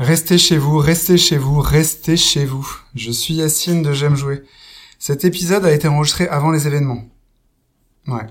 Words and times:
Restez 0.00 0.38
chez 0.38 0.56
vous, 0.56 0.78
restez 0.78 1.18
chez 1.18 1.36
vous, 1.36 1.60
restez 1.60 2.16
chez 2.16 2.46
vous. 2.46 2.66
Je 2.94 3.10
suis 3.10 3.34
Yacine 3.34 3.82
de 3.82 3.92
J'aime 3.92 4.16
jouer. 4.16 4.42
Cet 4.98 5.26
épisode 5.26 5.66
a 5.66 5.74
été 5.74 5.88
enregistré 5.88 6.26
avant 6.26 6.50
les 6.50 6.66
événements. 6.66 7.04
Ouais. 8.06 8.26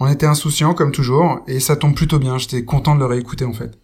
On 0.00 0.08
était 0.08 0.26
insouciants 0.26 0.74
comme 0.74 0.90
toujours, 0.90 1.42
et 1.46 1.60
ça 1.60 1.76
tombe 1.76 1.94
plutôt 1.94 2.18
bien, 2.18 2.38
j'étais 2.38 2.64
content 2.64 2.96
de 2.96 2.98
le 2.98 3.06
réécouter 3.06 3.44
en 3.44 3.52
fait. 3.52 3.78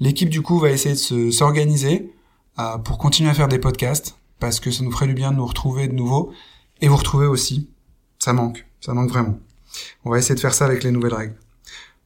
L'équipe 0.00 0.28
du 0.28 0.42
coup 0.42 0.58
va 0.58 0.68
essayer 0.68 0.94
de 0.94 1.30
s'organiser 1.30 2.12
euh, 2.58 2.76
pour 2.76 2.98
continuer 2.98 3.30
à 3.30 3.34
faire 3.34 3.48
des 3.48 3.58
podcasts, 3.58 4.18
parce 4.38 4.60
que 4.60 4.70
ça 4.70 4.84
nous 4.84 4.92
ferait 4.92 5.06
du 5.06 5.14
bien 5.14 5.30
de 5.30 5.36
nous 5.36 5.46
retrouver 5.46 5.88
de 5.88 5.94
nouveau, 5.94 6.34
et 6.82 6.88
vous 6.88 6.96
retrouver 6.96 7.26
aussi. 7.26 7.70
Ça 8.18 8.34
manque, 8.34 8.66
ça 8.82 8.92
manque 8.92 9.08
vraiment. 9.08 9.38
On 10.04 10.10
va 10.10 10.18
essayer 10.18 10.34
de 10.34 10.40
faire 10.40 10.52
ça 10.52 10.66
avec 10.66 10.84
les 10.84 10.90
nouvelles 10.90 11.14
règles. 11.14 11.36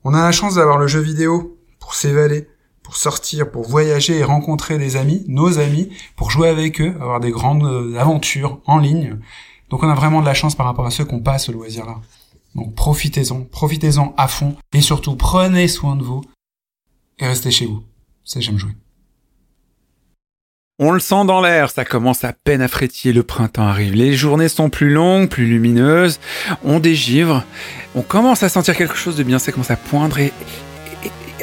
On 0.05 0.15
a 0.15 0.23
la 0.23 0.31
chance 0.31 0.55
d'avoir 0.55 0.79
le 0.79 0.87
jeu 0.87 1.01
vidéo 1.01 1.59
pour 1.81 1.97
s'évader, 1.97 2.47
pour 2.83 2.97
sortir, 2.97 3.51
pour 3.51 3.69
voyager 3.69 4.19
et 4.19 4.25
rencontrer 4.25 4.79
des 4.79 4.97
amis, 4.97 5.25
nos 5.29 5.59
amis, 5.59 5.91
pour 6.17 6.31
jouer 6.31 6.49
avec 6.49 6.81
eux, 6.81 6.95
avoir 7.01 7.21
des 7.21 7.31
grandes 7.31 7.65
euh, 7.65 7.99
aventures 7.99 8.61
en 8.67 8.79
ligne. 8.79 9.19
Donc 9.71 9.83
on 9.83 9.89
a 9.89 9.95
vraiment 9.95 10.21
de 10.21 10.27
la 10.27 10.35
chance 10.35 10.55
par 10.55 10.67
rapport 10.67 10.87
à 10.87 10.91
ceux 10.91 11.05
qui 11.05 11.15
ont 11.15 11.21
pas 11.21 11.39
ce 11.39 11.53
loisir-là. 11.53 11.97
Donc 12.55 12.75
profitez-en, 12.75 13.43
profitez-en 13.45 14.15
à 14.17 14.29
fond, 14.29 14.57
et 14.75 14.81
surtout 14.81 15.17
prenez 15.17 15.69
soin 15.69 15.97
de 15.97 16.03
vous, 16.03 16.23
et 17.19 17.27
restez 17.27 17.51
chez 17.51 17.67
vous. 17.67 17.83
C'est 18.25 18.41
j'aime 18.41 18.59
jouer. 18.59 18.73
On 20.79 20.91
le 20.91 21.01
sent 21.01 21.25
dans 21.27 21.41
l'air, 21.41 21.71
ça 21.71 21.85
commence 21.85 22.25
à 22.25 22.33
peine 22.33 22.61
à 22.61 22.69
frétiller, 22.69 23.15
le 23.15 23.23
printemps 23.23 23.63
arrive, 23.63 23.95
les 23.95 24.15
journées 24.15 24.49
sont 24.49 24.69
plus 24.69 24.91
longues, 24.91 25.29
plus 25.29 25.47
lumineuses, 25.47 26.19
on 26.65 26.81
dégivre, 26.81 27.45
on 27.95 28.03
commence 28.03 28.43
à 28.43 28.49
sentir 28.49 28.77
quelque 28.77 28.97
chose 28.97 29.17
de 29.17 29.23
bien, 29.23 29.39
ça 29.39 29.53
commence 29.53 29.71
à 29.71 29.77
poindre 29.77 30.19
et, 30.19 30.33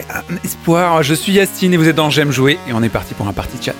un 0.09 0.35
espoir. 0.44 1.03
Je 1.03 1.13
suis 1.13 1.34
Yastine 1.34 1.73
et 1.73 1.77
vous 1.77 1.88
êtes 1.88 1.95
dans 1.95 2.09
J'aime 2.09 2.31
jouer 2.31 2.59
et 2.67 2.73
on 2.73 2.84
est 2.84 2.90
parti 2.90 3.13
pour 3.13 3.27
un 3.27 3.34
party 3.34 3.57
chat. 3.62 3.76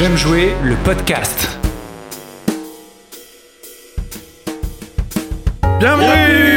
J'aime 0.00 0.16
jouer 0.16 0.54
le 0.64 0.76
podcast. 0.76 1.58
Bienvenue 5.78 6.49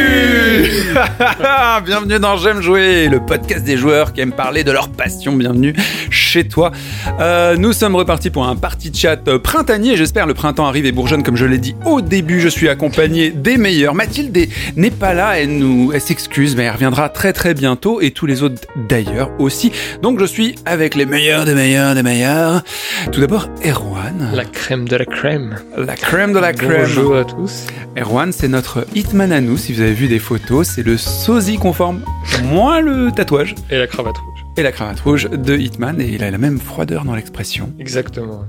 Bienvenue 1.86 2.20
dans 2.20 2.38
J'aime 2.38 2.62
jouer, 2.62 3.08
le 3.08 3.24
podcast 3.24 3.64
des 3.64 3.78
joueurs 3.78 4.12
qui 4.12 4.22
aiment 4.22 4.34
parler 4.34 4.64
de 4.64 4.72
leur 4.72 4.90
passion. 4.90 5.34
Bienvenue 5.34 5.76
chez 6.10 6.48
toi. 6.48 6.72
Euh, 7.20 7.56
nous 7.58 7.74
sommes 7.74 7.96
repartis 7.96 8.32
pour 8.32 8.48
un 8.48 8.56
party 8.56 8.92
chat 8.94 9.18
printanier. 9.40 9.98
J'espère 9.98 10.26
le 10.26 10.34
printemps 10.34 10.66
arrive 10.66 10.86
et 10.88 10.92
bourgeonne 10.92 11.22
comme 11.22 11.38
je 11.38 11.46
l'ai 11.46 11.60
dit 11.60 11.76
au 11.86 12.02
début. 12.02 12.40
Je 12.40 12.48
suis 12.48 12.70
accompagné 12.70 13.30
des 13.30 13.58
meilleurs. 13.58 13.94
Mathilde 13.94 14.36
n'est 14.76 14.92
pas 14.92 15.14
là, 15.14 15.40
elle 15.40 15.58
nous, 15.58 15.92
elle 15.94 16.02
s'excuse, 16.02 16.56
mais 16.56 16.64
elle 16.64 16.72
reviendra 16.74 17.10
très 17.10 17.34
très 17.34 17.54
bientôt 17.54 18.02
et 18.02 18.12
tous 18.12 18.26
les 18.26 18.42
autres 18.42 18.68
d'ailleurs 18.76 19.30
aussi. 19.38 19.72
Donc 20.02 20.20
je 20.20 20.26
suis 20.26 20.56
avec 20.66 20.96
les 20.96 21.06
meilleurs 21.06 21.46
des 21.46 21.54
meilleurs 21.54 21.94
des 21.94 22.04
meilleurs. 22.04 22.64
Tout 23.12 23.22
d'abord 23.22 23.48
Erwan. 23.64 24.32
La 24.34 24.46
crème 24.46 24.88
de 24.88 24.96
la 24.96 25.06
crème. 25.06 25.56
La 25.78 25.96
crème 25.96 26.34
de 26.34 26.40
la 26.40 26.54
crème. 26.54 26.82
Bonjour 26.82 27.16
à 27.16 27.26
tous. 27.26 27.68
Erwan, 27.96 28.32
c'est 28.32 28.48
notre 28.48 28.88
hitman 28.96 29.32
à 29.32 29.40
nous. 29.40 29.56
Si 29.56 29.72
vous 29.72 29.82
avez 29.82 29.94
vu 29.94 30.08
des 30.08 30.18
photos, 30.18 30.63
c'est 30.64 30.84
le 30.84 30.98
sosie 30.98 31.58
conforme, 31.58 32.02
moins 32.44 32.80
le 32.80 33.12
tatouage. 33.12 33.56
Et 33.70 33.78
la 33.78 33.88
cravate 33.88 34.18
rouge. 34.18 34.46
Et 34.58 34.64
la 34.64 34.72
cravate 34.72 35.00
rouge 35.00 35.30
de 35.30 35.58
Hitman, 35.58 36.00
et 36.00 36.08
il 36.08 36.24
a 36.24 36.32
la 36.32 36.38
même 36.38 36.60
froideur 36.60 37.06
dans 37.06 37.16
l'expression. 37.16 37.74
Exactement. 37.80 38.46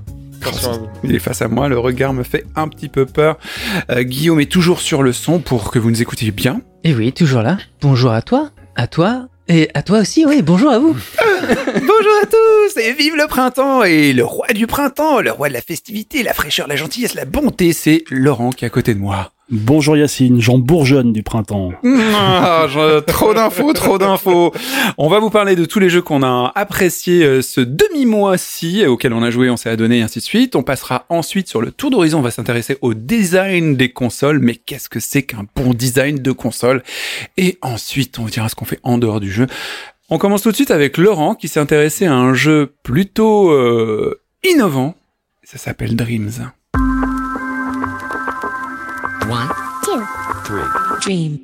Il 1.02 1.14
est 1.14 1.18
face 1.18 1.42
à 1.42 1.48
moi, 1.48 1.68
le 1.68 1.78
regard 1.78 2.12
me 2.12 2.22
fait 2.22 2.44
un 2.54 2.68
petit 2.68 2.88
peu 2.88 3.06
peur. 3.06 3.38
Euh, 3.90 4.02
Guillaume 4.02 4.40
est 4.40 4.50
toujours 4.50 4.80
sur 4.80 5.02
le 5.02 5.12
son 5.12 5.38
pour 5.38 5.70
que 5.70 5.78
vous 5.78 5.90
nous 5.90 6.02
écoutiez 6.02 6.30
bien. 6.30 6.60
Et 6.84 6.94
oui, 6.94 7.12
toujours 7.12 7.42
là. 7.42 7.58
Bonjour 7.80 8.12
à 8.12 8.20
toi, 8.20 8.50
à 8.76 8.86
toi, 8.86 9.28
et 9.48 9.68
à 9.74 9.82
toi 9.82 10.00
aussi, 10.00 10.24
oui, 10.26 10.42
bonjour 10.42 10.70
à 10.70 10.78
vous. 10.78 10.94
Bonjour 11.74 12.12
à 12.22 12.26
tous 12.26 12.80
et 12.80 12.92
vive 12.94 13.16
le 13.16 13.26
printemps 13.26 13.82
et 13.82 14.14
le 14.14 14.24
roi 14.24 14.46
du 14.54 14.66
printemps, 14.66 15.20
le 15.20 15.32
roi 15.32 15.48
de 15.48 15.52
la 15.52 15.60
festivité, 15.60 16.22
la 16.22 16.32
fraîcheur, 16.32 16.66
la 16.66 16.76
gentillesse, 16.76 17.14
la 17.14 17.26
bonté, 17.26 17.74
c'est 17.74 18.04
Laurent 18.08 18.50
qui 18.50 18.64
est 18.64 18.68
à 18.68 18.70
côté 18.70 18.94
de 18.94 19.00
moi. 19.00 19.33
Bonjour 19.50 19.94
Yacine, 19.94 20.40
Jean 20.40 20.58
Bourgeonne 20.58 21.12
du 21.12 21.22
printemps. 21.22 21.72
Ah, 22.16 22.66
trop 23.06 23.34
d'infos, 23.34 23.72
trop 23.72 23.98
d'infos. 23.98 24.52
On 24.96 25.08
va 25.08 25.18
vous 25.18 25.30
parler 25.30 25.56
de 25.56 25.64
tous 25.64 25.78
les 25.78 25.90
jeux 25.90 26.00
qu'on 26.02 26.22
a 26.22 26.52
appréciés 26.54 27.24
euh, 27.24 27.42
ce 27.42 27.60
demi-mois-ci, 27.60 28.86
auxquels 28.86 29.12
on 29.12 29.22
a 29.22 29.30
joué, 29.30 29.50
on 29.50 29.56
s'est 29.56 29.68
adonné, 29.68 29.98
et 29.98 30.02
ainsi 30.02 30.20
de 30.20 30.24
suite. 30.24 30.56
On 30.56 30.62
passera 30.62 31.04
ensuite 31.08 31.48
sur 31.48 31.60
le 31.60 31.70
tour 31.70 31.90
d'horizon, 31.90 32.20
on 32.20 32.22
va 32.22 32.30
s'intéresser 32.30 32.78
au 32.80 32.94
design 32.94 33.76
des 33.76 33.90
consoles, 33.90 34.38
mais 34.38 34.54
qu'est-ce 34.54 34.88
que 34.88 35.00
c'est 35.00 35.22
qu'un 35.22 35.44
bon 35.56 35.74
design 35.74 36.18
de 36.18 36.32
console? 36.32 36.82
Et 37.36 37.58
ensuite, 37.62 38.18
on 38.18 38.26
dira 38.26 38.48
ce 38.48 38.54
qu'on 38.54 38.64
fait 38.64 38.80
en 38.82 38.98
dehors 38.98 39.20
du 39.20 39.30
jeu. 39.30 39.46
On 40.08 40.18
commence 40.18 40.42
tout 40.42 40.50
de 40.50 40.56
suite 40.56 40.70
avec 40.70 40.96
Laurent, 40.96 41.34
qui 41.34 41.48
s'est 41.48 41.60
intéressé 41.60 42.06
à 42.06 42.14
un 42.14 42.34
jeu 42.34 42.72
plutôt 42.82 43.50
euh, 43.50 44.20
innovant. 44.44 44.94
Ça 45.42 45.58
s'appelle 45.58 45.96
Dreams. 45.96 46.52
One, 49.30 49.48
two, 49.84 50.00
dream. 51.02 51.38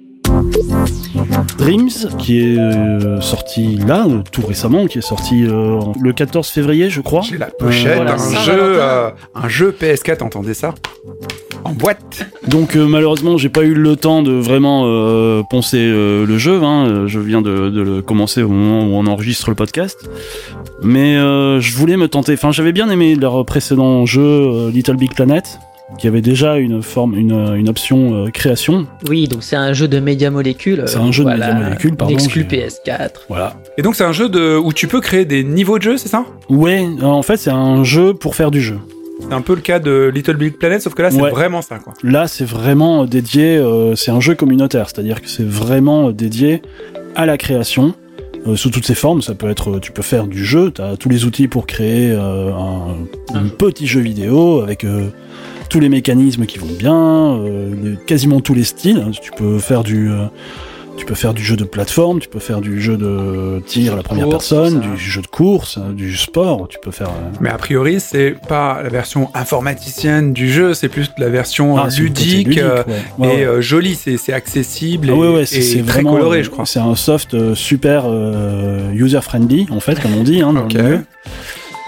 Dreams, 1.58 1.88
qui 2.18 2.41
est 2.41 2.58
euh, 2.58 3.20
sorti 3.20 3.76
là, 3.76 4.06
euh, 4.06 4.22
tout 4.30 4.42
récemment, 4.46 4.86
qui 4.86 4.98
est 4.98 5.02
sorti 5.02 5.44
euh, 5.44 5.80
le 6.00 6.12
14 6.12 6.48
février, 6.48 6.88
je 6.90 7.00
crois. 7.00 7.22
J'ai 7.22 7.38
la 7.38 7.46
pochette, 7.46 7.96
voilà. 7.96 8.14
un, 8.14 8.44
jeu, 8.44 8.52
euh, 8.80 9.10
un 9.34 9.48
jeu 9.48 9.74
PS4, 9.78 10.22
entendez 10.22 10.54
ça 10.54 10.74
En 11.64 11.72
boîte. 11.72 12.26
Donc 12.48 12.76
euh, 12.76 12.86
malheureusement, 12.86 13.36
j'ai 13.38 13.48
pas 13.48 13.62
eu 13.64 13.74
le 13.74 13.96
temps 13.96 14.22
de 14.22 14.32
vraiment 14.32 14.84
euh, 14.86 15.42
poncer 15.50 15.78
euh, 15.80 16.24
le 16.26 16.38
jeu. 16.38 16.62
Hein. 16.62 16.86
Euh, 16.86 17.06
Je 17.08 17.19
viens 17.19 17.42
de, 17.42 17.70
de 17.70 17.80
le 17.82 18.02
commencer 18.02 18.42
au 18.42 18.48
moment 18.48 18.84
où 18.84 18.94
on 18.98 19.06
enregistre 19.06 19.50
le 19.50 19.56
podcast. 19.56 20.08
Mais 20.82 21.16
euh, 21.16 21.60
je 21.60 21.74
voulais 21.76 21.96
me 21.96 22.08
tenter. 22.08 22.34
Enfin, 22.34 22.52
j'avais 22.52 22.72
bien 22.72 22.88
aimé 22.90 23.14
leur 23.16 23.44
précédent 23.44 24.06
jeu 24.06 24.22
euh, 24.22 24.70
Little 24.70 24.96
Big 24.96 25.12
Planet, 25.14 25.58
qui 25.98 26.06
avait 26.06 26.22
déjà 26.22 26.56
une 26.56 26.82
forme, 26.82 27.14
une, 27.14 27.32
une 27.56 27.68
option 27.68 28.14
euh, 28.26 28.30
création. 28.30 28.86
Oui, 29.08 29.28
donc 29.28 29.42
c'est 29.42 29.56
un 29.56 29.72
jeu 29.72 29.86
de 29.88 30.00
média 30.00 30.30
molécules. 30.30 30.82
C'est 30.86 30.96
un 30.98 31.12
jeu 31.12 31.24
de 31.24 31.30
média 31.30 31.54
molécules, 31.54 31.96
pardon, 31.96 32.14
Exclu 32.14 32.46
j'ai- 32.48 32.66
PS4. 32.68 33.10
Voilà. 33.28 33.54
Et 33.78 33.82
donc 33.82 33.96
c'est 33.96 34.04
un 34.04 34.12
jeu 34.12 34.28
de 34.28 34.56
où 34.56 34.72
tu 34.72 34.86
peux 34.88 35.00
créer 35.00 35.24
des 35.24 35.44
niveaux 35.44 35.78
de 35.78 35.82
jeu, 35.82 35.96
c'est 35.96 36.08
ça? 36.08 36.24
Ouais, 36.48 36.86
en 37.02 37.22
fait, 37.22 37.36
c'est 37.36 37.50
un 37.50 37.84
jeu 37.84 38.14
pour 38.14 38.34
faire 38.34 38.50
du 38.50 38.60
jeu. 38.62 38.78
C'est 39.22 39.34
un 39.34 39.42
peu 39.42 39.54
le 39.54 39.60
cas 39.60 39.78
de 39.78 40.10
Little 40.14 40.36
Big 40.36 40.54
Planet, 40.56 40.80
sauf 40.80 40.94
que 40.94 41.02
là 41.02 41.10
c'est 41.10 41.20
Ouais. 41.20 41.30
vraiment 41.30 41.60
ça 41.60 41.78
quoi. 41.78 41.92
Là, 42.02 42.26
c'est 42.26 42.46
vraiment 42.46 43.04
dédié, 43.04 43.58
euh, 43.58 43.94
c'est 43.94 44.10
un 44.10 44.20
jeu 44.20 44.34
communautaire, 44.34 44.88
c'est-à-dire 44.88 45.20
que 45.20 45.28
c'est 45.28 45.46
vraiment 45.46 46.10
dédié 46.10 46.62
à 47.16 47.26
la 47.26 47.36
création. 47.36 47.92
euh, 48.46 48.56
sous 48.56 48.70
toutes 48.70 48.86
ses 48.86 48.94
formes, 48.94 49.20
ça 49.20 49.34
peut 49.34 49.50
être, 49.50 49.78
tu 49.80 49.92
peux 49.92 50.00
faire 50.00 50.26
du 50.26 50.42
jeu, 50.42 50.70
tu 50.74 50.80
as 50.80 50.96
tous 50.96 51.10
les 51.10 51.26
outils 51.26 51.46
pour 51.46 51.66
créer 51.66 52.10
euh, 52.10 52.50
un, 52.54 53.36
un 53.36 53.42
petit 53.48 53.86
jeu 53.86 54.00
vidéo 54.00 54.62
avec 54.62 54.82
euh, 54.84 55.08
tous 55.70 55.81
les 55.81 55.88
mécanismes 55.88 56.44
qui 56.44 56.58
vont 56.58 56.66
bien, 56.78 57.38
euh, 57.38 57.94
quasiment 58.06 58.41
tous 58.41 58.54
les 58.54 58.64
styles. 58.64 59.06
Tu 59.22 59.31
peux 59.31 59.58
faire 59.58 59.82
du, 59.82 60.10
euh, 60.10 60.26
tu 60.97 61.06
peux 61.06 61.14
faire 61.14 61.32
du 61.32 61.42
jeu 61.42 61.56
de 61.56 61.64
plateforme, 61.64 62.19
tu 62.20 62.28
peux 62.28 62.41
faire 62.41 62.60
du 62.60 62.81
jeu 62.82 62.97
de 62.98 63.62
tir 63.66 63.94
à 63.94 63.97
la 63.97 64.03
première 64.03 64.26
course, 64.26 64.50
personne, 64.50 64.81
du 64.81 64.98
jeu 64.98 65.22
de 65.22 65.26
course, 65.28 65.78
euh, 65.78 65.92
du 65.92 66.16
sport. 66.16 66.66
Tu 66.69 66.76
peux 66.82 66.91
faire. 66.91 67.08
euh, 67.08 67.37
Mais 67.40 67.49
a 67.49 67.56
priori 67.56 68.00
c'est 68.00 68.34
pas 68.49 68.82
la 68.82 68.88
version 68.90 69.31
informaticienne 69.32 70.32
du 70.34 70.50
jeu, 70.52 70.75
c'est 70.75 70.88
plus 70.88 71.08
la 71.17 71.28
version 71.28 71.78
ah, 71.78 71.88
ludique, 71.96 72.49
ludique, 72.49 72.58
euh, 72.58 72.82
ouais. 73.19 73.26
Ouais, 73.26 73.40
et 73.40 73.49
ouais. 73.49 73.62
jolie, 73.62 73.94
c'est 73.94 74.32
accessible 74.32 75.08
et, 75.08 75.12
Ah 75.12 75.40
et 75.40 75.82
très 75.82 75.82
vraiment, 75.82 76.12
coloré 76.14 76.43
je 76.43 76.50
crois. 76.50 76.67
C'est 76.67 76.81
un 76.81 76.96
soft 76.96 77.34
euh, 77.34 77.55
super 77.55 78.05
user 78.93 79.20
friendly 79.22 79.69
en 79.70 79.81
fait, 79.81 80.00
comme 80.02 80.14
on 80.19 80.25
dit. 80.25 80.43
Hein, 80.43 80.52
dans 80.52 80.64
le. 80.64 80.99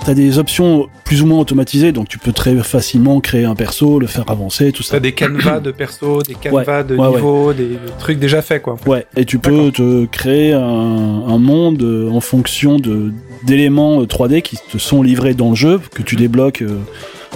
T'as 0.04 0.14
des 0.14 0.38
options 0.38 0.88
plus 1.04 1.22
ou 1.22 1.26
moins 1.26 1.38
automatisées, 1.38 1.92
donc 1.92 2.08
tu 2.08 2.18
peux 2.18 2.32
très 2.32 2.56
facilement 2.56 3.20
créer 3.20 3.44
un 3.44 3.54
perso, 3.54 4.00
le 4.00 4.08
faire 4.08 4.24
avancer, 4.28 4.72
tout 4.72 4.82
ça. 4.82 4.96
T'as 4.96 5.00
des 5.00 5.12
canevas 5.12 5.60
de 5.60 5.70
perso, 5.70 6.22
des 6.22 6.34
canevas 6.34 6.82
de 6.82 6.96
ouais, 6.96 7.06
ouais. 7.06 7.14
niveau, 7.14 7.52
des 7.52 7.78
trucs 8.00 8.18
déjà 8.18 8.42
faits 8.42 8.62
quoi. 8.62 8.76
Ouais, 8.86 9.06
et 9.16 9.24
tu 9.24 9.38
peux 9.38 9.70
te 9.70 10.06
créer 10.06 10.54
un, 10.54 10.60
un 10.60 11.38
monde 11.38 11.82
euh, 11.82 12.10
en 12.10 12.20
fonction 12.20 12.78
de 12.78 13.12
d'éléments 13.44 14.00
euh, 14.00 14.06
3D 14.06 14.42
qui 14.42 14.56
te 14.56 14.78
sont 14.78 15.02
livrés 15.02 15.34
dans 15.34 15.50
le 15.50 15.56
jeu, 15.56 15.80
que 15.94 16.02
tu 16.02 16.16
débloques 16.16 16.62
euh, 16.62 16.78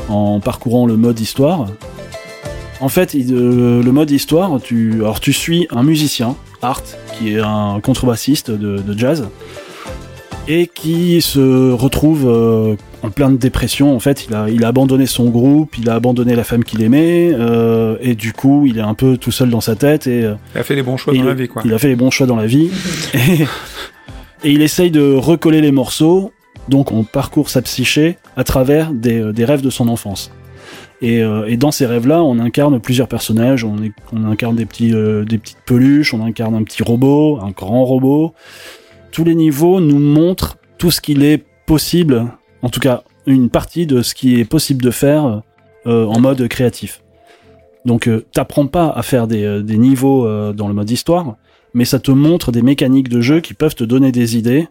en 0.09 0.41
parcourant 0.41 0.87
le 0.87 0.97
mode 0.97 1.21
histoire. 1.21 1.69
En 2.81 2.89
fait, 2.89 3.15
euh, 3.15 3.83
le 3.83 3.93
mode 3.93 4.11
histoire, 4.11 4.61
tu, 4.63 4.95
alors 4.97 5.21
tu 5.21 5.33
suis 5.33 5.67
un 5.71 5.83
musicien, 5.83 6.37
Art, 6.63 6.83
qui 7.17 7.35
est 7.35 7.41
un 7.41 7.81
contrebassiste 7.81 8.51
de, 8.51 8.79
de 8.79 8.99
jazz. 8.99 9.29
Et 10.49 10.67
qui 10.69 11.21
se 11.23 11.73
retrouve 11.73 12.25
euh, 12.29 12.77
en 13.03 13.11
pleine 13.11 13.37
dépression. 13.37 13.95
En 13.95 14.01
fait, 14.01 14.27
il 14.29 14.35
a, 14.35 14.49
il 14.49 14.65
a 14.65 14.69
abandonné 14.69 15.07
son 15.07 15.27
groupe, 15.31 15.77
il 15.79 15.89
a 15.91 15.95
abandonné 15.95 16.35
la 16.37 16.45
femme 16.45 16.63
qu'il 16.65 16.83
aimait, 16.83 17.31
euh, 17.33 17.97
et 18.01 18.15
du 18.15 18.33
coup, 18.33 18.65
il 18.67 18.79
est 18.79 18.83
un 18.83 18.95
peu 18.95 19.17
tout 19.17 19.33
seul 19.33 19.51
dans 19.51 19.61
sa 19.61 19.75
tête 19.75 20.07
et 20.07 20.25
euh, 20.25 20.35
Il 20.55 20.61
a 20.61 20.63
fait 20.65 20.75
les 20.77 20.83
bons 20.83 20.97
choix 20.97 21.13
dans 21.13 21.19
il, 21.21 21.25
la 21.27 21.35
vie, 21.35 21.49
quoi. 21.49 21.63
il 21.65 21.75
a 21.75 21.79
fait 21.79 21.89
les 21.89 21.97
bons 21.97 22.11
choix 22.11 22.27
dans 22.27 22.37
la 22.37 22.47
vie. 22.47 22.71
et, 23.15 23.43
et 24.45 24.53
il 24.53 24.63
essaye 24.63 24.91
de 24.91 25.15
recoller 25.15 25.61
les 25.61 25.73
morceaux. 25.73 26.33
Donc, 26.69 26.91
on 26.91 27.05
parcourt 27.05 27.49
sa 27.49 27.63
psyché 27.63 28.19
à 28.37 28.43
travers 28.45 28.93
des, 28.93 29.21
euh, 29.21 29.33
des 29.33 29.45
rêves 29.45 29.63
de 29.63 29.71
son 29.71 29.89
enfance. 29.89 30.33
Et, 31.03 31.23
euh, 31.23 31.47
et 31.47 31.57
dans 31.57 31.71
ces 31.71 31.87
rêves-là, 31.87 32.23
on 32.25 32.39
incarne 32.39 32.81
plusieurs 32.81 33.07
personnages. 33.09 33.65
On, 33.65 33.83
est- 33.83 33.93
on 34.13 34.25
incarne 34.25 34.57
des, 34.57 34.65
petits, 34.67 34.93
euh, 34.95 35.25
des 35.25 35.39
petites 35.39 35.59
peluches, 35.67 36.13
on 36.15 36.25
incarne 36.25 36.55
un 36.55 36.63
petit 36.65 36.83
robot, 36.83 37.39
un 37.43 37.51
grand 37.51 37.85
robot. 37.85 38.33
Tous 39.17 39.25
les 39.25 39.35
niveaux 39.35 39.81
nous 39.81 39.99
montrent 39.99 40.59
tout 40.77 40.91
ce 40.91 41.01
qu'il 41.01 41.25
est 41.25 41.43
possible, 41.65 42.27
en 42.61 42.69
tout 42.69 42.81
cas 42.81 43.03
une 43.25 43.49
partie 43.49 43.87
de 43.87 44.03
ce 44.03 44.15
qui 44.15 44.39
est 44.39 44.45
possible 44.45 44.85
de 44.85 44.91
faire 44.91 45.41
euh, 45.87 46.05
en 46.05 46.21
mode 46.21 46.47
créatif. 46.49 47.03
Donc 47.87 48.09
euh, 48.09 48.27
t'apprends 48.31 48.67
pas 48.67 48.91
à 48.91 49.03
faire 49.03 49.27
des, 49.27 49.43
euh, 49.43 49.63
niveaux 49.63 50.29
dans 50.53 50.69
le 50.69 50.75
mode 50.75 50.91
histoire, 50.91 51.37
mais 51.73 51.87
ça 51.87 51.99
te 51.99 52.11
montre 52.11 52.53
des 52.53 52.61
mécaniques 52.61 53.09
de 53.09 53.23
jeu 53.23 53.41
qui 53.41 53.55
peuvent 53.55 53.75
te 53.75 53.85
donner 53.85 54.13
des 54.13 54.37
idées 54.37 54.69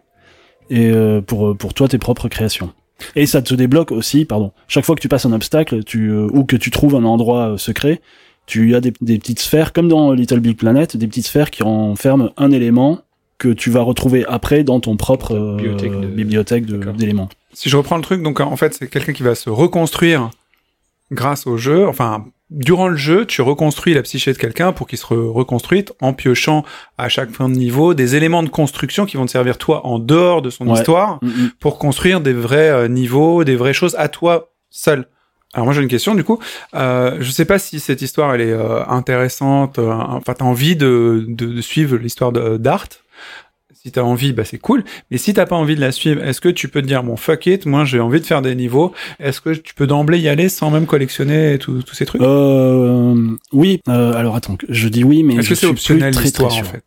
et 0.70 0.92
pour 1.26 1.56
pour 1.56 1.74
toi 1.74 1.88
tes 1.88 1.98
propres 1.98 2.28
créations. 2.28 2.72
Et 3.16 3.26
ça 3.26 3.42
te 3.42 3.52
débloque 3.52 3.90
aussi, 3.90 4.26
pardon. 4.26 4.52
Chaque 4.68 4.84
fois 4.84 4.94
que 4.94 5.00
tu 5.00 5.08
passes 5.08 5.26
un 5.26 5.32
obstacle, 5.32 5.82
tu 5.82 6.12
ou 6.12 6.44
que 6.44 6.54
tu 6.54 6.70
trouves 6.70 6.94
un 6.94 7.02
endroit 7.02 7.58
secret, 7.58 8.00
tu 8.46 8.76
as 8.76 8.80
des, 8.80 8.92
des 9.00 9.18
petites 9.18 9.40
sphères 9.40 9.72
comme 9.72 9.88
dans 9.88 10.12
Little 10.12 10.38
Big 10.38 10.56
Planet, 10.56 10.96
des 10.96 11.08
petites 11.08 11.26
sphères 11.26 11.50
qui 11.50 11.64
renferment 11.64 12.30
un 12.36 12.52
élément 12.52 13.00
que 13.38 13.48
tu 13.48 13.70
vas 13.70 13.82
retrouver 13.82 14.24
après 14.26 14.64
dans 14.64 14.80
ton 14.80 14.96
propre 14.96 15.34
euh, 15.34 16.08
Bibliothèque 16.14 16.64
d'éléments. 16.66 17.28
Si 17.52 17.68
je 17.68 17.76
reprends 17.76 17.96
le 17.96 18.02
truc, 18.02 18.22
donc 18.22 18.40
en 18.40 18.56
fait, 18.56 18.74
c'est 18.74 18.88
quelqu'un 18.88 19.12
qui 19.12 19.22
va 19.22 19.34
se 19.34 19.50
reconstruire 19.50 20.30
grâce 21.12 21.46
au 21.46 21.56
jeu. 21.56 21.86
Enfin, 21.86 22.24
durant 22.50 22.88
le 22.88 22.96
jeu, 22.96 23.26
tu 23.26 23.42
reconstruis 23.42 23.94
la 23.94 24.02
psyché 24.02 24.32
de 24.32 24.38
quelqu'un 24.38 24.72
pour 24.72 24.86
qu'il 24.86 24.98
se 24.98 25.06
re- 25.06 25.30
reconstruite 25.32 25.92
en 26.00 26.12
piochant 26.12 26.64
à 26.98 27.08
chaque 27.08 27.30
fin 27.30 27.48
de 27.48 27.54
niveau 27.56 27.94
des 27.94 28.14
éléments 28.16 28.42
de 28.42 28.48
construction 28.48 29.06
qui 29.06 29.16
vont 29.16 29.26
te 29.26 29.30
servir 29.30 29.58
toi 29.58 29.86
en 29.86 29.98
dehors 29.98 30.42
de 30.42 30.50
son 30.50 30.66
Ouais. 30.68 30.78
histoire 30.78 31.18
Mm, 31.22 31.26
mm. 31.28 31.50
pour 31.60 31.78
construire 31.78 32.20
des 32.20 32.32
vrais 32.32 32.70
euh, 32.70 32.88
niveaux, 32.88 33.44
des 33.44 33.56
vraies 33.56 33.72
choses 33.74 33.94
à 33.98 34.08
toi 34.08 34.50
seul. 34.70 35.06
Alors 35.56 35.64
moi 35.64 35.74
j'ai 35.74 35.80
une 35.82 35.88
question 35.88 36.14
du 36.14 36.22
coup. 36.22 36.38
Euh, 36.74 37.16
je 37.18 37.30
sais 37.30 37.46
pas 37.46 37.58
si 37.58 37.80
cette 37.80 38.02
histoire 38.02 38.34
elle 38.34 38.42
est 38.42 38.52
euh, 38.52 38.84
intéressante. 38.86 39.78
euh, 39.78 39.90
Enfin 39.90 40.34
t'as 40.34 40.44
envie 40.44 40.76
de, 40.76 41.24
de, 41.26 41.46
de 41.46 41.60
suivre 41.62 41.96
l'histoire 41.96 42.30
d'Art. 42.30 42.88
Si 43.72 43.92
t'as 43.92 44.02
envie, 44.02 44.32
bah 44.32 44.44
c'est 44.44 44.58
cool. 44.58 44.84
Mais 45.10 45.16
si 45.16 45.32
t'as 45.32 45.46
pas 45.46 45.56
envie 45.56 45.76
de 45.76 45.80
la 45.80 45.92
suivre, 45.92 46.22
est-ce 46.22 46.40
que 46.40 46.48
tu 46.48 46.68
peux 46.68 46.82
te 46.82 46.86
dire 46.86 47.02
bon 47.04 47.16
fuck 47.16 47.46
it, 47.46 47.66
moi 47.66 47.84
j'ai 47.84 48.00
envie 48.00 48.20
de 48.20 48.26
faire 48.26 48.42
des 48.42 48.54
niveaux. 48.54 48.92
Est-ce 49.18 49.40
que 49.40 49.50
tu 49.50 49.74
peux 49.74 49.86
d'emblée 49.86 50.18
y 50.18 50.28
aller 50.28 50.48
sans 50.48 50.70
même 50.70 50.86
collectionner 50.86 51.58
tous 51.58 51.82
ces 51.92 52.04
trucs? 52.04 52.20
Euh, 52.20 53.14
oui. 53.52 53.80
euh, 53.88 54.12
alors 54.12 54.36
attends, 54.36 54.58
je 54.68 54.88
dis 54.88 55.04
oui, 55.04 55.22
mais 55.22 55.36
Est-ce 55.36 55.48
que 55.48 55.54
c'est 55.54 55.66
optionnel 55.66 56.12
l'histoire 56.14 56.54
en 56.54 56.64
fait? 56.64 56.84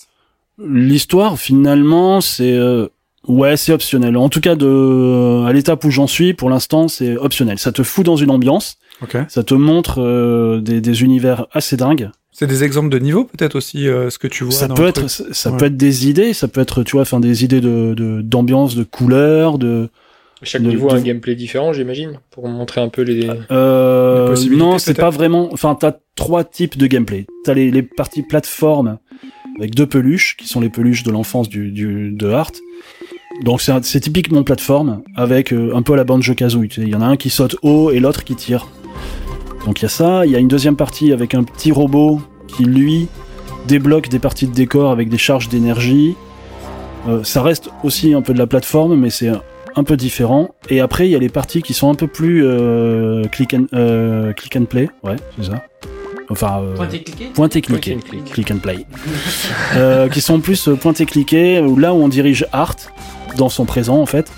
L'histoire, 0.62 1.40
finalement, 1.40 2.20
c'est 2.22 2.52
euh, 2.52 2.88
ouais, 3.30 3.56
c'est 3.56 3.72
optionnel. 3.72 4.18
En 4.18 4.28
tout 4.28 4.42
cas, 4.42 4.56
de 4.56 5.46
à 5.46 5.54
l'étape 5.54 5.84
où 5.86 5.92
j'en 5.92 6.08
suis, 6.08 6.34
pour 6.34 6.50
l'instant, 6.50 6.88
c'est 6.90 7.16
optionnel. 7.16 7.58
Ça 7.60 7.72
te 7.72 7.84
fout 7.84 8.06
dans 8.06 8.18
une 8.18 8.32
ambiance, 8.32 8.78
Ok. 9.02 9.16
ça 9.30 9.44
te 9.44 9.54
montre 9.54 10.02
euh, 10.02 10.60
des, 10.60 10.82
des 10.82 11.04
univers 11.04 11.46
assez 11.54 11.78
dingues. 11.78 12.10
C'est 12.32 12.48
des 12.48 12.64
exemples 12.64 12.90
de 12.90 13.00
niveaux 13.00 13.26
peut-être 13.26 13.56
aussi 13.56 13.88
euh, 13.88 14.10
ce 14.10 14.18
que 14.18 14.28
tu 14.28 14.44
vois. 14.44 14.54
ça 14.54 14.68
dans 14.68 14.76
peut 14.76 14.88
être, 14.88 15.06
truc 15.08 15.28
ça 15.36 15.52
Ouais. 15.52 15.58
peut 15.58 15.66
être 15.66 15.78
des 15.78 16.08
idées, 16.10 16.34
ça 16.34 16.48
peut 16.48 16.62
être, 16.62 16.84
tu 16.84 16.94
vois, 16.94 17.02
enfin 17.02 17.20
des 17.20 17.44
idées 17.44 17.60
de 17.62 17.94
de- 17.96 18.22
d'ambiance, 18.22 18.76
de, 18.76 18.84
couleurs, 18.84 19.58
de. 19.58 19.90
Chaque 20.42 20.62
De- 20.62 20.70
niveau 20.70 20.90
a 20.90 20.94
de- 20.94 21.00
un 21.00 21.02
gameplay 21.02 21.36
différent, 21.36 21.74
j'imagine, 21.74 22.20
pour 22.32 22.48
montrer 22.48 22.80
un 22.80 22.88
peu 22.88 23.02
les. 23.02 23.28
Euh, 23.52 24.24
Les 24.24 24.30
possibilités, 24.32 24.64
non, 24.64 24.78
c'est 24.78 24.94
pas 24.94 25.10
vraiment. 25.10 25.50
Enfin, 25.52 25.76
t'as 25.76 25.92
trois 26.16 26.46
types 26.46 26.78
de 26.78 26.88
gameplay. 26.88 27.26
T'as 27.44 27.54
les, 27.54 27.72
les 27.72 27.84
parties 27.84 28.24
plateforme 28.24 29.00
avec 29.60 29.76
deux 29.76 29.88
peluches 29.88 30.38
qui 30.38 30.48
sont 30.48 30.62
les 30.62 30.70
peluches 30.70 31.04
de 31.04 31.12
l'enfance 31.12 31.50
du, 31.50 31.72
du 31.72 32.12
de 32.12 32.28
Hart. 32.30 32.56
Donc 33.44 33.62
c'est 33.62 34.00
typiquement 34.00 34.44
plateforme 34.44 35.02
avec 35.16 35.54
euh, 35.54 35.76
un 35.76 35.82
peu 35.82 35.96
la 35.96 36.04
bande 36.04 36.24
jeu 36.24 36.34
kazooie. 36.34 36.68
Il 36.78 36.90
y 36.90 36.96
en 36.96 37.02
a 37.02 37.06
un 37.06 37.18
qui 37.18 37.30
saute 37.30 37.56
haut 37.62 37.92
et 37.92 38.00
l'autre 38.00 38.24
qui 38.24 38.36
tire. 38.36 38.68
Donc 39.66 39.80
il 39.80 39.84
y 39.84 39.86
a 39.86 39.90
ça. 39.90 40.26
Il 40.26 40.32
y 40.32 40.36
a 40.36 40.40
une 40.40 40.48
deuxième 40.48 40.76
partie 40.76 41.14
avec 41.14 41.36
un 41.36 41.44
petit 41.44 41.72
robot 41.72 42.22
qui 42.48 42.64
lui 42.66 43.08
débloque 43.68 44.10
des 44.10 44.20
parties 44.20 44.48
de 44.48 44.54
décor 44.54 44.92
avec 44.92 45.10
des 45.10 45.18
charges 45.18 45.48
d'énergie. 45.48 46.16
Euh, 47.08 47.24
ça 47.24 47.42
reste 47.42 47.70
aussi 47.84 48.14
un 48.14 48.22
peu 48.22 48.34
de 48.34 48.40
la 48.40 48.48
plateforme, 48.48 48.96
mais 48.96 49.10
c'est 49.10 49.30
un, 49.76 49.84
peu 49.84 49.96
différent. 49.96 50.50
Et 50.70 50.82
après, 50.82 51.08
il 51.08 51.12
y 51.12 51.16
a 51.16 51.20
les 51.20 51.30
parties 51.30 51.62
qui 51.62 51.74
sont 51.74 51.90
un 51.90 51.96
peu 51.96 52.08
plus 52.08 52.44
euh, 52.44 53.24
click, 53.26 53.54
and, 53.54 54.34
click 54.36 54.56
and 54.58 54.66
play. 54.66 54.90
Ouais, 55.04 55.16
c'est 55.38 55.46
ça. 55.46 55.64
Enfin, 56.30 56.62
euh, 56.62 56.76
Pointer 56.76 57.00
cliquer 57.00 57.26
pointer 57.34 57.62
cliquer. 57.62 57.92
Point 57.96 58.00
and 58.00 58.10
click. 58.10 58.34
Click 58.34 58.52
and 58.52 58.60
play. 58.60 58.86
Euh, 59.76 60.10
qui 60.10 60.22
sont 60.22 60.40
plus 60.40 60.68
euh, 60.68 60.76
pointer 60.76 61.06
cliquer, 61.06 61.60
où 61.60 61.76
là 61.78 61.94
où 61.94 61.98
on 61.98 62.08
dirige 62.08 62.46
Art 62.52 62.76
dans 63.38 63.50
son 63.50 63.66
présent 63.66 64.00
en 64.00 64.06
fait. 64.06 64.32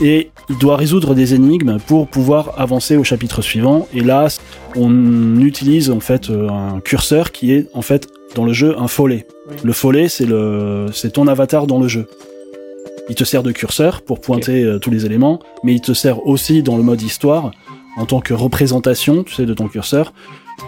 Et 0.00 0.30
il 0.48 0.58
doit 0.58 0.76
résoudre 0.76 1.14
des 1.14 1.34
énigmes 1.34 1.78
pour 1.86 2.08
pouvoir 2.08 2.60
avancer 2.60 2.96
au 2.96 3.04
chapitre 3.04 3.42
suivant. 3.42 3.88
Et 3.94 4.00
là, 4.00 4.28
on 4.76 5.40
utilise 5.40 5.90
en 5.90 6.00
fait 6.00 6.30
euh, 6.30 6.48
un 6.48 6.80
curseur 6.80 7.32
qui 7.32 7.52
est 7.52 7.68
en 7.74 7.82
fait 7.82 8.08
dans 8.34 8.44
le 8.44 8.52
jeu 8.52 8.78
un 8.78 8.88
follet. 8.88 9.26
Le 9.62 9.72
follet, 9.72 10.08
c'est 10.08 10.24
le, 10.24 10.86
c'est 10.92 11.12
ton 11.12 11.26
avatar 11.26 11.66
dans 11.66 11.78
le 11.78 11.88
jeu. 11.88 12.06
Il 13.08 13.14
te 13.14 13.24
sert 13.24 13.42
de 13.42 13.52
curseur 13.52 14.02
pour 14.02 14.20
pointer 14.20 14.62
euh, 14.62 14.78
tous 14.78 14.90
les 14.90 15.04
éléments, 15.04 15.40
mais 15.64 15.74
il 15.74 15.80
te 15.80 15.92
sert 15.92 16.26
aussi 16.26 16.62
dans 16.62 16.76
le 16.76 16.82
mode 16.82 17.02
histoire 17.02 17.50
en 17.96 18.06
tant 18.06 18.20
que 18.20 18.32
représentation, 18.32 19.22
tu 19.22 19.34
sais, 19.34 19.44
de 19.44 19.52
ton 19.52 19.68
curseur, 19.68 20.14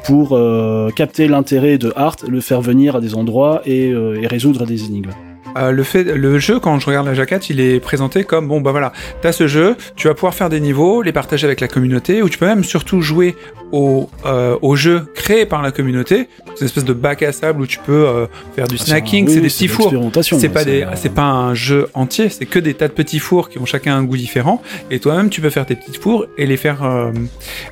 pour 0.04 0.32
euh, 0.32 0.90
capter 0.90 1.28
l'intérêt 1.28 1.78
de 1.78 1.92
Art, 1.96 2.16
le 2.26 2.40
faire 2.40 2.60
venir 2.60 2.96
à 2.96 3.00
des 3.00 3.14
endroits 3.14 3.62
et, 3.64 3.90
euh, 3.90 4.20
et 4.20 4.26
résoudre 4.26 4.66
des 4.66 4.84
énigmes. 4.84 5.12
Euh, 5.56 5.70
le 5.70 5.82
fait, 5.82 6.04
le 6.04 6.38
jeu, 6.38 6.58
quand 6.58 6.78
je 6.80 6.86
regarde 6.86 7.06
la 7.06 7.14
jaquette, 7.14 7.48
il 7.50 7.60
est 7.60 7.78
présenté 7.80 8.24
comme 8.24 8.48
bon 8.48 8.60
bah 8.60 8.72
voilà, 8.72 8.92
t'as 9.22 9.32
ce 9.32 9.46
jeu, 9.46 9.76
tu 9.96 10.08
vas 10.08 10.14
pouvoir 10.14 10.34
faire 10.34 10.48
des 10.48 10.60
niveaux, 10.60 11.02
les 11.02 11.12
partager 11.12 11.46
avec 11.46 11.60
la 11.60 11.68
communauté, 11.68 12.22
ou 12.22 12.28
tu 12.28 12.38
peux 12.38 12.46
même 12.46 12.64
surtout 12.64 13.00
jouer 13.00 13.36
au, 13.72 14.08
euh, 14.26 14.56
au 14.62 14.76
jeu 14.76 15.06
créé 15.14 15.46
par 15.46 15.62
la 15.62 15.70
communauté, 15.70 16.28
c'est 16.54 16.60
une 16.60 16.66
espèce 16.66 16.84
de 16.84 16.92
bac 16.92 17.22
à 17.22 17.32
sable 17.32 17.62
où 17.62 17.66
tu 17.66 17.78
peux 17.78 18.06
euh, 18.06 18.26
faire 18.56 18.66
du 18.66 18.76
Ah, 18.80 18.84
snacking, 18.84 19.26
oui, 19.26 19.34
c'est 19.34 19.40
des 19.40 19.48
petits 19.48 19.68
fours. 19.68 19.92
C'est 20.22 20.34
ouais, 20.34 20.48
pas 20.48 20.64
des, 20.64 20.86
c'est 20.96 21.14
pas 21.14 21.22
un 21.22 21.54
jeu 21.54 21.88
entier, 21.94 22.28
c'est 22.28 22.46
que 22.46 22.58
des 22.58 22.74
tas 22.74 22.88
de 22.88 22.92
petits 22.92 23.18
fours 23.20 23.48
qui 23.48 23.58
ont 23.58 23.66
chacun 23.66 23.96
un 23.96 24.02
goût 24.04 24.16
différent, 24.16 24.62
et 24.90 24.98
toi-même 24.98 25.30
tu 25.30 25.40
peux 25.40 25.50
faire 25.50 25.66
tes 25.66 25.76
petits 25.76 25.98
fours 25.98 26.26
et 26.36 26.46
les 26.46 26.56
faire 26.56 26.82
euh, 26.84 27.12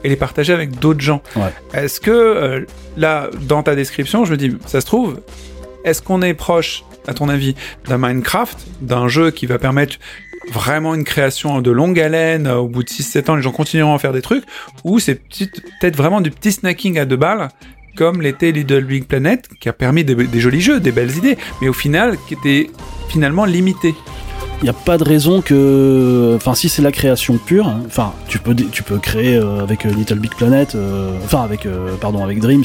et 0.05 0.09
les 0.09 0.17
partager 0.17 0.53
avec 0.53 0.79
d'autres 0.79 1.01
gens. 1.01 1.23
Ouais. 1.37 1.53
Est-ce 1.75 2.01
que 2.01 2.65
là, 2.97 3.29
dans 3.49 3.63
ta 3.63 3.75
description, 3.75 4.25
je 4.25 4.33
me 4.33 4.37
dis, 4.37 4.57
ça 4.67 4.81
se 4.81 4.87
trouve, 4.87 5.21
est-ce 5.85 6.03
qu'on 6.03 6.23
est 6.23 6.35
proche, 6.35 6.85
à 7.07 7.15
ton 7.15 7.29
avis, 7.29 7.55
d'un 7.89 7.99
Minecraft, 7.99 8.59
d'un 8.81 9.09
jeu 9.09 9.31
qui 9.31 9.47
va 9.47 9.59
permettre 9.59 9.99
vraiment 10.51 10.95
une 10.95 11.05
création 11.05 11.61
de 11.61 11.71
longue 11.71 12.01
haleine, 12.01 12.47
euh, 12.47 12.57
au 12.57 12.69
bout 12.69 12.83
de 12.83 12.89
6-7 12.89 13.31
ans, 13.31 13.37
les 13.37 13.43
gens 13.43 13.53
continueront 13.53 13.95
à 13.95 13.99
faire 13.99 14.13
des 14.13 14.23
trucs, 14.23 14.45
ou 14.85 14.99
c'est 14.99 15.17
peut-être 15.17 15.97
vraiment 15.97 16.21
du 16.21 16.31
petit 16.31 16.53
snacking 16.53 16.99
à 16.99 17.05
deux 17.05 17.17
balles, 17.17 17.49
comme 17.97 18.23
l'était 18.23 18.53
Little 18.53 18.85
Big 18.85 19.05
Planet, 19.05 19.49
qui 19.61 19.69
a 19.69 19.73
permis 19.73 20.05
des, 20.05 20.41
jolis 20.41 20.61
jeux, 20.61 20.81
des 20.81 20.93
belles 20.93 21.17
idées, 21.17 21.37
mais 21.61 21.69
au 21.69 21.73
final, 21.73 22.17
qui 22.27 22.35
était 22.35 22.71
finalement 23.09 23.45
limité. 23.45 23.95
Il 24.61 24.65
n'y 24.65 24.71
a 24.71 24.75
pas 24.75 24.97
de 24.97 25.03
raison 25.03 25.43
que, 25.43 26.35
enfin, 26.37 26.55
si 26.55 26.69
c'est 26.69 26.83
la 26.83 26.93
création 26.93 27.37
pure, 27.37 27.69
enfin, 27.85 28.13
tu 28.29 28.39
peux, 28.39 28.55
tu 28.55 28.85
peux 28.85 28.99
créer 28.99 29.37
euh, 29.37 29.61
avec 29.61 29.85
euh, 29.85 29.91
Little 29.91 30.21
Big 30.21 30.35
Planet, 30.37 30.77
enfin, 31.25 31.43
avec, 31.43 31.67
pardon, 32.01 32.23
avec 32.23 32.39
Dreams, 32.39 32.65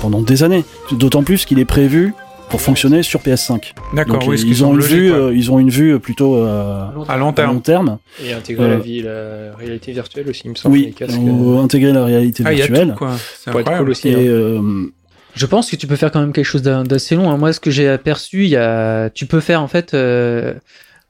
pendant 0.00 0.22
des 0.22 0.42
années. 0.42 0.64
D'autant 0.92 1.22
plus 1.22 1.44
qu'il 1.44 1.58
est 1.58 1.66
prévu 1.66 2.14
pour 2.48 2.60
fonctionner 2.60 3.02
sur 3.02 3.20
PS5. 3.20 3.72
D'accord, 3.94 4.22
oui, 4.26 4.36
qui 4.36 4.48
ils 4.48 4.64
ont 4.64 4.72
une 4.74 4.80
vue, 4.80 5.08
logique, 5.08 5.14
euh, 5.14 5.34
ils 5.34 5.50
ont 5.50 5.58
une 5.58 5.70
vue 5.70 5.98
plutôt 5.98 6.36
euh, 6.36 6.86
à 7.08 7.16
long 7.16 7.30
à 7.30 7.32
terme. 7.32 7.54
long 7.54 7.60
terme. 7.60 7.98
Et 8.24 8.32
intégrer 8.32 8.64
Euh, 8.64 8.68
la 8.68 8.76
vie, 8.78 9.02
la 9.02 9.56
réalité 9.58 9.92
virtuelle 9.92 10.28
aussi, 10.28 10.42
il 10.44 10.50
me 10.50 10.54
semble. 10.54 10.74
Oui, 10.74 10.86
les 10.86 10.92
casques, 10.92 11.18
ou 11.20 11.58
euh, 11.58 11.62
intégrer 11.62 11.92
la 11.92 12.04
réalité 12.04 12.42
Ah, 12.46 12.52
il 12.52 12.58
y 12.58 12.62
a 12.62 12.66
virtuelle. 12.66 12.90
tout, 12.90 12.94
quoi. 12.94 13.16
C'est 13.38 13.50
incroyable. 13.50 13.78
cool 13.84 13.90
aussi. 13.90 14.08
Et 14.08 14.14
hein. 14.14 14.18
euh, 14.18 14.86
Je 15.34 15.46
pense 15.46 15.70
que 15.70 15.76
tu 15.76 15.86
peux 15.86 15.96
faire 15.96 16.10
quand 16.12 16.20
même 16.20 16.32
quelque 16.32 16.44
chose 16.44 16.62
d'assez 16.62 17.16
long. 17.16 17.30
hein. 17.30 17.36
Moi, 17.36 17.52
ce 17.52 17.60
que 17.60 17.70
j'ai 17.70 17.88
aperçu, 17.88 18.44
il 18.44 18.50
y 18.50 18.56
a, 18.56 19.10
tu 19.10 19.26
peux 19.26 19.40
faire 19.40 19.60
en 19.60 19.68
fait, 19.68 19.92
euh, 19.94 20.54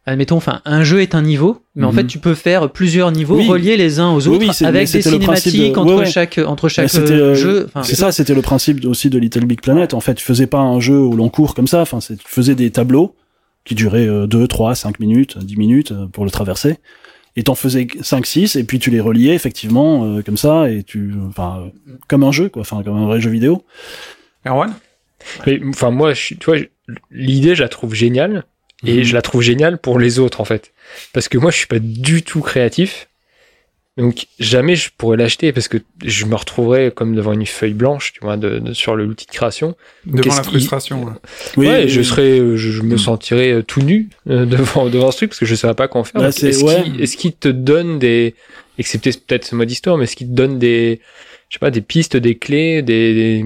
admettons, 0.07 0.37
enfin, 0.37 0.61
un 0.65 0.85
jeu 0.85 1.03
est 1.03 1.15
un 1.15 1.23
niveau, 1.23 1.61
mais 1.75 1.85
en 1.85 1.91
Mhm. 1.91 1.97
fait, 1.99 2.07
tu 2.07 2.19
peux 2.19 2.35
faire 2.35 2.71
plusieurs 2.71 3.11
niveaux 3.13 3.37
Oui. 3.37 3.47
reliés 3.49 3.77
les 3.77 3.99
uns 4.01 4.11
aux 4.13 4.27
autres 4.29 4.39
oui, 4.39 4.51
avec 4.67 4.91
des 4.91 4.99
de- 4.99 5.03
cinématiques 5.03 5.61
ouais, 5.75 5.79
entre 5.79 5.95
ouais. 5.97 6.07
chaque 6.07 6.39
entre 6.39 6.69
chaque 6.69 6.89
c'était, 6.89 7.13
euh, 7.13 7.31
euh, 7.31 7.35
jeu. 7.35 7.65
Enfin, 7.67 7.83
c'est 7.83 7.97
ça, 7.97 8.13
c'était 8.13 8.35
le 8.35 8.43
principe 8.43 8.85
aussi 8.87 9.11
de 9.11 9.19
Little 9.19 9.45
Big 9.47 9.61
Planet. 9.61 9.95
En 9.95 10.01
fait, 10.01 10.15
tu 10.15 10.25
faisais 10.25 10.47
pas 10.47 10.61
un 10.61 10.79
jeu 10.81 10.97
au 10.99 11.15
long 11.15 11.29
cours 11.29 11.55
comme 11.55 11.67
ça. 11.67 11.81
Enfin, 11.83 11.99
tu 11.99 12.17
faisais 12.25 12.55
des 12.55 12.71
tableaux 12.71 13.15
qui 13.65 13.75
duraient 13.75 14.09
2, 14.29 14.47
3, 14.47 14.75
5 14.77 15.01
minutes, 15.01 15.39
10 15.39 15.57
minutes 15.57 15.91
euh, 15.93 16.07
pour 16.07 16.25
le 16.25 16.31
traverser. 16.31 16.79
Et 17.39 17.43
t'en 17.43 17.55
faisais 17.55 17.87
5, 18.01 18.25
6, 18.25 18.57
et 18.57 18.65
puis 18.65 18.79
tu 18.79 18.91
les 18.91 19.01
reliais 19.01 19.35
effectivement 19.35 20.05
euh, 20.07 20.23
comme 20.23 20.39
ça, 20.39 20.71
et 20.71 20.83
tu, 20.85 21.13
enfin, 21.29 21.65
euh, 21.67 21.93
comme 22.09 22.23
un 22.25 22.33
jeu, 22.33 22.49
quoi, 22.49 22.63
enfin, 22.63 22.83
comme 22.83 22.97
un 22.97 23.05
vrai 23.07 23.21
jeu 23.21 23.29
vidéo. 23.29 23.63
Erwan? 24.47 24.73
Mais 25.47 25.61
enfin, 25.69 25.91
moi, 25.91 26.15
je, 26.15 26.21
suis- 26.23 26.37
tu 26.39 26.47
vois, 26.47 26.57
l'idée, 27.11 27.55
je 27.55 27.63
la 27.63 27.69
trouve 27.69 27.93
géniale. 27.95 28.45
Et 28.87 28.99
Mhm. 28.99 29.03
je 29.03 29.15
la 29.15 29.23
trouve 29.23 29.43
géniale 29.43 29.79
pour 29.79 29.99
les 29.99 30.19
autres, 30.19 30.41
en 30.41 30.45
fait. 30.45 30.73
Parce 31.13 31.29
que 31.29 31.39
moi, 31.39 31.51
je 31.51 31.57
suis 31.59 31.67
pas 31.67 31.79
du 31.81 32.23
tout 32.23 32.41
créatif. 32.41 33.09
Donc, 33.99 34.27
jamais 34.39 34.77
je 34.77 34.91
pourrais 34.97 35.17
l'acheter 35.17 35.53
parce 35.55 35.69
que 35.69 35.79
je 36.05 36.27
me 36.27 36.35
retrouverais 36.35 36.93
comme 36.95 37.15
devant 37.17 37.33
une 37.33 37.47
feuille 37.47 37.73
blanche, 37.73 38.13
tu 38.13 38.21
vois, 38.21 38.37
de, 38.37 38.59
de- 38.59 38.75
sur 38.75 38.95
le 38.95 39.07
l'outil 39.07 39.25
de 39.25 39.31
création. 39.33 39.75
Devant 40.05 40.35
la 40.35 40.43
qui- 40.43 40.49
frustration. 40.51 41.05
ouais. 41.05 41.13
Oui, 41.57 41.67
ouais, 41.67 41.83
oui, 41.85 41.89
je 41.89 42.03
serais, 42.03 42.39
euh, 42.39 42.57
je, 42.59 42.71
je 42.73 42.83
me 42.83 42.99
sentirais 42.99 43.53
euh, 43.53 43.63
tout 43.63 43.81
nu 43.81 44.11
euh, 44.29 44.45
devant, 44.85 44.91
devant 44.91 45.11
ce 45.13 45.17
truc 45.17 45.31
parce 45.31 45.39
que 45.41 45.47
je 45.47 45.55
savais 45.55 45.73
pas 45.73 45.89
quoi 45.89 46.03
en 46.03 46.05
faire. 46.05 46.21
Bah, 46.21 46.29
est-ce 46.29 46.63
ouais. 46.63 46.83
qu'il 46.83 47.01
est-ce 47.01 47.17
qu'il 47.17 47.33
te 47.33 47.49
donne 47.49 47.99
des, 47.99 48.35
excepté 48.79 49.13
peut-être 49.13 49.47
ce 49.47 49.55
mode 49.55 49.71
histoire, 49.71 49.97
mais 49.97 50.05
est-ce 50.05 50.15
qu'il 50.17 50.29
te 50.29 50.35
donne 50.35 50.59
des, 50.59 51.01
je 51.49 51.55
sais 51.55 51.59
pas, 51.59 51.71
des 51.71 51.81
pistes, 51.81 52.19
des 52.19 52.37
clés, 52.37 52.83
des, 52.83 53.15
des- 53.15 53.45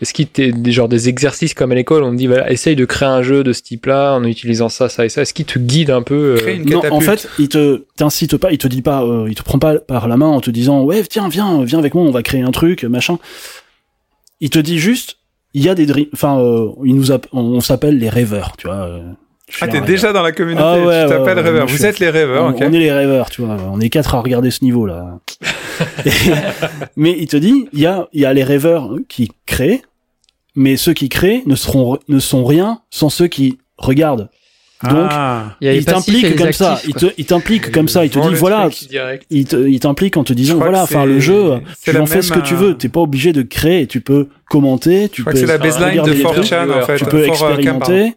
est-ce 0.00 0.12
qu'il 0.14 0.26
te, 0.28 0.50
des 0.50 0.72
genre 0.72 0.88
des 0.88 1.08
exercices 1.08 1.52
comme 1.54 1.72
à 1.72 1.74
l'école, 1.74 2.02
on 2.04 2.10
te 2.12 2.16
dit 2.16 2.26
voilà, 2.26 2.50
essaye 2.50 2.76
de 2.76 2.84
créer 2.84 3.08
un 3.08 3.22
jeu 3.22 3.42
de 3.44 3.52
ce 3.52 3.62
type-là 3.62 4.14
en 4.14 4.24
utilisant 4.24 4.68
ça, 4.68 4.88
ça 4.88 5.04
et 5.04 5.08
ça. 5.08 5.22
Est-ce 5.22 5.34
qu'il 5.34 5.44
te 5.46 5.58
guide 5.58 5.90
un 5.90 6.02
peu 6.02 6.38
euh, 6.42 6.54
une 6.56 6.70
Non, 6.70 6.82
en 6.90 7.00
fait, 7.00 7.28
il 7.38 7.48
te 7.48 7.84
t'incite 7.96 8.36
pas, 8.36 8.50
il 8.52 8.58
te 8.58 8.68
dit 8.68 8.82
pas, 8.82 9.02
euh, 9.02 9.26
il 9.28 9.34
te 9.34 9.42
prend 9.42 9.58
pas 9.58 9.78
par 9.78 10.08
la 10.08 10.16
main 10.16 10.28
en 10.28 10.40
te 10.40 10.50
disant 10.50 10.82
ouais 10.82 11.02
tiens 11.04 11.28
viens 11.28 11.62
viens 11.64 11.78
avec 11.78 11.94
moi, 11.94 12.04
on 12.04 12.10
va 12.10 12.22
créer 12.22 12.42
un 12.42 12.50
truc 12.50 12.84
machin. 12.84 13.18
Il 14.40 14.50
te 14.50 14.58
dit 14.58 14.78
juste 14.78 15.16
il 15.52 15.62
y 15.64 15.68
a 15.68 15.74
des 15.74 15.84
dream, 15.86 16.06
enfin 16.14 16.38
euh, 16.40 16.68
il 16.84 16.94
nous 16.94 17.10
app- 17.12 17.26
on 17.32 17.60
s'appelle 17.60 17.98
les 17.98 18.08
rêveurs, 18.08 18.52
tu 18.56 18.68
vois. 18.68 18.76
euh, 18.86 19.00
Ah, 19.60 19.66
t'es 19.68 19.80
déjà 19.80 20.12
dans 20.12 20.22
la 20.22 20.30
communauté. 20.32 20.62
Ah 20.64 20.78
ouais, 20.78 21.02
tu 21.04 21.08
t'appelles 21.10 21.24
ouais, 21.24 21.34
ouais, 21.34 21.42
rêveur. 21.42 21.66
Vous 21.66 21.76
suis- 21.76 21.84
êtes 21.84 21.98
les 21.98 22.08
rêveurs, 22.08 22.44
on, 22.44 22.50
ok. 22.50 22.58
on 22.60 22.72
est 22.72 22.78
les 22.78 22.92
rêveurs, 22.92 23.30
tu 23.30 23.42
vois. 23.42 23.56
On 23.72 23.80
est 23.80 23.88
quatre 23.90 24.14
à 24.14 24.20
regarder 24.20 24.50
ce 24.52 24.62
niveau 24.64 24.86
là. 24.86 25.18
Et- 26.06 26.10
mais 26.96 27.16
il 27.18 27.26
te 27.26 27.36
dit 27.36 27.66
il 27.72 27.80
y 27.80 27.86
a 27.86 28.06
il 28.12 28.20
y 28.20 28.24
a 28.26 28.32
les 28.32 28.44
rêveurs 28.44 28.90
qui 29.08 29.32
créent, 29.46 29.82
mais 30.54 30.76
ceux 30.76 30.92
qui 30.94 31.08
créent 31.08 31.42
ne 31.46 31.54
seront 31.54 31.98
ne 32.08 32.18
sont 32.18 32.44
rien 32.44 32.80
sans 32.90 33.08
ceux 33.08 33.26
qui 33.28 33.58
regardent. 33.78 34.28
Donc 34.82 35.08
Ah. 35.10 35.56
Il 35.60 35.68
les 35.68 35.76
il 35.78 35.84
t'implique 35.84 36.36
comme 36.36 36.52
ça, 36.52 36.72
actifs, 36.72 36.88
il 36.88 36.92
quoi. 36.94 37.08
te, 37.10 37.14
il 37.18 37.24
t'implique 37.26 37.70
comme 37.70 37.86
ça, 37.88 38.04
il 38.06 38.10
te 38.10 38.18
dit 38.18 38.34
voilà, 38.34 38.70
il 39.28 39.44
te- 39.44 39.68
il 39.68 39.78
t'implique 39.78 40.16
en 40.16 40.24
te 40.24 40.32
disant 40.32 40.56
voilà, 40.56 40.82
enfin 40.84 41.04
le 41.04 41.20
jeu, 41.20 41.60
c'est 41.78 41.92
tu 41.92 41.98
en 41.98 42.06
fais 42.06 42.22
ce 42.22 42.32
que 42.32 42.38
tu 42.40 42.54
euh, 42.54 42.58
veux, 42.58 42.78
t'es 42.78 42.88
pas 42.88 43.00
obligé 43.00 43.34
de 43.34 43.42
créer, 43.42 43.86
tu 43.86 44.00
peux 44.00 44.28
commenter, 44.48 45.10
tu 45.10 45.20
Je 45.20 45.22
crois 45.22 45.32
peux 45.34 45.40
que 45.40 45.46
c'est 45.46 45.52
la 45.52 45.58
baseline 45.58 46.02
de 46.02 46.12
les 46.12 46.22
trucs, 46.22 46.44
4chan, 46.46 46.70
en 46.82 46.86
fait. 46.86 46.96
tu 46.96 47.04
peux 47.04 47.26
4cam, 47.26 47.28
pardon. 47.28 47.56
expérimenter. 47.56 48.14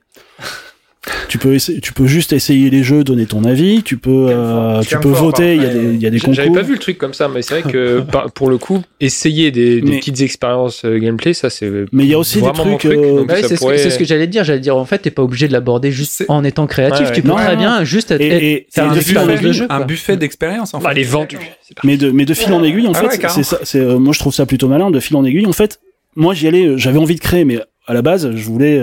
Tu 1.27 1.37
peux, 1.37 1.53
essayer- 1.53 1.81
tu 1.81 1.91
peux 1.91 2.07
juste 2.07 2.31
essayer 2.31 2.69
les 2.69 2.81
jeux, 2.81 3.03
donner 3.03 3.25
ton 3.25 3.43
avis. 3.43 3.83
Tu 3.83 3.97
peux, 3.97 4.27
euh, 4.29 4.81
tu 4.83 4.97
peux 4.99 5.11
fort, 5.13 5.25
voter. 5.31 5.55
Il 5.55 5.61
y 5.63 5.65
a 5.65 5.69
des, 5.73 5.93
il 5.95 6.01
y 6.01 6.05
a 6.05 6.09
des 6.09 6.17
J- 6.17 6.27
J'avais 6.31 6.47
concours. 6.47 6.61
pas 6.61 6.67
vu 6.67 6.73
le 6.73 6.79
truc 6.79 6.97
comme 6.97 7.13
ça, 7.13 7.27
mais 7.27 7.41
c'est 7.41 7.59
vrai 7.61 7.71
que 7.71 7.99
par- 8.11 8.31
pour 8.31 8.49
le 8.49 8.57
coup, 8.57 8.81
essayer 9.01 9.51
des, 9.51 9.81
des 9.81 9.91
Mais- 9.91 9.99
petites 9.99 10.21
expériences 10.21 10.85
euh, 10.85 10.97
gameplay, 10.99 11.33
ça 11.33 11.49
c'est. 11.49 11.69
Mais 11.91 12.03
il 12.03 12.09
y 12.09 12.13
a 12.13 12.19
aussi 12.19 12.41
des 12.41 12.51
trucs. 12.53 12.79
truc, 12.79 12.85
euh, 12.85 13.25
Ouais, 13.25 13.41
c'est 13.41 13.47
ce 13.49 13.53
que- 13.55 13.59
pourrait- 13.59 13.77
c'est 13.79 13.89
ce 13.89 13.99
que 13.99 14.05
j'allais 14.05 14.27
te 14.27 14.31
dire. 14.31 14.45
J'allais 14.45 14.61
dire, 14.61 14.77
en 14.77 14.85
fait, 14.85 14.99
t'es 14.99 15.11
pas 15.11 15.23
obligé 15.23 15.47
de 15.49 15.53
l'aborder 15.53 15.91
juste 15.91 16.23
en 16.29 16.43
étant 16.45 16.67
créatif. 16.67 16.99
Ouais, 17.01 17.05
ouais. 17.07 17.11
Tu 17.15 17.21
peux 17.21 17.27
Non, 17.27 17.35
très 17.35 17.57
bien 17.57 17.83
juste 17.83 18.11
être, 18.11 18.21
et, 18.21 18.53
et, 18.53 18.67
faire 18.71 18.85
et 18.85 18.87
un 18.89 18.93
buffet, 18.93 19.37
de 19.43 19.51
jeu, 19.51 19.65
un 19.69 19.81
buffet 19.85 20.15
d'expérience, 20.15 20.73
en 20.73 20.79
fait. 20.79 20.85
Bah, 20.85 20.93
les 20.93 21.03
parti. 21.03 21.35
mais 21.83 21.97
de, 21.97 22.11
mais 22.11 22.23
de 22.25 22.33
fil 22.33 22.53
en 22.53 22.63
aiguille, 22.63 22.87
en 22.87 22.93
Ah 22.95 23.09
fait, 23.09 23.27
c'est 23.29 23.43
ça. 23.43 23.59
C'est, 23.63 23.79
euh, 23.79 23.97
moi, 23.99 24.13
je 24.13 24.19
trouve 24.19 24.33
ça 24.33 24.45
plutôt 24.45 24.69
malin. 24.69 24.89
De 24.89 24.99
fil 25.01 25.17
en 25.17 25.25
aiguille, 25.25 25.47
en 25.47 25.53
fait, 25.53 25.79
moi, 26.15 26.33
j'y 26.33 26.47
allais. 26.47 26.65
euh, 26.65 26.77
J'avais 26.77 26.99
envie 26.99 27.15
de 27.15 27.19
créer, 27.19 27.43
mais 27.43 27.59
à 27.87 27.93
la 27.93 28.01
base, 28.01 28.31
je 28.33 28.45
voulais 28.45 28.79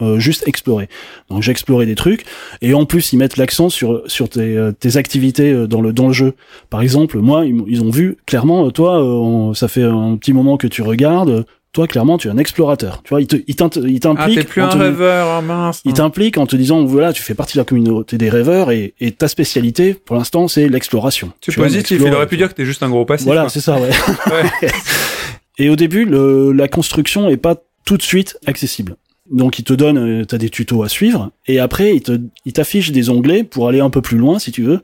euh, 0.00 0.18
juste 0.18 0.48
explorer. 0.48 0.88
Donc, 1.28 1.42
j'ai 1.42 1.50
exploré 1.50 1.84
des 1.86 1.94
trucs, 1.94 2.24
et 2.62 2.72
en 2.74 2.86
plus, 2.86 3.12
ils 3.12 3.18
mettent 3.18 3.36
l'accent 3.36 3.68
sur 3.68 4.02
sur 4.06 4.28
tes, 4.28 4.56
euh, 4.56 4.72
tes 4.72 4.96
activités 4.96 5.52
euh, 5.52 5.66
dans 5.66 5.80
le 5.80 5.92
dans 5.92 6.06
le 6.06 6.12
jeu. 6.14 6.34
Par 6.70 6.80
exemple, 6.80 7.18
moi, 7.18 7.44
ils, 7.44 7.82
ont 7.82 7.90
vu 7.90 8.16
clairement, 8.26 8.66
euh, 8.66 8.70
toi, 8.70 9.02
on- 9.04 9.54
ça 9.54 9.68
fait 9.68 9.82
un 9.82 10.16
petit 10.16 10.32
moment 10.32 10.56
que 10.56 10.66
tu 10.66 10.82
regardes. 10.82 11.44
Toi, 11.72 11.86
clairement, 11.86 12.18
tu 12.18 12.28
es 12.28 12.30
un 12.30 12.36
explorateur. 12.36 13.00
Tu 13.02 13.08
vois, 13.10 13.22
ils 13.22 13.26
te- 13.26 13.36
ils 13.46 13.56
t'int- 13.56 13.70
ils 13.76 13.98
Ah, 14.18 14.28
t'es 14.34 14.44
plus 14.44 14.60
en 14.60 14.66
un 14.66 14.68
te- 14.68 14.76
rêveur, 14.76 15.38
oh, 15.38 15.42
mince. 15.42 15.80
Il 15.86 15.94
t'implique 15.94 16.36
en 16.36 16.46
te 16.46 16.54
disant 16.54 16.84
voilà 16.84 17.14
tu 17.14 17.22
fais 17.22 17.32
partie 17.34 17.54
de 17.54 17.60
la 17.60 17.64
communauté 17.64 18.18
des 18.18 18.28
rêveurs 18.28 18.70
et, 18.70 18.92
et 19.00 19.12
ta 19.12 19.26
spécialité 19.26 19.94
pour 19.94 20.16
l'instant 20.16 20.48
c'est 20.48 20.68
l'exploration. 20.68 21.32
Tu 21.40 21.50
vois, 21.52 21.64
positif, 21.64 21.98
il 22.04 22.12
aurait 22.12 22.26
pu 22.26 22.34
tu 22.34 22.36
dire 22.38 22.50
que 22.50 22.54
t'es 22.54 22.66
juste 22.66 22.82
un 22.82 22.90
gros 22.90 23.06
passif. 23.06 23.24
Voilà 23.26 23.48
c'est 23.48 23.60
ça 23.62 23.78
ouais. 23.80 23.88
Ouais. 23.88 24.68
et 25.58 25.70
au 25.70 25.76
début 25.76 26.04
le, 26.04 26.52
la 26.52 26.68
construction 26.68 27.30
est 27.30 27.38
pas 27.38 27.56
tout 27.86 27.96
de 27.96 28.02
suite 28.02 28.36
accessible. 28.46 28.96
Donc 29.32 29.58
il 29.58 29.64
te 29.64 29.72
donne 29.72 29.98
euh, 29.98 30.24
t'as 30.24 30.38
des 30.38 30.50
tutos 30.50 30.82
à 30.82 30.88
suivre 30.88 31.30
et 31.46 31.58
après 31.58 31.96
il 31.96 32.02
te 32.02 32.20
il 32.44 32.52
t'affiche 32.52 32.92
des 32.92 33.08
onglets 33.10 33.44
pour 33.44 33.66
aller 33.68 33.80
un 33.80 33.90
peu 33.90 34.02
plus 34.02 34.18
loin 34.18 34.38
si 34.38 34.52
tu 34.52 34.62
veux. 34.62 34.80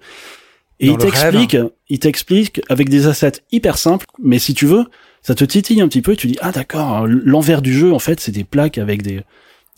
Et 0.81 0.87
Dans 0.89 0.95
il 0.95 0.99
t'explique 0.99 1.57
il 1.89 1.99
t'explique 1.99 2.61
avec 2.69 2.89
des 2.89 3.07
assets 3.07 3.33
hyper 3.53 3.79
simples 3.79 4.07
mais 4.23 4.39
si 4.39 4.55
tu 4.55 4.65
veux 4.67 4.85
ça 5.23 5.35
te 5.35 5.45
titille 5.45 5.81
un 5.81 5.89
petit 5.89 6.03
peu 6.03 6.17
tu 6.17 6.27
dis 6.29 6.39
ah 6.41 6.51
d'accord 6.53 7.07
l'envers 7.07 7.61
du 7.63 7.73
jeu 7.75 7.93
en 7.93 7.99
fait 7.99 8.21
c'est 8.21 8.33
des 8.33 8.45
plaques 8.45 8.79
avec 8.79 9.03
des 9.03 9.21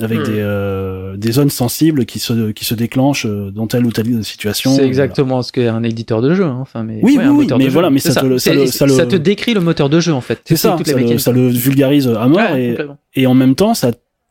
avec 0.03 0.21
Hmm. 0.21 0.23
des, 0.25 0.39
euh, 0.39 1.17
des 1.19 1.33
zones 1.33 1.51
sensibles 1.51 2.07
qui 2.07 2.21
se, 2.21 2.53
qui 2.53 2.65
se 2.65 2.73
déclenchent 2.75 3.27
euh, 3.27 3.51
dans 3.51 3.67
telle 3.67 3.85
ou 3.85 3.93
telle 3.93 4.25
situation. 4.25 4.75
C'est 4.75 4.87
exactement 4.87 5.43
ce 5.43 5.53
qu'est 5.53 5.67
un 5.69 5.83
éditeur 5.83 6.23
de 6.23 6.33
jeu. 6.33 6.45
hein. 6.45 6.57
Enfin, 6.63 6.85
mais 6.85 7.01
Oui, 7.03 7.19
ouais, 7.19 7.25
oui, 7.29 7.29
un 7.29 7.33
oui, 7.35 7.47
mais 7.59 7.65
jeu. 7.67 7.71
voilà, 7.71 7.91
mais 7.91 7.99
ça 7.99 8.19
te 8.19 8.25
le- 8.25 8.39
ça 8.39 8.55
le- 8.55 8.65
ça 8.65 8.87
le- 8.87 8.95
ça 8.95 9.05
te 9.05 9.17
décrit 9.17 9.53
le 9.53 9.61
moteur 9.61 9.91
de 9.91 10.01
jeu 10.01 10.15
en 10.15 10.23
fait. 10.23 10.41
C'est 10.47 10.57
ça, 10.57 10.79
ça 10.83 10.93
le, 10.93 10.97
mécaniques. 11.01 11.21
ça 11.21 11.33
le 11.33 11.49
vulgarise 11.49 12.09
à 12.09 12.27
mort 12.29 12.39
Ouais, 12.53 12.77
et, 13.15 13.21
et 13.23 13.27
en 13.27 13.35
même 13.35 13.55
temps, 13.55 13.75
ça, 13.75 13.91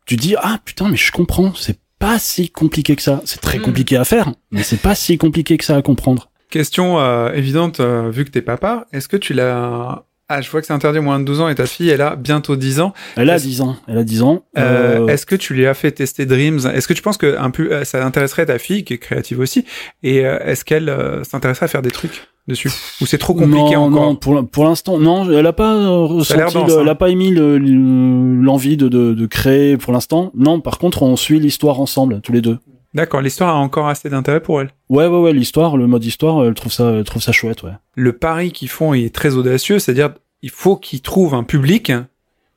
tu 0.09 0.15
dis, 0.15 0.35
ah 0.39 0.59
putain, 0.65 0.89
mais 0.89 0.97
je 0.97 1.11
comprends, 1.11 1.53
c'est 1.53 1.77
pas 1.99 2.17
si 2.17 2.49
compliqué 2.49 2.95
que 2.95 3.01
ça. 3.03 3.21
C'est 3.25 3.41
très 3.41 3.59
Mm. 3.59 3.61
compliqué 3.61 3.95
à 3.95 4.05
faire, 4.05 4.33
mais 4.51 4.63
c'est 4.63 4.81
pas 4.81 4.95
si 4.95 5.17
compliqué 5.19 5.55
que 5.57 5.63
ça 5.63 5.75
à 5.75 5.81
comprendre. 5.83 6.31
Question 6.49 6.99
euh, 6.99 7.31
évidente, 7.33 7.79
euh, 7.79 8.09
vu 8.09 8.25
que 8.25 8.31
t'es 8.31 8.41
papa, 8.41 8.87
est-ce 8.91 9.07
que 9.07 9.17
tu 9.17 9.33
l'as... 9.35 10.05
Ah, 10.31 10.41
je 10.41 10.49
vois 10.51 10.61
que 10.61 10.67
c'est 10.67 10.73
interdit 10.73 10.99
aux 10.99 11.01
moins 11.01 11.19
de 11.19 11.25
12 11.25 11.41
ans 11.41 11.49
et 11.49 11.55
ta 11.55 11.65
fille, 11.65 11.89
elle 11.89 12.01
a 12.01 12.15
bientôt 12.15 12.55
10 12.55 12.79
ans. 12.81 12.93
Elle 13.15 13.31
a 13.31 13.35
Est-ce- 13.37 13.45
10 13.47 13.61
ans, 13.61 13.75
elle 13.87 13.97
a 13.97 14.03
10 14.03 14.21
ans. 14.21 14.43
Euh, 14.59 14.99
Euh, 14.99 15.07
Est-ce 15.07 15.25
que 15.25 15.35
tu 15.35 15.55
lui 15.55 15.65
as 15.65 15.73
fait 15.73 15.91
tester 15.91 16.27
Dreams? 16.27 16.59
Est-ce 16.71 16.87
que 16.87 16.93
tu 16.93 17.01
penses 17.01 17.17
que 17.17 17.35
un 17.39 17.49
peu, 17.49 17.71
euh, 17.71 17.83
ça 17.83 18.05
intéresserait 18.05 18.45
ta 18.45 18.59
fille, 18.59 18.83
qui 18.83 18.93
est 18.93 18.97
créative 18.99 19.39
aussi 19.39 19.65
Et 20.03 20.25
euh, 20.27 20.37
est-ce 20.45 20.63
qu'elle 20.63 20.87
euh, 20.89 21.23
s'intéresserait 21.23 21.65
à 21.65 21.67
faire 21.69 21.81
des 21.81 21.89
trucs 21.89 22.27
dessus? 22.47 22.69
Ou 23.01 23.07
c'est 23.07 23.17
trop 23.17 23.33
compliqué 23.33 23.75
non, 23.75 23.85
encore? 23.85 24.03
non, 24.03 24.15
pour, 24.15 24.47
pour 24.47 24.65
l'instant, 24.65 24.99
non, 24.99 25.27
elle 25.31 25.47
a 25.47 25.53
pas 25.53 25.73
ressenti, 25.97 26.39
dense, 26.53 26.55
hein. 26.73 26.77
elle 26.81 26.89
a 26.89 26.95
pas 26.95 27.09
émis 27.09 27.31
le- 27.31 27.57
le- 27.57 28.41
l'envie 28.43 28.77
de, 28.77 28.87
de, 28.87 29.15
de 29.15 29.25
créer 29.25 29.77
pour 29.77 29.93
l'instant. 29.93 30.31
Non, 30.35 30.61
par 30.61 30.77
contre, 30.77 31.01
on 31.01 31.15
suit 31.15 31.39
l'histoire 31.39 31.79
ensemble, 31.79 32.21
tous 32.21 32.31
les 32.33 32.41
deux. 32.41 32.59
D'accord, 32.93 33.21
l'histoire 33.21 33.55
a 33.55 33.59
encore 33.59 33.87
assez 33.87 34.09
d'intérêt 34.09 34.41
pour 34.41 34.61
elle. 34.61 34.71
Ouais, 34.89 35.05
ouais, 35.05 35.19
ouais, 35.19 35.33
l'histoire, 35.33 35.77
le 35.77 35.85
mode 35.85 36.03
histoire, 36.03 36.43
elle 36.45 36.55
trouve 36.55 36.71
ça, 36.71 36.91
elle 36.91 37.03
trouve 37.03 37.21
ça 37.21 37.31
chouette, 37.31 37.63
ouais. 37.63 37.73
Le 37.95 38.13
pari 38.13 38.51
qu'ils 38.51 38.69
font 38.69 38.93
est 38.93 39.13
très 39.13 39.35
audacieux, 39.35 39.77
c'est-à-dire 39.77 40.13
il 40.41 40.49
faut 40.49 40.75
qu'ils 40.75 41.01
trouvent 41.01 41.35
un 41.35 41.43
public 41.43 41.91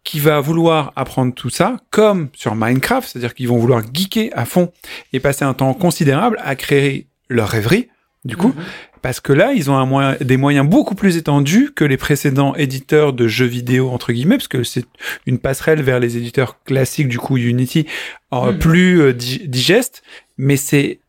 qui 0.05 0.21
va 0.21 0.41
vouloir 0.41 0.93
apprendre 0.97 1.35
tout 1.35 1.51
ça, 1.51 1.77
comme 1.91 2.29
sur 2.33 2.55
Minecraft, 2.55 3.09
c'est-à-dire 3.09 3.35
qu'ils 3.35 3.49
vont 3.49 3.59
vouloir 3.59 3.83
geeker 3.93 4.31
à 4.33 4.45
fond 4.47 4.73
et 5.13 5.21
passer 5.21 5.45
un 5.45 5.55
temps 5.55 5.75
considérable 5.75 6.39
à 6.43 6.57
créer 6.57 7.09
leur 7.29 7.49
rêverie, 7.49 7.89
du 8.25 8.37
coup, 8.37 8.55
parce 9.03 9.19
que 9.21 9.33
là, 9.33 9.53
ils 9.53 9.69
ont 9.71 9.77
un 9.77 9.85
moyen, 9.87 10.17
des 10.21 10.37
moyens 10.37 10.67
beaucoup 10.69 10.95
plus 10.95 11.17
étendus 11.17 11.73
que 11.75 11.85
les 11.85 11.97
précédents 11.97 12.55
éditeurs 12.55 13.13
de 13.13 13.27
jeux 13.27 13.47
vidéo, 13.47 13.91
entre 13.91 14.13
guillemets, 14.13 14.37
parce 14.37 14.47
que 14.49 14.63
c'est 14.63 14.85
une 15.27 15.39
passerelle 15.39 15.83
vers 15.83 15.99
les 15.99 16.17
éditeurs 16.17 16.63
classiques, 16.63 17.09
du 17.09 17.19
coup, 17.19 17.37
Unity, 17.37 17.87
euh, 18.33 18.53
Mhm. 18.53 18.59
plus 18.59 19.01
euh, 19.01 19.13
di- 19.13 19.49
digeste, 19.49 20.03
mais 20.39 20.57
c'est 20.57 21.01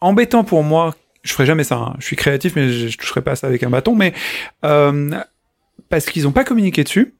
embêtant 0.00 0.44
pour 0.44 0.62
moi. 0.62 0.94
Je 1.22 1.32
ferai 1.32 1.46
jamais 1.46 1.64
ça. 1.64 1.76
hein. 1.76 1.94
Je 1.98 2.06
suis 2.06 2.16
créatif, 2.16 2.54
mais 2.56 2.70
je, 2.70 2.88
je 2.88 2.98
toucherai 2.98 3.22
pas 3.22 3.36
ça 3.36 3.46
avec 3.46 3.62
un 3.62 3.70
bâton. 3.70 3.94
Mais 3.94 4.12
euh, 4.64 5.10
parce 5.88 6.06
qu'ils 6.06 6.26
ont 6.28 6.32
pas 6.32 6.44
communiqué 6.44 6.84
dessus. 6.84 7.14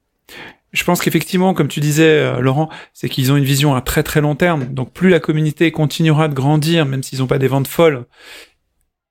Je 0.72 0.82
pense 0.84 1.00
qu'effectivement, 1.00 1.54
comme 1.54 1.68
tu 1.68 1.80
disais, 1.80 2.02
euh, 2.08 2.40
Laurent, 2.40 2.68
c'est 2.92 3.08
qu'ils 3.08 3.30
ont 3.32 3.36
une 3.36 3.44
vision 3.44 3.74
à 3.76 3.80
très 3.80 4.02
très 4.02 4.20
long 4.20 4.34
terme. 4.34 4.64
Donc 4.66 4.92
plus 4.92 5.08
la 5.08 5.20
communauté 5.20 5.70
continuera 5.70 6.28
de 6.28 6.34
grandir, 6.34 6.84
même 6.84 7.02
s'ils 7.02 7.22
ont 7.22 7.26
pas 7.28 7.38
des 7.38 7.48
ventes 7.48 7.68
folles, 7.68 8.04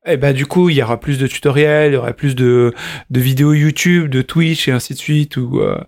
eh 0.05 0.17
ben 0.17 0.33
du 0.33 0.45
coup, 0.45 0.69
il 0.69 0.75
y 0.75 0.83
aura 0.83 1.00
plus 1.00 1.17
de 1.17 1.27
tutoriels, 1.27 1.91
il 1.91 1.95
y 1.95 1.98
aura 1.98 2.13
plus 2.13 2.36
de, 2.36 2.74
de 3.10 3.19
vidéos 3.19 3.53
YouTube, 3.53 4.10
de 4.10 4.22
Twitch 4.22 4.67
et 4.67 4.72
ainsi 4.72 4.93
de 4.93 5.00
suite, 5.00 5.38
ou 5.38 5.60
euh, 5.62 5.79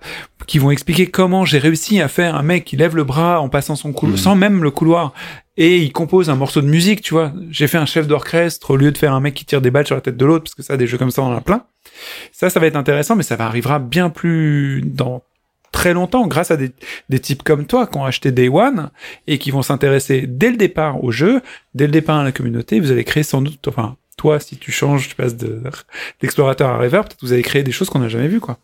qui 0.47 0.57
vont 0.59 0.71
expliquer 0.71 1.07
comment 1.07 1.43
j'ai 1.45 1.57
réussi 1.57 1.99
à 2.01 2.07
faire 2.07 2.35
un 2.35 2.43
mec 2.43 2.63
qui 2.65 2.77
lève 2.77 2.95
le 2.95 3.03
bras 3.03 3.41
en 3.41 3.49
passant 3.49 3.75
son 3.75 3.91
couloir, 3.93 4.17
Mhm. 4.17 4.23
sans 4.23 4.35
même 4.35 4.63
le 4.63 4.71
couloir, 4.71 5.13
et 5.57 5.77
il 5.77 5.91
compose 5.91 6.29
un 6.29 6.35
morceau 6.35 6.61
de 6.61 6.67
musique, 6.67 7.01
tu 7.01 7.13
vois. 7.13 7.33
J'ai 7.49 7.67
fait 7.67 7.77
un 7.77 7.85
chef 7.85 8.07
d'orchestre 8.07 8.71
au 8.71 8.77
lieu 8.77 8.91
de 8.91 8.97
faire 8.97 9.13
un 9.13 9.19
mec 9.19 9.33
qui 9.33 9.45
tire 9.45 9.61
des 9.61 9.71
balles 9.71 9.85
sur 9.87 9.95
la 9.95 10.01
tête 10.01 10.17
de 10.17 10.25
l'autre, 10.25 10.43
parce 10.45 10.55
que 10.55 10.63
ça, 10.63 10.77
des 10.77 10.87
jeux 10.87 10.97
comme 10.97 11.11
ça, 11.11 11.21
on 11.21 11.27
en 11.33 11.37
a 11.37 11.41
plein. 11.41 11.63
Ça, 12.31 12.49
ça 12.49 12.59
va 12.59 12.67
être 12.67 12.75
intéressant, 12.75 13.15
mais 13.15 13.23
ça 13.23 13.35
va 13.35 13.45
arrivera 13.45 13.79
bien 13.79 14.09
plus 14.09 14.81
dans 14.85 15.23
très 15.71 15.93
longtemps 15.93 16.25
grâce 16.25 16.51
à 16.51 16.57
des, 16.57 16.71
des 17.09 17.19
types 17.19 17.43
comme 17.43 17.65
toi 17.65 17.85
qui 17.85 17.97
ont 17.97 18.05
acheté 18.05 18.31
Day 18.31 18.47
One 18.47 18.91
et 19.27 19.37
qui 19.39 19.51
vont 19.51 19.61
s'intéresser 19.61 20.23
dès 20.25 20.49
le 20.51 20.55
départ 20.57 21.03
au 21.03 21.11
jeu, 21.11 21.41
dès 21.73 21.85
le 21.85 21.91
départ 21.91 22.19
à 22.19 22.23
la 22.23 22.31
communauté. 22.31 22.79
Vous 22.79 22.91
allez 22.91 23.03
créer 23.03 23.23
sans 23.23 23.41
doute, 23.41 23.67
enfin, 23.67 23.97
toi, 24.17 24.39
si 24.39 24.57
tu 24.57 24.71
changes, 24.71 25.09
tu 25.09 25.15
passes 25.15 25.35
de- 25.35 25.61
d'explorateur 26.21 26.69
à 26.69 26.77
rêveur, 26.77 27.03
peut-être 27.05 27.19
vous 27.21 27.33
allez 27.33 27.41
créer 27.41 27.63
des 27.63 27.71
choses 27.71 27.89
qu'on 27.89 27.99
n'a 27.99 28.09
jamais 28.09 28.27
vues, 28.27 28.39
quoi. 28.39 28.57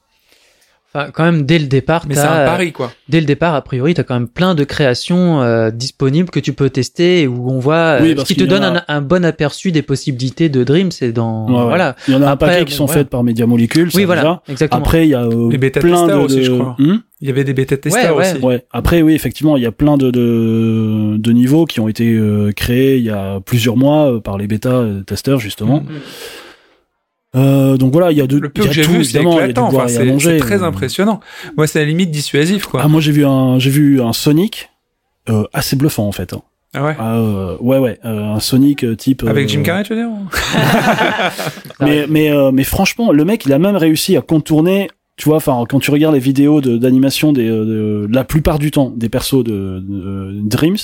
Enfin, 0.93 1.09
quand 1.13 1.23
même, 1.23 1.43
dès 1.43 1.57
le 1.57 1.67
départ, 1.67 2.03
Mais 2.05 2.15
c'est 2.15 2.21
un 2.21 2.43
pari, 2.45 2.73
quoi. 2.73 2.91
dès 3.07 3.21
le 3.21 3.25
départ, 3.25 3.55
a 3.55 3.61
priori, 3.61 3.93
tu 3.93 4.01
as 4.01 4.03
quand 4.03 4.13
même 4.13 4.27
plein 4.27 4.55
de 4.55 4.65
créations 4.65 5.41
euh, 5.41 5.71
disponibles 5.71 6.29
que 6.29 6.39
tu 6.41 6.51
peux 6.51 6.69
tester 6.69 7.21
et 7.21 7.27
où 7.27 7.49
on 7.49 7.59
voit 7.59 7.99
Oui, 8.01 8.11
euh, 8.11 8.15
parce 8.15 8.27
ce 8.27 8.33
qui 8.33 8.39
te 8.41 8.43
donne 8.43 8.63
a- 8.63 8.83
un, 8.89 8.97
un 8.97 9.01
bon 9.01 9.23
aperçu 9.23 9.71
des 9.71 9.83
possibilités 9.83 10.49
de 10.49 10.65
Dream. 10.65 10.91
C'est 10.91 11.13
dans 11.13 11.47
Ouais, 11.49 11.59
ouais. 11.59 11.63
voilà. 11.63 11.95
Il 12.09 12.13
y 12.13 12.17
en 12.17 12.21
a 12.23 12.25
un 12.27 12.31
Après, 12.31 12.47
paquet 12.47 12.65
qui 12.65 12.71
bon, 12.73 12.77
sont 12.79 12.85
voilà. 12.87 12.99
faites 13.01 13.09
par 13.09 13.23
Media 13.23 13.45
Molecule, 13.45 13.89
Oui, 13.93 14.03
voilà, 14.03 14.21
déjà. 14.21 14.41
exactement. 14.49 14.81
Après, 14.81 15.05
il 15.07 15.11
y 15.11 15.15
a 15.15 15.23
euh, 15.23 15.49
Les 15.49 15.57
bêta 15.57 15.79
plein 15.79 16.07
de, 16.07 16.13
aussi, 16.15 16.35
de- 16.37 16.43
je 16.43 16.51
crois. 16.51 16.75
Hmm? 16.77 16.97
Il 17.21 17.27
y 17.27 17.31
avait 17.31 17.43
des 17.43 17.53
bêta-testeurs 17.53 18.15
Ouais, 18.15 18.23
ouais. 18.23 18.33
aussi. 18.33 18.43
Ouais. 18.43 18.65
Après, 18.71 19.01
oui, 19.03 19.13
effectivement, 19.13 19.55
il 19.55 19.61
y 19.63 19.67
a 19.67 19.71
plein 19.71 19.95
de, 19.97 20.09
de, 20.09 21.17
de 21.17 21.31
niveaux 21.31 21.65
qui 21.65 21.79
ont 21.79 21.87
été 21.87 22.11
euh, 22.13 22.51
créés 22.51 22.97
il 22.97 23.03
y 23.03 23.09
a 23.11 23.39
plusieurs 23.39 23.77
mois 23.77 24.13
euh, 24.13 24.19
par 24.19 24.37
les 24.39 24.47
bêta-testeurs, 24.47 25.39
justement. 25.39 25.81
Mm. 25.81 25.87
Euh, 27.35 27.77
donc 27.77 27.93
voilà, 27.93 28.11
il 28.11 28.17
y 28.17 28.21
a 28.21 28.27
de, 28.27 28.37
Le 28.37 28.49
peu 28.49 28.61
il 28.61 28.65
y 28.65 28.67
que 28.67 28.71
a 28.71 28.73
j'ai 28.73 28.81
tout, 28.81 28.91
vu, 28.91 29.05
c'est 29.05 29.19
Enfin, 29.19 29.87
c'est 29.87 30.03
manger. 30.03 30.39
c'est 30.39 30.45
très 30.45 30.63
Euh, 30.63 30.65
impressionnant. 30.65 31.19
Moi, 31.55 31.65
c'est 31.67 31.79
à 31.79 31.83
la 31.83 31.87
limite 31.87 32.11
dissuasif, 32.11 32.65
quoi. 32.65 32.81
Ah, 32.83 32.87
moi, 32.87 32.99
j'ai 32.99 33.11
vu 33.13 33.25
un, 33.25 33.57
j'ai 33.59 33.69
vu 33.69 34.01
un 34.01 34.11
Sonic 34.13 34.69
euh, 35.29 35.43
assez 35.53 35.75
bluffant, 35.75 36.07
en 36.07 36.11
fait. 36.11 36.33
hein. 36.33 36.41
Ah 36.73 36.83
ouais? 36.85 36.95
Ah, 36.99 37.17
euh, 37.17 37.57
ouais, 37.59 37.77
ouais, 37.77 37.99
euh, 38.05 38.33
un 38.33 38.39
Sonic 38.39 38.83
euh, 38.83 38.95
type. 38.95 39.23
Avec 39.27 39.45
euh, 39.45 39.47
Jim 39.49 39.61
Carrey, 39.61 39.83
tu 39.83 39.93
veux 39.93 39.99
dire? 40.01 40.09
Mais 41.81 42.05
mais 42.09 42.31
euh, 42.31 42.51
mais 42.51 42.63
franchement, 42.63 43.11
le 43.11 43.25
mec, 43.25 43.45
il 43.45 43.53
a 43.53 43.59
même 43.59 43.75
réussi 43.75 44.15
à 44.17 44.21
contourner. 44.21 44.89
Tu 45.21 45.29
vois, 45.29 45.37
enfin, 45.37 45.63
quand 45.69 45.79
tu 45.79 45.91
regardes 45.91 46.15
les 46.15 46.19
vidéos 46.19 46.61
de- 46.61 46.77
d'animation 46.77 47.31
des 47.31 47.47
euh, 47.47 48.07
de, 48.07 48.07
la 48.11 48.23
plupart 48.23 48.57
du 48.57 48.71
temps 48.71 48.91
des 48.95 49.07
persos 49.07 49.43
de, 49.43 49.79
de 49.79 50.41
Dreams, 50.49 50.77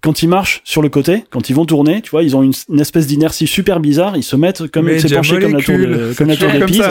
quand 0.00 0.20
ils 0.20 0.28
marchent 0.28 0.62
sur 0.64 0.82
le 0.82 0.88
côté, 0.88 1.22
quand 1.30 1.48
ils 1.48 1.52
vont 1.54 1.64
tourner, 1.64 2.02
tu 2.02 2.10
vois, 2.10 2.24
ils 2.24 2.34
ont 2.34 2.42
une, 2.42 2.54
une 2.68 2.80
espèce 2.80 3.06
d'inertie 3.06 3.46
super 3.46 3.78
bizarre. 3.78 4.16
Ils 4.16 4.24
se 4.24 4.34
mettent 4.34 4.66
comme 4.66 4.90
c'est 4.98 5.14
penché 5.14 5.38
comme 5.38 5.52
la 5.52 5.62
tour 5.62 5.78
de, 5.78 6.12
comme 6.18 6.26
la 6.26 6.36
tour 6.42 6.50
de 6.50 6.64
Pise. 6.64 6.82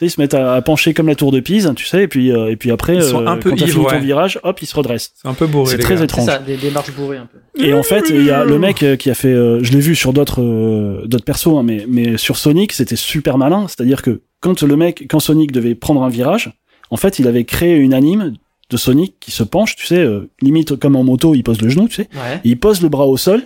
ils 0.00 0.10
se 0.12 0.20
mettent 0.20 0.34
à, 0.34 0.54
à 0.54 0.62
pencher 0.62 0.94
comme 0.94 1.08
la 1.08 1.16
tour 1.16 1.32
de 1.32 1.40
Pise, 1.40 1.72
tu 1.74 1.84
sais, 1.86 2.04
et 2.04 2.08
puis 2.08 2.30
euh, 2.30 2.52
et 2.52 2.54
puis 2.54 2.70
après, 2.70 2.94
Ils 2.94 3.02
sont 3.02 3.26
un 3.26 3.36
peu 3.36 3.50
quand 3.50 3.56
t'as 3.56 3.66
fini 3.66 3.84
ton 3.84 3.98
virage, 3.98 4.38
hop, 4.44 4.62
ils 4.62 4.66
se 4.66 4.76
redressent. 4.76 5.10
C'est 5.20 5.26
un 5.26 5.34
peu 5.34 5.48
bourré. 5.48 5.72
C'est 5.72 5.78
très 5.78 5.94
gars. 5.94 5.98
C'est 5.98 6.04
étrange. 6.04 6.26
ça, 6.26 6.38
des 6.38 6.56
démarches 6.56 6.92
bourrées 6.92 7.16
un 7.16 7.26
peu. 7.26 7.38
Et 7.60 7.74
en 7.74 7.82
fait, 7.82 8.04
il 8.10 8.24
y 8.24 8.30
a 8.30 8.44
le 8.44 8.60
mec 8.60 8.84
euh, 8.84 8.94
qui 8.94 9.10
a 9.10 9.14
fait, 9.14 9.26
euh, 9.34 9.58
je 9.64 9.72
l'ai 9.72 9.80
vu 9.80 9.96
sur 9.96 10.12
d'autres 10.12 10.40
euh, 10.40 11.04
d'autres 11.06 11.24
persos, 11.24 11.48
hein, 11.48 11.64
mais 11.64 11.84
mais 11.88 12.16
sur 12.16 12.36
Sonic, 12.36 12.72
c'était 12.72 12.94
super 12.94 13.38
malin. 13.38 13.66
C'est-à-dire 13.66 14.02
que 14.02 14.20
quand 14.40 14.62
le 14.62 14.76
mec, 14.76 15.06
quand 15.10 15.20
Sonic 15.20 15.52
devait 15.52 15.74
prendre 15.74 16.02
un 16.02 16.08
virage, 16.08 16.52
en 16.90 16.96
fait, 16.96 17.18
il 17.18 17.26
avait 17.28 17.44
créé 17.44 17.76
une 17.76 17.94
anime 17.94 18.34
de 18.70 18.76
Sonic 18.76 19.16
qui 19.20 19.30
se 19.30 19.42
penche, 19.42 19.76
tu 19.76 19.86
sais, 19.86 19.98
euh, 19.98 20.28
limite 20.40 20.76
comme 20.76 20.96
en 20.96 21.04
moto, 21.04 21.34
il 21.34 21.42
pose 21.42 21.60
le 21.60 21.68
genou, 21.68 21.88
tu 21.88 21.96
sais, 21.96 22.08
Ouais. 22.14 22.40
il 22.44 22.58
pose 22.58 22.82
le 22.82 22.88
bras 22.88 23.06
au 23.06 23.16
sol, 23.16 23.42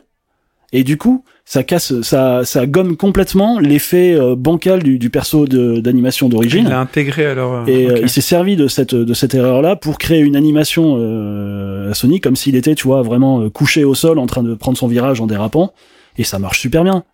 et 0.72 0.84
du 0.84 0.96
coup, 0.98 1.24
ça 1.46 1.62
casse, 1.62 2.00
ça 2.02 2.44
ça 2.44 2.66
gomme 2.66 2.96
complètement 2.96 3.58
l'effet 3.58 4.14
euh, 4.14 4.34
bancal 4.34 4.82
du, 4.82 4.98
du 4.98 5.10
perso 5.10 5.46
de- 5.46 5.78
d'animation 5.80 6.26
Il 6.26 6.30
d'origine. 6.30 6.68
l'a 6.68 6.80
intégré 6.80 7.26
alors. 7.26 7.68
Et 7.68 7.86
euh, 7.88 7.94
ok. 7.96 7.98
il 8.02 8.08
s'est 8.08 8.20
servi 8.22 8.56
de 8.56 8.66
cette 8.66 8.94
de 8.94 9.14
cette 9.14 9.34
erreur 9.34 9.60
là 9.62 9.76
pour 9.76 9.98
créer 9.98 10.20
une 10.20 10.36
animation 10.36 10.96
euh, 10.98 11.90
à 11.90 11.94
Sonic 11.94 12.22
comme 12.24 12.34
s'il 12.34 12.56
était 12.56 12.74
tu 12.74 12.84
vois 12.86 13.02
vraiment 13.02 13.42
euh, 13.42 13.50
couché 13.50 13.84
au 13.84 13.94
sol 13.94 14.18
en 14.18 14.26
train 14.26 14.42
de 14.42 14.54
prendre 14.54 14.76
son 14.78 14.88
virage 14.88 15.20
en 15.20 15.26
dérapant 15.26 15.72
et 16.18 16.24
ça 16.24 16.38
marche 16.38 16.60
super 16.60 16.82
bien. 16.82 17.04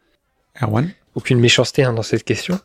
Erwan? 0.63 0.91
Aucune 1.17 1.41
méchanceté 1.41 1.83
hein, 1.83 1.93
dans 1.93 2.03
cette 2.03 2.23
question. 2.25 2.59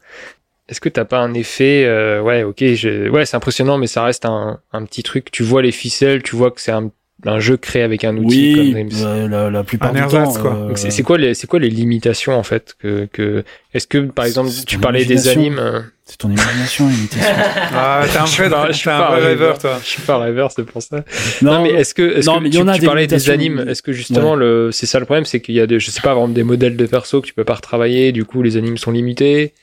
Est-ce 0.69 0.81
que 0.81 0.89
t'as 0.89 1.05
pas 1.05 1.19
un 1.19 1.33
effet, 1.35 1.83
euh, 1.85 2.21
ouais, 2.21 2.43
ok, 2.43 2.57
je- 2.73 3.07
ouais, 3.09 3.25
c'est 3.25 3.37
impressionnant, 3.37 3.77
mais 3.77 3.87
ça 3.87 4.03
reste 4.03 4.25
un, 4.25 4.59
un 4.73 4.83
petit 4.85 5.03
truc. 5.03 5.29
Tu 5.31 5.43
vois 5.43 5.61
les 5.61 5.71
ficelles, 5.71 6.23
tu 6.23 6.35
vois 6.35 6.49
que 6.49 6.59
c'est 6.59 6.71
un, 6.71 6.89
un 7.25 7.39
jeu 7.39 7.55
créé 7.55 7.83
avec 7.83 8.03
un 8.03 8.17
outil 8.17 8.53
comme 8.55 8.63
Oui, 8.65 8.71
Dreams. 8.71 8.89
euh, 9.03 9.27
la, 9.27 9.49
la 9.51 9.63
plupart 9.63 9.91
Un 9.95 10.05
du 10.05 10.11
temps. 10.11 10.33
quoi. 10.33 10.55
euh, 10.55 10.67
Donc 10.69 10.77
c'est 10.79 10.89
c'est 10.89 11.03
quoi 11.03 11.17
les, 11.19 11.35
c'est 11.35 11.45
quoi 11.47 11.59
les 11.59 11.69
limitations 11.69 12.33
en 12.37 12.41
fait 12.43 12.75
que, 12.79 13.07
que 13.13 13.43
est-ce 13.75 13.85
que 13.87 13.99
par 13.99 14.25
exemple 14.25 14.49
C'est 14.49 14.65
tu 14.65 14.79
parlais 14.79 15.05
des 15.05 15.27
animes, 15.27 15.59
euh, 15.59 15.81
c'est 16.03 16.17
ton 16.17 16.29
imagination, 16.31 16.89
imitation. 16.89 17.35
Ah, 17.71 18.03
t'es 18.11 18.17
un 18.17 18.25
Je 18.25 18.31
suis 18.31 18.41
vrai, 18.43 18.49
pas- 18.49 18.71
je 18.71 18.77
suis 18.77 18.89
un 18.89 18.97
pas 18.99 19.07
vrai 19.11 19.21
un 19.21 19.27
rêveur, 19.27 19.29
rêveur. 19.55 19.59
toi. 19.59 19.79
je 19.83 19.87
suis 19.87 20.01
pas 20.01 20.17
rêveur, 20.17 20.51
c'est 20.51 20.65
pour 20.65 20.81
ça. 20.81 21.03
non, 21.43 21.53
Non, 21.53 21.61
mais 21.63 21.69
est-ce 21.73 21.93
que, 21.93 22.17
est-ce 22.17 22.25
non, 22.27 22.39
que 22.39 22.43
mais 22.43 22.49
tu, 22.49 22.57
y 22.57 22.61
en 22.61 22.67
a 22.67 22.73
tu 22.73 22.79
des 22.81 22.85
parlais 22.87 23.05
des 23.07 23.29
animes 23.29 23.63
Est-ce 23.67 23.83
que 23.83 23.91
justement 23.93 24.33
le, 24.35 24.71
c'est 24.71 24.87
ça 24.87 24.97
le 24.99 25.05
problème, 25.05 25.25
c'est 25.25 25.41
qu'il 25.41 25.53
y 25.55 25.61
a 25.61 25.67
des, 25.67 25.79
je 25.79 25.91
sais 25.91 26.01
pas, 26.01 26.11
exemple 26.13 26.33
des 26.33 26.43
modèles 26.43 26.75
de 26.75 26.85
perso 26.87 27.21
que 27.21 27.27
tu 27.27 27.33
peux 27.35 27.43
pas 27.43 27.53
retravailler, 27.55 28.11
du 28.11 28.25
coup 28.25 28.41
les 28.41 28.57
animes 28.57 28.77
sont 28.77 28.91
limités. 28.91 29.53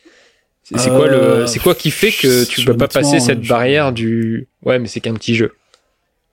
C'est 0.65 0.89
quoi 0.91 1.09
le, 1.09 1.15
Euh, 1.17 1.47
c'est 1.47 1.59
quoi 1.59 1.75
qui 1.75 1.91
fait 1.91 2.13
que 2.13 2.45
tu 2.45 2.65
peux 2.65 2.77
pas 2.77 2.89
passer 2.89 3.21
cette 3.21 3.43
je- 3.43 3.49
barrière 3.49 3.93
du, 3.93 4.47
ouais, 4.65 4.79
mais 4.79 4.87
c'est 4.89 5.01
qu'un 5.01 5.15
petit 5.15 5.35
jeu. 5.35 5.53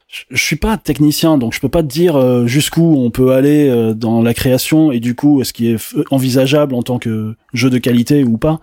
je, 0.07 0.21
je 0.31 0.41
suis 0.43 0.55
pas 0.55 0.77
technicien, 0.77 1.37
donc 1.37 1.53
je 1.53 1.59
peux 1.59 1.69
pas 1.69 1.81
te 1.83 1.87
dire 1.87 2.15
euh, 2.15 2.45
jusqu'où 2.47 2.95
on 2.97 3.09
peut 3.11 3.31
aller 3.33 3.67
euh, 3.69 3.93
dans 3.93 4.21
la 4.21 4.33
création 4.33 4.91
et 4.91 4.99
du 4.99 5.13
coup 5.15 5.43
ce 5.43 5.51
qui 5.53 5.71
est 5.71 5.77
envisageable 6.11 6.73
en 6.75 6.83
tant 6.83 6.99
que 6.99 7.35
jeu 7.53 7.69
de 7.69 7.77
qualité 7.79 8.23
ou 8.23 8.37
pas. 8.37 8.59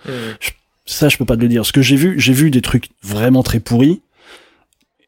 Ça, 0.89 1.09
je 1.09 1.17
peux 1.17 1.25
pas 1.25 1.37
te 1.37 1.43
le 1.43 1.49
dire. 1.49 1.67
Ce 1.67 1.73
que 1.73 1.83
j'ai 1.83 1.97
vu, 1.97 2.15
j'ai 2.19 2.33
vu 2.33 2.51
des 2.53 2.63
trucs 2.63 2.91
vraiment 3.03 3.43
très 3.43 3.59
pourris, 3.59 4.01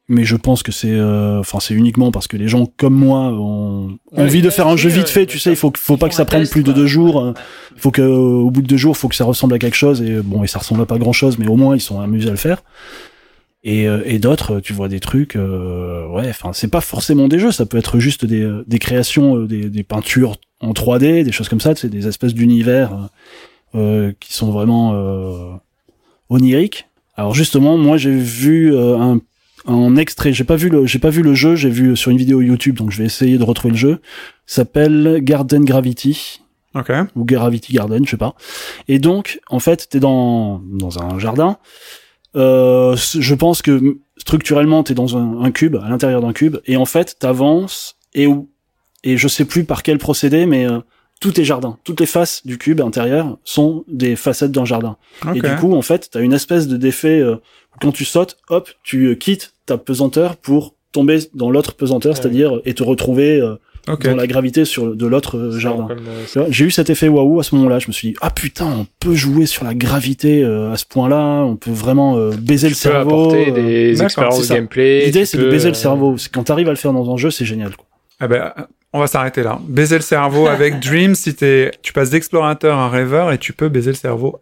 mais 0.08 0.24
je 0.24 0.36
pense 0.36 0.62
que 0.62 0.72
c'est, 0.72 0.90
euh, 0.92 1.38
enfin, 1.40 1.60
c'est 1.60 1.74
uniquement 1.74 2.10
parce 2.10 2.26
que 2.26 2.36
les 2.36 2.48
gens 2.48 2.66
comme 2.76 2.94
moi 2.94 3.30
ont 3.32 3.98
Ouais, 4.12 4.22
envie 4.24 4.40
de 4.42 4.50
faire 4.50 4.66
un 4.66 4.76
jeu 4.76 4.88
vite 4.88 5.08
fait. 5.08 5.20
ouais, 5.20 5.26
Tu 5.26 5.38
sais, 5.38 5.50
il 5.50 5.56
faut, 5.56 5.72
faut 5.76 5.96
pas 5.96 6.08
que 6.08 6.14
ça 6.14 6.24
prenne 6.24 6.40
test, 6.42 6.52
plus 6.52 6.62
de 6.62 6.72
deux 6.72 6.86
jours. 6.86 7.20
euh, 7.22 7.32
Il 7.74 7.80
faut 7.80 7.90
que, 7.90 8.00
euh, 8.02 8.08
au 8.16 8.50
bout 8.50 8.62
de 8.62 8.66
deux 8.66 8.76
jours, 8.78 8.96
faut 8.96 9.08
que 9.08 9.14
ça 9.14 9.24
ressemble 9.24 9.54
à 9.54 9.58
quelque 9.58 9.76
chose. 9.76 10.00
Et 10.02 10.20
bon, 10.22 10.42
et 10.42 10.46
ça 10.46 10.58
ressemble 10.60 10.80
à 10.82 10.86
pas 10.86 10.98
grand 10.98 11.12
chose, 11.12 11.38
mais 11.38 11.46
au 11.46 11.56
moins 11.56 11.76
ils 11.76 11.80
sont 11.80 12.00
amusés 12.00 12.28
à 12.28 12.32
le 12.32 12.36
faire. 12.38 12.62
Et, 13.64 13.88
euh, 13.88 14.02
et 14.06 14.18
d'autres, 14.18 14.60
tu 14.60 14.72
vois 14.72 14.88
des 14.88 15.00
trucs, 15.00 15.34
euh, 15.36 16.06
ouais, 16.08 16.28
enfin, 16.30 16.52
c'est 16.52 16.68
pas 16.70 16.80
forcément 16.80 17.26
des 17.28 17.38
jeux, 17.40 17.50
ça 17.50 17.66
peut 17.66 17.76
être 17.76 17.98
juste 17.98 18.24
des, 18.24 18.42
euh, 18.42 18.64
des 18.68 18.78
créations, 18.78 19.36
euh, 19.36 19.46
des, 19.46 19.68
des 19.68 19.82
peintures 19.82 20.36
en 20.60 20.72
3D, 20.72 21.24
des 21.24 21.32
choses 21.32 21.48
comme 21.48 21.60
ça, 21.60 21.74
sais, 21.74 21.88
des 21.88 22.06
espèces 22.06 22.34
d'univers 22.34 22.92
euh, 23.74 23.78
euh, 24.08 24.12
qui 24.20 24.32
sont 24.32 24.52
vraiment 24.52 24.92
euh, 24.94 25.50
oniriques. 26.30 26.86
Alors 27.16 27.34
justement, 27.34 27.76
moi 27.76 27.96
j'ai 27.96 28.12
vu 28.16 28.72
euh, 28.74 28.96
un, 28.96 29.18
un 29.68 29.96
extrait, 29.96 30.32
j'ai 30.32 30.44
pas 30.44 30.56
vu 30.56 30.68
le, 30.70 30.86
j'ai 30.86 30.98
pas 30.98 31.10
vu 31.10 31.22
le 31.22 31.34
jeu, 31.34 31.54
j'ai 31.54 31.70
vu 31.70 31.96
sur 31.96 32.10
une 32.10 32.16
vidéo 32.16 32.40
YouTube, 32.40 32.76
donc 32.76 32.90
je 32.90 32.98
vais 32.98 33.04
essayer 33.04 33.38
de 33.38 33.44
retrouver 33.44 33.72
le 33.72 33.78
jeu. 33.78 34.00
S'appelle 34.46 35.18
Garden 35.22 35.64
Gravity 35.64 36.40
ou 37.14 37.24
Gravity 37.24 37.72
Garden, 37.72 38.04
je 38.04 38.10
sais 38.10 38.16
pas. 38.16 38.34
Et 38.88 38.98
donc, 38.98 39.40
en 39.48 39.58
fait, 39.60 39.88
t'es 39.90 40.00
dans 40.00 40.60
dans 40.64 41.02
un 41.02 41.18
jardin. 41.18 41.58
Euh, 42.36 42.96
je 42.96 43.34
pense 43.34 43.62
que 43.62 43.98
structurellement, 44.16 44.82
t'es 44.82 44.94
dans 44.94 45.16
un, 45.16 45.42
un 45.42 45.50
cube, 45.50 45.76
à 45.76 45.88
l'intérieur 45.88 46.20
d'un 46.20 46.32
cube, 46.32 46.58
et 46.66 46.76
en 46.76 46.84
fait, 46.84 47.16
t'avances 47.18 47.96
et 48.14 48.26
où 48.26 48.48
et 49.04 49.16
je 49.16 49.28
sais 49.28 49.44
plus 49.44 49.64
par 49.64 49.82
quel 49.82 49.98
procédé, 49.98 50.44
mais 50.46 50.68
euh, 50.68 50.80
tout 51.20 51.40
est 51.40 51.44
jardin. 51.44 51.78
Toutes 51.84 52.00
les 52.00 52.06
faces 52.06 52.44
du 52.46 52.58
cube 52.58 52.80
intérieur 52.80 53.38
sont 53.44 53.84
des 53.88 54.16
facettes 54.16 54.52
d'un 54.52 54.64
jardin. 54.64 54.96
Et 55.34 55.40
Ok. 55.40 55.48
du 55.48 55.56
coup, 55.56 55.74
en 55.74 55.82
fait, 55.82 56.08
t'as 56.10 56.20
une 56.20 56.32
espèce 56.32 56.68
de 56.68 56.76
d'effet 56.76 57.20
euh, 57.20 57.36
quand 57.80 57.92
tu 57.92 58.04
sautes, 58.04 58.36
hop, 58.48 58.68
tu 58.82 59.06
euh, 59.06 59.14
quittes 59.14 59.52
ta 59.66 59.78
pesanteur 59.78 60.36
pour 60.36 60.74
tomber 60.92 61.18
dans 61.34 61.50
l'autre 61.50 61.74
pesanteur, 61.74 62.12
Ouais. 62.14 62.18
c'est-à-dire 62.20 62.60
et 62.64 62.74
te 62.74 62.82
retrouver 62.82 63.40
euh, 63.40 63.56
dans 64.04 64.16
la 64.16 64.26
gravité 64.26 64.64
sur 64.64 64.94
de 64.94 65.06
l'autre 65.06 65.36
euh, 65.38 65.58
jardin. 65.58 65.88
Euh, 66.36 66.46
J'ai 66.50 66.64
eu 66.66 66.70
cet 66.70 66.90
effet 66.90 67.08
waouh 67.08 67.40
à 67.40 67.42
ce 67.42 67.54
moment-là. 67.54 67.78
Je 67.78 67.88
me 67.88 67.92
suis 67.92 68.08
dit 68.08 68.14
ah 68.20 68.30
putain, 68.30 68.66
on 68.66 68.86
peut 69.00 69.14
jouer 69.14 69.46
sur 69.46 69.64
la 69.64 69.74
gravité 69.74 70.42
euh, 70.42 70.72
à 70.72 70.76
ce 70.76 70.84
point-là. 70.86 71.42
On 71.44 71.56
peut 71.56 71.70
vraiment 71.70 72.16
euh, 72.18 72.30
baiser 72.38 72.68
le 72.68 72.74
tu 72.74 72.82
peux 72.82 72.88
cerveau. 72.90 73.10
apporter 73.30 73.50
euh. 73.50 73.54
des 73.54 74.02
expériences 74.02 74.48
de 74.48 74.54
gameplay. 74.54 75.04
L'idée 75.06 75.24
c'est 75.26 75.38
de 75.38 75.48
baiser 75.50 75.66
euh, 75.66 75.70
le 75.70 75.74
cerveau. 75.74 76.16
Quand 76.32 76.44
t'arrives 76.44 76.68
à 76.68 76.72
le 76.72 76.76
faire 76.76 76.92
dans 76.92 77.10
un 77.12 77.16
jeu, 77.16 77.30
c'est 77.30 77.44
génial. 77.46 77.76
Quoi. 77.76 77.86
Ah 78.20 78.28
ben, 78.28 78.52
on 78.92 78.98
va 79.00 79.06
s'arrêter 79.06 79.42
là. 79.42 79.58
Baiser 79.68 79.96
le 79.96 80.02
cerveau 80.02 80.46
avec 80.48 80.80
Dream, 80.82 81.14
si 81.14 81.34
tu 81.34 81.92
passes 81.94 82.10
d'explorateur 82.10 82.76
à 82.78 82.88
rêveur 82.88 83.30
et 83.32 83.38
tu 83.38 83.52
peux 83.52 83.68
baiser 83.68 83.90
le 83.90 83.96
cerveau. 83.96 84.40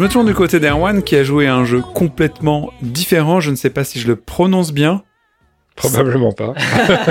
Je 0.00 0.04
me 0.06 0.08
tourne 0.08 0.26
du 0.26 0.32
côté 0.34 0.60
d'Erwan 0.60 1.02
qui 1.02 1.14
a 1.14 1.22
joué 1.24 1.46
à 1.46 1.54
un 1.54 1.66
jeu 1.66 1.82
complètement 1.82 2.70
différent. 2.80 3.38
Je 3.40 3.50
ne 3.50 3.54
sais 3.54 3.68
pas 3.68 3.84
si 3.84 4.00
je 4.00 4.06
le 4.08 4.16
prononce 4.16 4.72
bien. 4.72 5.02
Probablement 5.76 6.32
pas. 6.32 6.54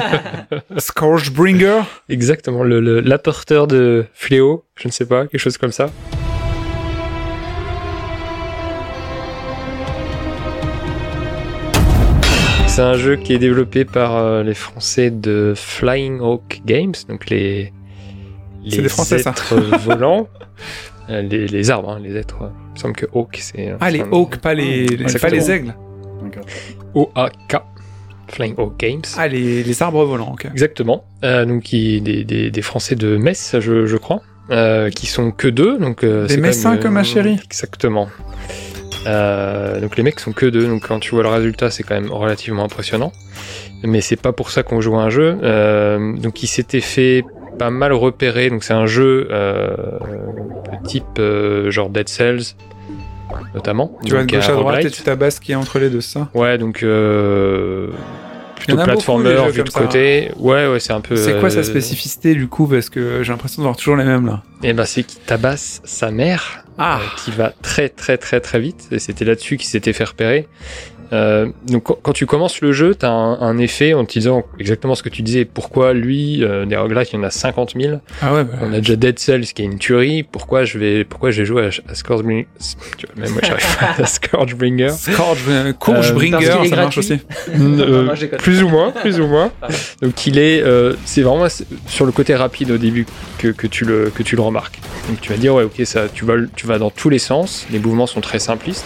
Scourgebringer. 0.79 1.81
Exactement, 2.09 2.63
le, 2.63 2.79
le- 2.79 3.01
l'apporteur 3.01 3.67
de 3.67 4.07
fléau, 4.15 4.65
je 4.75 4.87
ne 4.87 4.91
sais 4.91 5.05
pas, 5.05 5.27
quelque 5.27 5.39
chose 5.39 5.59
comme 5.59 5.71
ça. 5.71 5.91
C'est 12.67 12.81
un 12.81 12.93
jeu 12.93 13.17
qui 13.17 13.33
est 13.33 13.39
développé 13.39 13.83
par 13.83 14.15
euh, 14.15 14.43
les 14.43 14.53
Français 14.53 15.11
de 15.11 15.53
Flying 15.55 16.19
Hawk 16.21 16.61
Games, 16.65 16.93
donc 17.09 17.29
les 17.29 17.73
les 18.63 18.77
des 18.81 18.89
Français, 18.89 19.19
ça. 19.19 19.31
êtres 19.31 19.55
volants, 19.79 20.27
Euh, 20.41 20.45
les, 21.09 21.47
les 21.47 21.71
arbres, 21.71 21.89
hein, 21.91 21.99
les 22.01 22.15
êtres. 22.15 22.37
Il 22.41 22.73
me 22.73 22.79
semble 22.79 22.95
que 22.95 23.05
Hawk 23.13 23.37
c'est 23.41 23.73
Ah, 23.79 23.89
les 23.91 24.01
hawks, 24.11 24.37
pas 24.37 24.53
les, 24.53 24.87
les- 24.87 25.07
c'est 25.09 25.19
pas 25.19 25.29
les 25.29 25.49
aigles. 25.51 25.73
O-A-K, 26.93 27.55
Flying 28.27 28.55
Hawk 28.57 28.77
Games. 28.79 29.01
Ah, 29.17 29.27
les, 29.27 29.63
les 29.63 29.81
arbres 29.83 30.03
volants. 30.05 30.35
Exactement. 30.51 31.03
Euh, 31.23 31.45
donc, 31.45 31.63
qui, 31.63 32.01
des, 32.01 32.23
des, 32.23 32.51
des 32.51 32.61
Français 32.61 32.95
de 32.95 33.17
Metz, 33.17 33.55
je, 33.59 33.85
je 33.85 33.97
crois. 33.97 34.21
euh, 34.51 34.89
qui 34.89 35.05
sont 35.05 35.31
que 35.31 35.47
deux. 35.47 35.77
Donc, 35.77 36.03
euh, 36.03 36.27
Des 36.27 36.37
messins 36.37 36.77
comme 36.77 36.93
ma 36.93 37.03
chérie. 37.03 37.39
Exactement. 37.43 38.07
Euh, 39.07 39.79
donc 39.79 39.95
les 39.95 40.03
mecs 40.03 40.19
sont 40.19 40.33
que 40.33 40.45
deux, 40.45 40.67
donc 40.67 40.85
quand 40.87 40.99
tu 40.99 41.11
vois 41.11 41.23
le 41.23 41.29
résultat, 41.29 41.71
c'est 41.71 41.83
quand 41.83 41.95
même 41.95 42.11
relativement 42.11 42.65
impressionnant. 42.65 43.13
Mais 43.83 44.01
c'est 44.01 44.17
pas 44.17 44.33
pour 44.33 44.51
ça 44.51 44.61
qu'on 44.61 44.81
joue 44.81 44.97
à 44.97 45.03
un 45.03 45.09
jeu. 45.09 45.37
Euh, 45.41 46.17
donc 46.17 46.43
il 46.43 46.47
s'était 46.47 46.81
fait 46.81 47.23
pas 47.59 47.69
mal 47.69 47.93
repérer. 47.93 48.49
Donc 48.49 48.63
c'est 48.63 48.73
un 48.73 48.87
jeu 48.87 49.27
euh, 49.29 49.75
type 50.85 51.03
euh, 51.19 51.69
genre 51.69 51.89
Dead 51.89 52.09
Cells, 52.09 52.55
notamment. 53.53 53.91
Tu 54.05 54.13
vas 54.13 54.23
de 54.23 54.31
gauche 54.31 54.49
à 54.49 54.53
droite 54.53 54.85
et 54.85 54.89
tu 54.89 55.03
tabasses 55.03 55.35
ce 55.35 55.41
qui 55.41 55.51
est 55.51 55.55
entre 55.55 55.77
les 55.77 55.89
deux, 55.89 56.01
ça? 56.01 56.29
Ouais, 56.33 56.57
donc 56.57 56.81
euh, 56.81 57.89
plutôt 58.55 58.77
platformer, 58.81 59.35
vu 59.51 59.63
de 59.63 59.69
côté. 59.69 60.31
Ouais, 60.37 60.67
ouais, 60.67 60.79
c'est 60.79 60.93
un 60.93 61.01
peu. 61.01 61.15
C'est 61.15 61.39
quoi 61.39 61.49
sa 61.51 61.63
spécificité 61.63 62.33
du 62.33 62.47
coup? 62.47 62.65
Parce 62.65 62.89
que 62.89 63.21
j'ai 63.21 63.31
l'impression 63.31 63.61
de 63.61 63.65
voir 63.65 63.75
toujours 63.75 63.97
les 63.97 64.05
mêmes 64.05 64.25
là. 64.25 64.41
Eh 64.63 64.73
ben, 64.73 64.85
c'est 64.85 65.03
qu'il 65.03 65.19
tabasse 65.19 65.81
sa 65.83 66.09
mère, 66.09 66.63
Ah. 66.79 66.99
euh, 67.01 67.05
qui 67.23 67.31
va 67.31 67.53
très 67.61 67.89
très 67.89 68.17
très 68.17 68.39
très 68.39 68.59
vite. 68.59 68.87
Et 68.91 68.99
c'était 68.99 69.25
là-dessus 69.25 69.57
qu'il 69.57 69.67
s'était 69.67 69.93
fait 69.93 70.05
repérer. 70.05 70.47
Euh, 71.11 71.47
donc 71.67 71.85
quand- 72.03 72.13
tu 72.13 72.27
commences 72.27 72.61
le 72.61 72.71
jeu, 72.71 72.93
t'as 72.93 73.09
un, 73.09 73.41
un 73.41 73.57
effet 73.57 73.95
en 73.95 74.05
te 74.05 74.13
disant 74.13 74.43
exactement 74.59 74.93
ce 74.93 75.01
que 75.01 75.09
tu 75.09 75.23
disais. 75.23 75.43
Pourquoi 75.43 75.93
lui, 75.93 76.43
euh, 76.43 76.65
des 76.67 76.75
roguelites, 76.77 77.11
il 77.13 77.15
y 77.15 77.19
en 77.19 77.23
a 77.23 77.31
50 77.31 77.73
000. 77.75 77.99
Ah 78.21 78.31
ouais, 78.31 78.43
bah, 78.43 78.53
On 78.61 78.71
a 78.73 78.77
déjà 78.77 78.95
Dead 78.95 79.17
Cells 79.17 79.45
qui 79.47 79.63
est 79.63 79.65
une 79.65 79.79
tuerie. 79.79 80.21
Pourquoi 80.21 80.65
je 80.65 80.77
vais, 80.77 81.05
pourquoi 81.05 81.31
j'ai 81.31 81.45
joué 81.45 81.65
à, 81.65 81.69
à 81.91 81.95
Scourgebringer 81.95 82.47
Tu 82.97 83.07
vois, 83.07 83.23
même 83.25 83.31
moi 83.33 83.41
j'arrive 83.43 83.77
pas 83.79 84.03
à 84.03 84.05
Scourgebringer. 84.05 84.89
Scourge, 85.73 86.03
euh, 86.51 86.63
ça 86.69 86.75
marche 86.75 86.97
aussi. 86.99 87.19
Euh, 87.59 88.05
plus 88.37 88.61
ou 88.61 88.69
moins, 88.69 88.91
plus 88.91 89.19
ou 89.19 89.25
moins. 89.25 89.51
Donc 90.03 90.27
il 90.27 90.37
est, 90.37 90.61
euh, 90.61 90.93
c'est 91.05 91.23
vraiment 91.23 91.47
sur 91.87 92.05
le 92.05 92.11
côté 92.11 92.35
rapide 92.35 92.69
au 92.69 92.77
début 92.77 93.07
que, 93.39 93.47
que 93.47 93.65
tu 93.65 93.83
le 93.83 94.11
que 94.13 94.21
tu 94.21 94.35
le 94.35 94.43
remarques. 94.43 94.79
Donc 95.07 95.21
tu 95.21 95.31
vas 95.31 95.37
dire 95.37 95.55
ouais 95.55 95.63
ok 95.63 95.81
ça, 95.85 96.03
tu 96.13 96.23
vas 96.25 96.35
tu 96.55 96.67
vas 96.69 96.79
dans 96.79 96.91
tous 96.91 97.09
les 97.09 97.19
sens. 97.19 97.67
Les 97.71 97.79
mouvements 97.79 98.07
sont 98.07 98.21
très 98.21 98.39
simplistes. 98.39 98.85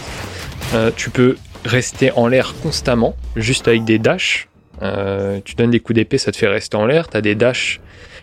Euh, 0.74 0.90
tu 0.94 1.10
peux 1.10 1.36
rester 1.64 2.10
en 2.12 2.26
l'air 2.26 2.54
constamment, 2.62 3.14
juste 3.36 3.68
avec 3.68 3.84
des 3.84 3.98
dashs. 3.98 4.48
Euh, 4.82 5.40
tu 5.44 5.54
donnes 5.54 5.70
des 5.70 5.80
coups 5.80 5.94
d'épée, 5.94 6.18
ça 6.18 6.32
te 6.32 6.36
fait 6.36 6.48
rester 6.48 6.76
en 6.76 6.86
l'air. 6.86 7.08
T'as 7.08 7.20
des 7.20 7.34
dashs 7.34 7.80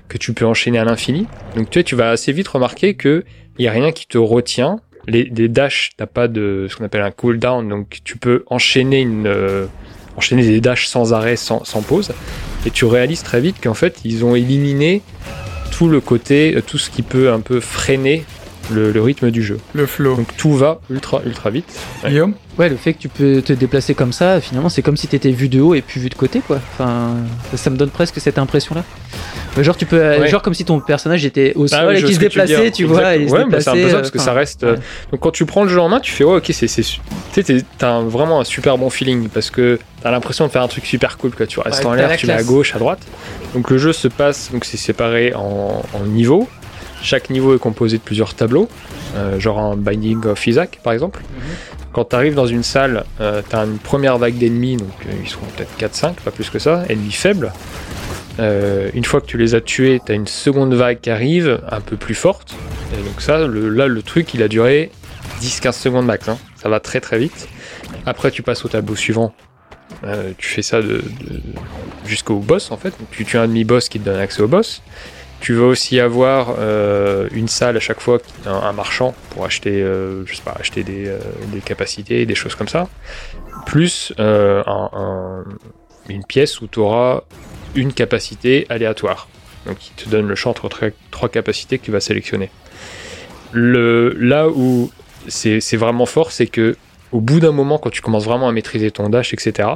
que 0.10 0.18
tu 0.18 0.34
peux 0.34 0.46
enchaîner 0.46 0.80
à 0.80 0.84
l'infini. 0.84 1.28
Donc 1.56 1.70
tu 1.70 1.80
sais, 1.80 1.84
tu 1.84 1.96
vas 1.96 2.10
assez 2.10 2.34
vite 2.34 2.48
remarquer 2.48 2.96
que 2.96 3.24
il 3.58 3.66
y 3.66 3.68
a 3.68 3.72
rien 3.72 3.92
qui 3.92 4.08
te 4.08 4.18
retient. 4.18 4.80
Les, 5.08 5.24
les 5.24 5.48
dashs, 5.48 5.92
t'as 5.98 6.06
pas 6.06 6.28
de 6.28 6.68
ce 6.70 6.76
qu'on 6.76 6.86
appelle 6.86 7.02
un 7.02 7.12
cooldown, 7.12 7.68
donc 7.68 8.00
tu 8.04 8.18
peux 8.18 8.44
enchaîner 8.48 9.00
une 9.00 9.28
euh, 9.28 9.66
enchaîner 10.18 10.44
des 10.44 10.62
dashs 10.62 10.88
sans 10.88 11.14
arrêt, 11.14 11.36
sans, 11.36 11.64
pause. 11.88 12.12
Et 12.66 12.72
tu 12.72 12.86
réalises 12.86 13.24
très 13.24 13.40
vite 13.40 13.56
qu'en 13.62 13.74
fait, 13.74 14.00
ils 14.04 14.24
ont 14.26 14.36
éliminé 14.36 15.02
tout 15.72 15.88
le 15.88 16.02
côté, 16.02 16.56
tout 16.68 16.78
ce 16.78 16.90
qui 16.90 17.02
peut 17.02 17.32
un 17.32 17.40
peu 17.40 17.60
freiner 17.60 18.26
le, 18.72 18.92
le 18.92 19.02
rythme 19.02 19.32
du 19.32 19.42
jeu. 19.44 19.60
Le 19.74 19.86
flow. 19.86 20.16
Donc 20.16 20.36
tout 20.38 20.54
va 20.54 20.80
ultra 20.90 21.22
ultra 21.26 21.50
vite. 21.50 21.66
Ouais. 22.04 22.10
Guillaume 22.12 22.34
Ouais, 22.60 22.68
le 22.68 22.76
fait 22.76 22.94
que 22.94 23.00
tu 23.00 23.08
peux 23.08 23.42
te 23.42 23.54
déplacer 23.54 23.94
comme 23.96 24.12
ça, 24.12 24.42
finalement, 24.42 24.68
c'est 24.68 24.82
comme 24.82 24.98
si 24.98 25.08
t'étais 25.08 25.32
vu 25.32 25.48
de 25.48 25.62
haut 25.62 25.74
et 25.74 25.82
puis 25.82 26.02
vu 26.02 26.10
de 26.10 26.16
côté, 26.16 26.42
quoi. 26.46 26.58
Enfin, 26.74 27.12
ça, 27.56 27.70
me 27.70 27.78
donne 27.78 27.90
presque 27.90 28.20
cette 28.20 28.38
impression-là. 28.38 28.84
Mais 29.56 29.64
Genre, 29.64 29.76
tu 29.78 29.86
peux, 29.86 29.98
Ouais. 29.98 30.28
genre 30.28 30.42
comme 30.42 30.54
si 30.54 30.66
ton 30.66 30.80
personnage 30.82 31.24
était 31.26 31.54
au 31.56 31.68
sol 31.68 31.80
Ah 31.82 31.88
oui, 31.88 31.94
et 31.96 32.02
ce 32.02 32.08
se 32.08 32.12
tu 32.12 32.18
déplaçait, 32.20 32.72
tu 32.72 32.84
vois. 32.84 33.16
et 33.16 33.22
il 33.22 33.30
se 33.30 33.34
Ouais, 33.34 33.46
bah, 33.50 33.62
c'est 33.62 33.70
un 33.70 33.74
peu 33.74 33.88
ça 33.90 33.96
parce 33.96 34.12
que 34.12 34.20
ça 34.20 34.34
reste. 34.34 34.64
ouais. 34.64 34.76
Donc 35.12 35.22
quand 35.22 35.32
tu 35.32 35.46
prends 35.46 35.64
le 35.64 35.70
jeu 35.70 35.80
en 35.80 35.88
main, 35.88 36.02
tu 36.02 36.12
fais 36.12 36.26
ouais, 36.26 36.36
ok, 36.38 36.50
c'est 36.54 36.68
c'est 36.68 36.84
t'as 37.78 38.02
vraiment 38.02 38.42
un 38.42 38.44
super 38.44 38.78
bon 38.78 38.90
feeling 38.90 39.30
parce 39.30 39.50
que 39.50 39.80
t'as 40.04 40.12
l'impression 40.12 40.46
de 40.46 40.52
faire 40.52 40.62
un 40.62 40.68
truc 40.68 40.86
super 40.86 41.18
cool. 41.18 41.32
Quoi. 41.32 41.48
Tu 41.48 41.60
restes 41.62 41.80
Ouais, 41.80 41.86
en 41.90 41.94
l'air, 41.94 42.10
la 42.10 42.18
tu 42.18 42.28
vas 42.28 42.36
à 42.36 42.44
gauche, 42.44 42.76
à 42.76 42.80
droite. 42.80 43.00
Donc 43.54 43.70
le 43.72 43.78
jeu 43.78 43.94
se 43.94 44.08
passe, 44.10 44.52
donc 44.52 44.66
c'est 44.66 44.78
séparé 44.78 45.34
en, 45.36 45.82
en 45.94 46.06
niveaux. 46.06 46.48
Chaque 47.02 47.30
niveau 47.30 47.56
est 47.56 47.60
composé 47.60 47.98
de 47.98 48.04
plusieurs 48.04 48.34
tableaux, 48.36 48.70
euh, 49.16 49.40
genre 49.40 49.60
un 49.60 49.76
Binding 49.76 50.26
of 50.28 50.46
Isaac 50.48 50.80
par 50.84 50.94
exemple. 50.94 51.22
Quand 51.94 52.06
tu 52.06 52.16
arrives 52.16 52.36
dans 52.36 52.46
une 52.48 52.64
salle, 52.64 53.04
euh, 53.20 53.42
tu 53.50 53.56
as 53.56 53.64
une 53.66 53.78
première 53.80 54.18
vague 54.18 54.38
d'ennemis, 54.38 54.78
donc 54.78 54.90
euh, 55.08 55.12
ils 55.24 55.30
seront 55.30 55.46
peut-être 55.58 55.76
4-5, 55.78 56.14
pas 56.24 56.32
plus 56.32 56.50
que 56.50 56.60
ça, 56.60 56.84
ennemis 56.90 57.12
faibles. 57.12 57.52
Une 58.40 59.04
fois 59.06 59.22
que 59.22 59.28
tu 59.28 59.38
les 59.38 59.54
as 59.54 59.62
tués, 59.62 60.02
tu 60.04 60.12
as 60.12 60.16
une 60.16 60.26
seconde 60.26 60.74
vague 60.74 61.00
qui 61.00 61.12
arrive, 61.12 61.62
un 61.70 61.80
peu 61.82 61.96
plus 61.96 62.16
forte. 62.16 62.56
Et 62.94 63.04
donc 63.04 63.22
ça, 63.22 63.46
le, 63.46 63.70
là, 63.70 63.88
le 63.88 64.02
truc, 64.02 64.34
il 64.34 64.42
a 64.42 64.48
duré 64.48 64.90
10-15 65.42 65.72
secondes 65.74 66.06
max. 66.08 66.28
hein. 66.28 66.38
Ça 66.56 66.68
va 66.70 66.80
très 66.80 67.02
très 67.02 67.20
vite. 67.20 67.48
Après, 68.08 68.32
tu 68.32 68.42
passes 68.42 68.66
au 68.66 68.68
tableau 68.68 68.96
suivant. 68.96 69.34
Euh, 70.06 70.32
tu 70.40 70.48
fais 70.48 70.64
ça 70.64 70.82
de, 70.82 70.88
de- 70.88 71.04
jusqu'au 72.08 72.38
boss, 72.40 72.72
en 72.72 72.78
fait. 72.78 72.90
Donc, 72.92 73.10
tu 73.12 73.26
tues 73.26 73.38
un 73.38 73.48
demi-boss 73.48 73.90
qui 73.90 74.00
te 74.00 74.06
donne 74.06 74.20
accès 74.20 74.42
au 74.42 74.48
boss. 74.48 74.82
Tu 75.42 75.54
vas 75.56 75.66
aussi 75.66 76.00
avoir 76.00 76.56
euh, 76.60 77.28
une 77.32 77.48
salle 77.48 77.76
à 77.76 77.80
chaque 77.80 78.00
fois, 78.00 78.20
un, 78.46 78.72
marchand 78.74 79.16
pour 79.32 79.44
acheter, 79.44 79.82
euh, 79.82 80.24
je 80.28 80.36
sais 80.36 80.44
pas, 80.44 80.56
acheter 80.60 80.84
des, 80.84 81.08
euh, 81.08 81.20
des 81.48 81.62
capacités, 81.62 82.26
des 82.28 82.36
choses 82.36 82.54
comme 82.54 82.68
ça. 82.68 82.88
Plus 83.66 84.14
euh, 84.20 84.64
un- 84.68 84.90
un- 84.94 85.44
une 86.10 86.24
pièce 86.24 86.62
où 86.62 86.68
tu 86.68 86.80
auras 86.80 87.22
une 87.74 87.92
capacité 87.92 88.68
aléatoire. 88.70 89.28
Donc 89.66 89.78
il 89.88 89.94
te 90.04 90.10
donne 90.10 90.28
le 90.28 90.36
choix 90.36 90.52
entre 90.52 90.92
trois, 91.10 91.30
capacités 91.30 91.80
que 91.80 91.86
tu 91.86 91.92
vas 91.92 92.00
sélectionner. 92.00 92.50
Le, 93.52 94.16
là 94.20 94.48
où 94.48 94.92
c'est 95.28 95.60
c'est 95.60 95.78
vraiment 95.78 96.06
fort, 96.06 96.32
c'est 96.32 96.48
que 96.48 96.78
au 97.12 97.20
bout 97.20 97.40
d'un 97.40 97.52
moment, 97.52 97.78
quand 97.78 97.90
tu 97.90 98.02
commences 98.02 98.26
vraiment 98.26 98.48
à 98.48 98.52
maîtriser 98.52 98.92
ton 98.92 99.10
dash, 99.10 99.34
etc., 99.34 99.70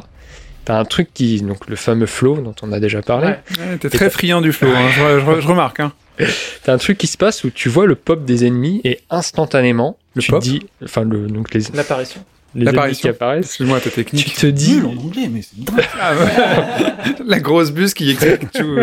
t'as 0.65 0.77
un 0.79 0.85
truc 0.85 1.09
qui, 1.13 1.41
donc 1.41 1.67
le 1.67 1.75
fameux 1.75 2.05
flow 2.07 2.37
dont 2.41 2.55
on 2.61 2.71
a 2.71 2.79
déjà 2.79 3.01
parlé, 3.01 3.27
Ouais. 3.27 3.39
Ouais, 3.59 3.77
T'es 3.77 3.89
très 3.89 4.09
friand 4.09 4.41
du 4.41 4.51
flow, 4.51 4.69
hein, 4.69 4.89
je, 4.91 5.01
re- 5.01 5.19
je 5.19 5.25
re- 5.25 5.41
je 5.41 5.47
remarque. 5.47 5.79
Hein. 5.79 5.93
T'as 6.63 6.73
un 6.73 6.77
truc 6.77 6.97
qui 6.97 7.07
se 7.07 7.17
passe 7.17 7.43
où 7.43 7.49
tu 7.49 7.67
vois 7.69 7.85
le 7.85 7.95
pop 7.95 8.23
des 8.25 8.45
ennemis 8.45 8.81
et 8.83 8.99
instantanément, 9.09 9.97
Le 10.15 10.21
tu 10.21 10.31
pop 10.31 10.41
te 10.41 10.47
dis, 10.47 10.61
enfin 10.83 11.03
le, 11.03 11.27
donc 11.27 11.53
les, 11.53 11.61
L'apparition. 11.73 12.23
les 12.55 12.61
ennemis 12.61 12.65
L'apparition. 12.75 13.01
qui 13.01 13.07
apparaissent, 13.09 13.45
Excuse-moi, 13.47 13.79
ta 13.81 13.89
tu 13.89 13.95
technique. 13.95 14.33
te 14.33 14.47
dis, 14.47 14.75
Nul 14.75 14.85
en 14.85 14.89
anglais, 14.97 15.29
mais 15.29 15.41
c'est 15.41 15.61
dingue. 15.61 15.85
Ah 16.01 16.13
ouais. 16.15 17.13
La 17.25 17.39
grosse 17.39 17.71
buse 17.71 17.93
qui 17.93 18.11
explique 18.11 18.49
tout. 18.53 18.77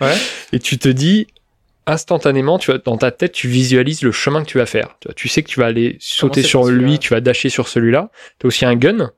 Ouais. 0.00 0.14
et 0.52 0.58
tu 0.58 0.76
te 0.78 0.88
dis 0.90 1.26
instantanément, 1.86 2.58
tu 2.58 2.70
vois, 2.70 2.80
dans 2.84 2.96
ta 2.96 3.10
tête, 3.10 3.32
tu 3.32 3.48
visualises 3.48 4.02
le 4.02 4.12
chemin 4.12 4.42
que 4.42 4.48
tu 4.48 4.58
vas 4.58 4.66
faire. 4.66 4.96
Tu, 5.00 5.08
vois, 5.08 5.14
tu 5.14 5.28
sais 5.28 5.42
que 5.42 5.48
tu 5.48 5.60
vas 5.60 5.66
aller 5.66 5.96
sauter 6.00 6.42
sur 6.42 6.64
lui, 6.66 6.98
tu 6.98 7.10
vas 7.10 7.20
dasher 7.20 7.48
sur 7.50 7.68
celui-là. 7.68 8.10
T'as 8.38 8.48
aussi 8.48 8.64
un 8.64 8.74
gun. 8.76 9.10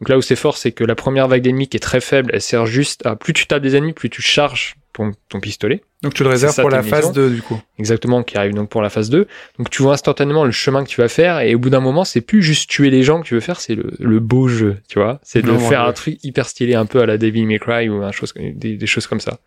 Donc 0.00 0.08
là 0.08 0.16
où 0.16 0.22
c'est 0.22 0.36
fort, 0.36 0.56
c'est 0.56 0.72
que 0.72 0.84
la 0.84 0.94
première 0.94 1.28
vague 1.28 1.42
d'ennemis 1.42 1.68
qui 1.68 1.76
est 1.76 1.80
très 1.80 2.00
faible, 2.00 2.30
elle 2.32 2.40
sert 2.40 2.66
juste 2.66 3.04
à 3.04 3.16
plus 3.16 3.32
tu 3.32 3.46
tapes 3.46 3.62
des 3.62 3.76
ennemis, 3.76 3.92
plus 3.92 4.08
tu 4.08 4.22
charges 4.22 4.76
ton, 5.00 5.12
ton 5.28 5.40
pistolet. 5.40 5.82
Donc 6.02 6.14
tu 6.14 6.22
le 6.22 6.30
réserves 6.30 6.54
ça, 6.54 6.62
pour 6.62 6.70
la 6.70 6.82
phase 6.82 7.08
mission. 7.08 7.12
2 7.12 7.30
du 7.30 7.42
coup. 7.42 7.60
Exactement, 7.78 8.22
qui 8.22 8.38
arrive 8.38 8.54
donc 8.54 8.70
pour 8.70 8.80
la 8.80 8.88
phase 8.88 9.10
2. 9.10 9.26
Donc 9.58 9.68
tu 9.68 9.82
vois 9.82 9.92
instantanément 9.92 10.44
le 10.46 10.50
chemin 10.50 10.82
que 10.82 10.88
tu 10.88 11.00
vas 11.00 11.08
faire 11.08 11.40
et 11.40 11.54
au 11.54 11.58
bout 11.58 11.68
d'un 11.68 11.80
moment, 11.80 12.04
c'est 12.04 12.22
plus 12.22 12.42
juste 12.42 12.70
tuer 12.70 12.88
les 12.88 13.02
gens 13.02 13.20
que 13.20 13.26
tu 13.26 13.34
veux 13.34 13.40
faire, 13.40 13.60
c'est 13.60 13.74
le, 13.74 13.92
le 13.98 14.18
beau 14.20 14.48
jeu, 14.48 14.76
tu 14.88 14.98
vois. 14.98 15.20
C'est 15.22 15.42
de 15.42 15.48
Non, 15.50 15.58
faire 15.58 15.82
ouais. 15.82 15.88
un 15.88 15.92
truc 15.92 16.18
hyper 16.24 16.46
stylé 16.48 16.74
un 16.74 16.86
peu 16.86 17.00
à 17.00 17.06
la 17.06 17.18
Devil 17.18 17.44
May 17.44 17.58
Cry 17.58 17.88
ou 17.90 18.02
un 18.02 18.12
chose, 18.12 18.32
des, 18.34 18.76
des 18.76 18.86
choses 18.86 19.06
comme 19.06 19.20
ça. 19.20 19.40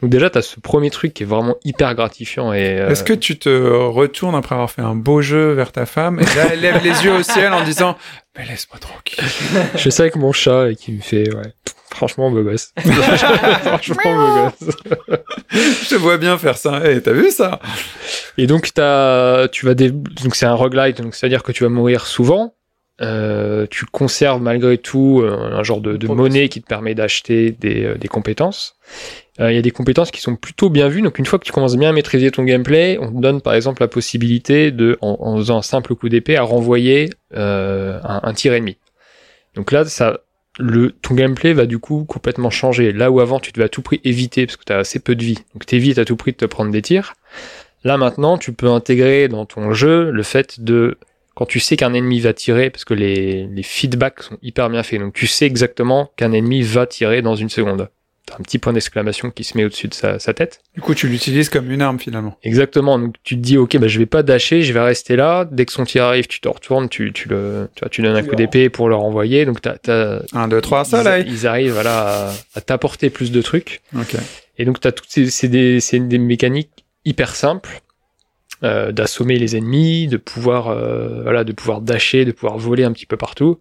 Donc 0.00 0.10
déjà, 0.10 0.28
t'as 0.28 0.42
ce 0.42 0.58
premier 0.58 0.90
truc 0.90 1.14
qui 1.14 1.22
est 1.22 1.26
vraiment 1.26 1.56
hyper 1.64 1.94
gratifiant 1.94 2.52
et... 2.52 2.80
euh, 2.80 2.88
Est-ce 2.90 3.04
que 3.04 3.12
tu 3.12 3.38
te 3.38 3.48
retournes 3.48 4.34
après 4.34 4.54
avoir 4.56 4.70
fait 4.72 4.82
un 4.82 4.96
beau 4.96 5.20
jeu 5.22 5.52
vers 5.52 5.70
ta 5.70 5.86
femme 5.86 6.18
et 6.20 6.24
là 6.36 6.48
elle 6.52 6.60
lève 6.60 6.80
les 6.82 7.04
yeux 7.04 7.12
au 7.14 7.22
ciel 7.22 7.52
en 7.52 7.62
disant 7.62 7.96
mais 8.36 8.44
laisse-moi 8.46 8.78
tranquille. 8.80 9.22
Je 9.74 9.78
fais 9.78 9.90
ça 9.90 10.02
avec 10.04 10.16
mon 10.16 10.32
chat 10.32 10.70
et 10.70 10.74
qui 10.74 10.90
me 10.92 11.00
fait, 11.00 11.32
ouais, 11.34 11.52
franchement, 11.94 12.30
beau 12.30 12.42
gosse. 12.42 12.72
franchement, 12.78 13.96
beau 14.04 14.50
gosse. 14.66 14.76
Je 15.50 15.88
te 15.90 15.94
vois 15.96 16.18
bien 16.18 16.38
faire 16.38 16.56
ça. 16.56 16.80
Eh, 16.84 17.00
t'as 17.00 17.12
vu 17.12 17.30
ça? 17.30 17.60
Et 18.38 18.46
donc, 18.46 18.72
t'as, 18.74 19.48
tu 19.48 19.66
vas 19.66 19.74
dé- 19.74 19.90
donc 19.90 20.34
c'est 20.34 20.46
un 20.46 20.54
roguelite, 20.54 21.00
donc 21.02 21.14
c'est-à-dire 21.14 21.42
que 21.42 21.52
tu 21.52 21.62
vas 21.64 21.68
mourir 21.70 22.06
souvent. 22.06 22.54
Euh, 23.00 23.66
tu 23.70 23.84
conserves 23.86 24.40
malgré 24.40 24.78
tout 24.78 25.22
euh, 25.24 25.54
un 25.54 25.62
genre 25.64 25.80
de, 25.80 25.96
de 25.96 26.06
monnaie 26.06 26.48
qui 26.48 26.60
te 26.62 26.66
permet 26.68 26.94
d'acheter 26.94 27.50
des, 27.50 27.84
euh, 27.84 27.94
des 27.96 28.06
compétences. 28.06 28.76
Euh, 29.40 29.50
Il 29.50 29.56
y 29.56 29.58
a 29.58 29.62
des 29.62 29.70
compétences 29.72 30.10
qui 30.12 30.20
sont 30.20 30.36
plutôt 30.36 30.68
bien 30.70 30.88
vues. 30.88 31.02
Donc 31.02 31.18
une 31.18 31.24
fois 31.26 31.38
que 31.38 31.44
tu 31.44 31.52
commences 31.52 31.74
bien 31.76 31.88
à 31.88 31.92
maîtriser 31.92 32.30
ton 32.30 32.44
gameplay, 32.44 32.98
on 33.00 33.10
te 33.10 33.20
donne 33.20 33.40
par 33.40 33.54
exemple 33.54 33.82
la 33.82 33.88
possibilité 33.88 34.70
de, 34.70 34.98
en, 35.00 35.16
en 35.20 35.36
faisant 35.38 35.58
un 35.58 35.62
simple 35.62 35.94
coup 35.96 36.08
d'épée, 36.10 36.36
à 36.36 36.42
renvoyer 36.42 37.10
euh, 37.34 37.98
un, 38.04 38.20
un 38.22 38.34
tir 38.34 38.52
ennemi. 38.52 38.76
Donc 39.56 39.72
là, 39.72 39.84
ça, 39.86 40.20
le, 40.58 40.92
ton 40.92 41.14
gameplay 41.14 41.52
va 41.52 41.66
du 41.66 41.78
coup 41.78 42.04
complètement 42.04 42.50
changer. 42.50 42.92
Là 42.92 43.10
où 43.10 43.20
avant 43.20 43.40
tu 43.40 43.52
devais 43.52 43.64
à 43.64 43.68
tout 43.68 43.82
prix 43.82 44.00
éviter 44.04 44.46
parce 44.46 44.56
que 44.56 44.64
tu 44.64 44.72
as 44.72 44.78
assez 44.78 45.00
peu 45.00 45.14
de 45.14 45.24
vie, 45.24 45.38
donc 45.54 45.66
t'évites 45.66 45.98
à 45.98 46.04
tout 46.04 46.16
prix 46.16 46.32
de 46.32 46.36
te 46.36 46.44
prendre 46.44 46.70
des 46.70 46.82
tirs. 46.82 47.14
Là 47.84 47.96
maintenant, 47.96 48.38
tu 48.38 48.52
peux 48.52 48.68
intégrer 48.68 49.28
dans 49.28 49.46
ton 49.46 49.72
jeu 49.72 50.10
le 50.10 50.22
fait 50.22 50.60
de 50.60 50.98
quand 51.34 51.46
tu 51.46 51.60
sais 51.60 51.76
qu'un 51.76 51.94
ennemi 51.94 52.20
va 52.20 52.34
tirer, 52.34 52.68
parce 52.68 52.84
que 52.84 52.92
les, 52.92 53.46
les 53.46 53.62
feedbacks 53.62 54.22
sont 54.22 54.38
hyper 54.42 54.68
bien 54.68 54.82
faits, 54.82 55.00
donc 55.00 55.14
tu 55.14 55.26
sais 55.26 55.46
exactement 55.46 56.10
qu'un 56.16 56.32
ennemi 56.32 56.62
va 56.62 56.86
tirer 56.86 57.22
dans 57.22 57.34
une 57.34 57.48
seconde. 57.48 57.88
Un 58.38 58.42
petit 58.42 58.58
point 58.58 58.72
d'exclamation 58.72 59.30
qui 59.30 59.44
se 59.44 59.56
met 59.56 59.64
au-dessus 59.64 59.88
de 59.88 59.94
sa, 59.94 60.18
sa 60.18 60.32
tête. 60.34 60.60
Du 60.74 60.80
coup, 60.80 60.94
tu 60.94 61.08
l'utilises 61.08 61.48
comme 61.48 61.70
une 61.70 61.82
arme 61.82 61.98
finalement. 61.98 62.36
Exactement. 62.42 62.98
Donc 62.98 63.16
tu 63.24 63.36
te 63.36 63.40
dis 63.40 63.56
ok 63.56 63.76
bah 63.78 63.88
je 63.88 63.98
vais 63.98 64.06
pas 64.06 64.22
dasher, 64.22 64.62
je 64.62 64.72
vais 64.72 64.80
rester 64.80 65.16
là. 65.16 65.46
Dès 65.50 65.66
que 65.66 65.72
son 65.72 65.84
tir 65.84 66.04
arrive, 66.04 66.26
tu 66.26 66.40
te 66.40 66.48
retournes, 66.48 66.88
tu, 66.88 67.12
tu 67.12 67.28
le 67.28 67.68
tu, 67.74 67.80
vois, 67.80 67.88
tu 67.88 68.02
donnes 68.02 68.16
un 68.16 68.22
coup 68.22 68.34
d'épée 68.34 68.68
pour 68.70 68.88
le 68.88 68.94
renvoyer. 68.94 69.44
Donc 69.44 69.60
t'as, 69.60 69.76
t'as 69.78 70.20
1, 70.32 70.48
2, 70.48 70.60
3, 70.60 70.82
ils, 70.82 70.86
soleil. 70.90 71.24
ils 71.28 71.46
arrivent 71.46 71.72
voilà 71.72 72.28
à, 72.28 72.32
à 72.54 72.60
t'apporter 72.60 73.10
plus 73.10 73.30
de 73.32 73.42
trucs. 73.42 73.80
Ok. 73.96 74.16
Et 74.58 74.64
donc 74.64 74.80
t'as 74.80 74.92
toutes 74.92 75.08
ces 75.10 75.30
c'est 75.30 75.48
des 75.48 75.80
c'est 75.80 76.00
des 76.00 76.18
mécaniques 76.18 76.84
hyper 77.04 77.34
simples. 77.34 77.80
euh, 78.64 78.92
d'assommer 78.92 79.38
les 79.38 79.56
ennemis, 79.56 80.06
de 80.06 80.16
pouvoir, 80.16 80.68
euh, 80.68 81.22
voilà, 81.22 81.42
de 81.42 81.52
pouvoir 81.52 81.80
dasher, 81.80 82.24
de 82.24 82.30
pouvoir 82.30 82.58
voler 82.58 82.84
un 82.84 82.92
petit 82.92 83.06
peu 83.06 83.16
partout. 83.16 83.58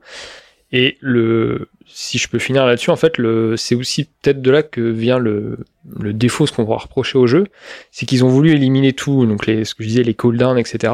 Et 0.72 0.98
le, 1.02 1.70
si 1.94 2.18
je 2.18 2.28
peux 2.28 2.40
finir 2.40 2.66
là-dessus, 2.66 2.90
en 2.90 2.96
fait, 2.96 3.18
le, 3.18 3.56
c'est 3.58 3.76
aussi 3.76 4.06
peut-être 4.06 4.42
de 4.42 4.52
là 4.52 4.64
que 4.64 4.82
vient 4.82 5.18
le, 5.20 5.60
le 6.00 6.14
défaut, 6.14 6.46
ce 6.48 6.52
qu'on 6.52 6.64
va 6.64 6.78
reprocher 6.78 7.18
au 7.18 7.28
jeu, 7.28 7.48
c'est 7.92 8.06
qu'ils 8.06 8.24
ont 8.26 8.30
voulu 8.30 8.52
éliminer 8.52 8.94
tout, 8.94 9.26
donc 9.26 9.46
les, 9.46 9.66
ce 9.66 9.76
que 9.76 9.84
je 9.84 9.88
disais, 9.90 10.04
les 10.04 10.14
cooldowns, 10.14 10.58
etc. 10.58 10.94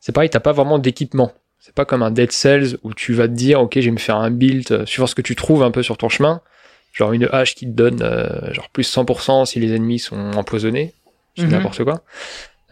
C'est 0.00 0.12
pareil, 0.12 0.30
t'as 0.30 0.40
pas 0.40 0.52
vraiment 0.52 0.78
d'équipement. 0.78 1.32
C'est 1.60 1.74
pas 1.74 1.84
comme 1.84 2.02
un 2.02 2.10
Dead 2.10 2.32
Cells 2.32 2.76
où 2.82 2.92
tu 2.92 3.12
vas 3.14 3.28
te 3.28 3.34
dire, 3.34 3.60
ok, 3.60 3.74
je 3.76 3.84
vais 3.86 3.90
me 3.92 3.98
faire 3.98 4.16
un 4.16 4.30
build, 4.30 4.70
euh, 4.72 4.86
suivant 4.86 5.06
ce 5.06 5.14
que 5.14 5.22
tu 5.22 5.36
trouves 5.36 5.62
un 5.62 5.70
peu 5.70 5.82
sur 5.82 5.96
ton 5.96 6.08
chemin. 6.08 6.40
Genre 6.92 7.12
une 7.12 7.28
hache 7.32 7.54
qui 7.54 7.66
te 7.66 7.70
donne 7.70 8.02
euh, 8.02 8.52
genre 8.52 8.68
plus 8.70 8.82
100% 8.92 9.46
si 9.46 9.60
les 9.60 9.72
ennemis 9.74 9.98
sont 10.00 10.32
empoisonnés. 10.34 10.92
C'est 11.36 11.44
Mhm. 11.44 11.50
n'importe 11.52 11.84
quoi. 11.84 12.02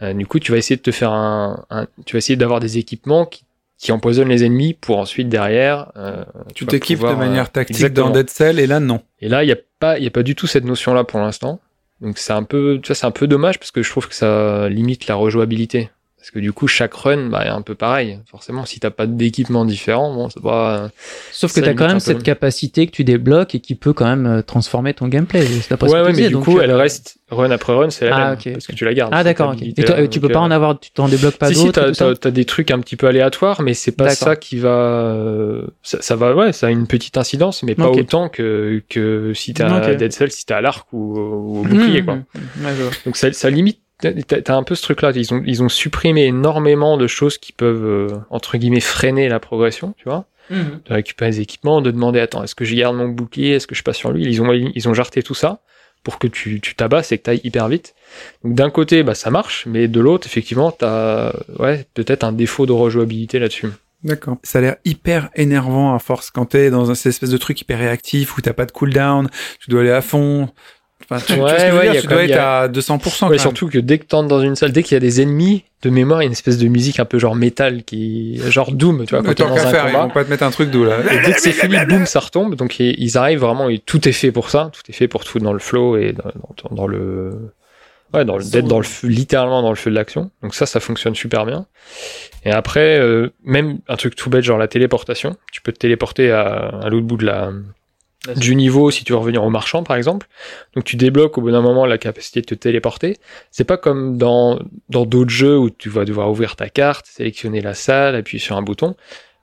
Euh, 0.01 0.13
du 0.13 0.25
coup, 0.27 0.39
tu 0.39 0.51
vas 0.51 0.57
essayer 0.57 0.75
de 0.75 0.81
te 0.81 0.91
faire 0.91 1.11
un, 1.11 1.65
un- 1.69 1.87
tu 2.05 2.13
vas 2.13 2.17
essayer 2.17 2.35
d'avoir 2.35 2.59
des 2.59 2.77
équipements 2.77 3.25
qui, 3.25 3.43
qui 3.81 3.91
empoisonnent 3.91 4.29
les 4.29 4.43
ennemis 4.45 4.75
pour 4.75 4.99
ensuite 4.99 5.27
derrière. 5.27 5.91
euh, 5.97 6.23
Tu 6.53 6.65
vas 6.65 6.69
t'équipes 6.69 6.99
de 6.99 7.03
pouvoir, 7.03 7.19
euh, 7.19 7.25
manière 7.27 7.51
tactique 7.51 7.75
exactement. 7.77 8.07
dans 8.07 8.13
Dead 8.13 8.29
Cell 8.29 8.59
et 8.59 8.67
là 8.67 8.79
non. 8.79 9.01
Et 9.19 9.27
là, 9.27 9.43
il 9.43 9.49
y 9.49 9.51
a 9.51 9.57
pas, 9.79 9.97
il 9.97 10.03
y 10.03 10.07
a 10.07 10.11
pas 10.11 10.21
du 10.21 10.35
tout 10.35 10.45
cette 10.45 10.65
notion-là 10.65 11.03
pour 11.03 11.19
l'instant. 11.19 11.59
Donc 11.99 12.19
c'est 12.19 12.33
un 12.33 12.43
peu, 12.43 12.79
tu 12.81 12.87
vois, 12.89 12.95
c'est 12.95 13.07
un 13.07 13.11
peu 13.11 13.25
dommage 13.25 13.57
parce 13.57 13.71
que 13.71 13.81
je 13.81 13.89
trouve 13.89 14.07
que 14.07 14.13
ça 14.13 14.69
limite 14.69 15.07
la 15.07 15.15
rejouabilité. 15.15 15.89
Parce 16.21 16.29
que 16.29 16.37
du 16.37 16.53
coup, 16.53 16.67
chaque 16.67 16.93
run, 16.93 17.29
bah, 17.29 17.45
est 17.45 17.49
un 17.49 17.63
peu 17.63 17.73
pareil. 17.73 18.19
Forcément, 18.29 18.63
si 18.67 18.79
t'as 18.79 18.91
pas 18.91 19.07
d'équipement 19.07 19.65
différent, 19.65 20.13
bon, 20.13 20.29
c'est 20.29 20.39
pas. 20.39 20.91
Sauf 21.31 21.51
que 21.51 21.61
t'as 21.61 21.73
quand 21.73 21.87
même 21.87 21.99
cette 21.99 22.21
capacité 22.21 22.85
que 22.85 22.91
tu 22.91 23.03
débloques 23.03 23.55
et 23.55 23.59
qui 23.59 23.73
peut 23.73 23.91
quand 23.91 24.05
même 24.05 24.27
euh, 24.27 24.41
transformer 24.43 24.93
ton 24.93 25.07
gameplay. 25.07 25.43
C'est 25.47 25.81
Ouais, 25.81 25.89
ouais, 25.89 26.03
mais 26.03 26.11
disais, 26.13 26.27
du 26.27 26.33
donc, 26.33 26.43
coup, 26.43 26.59
euh, 26.59 26.61
elle 26.61 26.73
reste 26.73 27.17
run 27.31 27.49
après 27.49 27.73
run, 27.73 27.89
c'est 27.89 28.07
la 28.07 28.15
Ah, 28.15 28.29
même. 28.35 28.53
Parce 28.53 28.67
que 28.67 28.73
tu 28.73 28.85
la 28.85 28.93
gardes. 28.93 29.11
Ah 29.15 29.23
d'accord, 29.23 29.53
ok. 29.53 29.63
Et 29.63 29.73
toi, 29.83 30.07
tu 30.07 30.19
peux 30.19 30.29
pas 30.29 30.37
euh, 30.37 30.43
en 30.43 30.51
avoir, 30.51 30.79
tu 30.79 30.91
t'en 30.91 31.07
débloques 31.07 31.37
pas 31.37 31.47
si, 31.47 31.55
si, 31.55 31.65
d'autres 31.65 31.89
et 31.89 31.91
t'as, 31.93 32.13
t'as 32.13 32.29
des 32.29 32.45
trucs 32.45 32.69
un 32.69 32.77
petit 32.81 32.97
peu 32.97 33.07
aléatoires, 33.07 33.63
mais 33.63 33.73
c'est 33.73 33.91
pas 33.93 34.11
ça 34.11 34.35
qui 34.35 34.57
va, 34.57 34.69
euh, 34.69 35.65
ça, 35.81 36.03
ça 36.03 36.15
va, 36.15 36.35
ouais, 36.35 36.53
ça 36.53 36.67
a 36.67 36.69
une 36.69 36.85
petite 36.85 37.17
incidence, 37.17 37.63
mais 37.63 37.73
pas 37.73 37.89
autant 37.89 38.29
que, 38.29 38.83
que 38.89 39.33
si 39.33 39.55
t'as. 39.55 39.95
Dead 39.95 40.11
Cell, 40.11 40.31
si 40.31 40.45
t'as 40.45 40.57
à 40.57 40.61
l'arc 40.61 40.87
ou, 40.93 41.17
ou 41.17 41.59
au 41.61 41.63
bouclier, 41.63 42.03
Mmh, 42.03 42.05
quoi. 42.05 42.15
mmh, 42.15 42.25
mmh. 42.57 42.65
Ouais. 42.65 42.71
Donc 43.07 43.17
ça, 43.17 43.33
ça 43.33 43.49
limite. 43.49 43.79
T'as 44.01 44.55
un 44.55 44.63
peu 44.63 44.75
ce 44.75 44.81
truc-là. 44.81 45.11
Ils 45.15 45.33
ont, 45.33 45.43
ils 45.45 45.63
ont 45.63 45.69
supprimé 45.69 46.25
énormément 46.25 46.97
de 46.97 47.07
choses 47.07 47.37
qui 47.37 47.51
peuvent 47.51 47.85
euh, 47.85 48.07
entre 48.29 48.57
guillemets 48.57 48.79
freiner 48.79 49.29
la 49.29 49.39
progression, 49.39 49.93
tu 49.97 50.05
vois. 50.05 50.25
De 50.49 50.93
récupérer 50.93 51.31
des 51.31 51.39
équipements, 51.39 51.79
de 51.79 51.91
demander 51.91 52.19
attends, 52.19 52.43
est-ce 52.43 52.55
que 52.55 52.65
je 52.65 52.75
garde 52.75 52.97
mon 52.97 53.07
bouclier, 53.07 53.51
est-ce 53.51 53.67
que 53.67 53.75
je 53.75 53.83
passe 53.83 53.95
sur 53.95 54.11
lui? 54.11 54.25
Ils 54.25 54.41
ont, 54.41 54.51
ils 54.51 54.89
ont 54.89 54.93
jarté 54.93 55.23
tout 55.23 55.35
ça 55.35 55.61
pour 56.03 56.19
que 56.19 56.27
tu, 56.27 56.59
tu 56.59 56.75
tabasses 56.75 57.11
et 57.13 57.17
que 57.17 57.23
t'ailles 57.23 57.41
hyper 57.45 57.69
vite. 57.69 57.95
Donc 58.43 58.55
d'un 58.55 58.69
côté, 58.69 59.03
bah 59.03 59.15
ça 59.15 59.29
marche, 59.29 59.65
mais 59.65 59.87
de 59.87 59.99
l'autre, 60.01 60.27
effectivement, 60.27 60.71
t'as 60.71 61.31
ouais 61.59 61.85
peut-être 61.93 62.25
un 62.25 62.33
défaut 62.33 62.65
de 62.65 62.73
rejouabilité 62.73 63.39
là-dessus. 63.39 63.69
D'accord. 64.03 64.37
Ça 64.43 64.57
a 64.59 64.61
l'air 64.61 64.75
hyper 64.83 65.29
énervant 65.35 65.93
à 65.93 65.99
force 65.99 66.31
quand 66.31 66.45
t'es 66.47 66.71
dans 66.71 66.89
un 66.89 66.95
cette 66.95 67.11
espèce 67.11 67.29
de 67.29 67.37
truc 67.37 67.61
hyper 67.61 67.77
réactif 67.77 68.37
où 68.37 68.41
t'as 68.41 68.53
pas 68.53 68.65
de 68.65 68.71
cooldown, 68.71 69.29
tu 69.59 69.69
dois 69.69 69.81
aller 69.81 69.91
à 69.91 70.01
fond. 70.01 70.49
Enfin, 71.11 71.23
tu, 71.25 71.33
tu 71.33 71.39
Ouais, 71.41 71.69
veux 71.71 71.77
ouais, 71.77 71.83
dire, 71.83 71.93
y 71.93 71.97
a 71.97 72.01
tu 72.01 72.07
dois 72.07 72.23
être 72.23 72.29
y 72.29 72.33
a- 72.33 72.59
à 72.61 72.67
200%. 72.69 73.27
Ouais, 73.27 73.35
quand 73.37 73.41
surtout 73.41 73.67
que 73.67 73.77
dès 73.77 73.97
que 73.99 74.05
t'entres 74.05 74.29
dans 74.29 74.39
une 74.41 74.55
salle, 74.55 74.71
dès 74.71 74.81
qu'il 74.83 74.95
y 74.95 74.97
a 74.97 74.99
des 75.01 75.21
ennemis, 75.21 75.65
de 75.83 75.89
mémoire, 75.89 76.21
il 76.21 76.25
y 76.25 76.25
a 76.25 76.27
une 76.27 76.31
espèce 76.33 76.57
de 76.57 76.67
musique 76.67 76.99
un 76.99 77.05
peu 77.05 77.17
genre 77.19 77.35
métal 77.35 77.83
qui, 77.83 78.39
genre 78.49 78.71
Doom, 78.71 79.05
tu 79.05 79.15
vois, 79.15 79.23
quand 79.23 79.33
t'es 79.33 79.43
dans 79.43 79.53
un 79.55 79.71
faire, 79.71 79.85
ils 79.87 79.91
combat. 79.91 80.03
vont 80.05 80.09
pas 80.11 80.23
te 80.23 80.29
mettre 80.29 80.43
un 80.43 80.51
truc 80.51 80.69
doux 80.71 80.85
là. 80.85 80.97
Et 81.11 81.25
dès 81.25 81.33
que 81.33 81.41
c'est 81.41 81.51
fini, 81.51 81.75
boum, 81.89 82.05
ça 82.05 82.19
retombe. 82.19 82.55
Donc 82.55 82.79
ils 82.79 82.95
ils 82.97 83.17
arrivent 83.17 83.39
vraiment, 83.39 83.67
et 83.67 83.79
tout 83.79 84.07
est 84.07 84.11
fait 84.13 84.31
pour 84.31 84.49
ça. 84.49 84.69
Tout 84.73 84.81
est 84.89 84.93
fait 84.93 85.07
pour 85.07 85.23
te 85.23 85.29
foutre 85.29 85.43
dans 85.43 85.53
le 85.53 85.59
flow 85.59 85.97
et 85.97 86.13
dans, 86.13 86.31
dans- 86.69 86.75
dans 86.75 86.87
le, 86.87 87.51
ouais, 88.13 88.23
dans 88.25 88.37
le, 88.37 88.43
d'être 88.43 88.67
dans 88.67 88.77
le 88.77 88.83
feu, 88.85 89.07
littéralement 89.07 89.61
dans 89.63 89.71
le 89.71 89.75
feu 89.75 89.89
de 89.89 89.95
l'action. 89.95 90.29
Donc 90.43 90.53
ça, 90.53 90.65
ça 90.67 90.79
fonctionne 90.79 91.15
super 91.15 91.45
bien. 91.47 91.65
Et 92.45 92.51
après, 92.51 92.99
euh, 92.99 93.29
même 93.43 93.79
un 93.87 93.95
truc 93.95 94.15
tout 94.15 94.29
bête, 94.29 94.43
genre 94.43 94.57
la 94.59 94.67
téléportation. 94.67 95.35
Tu 95.51 95.61
peux 95.61 95.71
te 95.71 95.79
téléporter 95.79 96.31
à, 96.31 96.41
à 96.83 96.89
l'autre 96.89 97.05
bout 97.07 97.17
de 97.17 97.25
la, 97.25 97.49
du 98.35 98.55
niveau 98.55 98.91
si 98.91 99.03
tu 99.03 99.13
veux 99.13 99.17
revenir 99.19 99.43
au 99.43 99.49
marchand, 99.49 99.83
par 99.83 99.95
exemple. 99.95 100.27
Donc 100.75 100.83
tu 100.83 100.95
débloques 100.95 101.37
au 101.37 101.41
bout 101.41 101.51
d'un 101.51 101.61
moment 101.61 101.85
la 101.85 101.97
capacité 101.97 102.41
de 102.41 102.45
te 102.45 102.55
téléporter. 102.55 103.17
C'est 103.49 103.63
pas 103.63 103.77
comme 103.77 104.17
dans, 104.17 104.59
dans 104.89 105.05
d'autres 105.05 105.31
jeux 105.31 105.57
où 105.57 105.69
tu 105.69 105.89
vas 105.89 106.05
devoir 106.05 106.29
ouvrir 106.29 106.55
ta 106.55 106.69
carte, 106.69 107.05
sélectionner 107.07 107.61
la 107.61 107.73
salle, 107.73 108.15
appuyer 108.15 108.39
sur 108.39 108.55
un 108.57 108.61
bouton. 108.61 108.95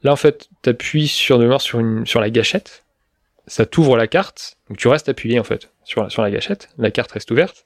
Là, 0.03 0.13
en 0.13 0.17
fait, 0.17 0.49
tu 0.63 0.71
appuies 0.71 1.09
sur, 1.09 1.39
de 1.39 1.43
mémoire 1.43 1.61
sur, 1.61 1.81
une, 1.81 2.07
sur 2.07 2.21
la 2.21 2.31
gâchette, 2.31 2.85
ça 3.49 3.67
t'ouvre 3.67 3.97
la 3.97 4.07
carte, 4.07 4.57
donc 4.69 4.79
tu 4.79 4.89
restes 4.89 5.09
appuyé 5.09 5.41
en 5.41 5.45
fait 5.45 5.71
sur 5.83 6.03
la, 6.03 6.11
sur 6.11 6.23
la 6.23 6.31
gâchette, 6.31 6.69
la 6.79 6.91
carte 6.91 7.11
reste 7.13 7.31
ouverte, 7.31 7.65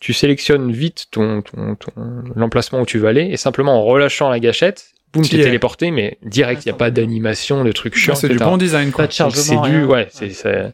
tu 0.00 0.12
sélectionnes 0.12 0.72
vite 0.72 1.06
ton, 1.10 1.40
ton, 1.40 1.76
ton- 1.76 1.92
l'emplacement 2.34 2.80
où 2.80 2.84
tu 2.84 2.98
veux 2.98 3.08
aller, 3.08 3.28
et 3.30 3.36
simplement 3.36 3.80
en 3.80 3.84
relâchant 3.84 4.28
la 4.28 4.40
gâchette, 4.40 4.90
boum, 5.12 5.22
T'y 5.22 5.30
t'es 5.30 5.40
es. 5.40 5.44
téléporté, 5.44 5.90
mais 5.90 6.18
direct, 6.22 6.64
il 6.64 6.68
n'y 6.68 6.72
a 6.72 6.76
pas 6.76 6.90
d'animation, 6.90 7.64
de 7.64 7.72
trucs 7.72 7.96
chiants, 7.96 8.14
Ah, 8.16 8.20
c'est 8.20 8.28
du 8.28 8.38
bon 8.38 8.56
design 8.56 8.90
quoi. 8.92 9.04
Pas 9.06 9.12
de 9.12 9.18
Donc, 9.18 9.36
c'est 9.36 9.44
chargement. 9.54 9.62
du, 9.66 9.78
rien. 9.78 9.86
ouais, 9.86 10.08
c'est, 10.10 10.30
c'est- 10.30 10.72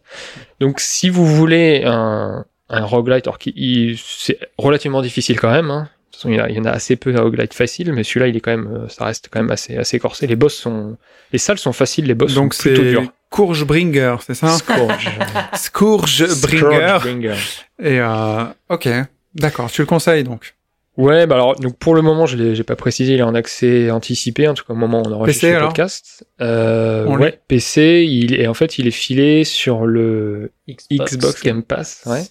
Donc, 0.61 0.81
si 0.81 1.09
vous 1.11 1.27
voulez 1.27 1.83
un, 1.87 2.45
un 2.69 2.85
roguelite, 2.85 3.27
alors 3.27 3.39
qu'il, 3.39 3.99
c'est 3.99 4.39
relativement 4.59 5.03
difficile 5.03 5.39
quand 5.41 5.51
même, 5.51 5.71
hein. 5.71 5.89
De 6.13 6.19
toute 6.19 6.23
façon, 6.23 6.29
il 6.31 6.37
y, 6.37 6.41
en 6.41 6.45
a, 6.45 6.49
il 6.49 6.57
y 6.57 6.61
en 6.61 6.65
a 6.65 6.71
assez 6.71 6.97
peu 6.97 7.13
de 7.13 7.19
roguelite 7.19 7.53
faciles, 7.53 7.93
mais 7.93 8.03
celui-là, 8.03 8.29
il 8.29 8.37
est 8.37 8.41
quand 8.41 8.51
même, 8.51 8.67
euh, 8.85 8.89
ça 8.89 9.05
reste 9.05 9.29
quand 9.31 9.39
même 9.41 9.51
assez, 9.51 9.77
assez 9.77 9.99
corsé. 9.99 10.27
Les 10.27 10.35
boss 10.37 10.55
sont, 10.55 10.97
les 11.33 11.39
salles 11.39 11.59
sont 11.59 11.75
faciles, 11.75 12.07
les 12.07 12.15
boss 12.15 12.33
Donc 12.35 12.55
sont 12.55 12.63
plutôt 12.63 12.83
c'est 12.83 12.89
durs. 12.91 13.03
Courgebringer, 13.29 14.17
c'est 14.27 14.33
ça? 14.35 14.49
Scourge. 14.57 15.11
Scourgebringer. 15.55 16.29
Scourgebringer. 16.59 17.35
Et 17.83 18.01
euh, 18.01 18.45
ok, 18.71 18.89
d'accord, 19.35 19.71
tu 19.71 19.83
le 19.83 19.87
conseilles 19.87 20.25
donc. 20.25 20.55
Ouais, 20.97 21.27
bah 21.27 21.35
alors, 21.35 21.57
donc 21.57 21.77
pour 21.79 21.95
le 21.95 22.01
moment, 22.03 22.25
je 22.27 22.37
l'ai, 22.37 22.55
j'ai 22.55 22.63
pas 22.65 22.77
précisé, 22.77 23.15
il 23.15 23.19
est 23.19 23.23
en 23.23 23.35
accès 23.35 23.91
anticipé, 23.91 24.49
en 24.49 24.55
tout 24.55 24.65
cas 24.65 24.73
au 24.73 24.77
moment 24.77 25.03
où 25.03 25.07
on 25.07 25.13
enregistre 25.13 25.43
PC, 25.43 25.53
le 25.53 25.67
podcast. 25.67 26.27
Euh, 26.41 27.05
On 27.07 27.19
ouais, 27.19 27.39
PC, 27.49 28.07
il 28.09 28.35
est, 28.35 28.47
en 28.47 28.55
fait, 28.55 28.79
il 28.79 28.87
est 28.87 28.91
filé 28.93 29.45
sur 29.45 29.85
le 29.87 30.53
Xbox 30.69 31.43
Game 31.43 31.63
Pass, 31.63 32.03
ouais. 32.07 32.23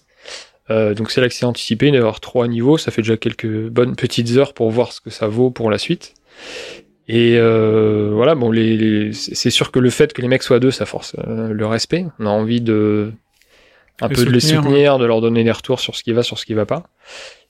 Euh, 0.71 0.95
donc 0.95 1.11
c'est 1.11 1.21
l'accès 1.21 1.45
anticipé, 1.45 1.87
il 1.87 1.91
doit 1.91 1.97
y 1.97 2.01
avoir 2.01 2.19
trois 2.19 2.47
niveaux, 2.47 2.79
ça 2.79 2.89
fait 2.89 3.03
déjà 3.03 3.17
quelques 3.17 3.67
bonnes 3.69 3.95
petites 3.95 4.35
heures 4.35 4.53
pour 4.55 4.71
voir 4.71 4.93
ce 4.93 4.99
que 5.01 5.11
ça 5.11 5.27
vaut 5.27 5.51
pour 5.51 5.69
la 5.69 5.77
suite. 5.77 6.15
Et 7.07 7.35
euh, 7.37 8.09
voilà, 8.15 8.33
bon, 8.33 8.49
les, 8.49 8.75
les- 8.75 9.13
c'est 9.13 9.51
sûr 9.51 9.69
que 9.69 9.77
le 9.77 9.91
fait 9.91 10.11
que 10.11 10.23
les 10.23 10.27
mecs 10.27 10.41
soient 10.41 10.59
deux, 10.59 10.71
ça 10.71 10.87
force 10.87 11.15
euh, 11.27 11.49
le 11.53 11.65
respect. 11.67 12.07
On 12.17 12.25
a 12.25 12.29
envie 12.29 12.61
de 12.61 13.11
un 14.01 14.07
Les 14.07 14.15
peu 14.15 14.25
de 14.25 14.31
les 14.31 14.39
soutenir, 14.39 14.63
soutenir, 14.63 14.97
de 14.97 15.05
leur 15.05 15.21
donner 15.21 15.43
des 15.43 15.51
retours 15.51 15.79
sur 15.79 15.95
ce 15.95 16.01
qui 16.01 16.13
va, 16.13 16.23
sur 16.23 16.39
ce 16.39 16.45
qui 16.45 16.55
va 16.55 16.65
pas. 16.65 16.89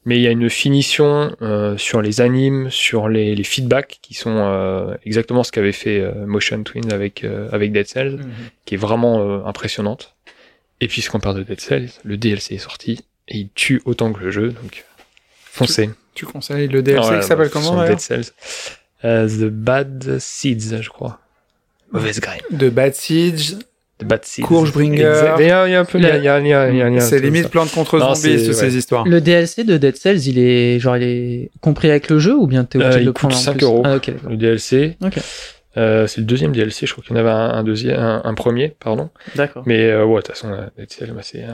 Mais 0.07 0.17
il 0.17 0.21
y 0.21 0.27
a 0.27 0.31
une 0.31 0.49
finition 0.51 1.35
euh, 1.41 1.77
sur 1.77 2.01
les 2.01 2.21
animes, 2.21 2.69
sur 2.69 3.09
les, 3.09 3.33
les 3.33 3.43
feedbacks 3.43 3.97
qui 4.03 4.13
sont 4.13 4.35
euh, 4.37 4.95
exactement 5.03 5.43
ce 5.43 5.51
qu'avait 5.51 5.71
fait 5.71 5.99
euh, 5.99 6.25
Motion 6.27 6.61
Twin 6.63 6.93
avec 6.93 7.23
euh, 7.23 7.49
avec 7.51 7.71
Dead 7.71 7.87
Cells, 7.87 8.17
Mhm. 8.17 8.25
qui 8.65 8.75
est 8.75 8.77
vraiment 8.77 9.19
euh, 9.21 9.43
impressionnante. 9.45 10.13
Et 10.81 10.87
puisqu'on 10.87 11.19
parle 11.19 11.37
de 11.37 11.43
Dead 11.43 11.59
Cells, 11.59 11.89
le 12.03 12.17
DLC 12.17 12.55
est 12.55 12.59
sorti 12.59 13.03
et 13.29 13.37
il 13.39 13.49
tue 13.55 13.81
autant 13.85 14.13
que 14.13 14.19
le 14.19 14.29
jeu, 14.29 14.49
donc 14.49 14.85
foncez. 15.43 15.89
Tu 16.13 16.25
conseilles 16.25 16.67
le 16.67 16.83
DLC 16.83 17.07
Ah 17.07 17.13
ouais, 17.15 17.19
qui 17.21 17.25
s'appelle 17.27 17.47
bah, 17.47 17.51
comment 17.53 17.83
Dead 17.85 17.99
Cells. 17.99 18.25
Euh, 19.03 19.27
The 19.27 19.49
Bad 19.49 20.19
Seeds, 20.19 20.81
je 20.81 20.89
crois. 20.89 21.19
Mauvaise 21.91 22.19
graine. 22.19 22.41
De 22.51 22.69
Bad 22.69 22.93
Siege. 22.93 23.55
The 23.97 24.03
Bad 24.05 24.25
Seeds. 24.25 24.45
Courgebringer. 24.45 25.35
Il 25.39 25.45
y 25.45 25.49
a 25.51 25.79
un 25.79 25.85
peu, 25.85 25.97
il 25.99 26.03
y 26.03 26.07
a- 26.07 26.17
il 26.17 26.23
y 26.23 26.27
a 26.27 26.35
un 26.35 26.39
lien, 26.41 26.67
il 26.69 26.75
y 26.77 26.81
a 26.81 26.85
un 26.87 26.89
lien 26.89 26.99
C'est 26.99 27.19
limite 27.19 27.47
plante 27.47 27.71
contre 27.71 27.97
zombies, 27.99 28.43
toutes 28.45 28.53
ces 28.55 28.75
histoires. 28.75 29.07
Le 29.07 29.21
DLC 29.21 29.63
de 29.63 29.77
Dead 29.77 29.95
Cells, 29.95 30.27
il 30.27 30.37
est 30.37 30.79
genre 30.79 30.97
il 30.97 31.03
est 31.03 31.51
compris 31.61 31.89
avec 31.89 32.09
le 32.09 32.19
jeu 32.19 32.35
ou 32.35 32.45
bien 32.45 32.65
t'es 32.65 32.77
obligé 32.77 32.91
Euh, 32.91 32.95
de 32.95 33.01
il 33.01 33.05
le 33.05 33.13
prendre 33.13 33.35
en 33.35 33.39
5 33.39 33.53
plus? 33.57 33.63
euros. 33.65 33.83
Ah. 33.85 33.97
Le 34.29 34.35
DLC. 34.35 34.97
Ok. 35.01 35.13
Euh, 35.77 36.07
c'est 36.07 36.21
le 36.21 36.25
deuxième 36.25 36.51
DLC, 36.53 36.85
je 36.85 36.93
crois 36.93 37.03
qu'il 37.03 37.15
y 37.15 37.19
en 37.19 37.19
avait 37.19 37.29
un, 37.29 37.49
un 37.49 37.63
deuxième, 37.63 37.99
un, 37.99 38.21
un 38.23 38.33
premier, 38.33 38.75
pardon. 38.79 39.09
D'accord. 39.35 39.63
Mais 39.65 39.89
euh, 39.89 40.05
ouais, 40.05 40.21
de 40.21 40.27
toute 40.27 40.35
façon, 40.35 40.51
euh, 40.51 40.67
bah, 40.77 41.21
c'est, 41.21 41.43
euh, 41.43 41.49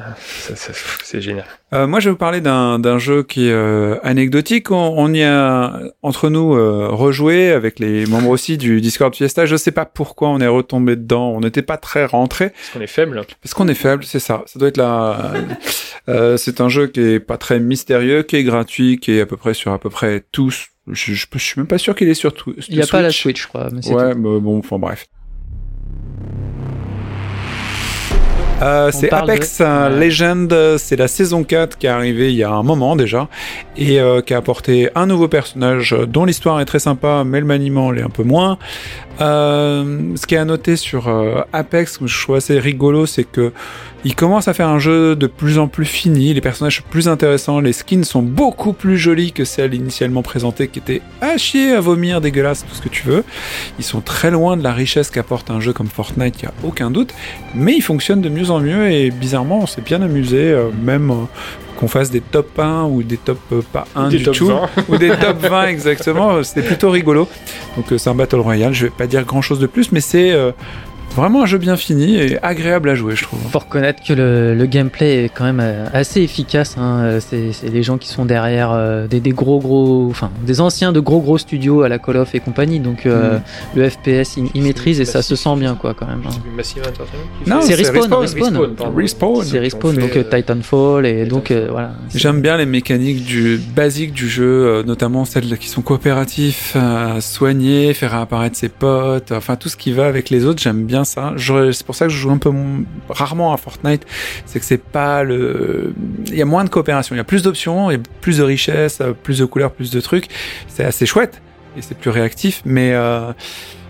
c'est 1.03 1.21
génial. 1.21 1.45
Euh, 1.73 1.87
moi, 1.87 1.99
je 1.99 2.05
vais 2.09 2.11
vous 2.11 2.17
parler 2.17 2.41
d'un 2.41 2.79
d'un 2.79 2.97
jeu 2.99 3.23
qui 3.23 3.47
est 3.47 3.51
euh, 3.53 3.95
anecdotique. 4.03 4.71
On, 4.71 4.93
on 4.97 5.13
y 5.13 5.23
a 5.23 5.79
entre 6.01 6.29
nous 6.29 6.53
euh, 6.55 6.89
rejoué 6.89 7.51
avec 7.51 7.79
les 7.79 8.05
membres 8.05 8.29
aussi 8.29 8.57
du 8.57 8.81
Discord 8.81 9.15
Fiesta. 9.15 9.45
Je 9.45 9.55
sais 9.55 9.71
pas 9.71 9.85
pourquoi 9.85 10.29
on 10.29 10.39
est 10.39 10.47
retombé 10.47 10.95
dedans. 10.95 11.29
On 11.31 11.39
n'était 11.39 11.61
pas 11.61 11.77
très 11.77 12.05
rentré 12.05 12.49
Parce 12.49 12.69
qu'on 12.73 12.81
est 12.81 12.87
faible. 12.87 13.21
parce 13.41 13.53
qu'on 13.53 13.67
est 13.67 13.73
faible, 13.73 14.03
c'est 14.03 14.19
ça. 14.19 14.43
Ça 14.45 14.59
doit 14.59 14.67
être 14.67 14.77
la. 14.77 15.31
Euh, 16.09 16.35
c'est 16.37 16.61
un 16.61 16.69
jeu 16.69 16.87
qui 16.87 16.99
est 16.99 17.19
pas 17.19 17.37
très 17.37 17.59
mystérieux, 17.59 18.23
qui 18.23 18.35
est 18.35 18.43
gratuit, 18.43 18.99
qui 18.99 19.13
est 19.17 19.21
à 19.21 19.25
peu 19.25 19.37
près 19.37 19.53
sur 19.53 19.71
à 19.71 19.79
peu 19.79 19.89
près 19.89 20.23
tous. 20.31 20.67
Je, 20.87 21.13
je, 21.13 21.25
je 21.31 21.37
suis 21.39 21.59
même 21.59 21.67
pas 21.67 21.77
sûr 21.77 21.95
qu'il 21.95 22.09
est 22.09 22.15
sur 22.15 22.33
tout. 22.33 22.53
Il 22.67 22.75
n'y 22.75 22.81
a 22.81 22.87
pas 22.87 23.01
la 23.01 23.11
Switch, 23.11 23.43
je 23.43 23.47
crois. 23.47 23.69
Mais 23.71 23.87
Ouais, 23.87 24.15
mais 24.15 24.39
bon, 24.39 24.59
enfin 24.59 24.79
bref. 24.79 25.07
Euh, 28.61 28.91
c'est 28.91 29.11
Apex 29.11 29.59
de-. 29.59 29.99
Legend, 29.99 30.77
c'est 30.77 30.95
la 30.95 31.07
saison 31.07 31.43
4 31.43 31.79
qui 31.79 31.87
est 31.87 31.89
arrivée 31.89 32.31
il 32.31 32.37
y 32.37 32.43
a 32.43 32.51
un 32.51 32.61
moment 32.61 32.95
déjà 32.95 33.27
et 33.75 33.99
euh, 33.99 34.21
qui 34.21 34.35
a 34.35 34.37
apporté 34.37 34.89
un 34.93 35.07
nouveau 35.07 35.27
personnage 35.27 35.95
dont 36.07 36.25
l'histoire 36.25 36.59
est 36.61 36.65
très 36.65 36.77
sympa 36.77 37.23
mais 37.25 37.39
le 37.39 37.47
maniement 37.47 37.89
l'est 37.89 38.03
un 38.03 38.09
peu 38.09 38.23
moins. 38.23 38.59
Euh, 39.19 40.15
ce 40.15 40.27
qui 40.27 40.35
est 40.35 40.37
à 40.37 40.45
noter 40.45 40.75
sur 40.75 41.09
Apex, 41.53 41.97
que 41.97 42.07
je 42.07 42.21
trouve 42.21 42.35
assez 42.35 42.59
rigolo, 42.59 43.05
c'est 43.07 43.23
que 43.23 43.51
il 44.03 44.15
commence 44.15 44.47
à 44.47 44.53
faire 44.53 44.67
un 44.67 44.79
jeu 44.79 45.15
de 45.15 45.27
plus 45.27 45.59
en 45.59 45.67
plus 45.67 45.85
fini, 45.85 46.33
les 46.33 46.41
personnages 46.41 46.77
sont 46.77 46.83
plus 46.89 47.07
intéressants, 47.07 47.59
les 47.59 47.73
skins 47.73 48.03
sont 48.03 48.23
beaucoup 48.23 48.73
plus 48.73 48.97
jolis 48.97 49.31
que 49.31 49.45
celles 49.45 49.75
initialement 49.75 50.23
présentées 50.23 50.67
qui 50.67 50.79
étaient 50.79 51.01
à 51.21 51.37
chier, 51.37 51.73
à 51.73 51.79
vomir, 51.79 52.19
dégueulasses, 52.19 52.65
tout 52.67 52.73
ce 52.73 52.81
que 52.81 52.89
tu 52.89 53.03
veux. 53.05 53.23
Ils 53.77 53.85
sont 53.85 54.01
très 54.01 54.31
loin 54.31 54.57
de 54.57 54.63
la 54.63 54.73
richesse 54.73 55.11
qu'apporte 55.11 55.51
un 55.51 55.59
jeu 55.59 55.73
comme 55.73 55.87
Fortnite, 55.87 56.41
il 56.41 56.45
n'y 56.45 56.49
a 56.49 56.67
aucun 56.67 56.89
doute, 56.89 57.13
mais 57.53 57.73
ils 57.73 57.81
fonctionnent 57.81 58.21
de 58.21 58.29
mieux 58.29 58.49
en 58.49 58.59
mieux 58.59 58.89
et 58.91 59.11
bizarrement 59.11 59.59
on 59.61 59.67
s'est 59.67 59.81
bien 59.81 60.01
amusé, 60.01 60.51
euh, 60.51 60.69
même 60.83 61.11
euh, 61.11 61.15
qu'on 61.77 61.87
fasse 61.87 62.09
des 62.09 62.21
top 62.21 62.57
1 62.57 62.85
ou 62.85 63.03
des 63.03 63.17
top 63.17 63.39
euh, 63.51 63.61
pas 63.71 63.85
1 63.95 64.09
Des 64.09 64.17
du 64.17 64.23
top 64.23 64.35
tout, 64.35 64.47
20. 64.47 64.69
ou 64.89 64.97
des 64.97 65.09
top 65.09 65.37
20 65.41 65.67
exactement, 65.67 66.43
c'était 66.43 66.63
plutôt 66.63 66.89
rigolo. 66.89 67.27
Donc 67.75 67.85
c'est 67.97 68.09
un 68.09 68.15
Battle 68.15 68.37
Royale, 68.39 68.73
je 68.73 68.85
vais 68.85 68.91
pas 68.91 69.07
dire 69.07 69.23
grand 69.25 69.41
chose 69.41 69.59
de 69.59 69.67
plus, 69.67 69.91
mais 69.91 70.01
c'est 70.01 70.35
vraiment 71.15 71.43
un 71.43 71.45
jeu 71.45 71.57
bien 71.57 71.75
fini 71.77 72.15
et 72.17 72.37
agréable 72.43 72.89
à 72.89 72.95
jouer 72.95 73.15
je 73.15 73.23
trouve. 73.23 73.39
Faut 73.51 73.59
reconnaître 73.59 74.01
que 74.03 74.13
le, 74.13 74.55
le 74.55 74.65
gameplay 74.65 75.25
est 75.25 75.29
quand 75.29 75.43
même 75.43 75.59
euh, 75.61 75.85
assez 75.93 76.21
efficace. 76.21 76.75
Hein. 76.77 76.99
Euh, 77.03 77.19
C'est 77.19 77.69
les 77.69 77.83
gens 77.83 77.97
qui 77.97 78.07
sont 78.09 78.25
derrière 78.25 78.71
euh, 78.71 79.07
des, 79.07 79.19
des 79.19 79.31
gros 79.31 79.59
gros, 79.59 80.07
enfin 80.09 80.29
des 80.45 80.61
anciens 80.61 80.91
de 80.91 80.99
gros 80.99 81.19
gros 81.19 81.37
studios 81.37 81.81
à 81.81 81.89
la 81.89 81.99
Call 81.99 82.17
of 82.17 82.33
et 82.35 82.39
compagnie. 82.39 82.79
Donc 82.79 83.05
euh, 83.05 83.11
Mm. 83.21 83.41
le 83.79 83.89
FPS, 83.89 84.37
il, 84.37 84.45
il 84.55 84.63
maîtrise 84.63 84.99
et 84.99 85.05
ça 85.05 85.21
se 85.21 85.35
sent 85.35 85.55
bien 85.57 85.75
quoi 85.75 85.93
quand 85.93 86.07
même. 86.07 86.21
hein. 86.25 87.59
C'est 87.61 87.75
Respawn, 87.75 88.11
Respawn. 88.13 88.75
Respawn. 88.95 89.43
C'est 89.43 89.59
Respawn, 89.59 89.95
donc 89.97 90.15
euh, 90.15 90.23
Titanfall 90.23 91.05
et 91.05 91.25
donc 91.25 91.51
euh, 91.51 91.67
voilà. 91.69 91.91
J'aime 92.15 92.41
bien 92.41 92.57
les 92.57 92.65
mécaniques 92.65 93.23
du 93.25 93.59
basique 93.75 94.13
du 94.13 94.27
jeu, 94.29 94.83
notamment 94.83 95.25
celles 95.25 95.57
qui 95.57 95.67
sont 95.67 95.81
coopératifs, 95.81 96.75
soigner, 97.19 97.93
faire 97.93 98.15
apparaître 98.15 98.57
ses 98.57 98.69
potes, 98.69 99.31
enfin 99.31 99.55
tout 99.55 99.69
ce 99.69 99.77
qui 99.77 99.91
va 99.91 100.05
avec 100.07 100.29
les 100.29 100.45
autres, 100.45 100.61
j'aime 100.61 100.85
bien 100.85 101.00
ça. 101.03 101.33
C'est 101.37 101.85
pour 101.85 101.95
ça 101.95 102.05
que 102.07 102.11
je 102.11 102.17
joue 102.17 102.31
un 102.31 102.37
peu 102.37 102.51
rarement 103.09 103.53
à 103.53 103.57
Fortnite, 103.57 104.05
c'est 104.45 104.59
que 104.59 104.65
c'est 104.65 104.81
pas 104.81 105.23
le, 105.23 105.93
il 106.27 106.35
y 106.35 106.41
a 106.41 106.45
moins 106.45 106.63
de 106.63 106.69
coopération, 106.69 107.15
il 107.15 107.17
y 107.17 107.21
a 107.21 107.25
plus 107.25 107.43
d'options, 107.43 107.89
il 107.91 107.93
y 107.93 107.97
a 107.97 108.03
plus 108.21 108.37
de 108.37 108.43
richesse, 108.43 109.01
plus 109.23 109.39
de 109.39 109.45
couleurs, 109.45 109.71
plus 109.71 109.91
de 109.91 109.99
trucs. 110.01 110.27
C'est 110.67 110.83
assez 110.83 111.05
chouette 111.05 111.41
et 111.77 111.81
c'est 111.81 111.97
plus 111.97 112.09
réactif, 112.09 112.61
mais 112.65 112.91
euh, 112.93 113.31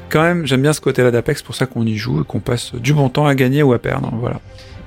quand 0.10 0.22
même 0.22 0.46
j'aime 0.46 0.62
bien 0.62 0.74
ce 0.74 0.82
côté-là 0.82 1.12
d'Apex, 1.12 1.42
pour 1.42 1.56
ça 1.56 1.66
qu'on 1.66 1.86
y 1.86 1.96
joue 1.98 2.22
et 2.22 2.24
qu'on 2.24 2.40
passe 2.40 2.74
du 2.76 2.94
bon 2.94 3.10
temps 3.10 3.26
à 3.28 3.36
gagner 3.36 3.64
ou 3.64 3.74
à 3.74 3.80
perdre. 3.80 4.10
Voilà. 4.20 4.40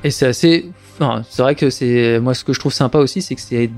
Et 0.05 0.11
c'est 0.11 0.27
assez. 0.27 0.67
enfin, 1.01 1.23
c'est 1.29 1.43
vrai 1.43 1.55
que 1.55 1.71
c'est. 1.71 2.21
Moi, 2.21 2.35
ce 2.35 2.45
que 2.45 2.53
je 2.53 2.61
trouve 2.61 2.73
sympa 2.73 2.99
aussi, 2.99 3.23
c'est 3.23 3.35
que 3.35 3.41
c'est 3.41 3.71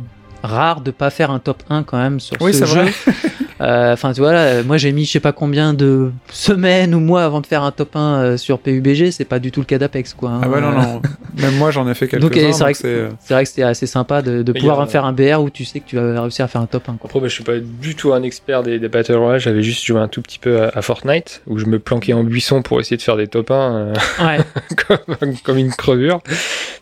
rare 0.43 0.81
de 0.81 0.91
pas 0.91 1.11
faire 1.11 1.31
un 1.31 1.39
top 1.39 1.63
1 1.71 1.83
quand 1.85 1.99
même 1.99 2.21
sur 2.21 2.37
Oui, 2.41 2.53
ce 2.53 2.61
c'est 2.61 2.67
jeu. 2.67 2.81
vrai. 2.83 2.93
Euh, 3.61 3.93
Enfin, 3.93 4.13
tu 4.13 4.21
vois, 4.21 4.33
là, 4.33 4.63
moi 4.63 4.77
j'ai 4.77 4.93
mis 4.93 5.05
je 5.05 5.13
sais 5.13 5.21
pas 5.21 5.33
combien 5.33 5.73
de 5.73 6.11
semaines 6.31 6.95
ou 6.95 7.01
mois 7.01 7.25
avant 7.25 7.41
de 7.41 7.47
faire 7.47 7.63
un 7.63 7.71
top 7.73 7.97
1 7.97 8.01
euh, 8.01 8.37
sur 8.37 8.59
PUBG. 8.59 9.11
C'est 9.11 9.25
pas 9.25 9.39
du 9.39 9.51
tout 9.51 9.61
le 9.61 9.67
cas 9.67 9.79
d'Apex, 9.79 10.13
quoi. 10.15 10.31
hein. 10.31 10.41
Ah 10.43 10.49
bah 10.49 10.61
non 10.61 10.73
non, 10.73 11.01
même 11.41 11.57
moi 11.57 11.71
j'en 11.71 11.89
ai 11.89 11.95
fait 11.95 12.09
quelques 12.09 12.23
Donc, 12.23 12.37
et 12.37 12.47
uns. 12.47 12.53
c'est 12.53 12.63
vrai 12.63 12.73
que 12.73 12.79
c'est, 12.79 12.89
euh, 12.89 13.09
c'est 13.21 13.35
vrai 13.35 13.45
que 13.45 13.49
c'était 13.49 13.63
assez 13.63 13.87
sympa 13.87 14.23
de, 14.23 14.43
pouvoir 14.53 14.89
faire 14.91 15.05
un 15.05 15.13
BR 15.13 15.41
où 15.41 15.51
tu 15.51 15.65
sais 15.65 15.81
que 15.81 15.87
tu 15.87 15.97
vas 15.97 16.21
réussir 16.23 16.45
à 16.45 16.49
faire 16.49 16.61
un 16.61 16.67
top 16.67 16.89
1. 16.89 16.97
Quoi. 16.97 17.09
Après, 17.09 17.21
bah, 17.21 17.29
je 17.29 17.33
suis 17.35 17.45
pas 17.45 17.59
du 17.59 17.95
tout 17.95 18.13
un 18.13 18.23
expert 18.23 18.63
des, 18.63 18.79
des 18.79 18.89
Battle 18.89 19.15
Royale, 19.17 19.41
j'avais 19.41 19.63
juste 19.63 19.85
joué 19.85 20.01
un 20.01 20.09
tout 20.09 20.23
petit 20.23 20.39
peu 20.39 20.63
à, 20.63 20.69
à 20.75 20.83
Fortnite, 20.83 21.43
où 21.47 21.59
je 21.59 21.67
me 21.67 21.79
planquais 21.79 22.13
en 22.13 22.25
buisson 22.25 22.63
pour 22.63 22.81
essayer 22.81 22.97
de 22.97 23.03
faire 23.03 23.17
des 23.17 23.27
top 23.27 23.51
1 23.51 23.55
euh, 23.55 23.95
Ouais. 24.21 24.39
comme, 25.17 25.35
comme 25.43 25.59
une 25.59 25.73
crevure. 25.73 26.21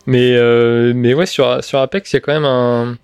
Mais, 0.07 0.35
euh, 0.35 0.93
mais 0.95 1.13
ouais, 1.13 1.25
sur, 1.25 1.63
sur 1.63 1.79
Apex, 1.79 2.11
il 2.11 2.15
y 2.15 2.17
a 2.17 2.19
quand 2.21 2.33
même 2.33 2.45
un, 2.45 2.95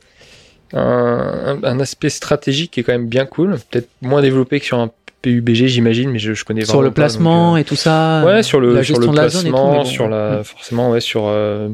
un, 0.73 1.59
un 1.63 1.79
aspect 1.79 2.09
stratégique 2.09 2.71
qui 2.71 2.79
est 2.79 2.83
quand 2.83 2.93
même 2.93 3.07
bien 3.07 3.25
cool, 3.25 3.57
peut-être 3.69 3.89
moins 4.01 4.21
développé 4.21 4.59
que 4.59 4.65
sur 4.65 4.79
un 4.79 4.89
PUBG, 5.21 5.67
j'imagine, 5.67 6.09
mais 6.09 6.19
je, 6.19 6.33
je 6.33 6.43
connais 6.43 6.61
sur 6.61 6.73
vraiment 6.73 6.83
le 6.83 6.89
pas, 6.89 7.01
placement 7.01 7.49
donc, 7.51 7.57
euh, 7.57 7.61
et 7.61 7.63
tout 7.63 7.75
ça. 7.75 8.23
Ouais, 8.25 8.41
sur 8.41 8.59
le, 8.59 8.73
la 8.73 8.83
sur 8.83 8.95
gestion 8.95 9.11
le 9.11 9.17
de 9.17 9.21
la 9.21 9.29
zone 9.29 9.47
et 9.47 9.49
tout. 9.49 9.55
placement, 9.55 9.73
bon, 9.77 9.85
sur 9.85 10.03
ouais. 10.05 10.09
la, 10.09 10.43
forcément, 10.43 10.89
ouais, 10.91 10.99
sur, 10.99 11.27
euh, 11.27 11.69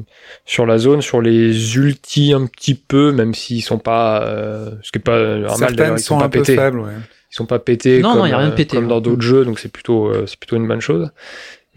sur 0.45 0.65
la 0.65 0.77
zone, 0.77 1.01
sur 1.01 1.21
les 1.21 1.77
ultis 1.77 2.33
un 2.33 2.45
petit 2.45 2.75
peu, 2.75 3.11
même 3.13 3.33
s'ils 3.33 3.61
sont 3.63 3.77
pas, 3.77 4.21
euh, 4.23 4.71
ce 4.81 4.91
qui 4.91 4.97
est 4.97 5.01
pas 5.01 5.17
un 5.17 5.39
mal 5.39 5.55
certaines 5.57 5.75
d'ailleurs, 5.77 5.97
ils 5.97 5.99
sont 6.01 6.15
sont 6.15 6.19
pas 6.19 6.25
un 6.25 6.29
peu 6.29 6.43
faibles. 6.43 6.79
Ouais. 6.79 6.91
Ils 7.31 7.35
sont 7.35 7.45
pas 7.45 7.59
pétés 7.59 7.99
Non, 7.99 8.11
comme, 8.11 8.19
non, 8.19 8.25
y 8.25 8.31
a 8.31 8.37
rien 8.37 8.47
de 8.47 8.53
euh, 8.53 8.55
pété, 8.55 8.77
comme 8.77 8.87
dans 8.87 9.01
d'autres 9.01 9.21
jeux, 9.21 9.45
donc 9.45 9.59
c'est 9.59 9.71
plutôt, 9.71 10.07
euh, 10.07 10.25
c'est 10.27 10.37
plutôt 10.39 10.55
une 10.55 10.67
bonne 10.67 10.81
chose. 10.81 11.09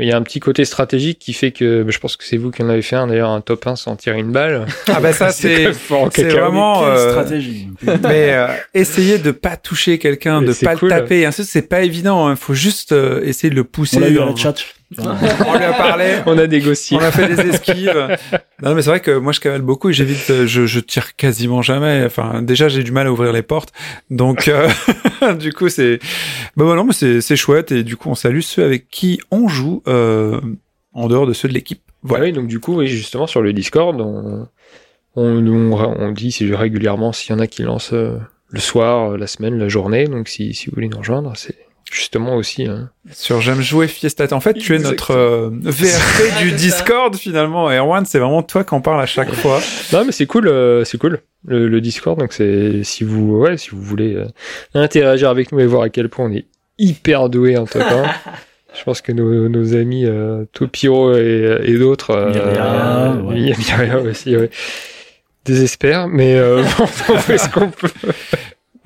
Mais 0.00 0.06
il 0.06 0.08
y 0.08 0.12
a 0.12 0.16
un 0.16 0.22
petit 0.22 0.40
côté 0.40 0.64
stratégique 0.64 1.18
qui 1.18 1.34
fait 1.34 1.50
que, 1.50 1.82
bah, 1.82 1.90
je 1.92 1.98
pense 1.98 2.16
que 2.16 2.24
c'est 2.24 2.38
vous 2.38 2.50
qui 2.50 2.62
en 2.62 2.70
avez 2.70 2.80
fait 2.80 2.96
un, 2.96 3.06
d'ailleurs, 3.06 3.28
un 3.28 3.42
top 3.42 3.66
1 3.66 3.76
sans 3.76 3.96
tirer 3.96 4.18
une 4.18 4.32
balle. 4.32 4.64
Ah 4.88 4.98
bah 4.98 5.12
ça 5.12 5.30
c'est 5.30 5.74
c'est 5.74 6.28
vraiment 6.30 6.86
euh, 6.86 7.10
stratégie. 7.10 7.68
mais 7.82 8.32
euh, 8.32 8.46
essayer 8.72 9.18
de 9.18 9.30
pas 9.30 9.58
toucher 9.58 9.98
quelqu'un, 9.98 10.40
de 10.40 10.54
pas 10.54 10.74
cool. 10.74 10.88
le 10.88 10.94
taper, 11.00 11.30
c'est 11.32 11.68
pas 11.68 11.82
évident. 11.82 12.30
Il 12.30 12.36
faut 12.36 12.54
juste 12.54 12.92
euh, 12.92 13.20
essayer 13.24 13.50
de 13.50 13.54
le 13.54 13.64
pousser. 13.64 13.98
On 13.98 14.00
l'a 14.00 14.08
eu 14.08 14.14
dans- 14.14 14.30
la 14.30 14.36
chat. 14.36 14.54
On 14.98 15.57
lui 15.57 15.64
a 15.64 15.72
parlé. 15.72 16.16
On 16.26 16.37
a 16.38 16.46
négocié. 16.46 16.96
On 16.96 17.00
a 17.00 17.11
fait 17.11 17.29
des 17.35 17.48
esquives. 17.48 18.18
Non, 18.62 18.74
mais 18.74 18.83
c'est 18.83 18.90
vrai 18.90 19.00
que 19.00 19.16
moi 19.16 19.33
je 19.33 19.40
cavale 19.40 19.62
beaucoup 19.62 19.88
et 19.88 19.94
j'évite, 19.94 20.29
euh, 20.29 20.46
je, 20.46 20.66
je 20.66 20.81
tire 20.81 21.16
quasiment 21.16 21.62
jamais. 21.62 22.05
Enfin, 22.05 22.42
déjà 22.42 22.68
j'ai 22.68 22.83
du 22.83 22.92
mal 22.92 23.07
à 23.07 23.12
ouvrir 23.12 23.33
les 23.33 23.40
portes, 23.40 23.72
donc 24.11 24.48
euh, 24.48 24.68
du 25.40 25.55
coup 25.55 25.70
c'est, 25.70 25.98
bah 26.59 26.64
voilà, 26.66 26.85
mais 26.85 26.92
c'est 26.92 27.22
c'est 27.22 27.37
chouette 27.37 27.72
et 27.72 27.85
du 27.85 27.96
coup 27.96 28.11
on 28.11 28.14
salue 28.14 28.40
ceux 28.40 28.62
avec 28.62 28.90
qui 28.90 29.18
on 29.31 29.48
joue 29.48 29.83
euh, 29.88 30.38
en 30.92 31.09
dehors 31.09 31.26
de 31.26 31.33
ceux 31.33 31.48
de 31.48 31.55
l'équipe. 31.55 31.81
Voilà. 32.03 32.24
Ah 32.24 32.26
oui, 32.26 32.33
donc 32.33 32.48
du 32.48 32.61
coup, 32.61 32.76
oui, 32.76 32.87
justement, 32.87 33.26
sur 33.26 33.42
le 33.42 33.53
Discord, 33.53 34.00
on, 34.00 34.48
on, 35.16 35.46
on, 35.46 35.72
on 35.72 36.12
dit 36.12 36.33
c'est 36.33 36.55
régulièrement 36.55 37.12
s'il 37.12 37.35
y 37.35 37.37
en 37.37 37.40
a 37.40 37.46
qui 37.46 37.62
lancent 37.62 37.92
euh, 37.92 38.18
le 38.48 38.61
soir, 38.61 39.12
euh, 39.12 39.16
la 39.16 39.26
semaine, 39.26 39.59
la 39.59 39.68
journée. 39.68 40.05
Donc 40.05 40.29
si, 40.29 40.55
si 40.55 40.66
vous 40.68 40.74
voulez 40.74 40.88
nous 40.88 40.98
rejoindre, 40.98 41.33
c'est 41.37 41.57
justement 41.90 42.37
aussi. 42.37 42.66
hein. 42.66 42.90
Sur 43.12 43.40
J'aime 43.40 43.61
jouer 43.61 43.88
Fiesta. 43.88 44.26
En 44.33 44.40
fait, 44.40 44.55
tu 44.55 44.74
es 44.74 44.79
notre 44.79 45.11
euh, 45.12 45.50
VRP 45.53 46.38
du 46.42 46.53
Discord 46.53 47.14
finalement. 47.16 47.68
Erwan, 47.70 48.05
c'est 48.07 48.18
vraiment 48.18 48.42
toi 48.42 48.64
qui 48.64 48.74
en 48.74 48.81
parle 48.81 49.00
à 49.03 49.07
chaque 49.07 49.33
fois. 49.35 49.61
Non, 49.92 50.05
mais 50.05 50.12
c'est 50.12 50.26
cool, 50.26 50.46
euh, 50.48 50.85
c'est 50.85 50.98
cool. 50.98 51.20
Le, 51.46 51.68
le 51.68 51.81
Discord, 51.81 52.18
donc 52.18 52.33
c'est 52.33 52.85
si 52.85 53.03
vous, 53.03 53.37
ouais, 53.38 53.57
si 53.57 53.70
vous 53.70 53.81
voulez 53.83 54.14
euh, 54.14 54.26
interagir 54.74 55.29
avec 55.31 55.53
nous 55.53 55.61
et 55.61 55.66
voir 55.66 55.83
à 55.83 55.88
quel 55.88 56.09
point 56.09 56.26
on 56.26 56.33
est 56.33 56.44
hyper 56.79 57.29
doué 57.29 57.57
en 57.57 57.66
top 57.66 57.83
1. 57.83 58.05
Je 58.79 58.85
pense 58.85 59.00
que 59.00 59.11
nos, 59.11 59.48
nos 59.48 59.74
amis 59.74 60.05
euh, 60.07 60.44
Topiro 60.53 61.14
et, 61.16 61.59
et 61.64 61.76
d'autres, 61.76 62.11
euh, 62.11 62.31
Myria, 62.31 63.16
ouais. 63.24 63.35
il 63.40 63.48
y 63.48 63.53
a 63.53 63.57
Myria 63.57 63.98
aussi, 64.00 64.37
ouais, 64.37 64.48
désespèrent, 65.44 66.07
mais 66.07 66.37
euh, 66.37 66.62
bon, 66.79 66.85
on 67.09 67.16
fait 67.16 67.38
ce 67.38 67.48
qu'on 67.48 67.70
peut. 67.70 67.88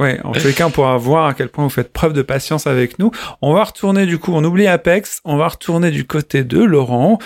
Ouais, 0.01 0.21
en 0.25 0.33
tous 0.33 0.47
les 0.47 0.53
cas, 0.53 0.67
on 0.67 0.71
pourra 0.71 0.97
voir 0.97 1.27
à 1.27 1.35
quel 1.35 1.49
point 1.49 1.63
vous 1.65 1.71
faites 1.71 1.93
preuve 1.93 2.13
de 2.13 2.23
patience 2.23 2.67
avec 2.67 2.99
nous. 2.99 3.13
On 3.43 3.53
va 3.55 3.63
retourner 3.65 4.07
du 4.07 4.19
coup, 4.19 4.33
on 4.35 4.43
oublie 4.43 4.67
Apex, 4.67 5.21
on 5.25 5.37
va 5.37 5.47
retourner 5.49 5.91
du 5.93 6.05
côté 6.05 6.43
de 6.43 6.61
Laurent, 6.63 7.19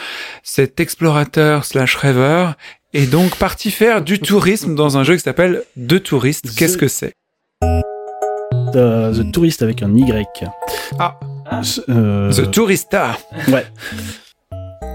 cet 0.43 0.79
explorateur 0.79 1.65
slash 1.65 1.97
rêveur, 1.97 2.57
et 2.93 3.07
donc 3.07 3.37
parti 3.37 3.71
faire 3.71 4.03
du 4.03 4.19
tourisme 4.19 4.75
dans 4.75 4.99
un 4.99 5.03
jeu 5.03 5.15
qui 5.17 5.23
s'appelle 5.23 5.63
De 5.77 5.97
Touristes. 5.99 6.55
Qu'est-ce 6.57 6.77
que 6.77 6.89
c'est? 6.89 7.15
The 7.63 9.33
Tourist 9.33 9.63
avec 9.63 9.83
un 9.83 9.95
Y. 9.97 10.45
Ah. 10.99 11.19
Euh, 11.89 12.31
The 12.31 12.51
Tourista. 12.51 13.17
Ouais. 13.49 13.65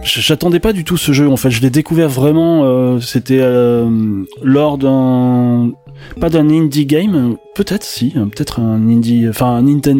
J'attendais 0.03 0.59
pas 0.59 0.73
du 0.73 0.83
tout 0.83 0.97
ce 0.97 1.11
jeu 1.11 1.27
en 1.29 1.37
fait. 1.37 1.49
Je 1.49 1.61
l'ai 1.61 1.69
découvert 1.69 2.09
vraiment. 2.09 2.63
euh, 2.65 2.99
C'était 2.99 3.39
euh, 3.41 3.89
lors 4.43 4.77
d'un 4.77 5.71
pas 6.19 6.29
d'un 6.29 6.49
indie 6.49 6.85
game, 6.85 7.37
peut-être 7.55 7.83
si, 7.83 8.13
euh, 8.15 8.25
peut-être 8.25 8.59
un 8.59 8.87
indie, 8.89 9.25
enfin 9.29 9.55
un 9.55 9.63
Ninten- 9.63 9.93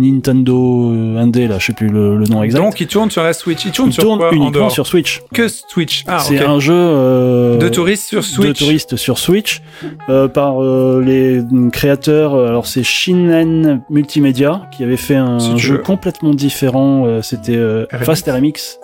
Nintendo 0.00 0.92
euh, 0.92 1.16
indé 1.18 1.46
là, 1.48 1.58
je 1.58 1.66
sais 1.66 1.72
plus 1.72 1.88
le, 1.88 2.16
le 2.16 2.24
nom 2.26 2.42
exact. 2.42 2.60
Donc 2.62 2.80
il 2.80 2.86
tourne 2.86 3.10
sur 3.10 3.22
la 3.22 3.32
Switch. 3.32 3.64
Il 3.64 3.72
tourne 3.72 3.90
Il 3.90 3.92
sur 3.92 4.02
tourne 4.04 4.18
quoi 4.18 4.28
en 4.28 4.32
uniquement 4.32 4.70
sur 4.70 4.86
Switch. 4.86 5.22
Que 5.34 5.48
Switch. 5.48 6.04
Ah, 6.06 6.18
C'est 6.20 6.38
un 6.40 6.60
jeu 6.60 6.74
euh, 6.74 7.58
De 7.58 7.68
touristes 7.68 8.08
sur 8.08 8.20
de 8.20 8.24
Switch. 8.24 8.58
touristes 8.58 8.96
sur 8.96 9.18
Switch 9.18 9.62
euh, 10.08 10.28
par 10.28 10.62
euh, 10.62 11.02
les 11.04 11.42
créateurs. 11.72 12.34
Alors 12.34 12.66
c'est 12.66 12.82
Shinen 12.82 13.82
Multimedia 13.90 14.68
qui 14.76 14.84
avait 14.84 14.96
fait 14.96 15.16
un 15.16 15.56
jeu 15.56 15.74
veux. 15.76 15.82
complètement 15.82 16.34
différent. 16.34 17.04
euh, 17.06 17.22
C'était 17.22 17.56
euh, 17.56 17.86
RMX. 17.92 18.04
Fast 18.04 18.30
RMX, 18.30 18.78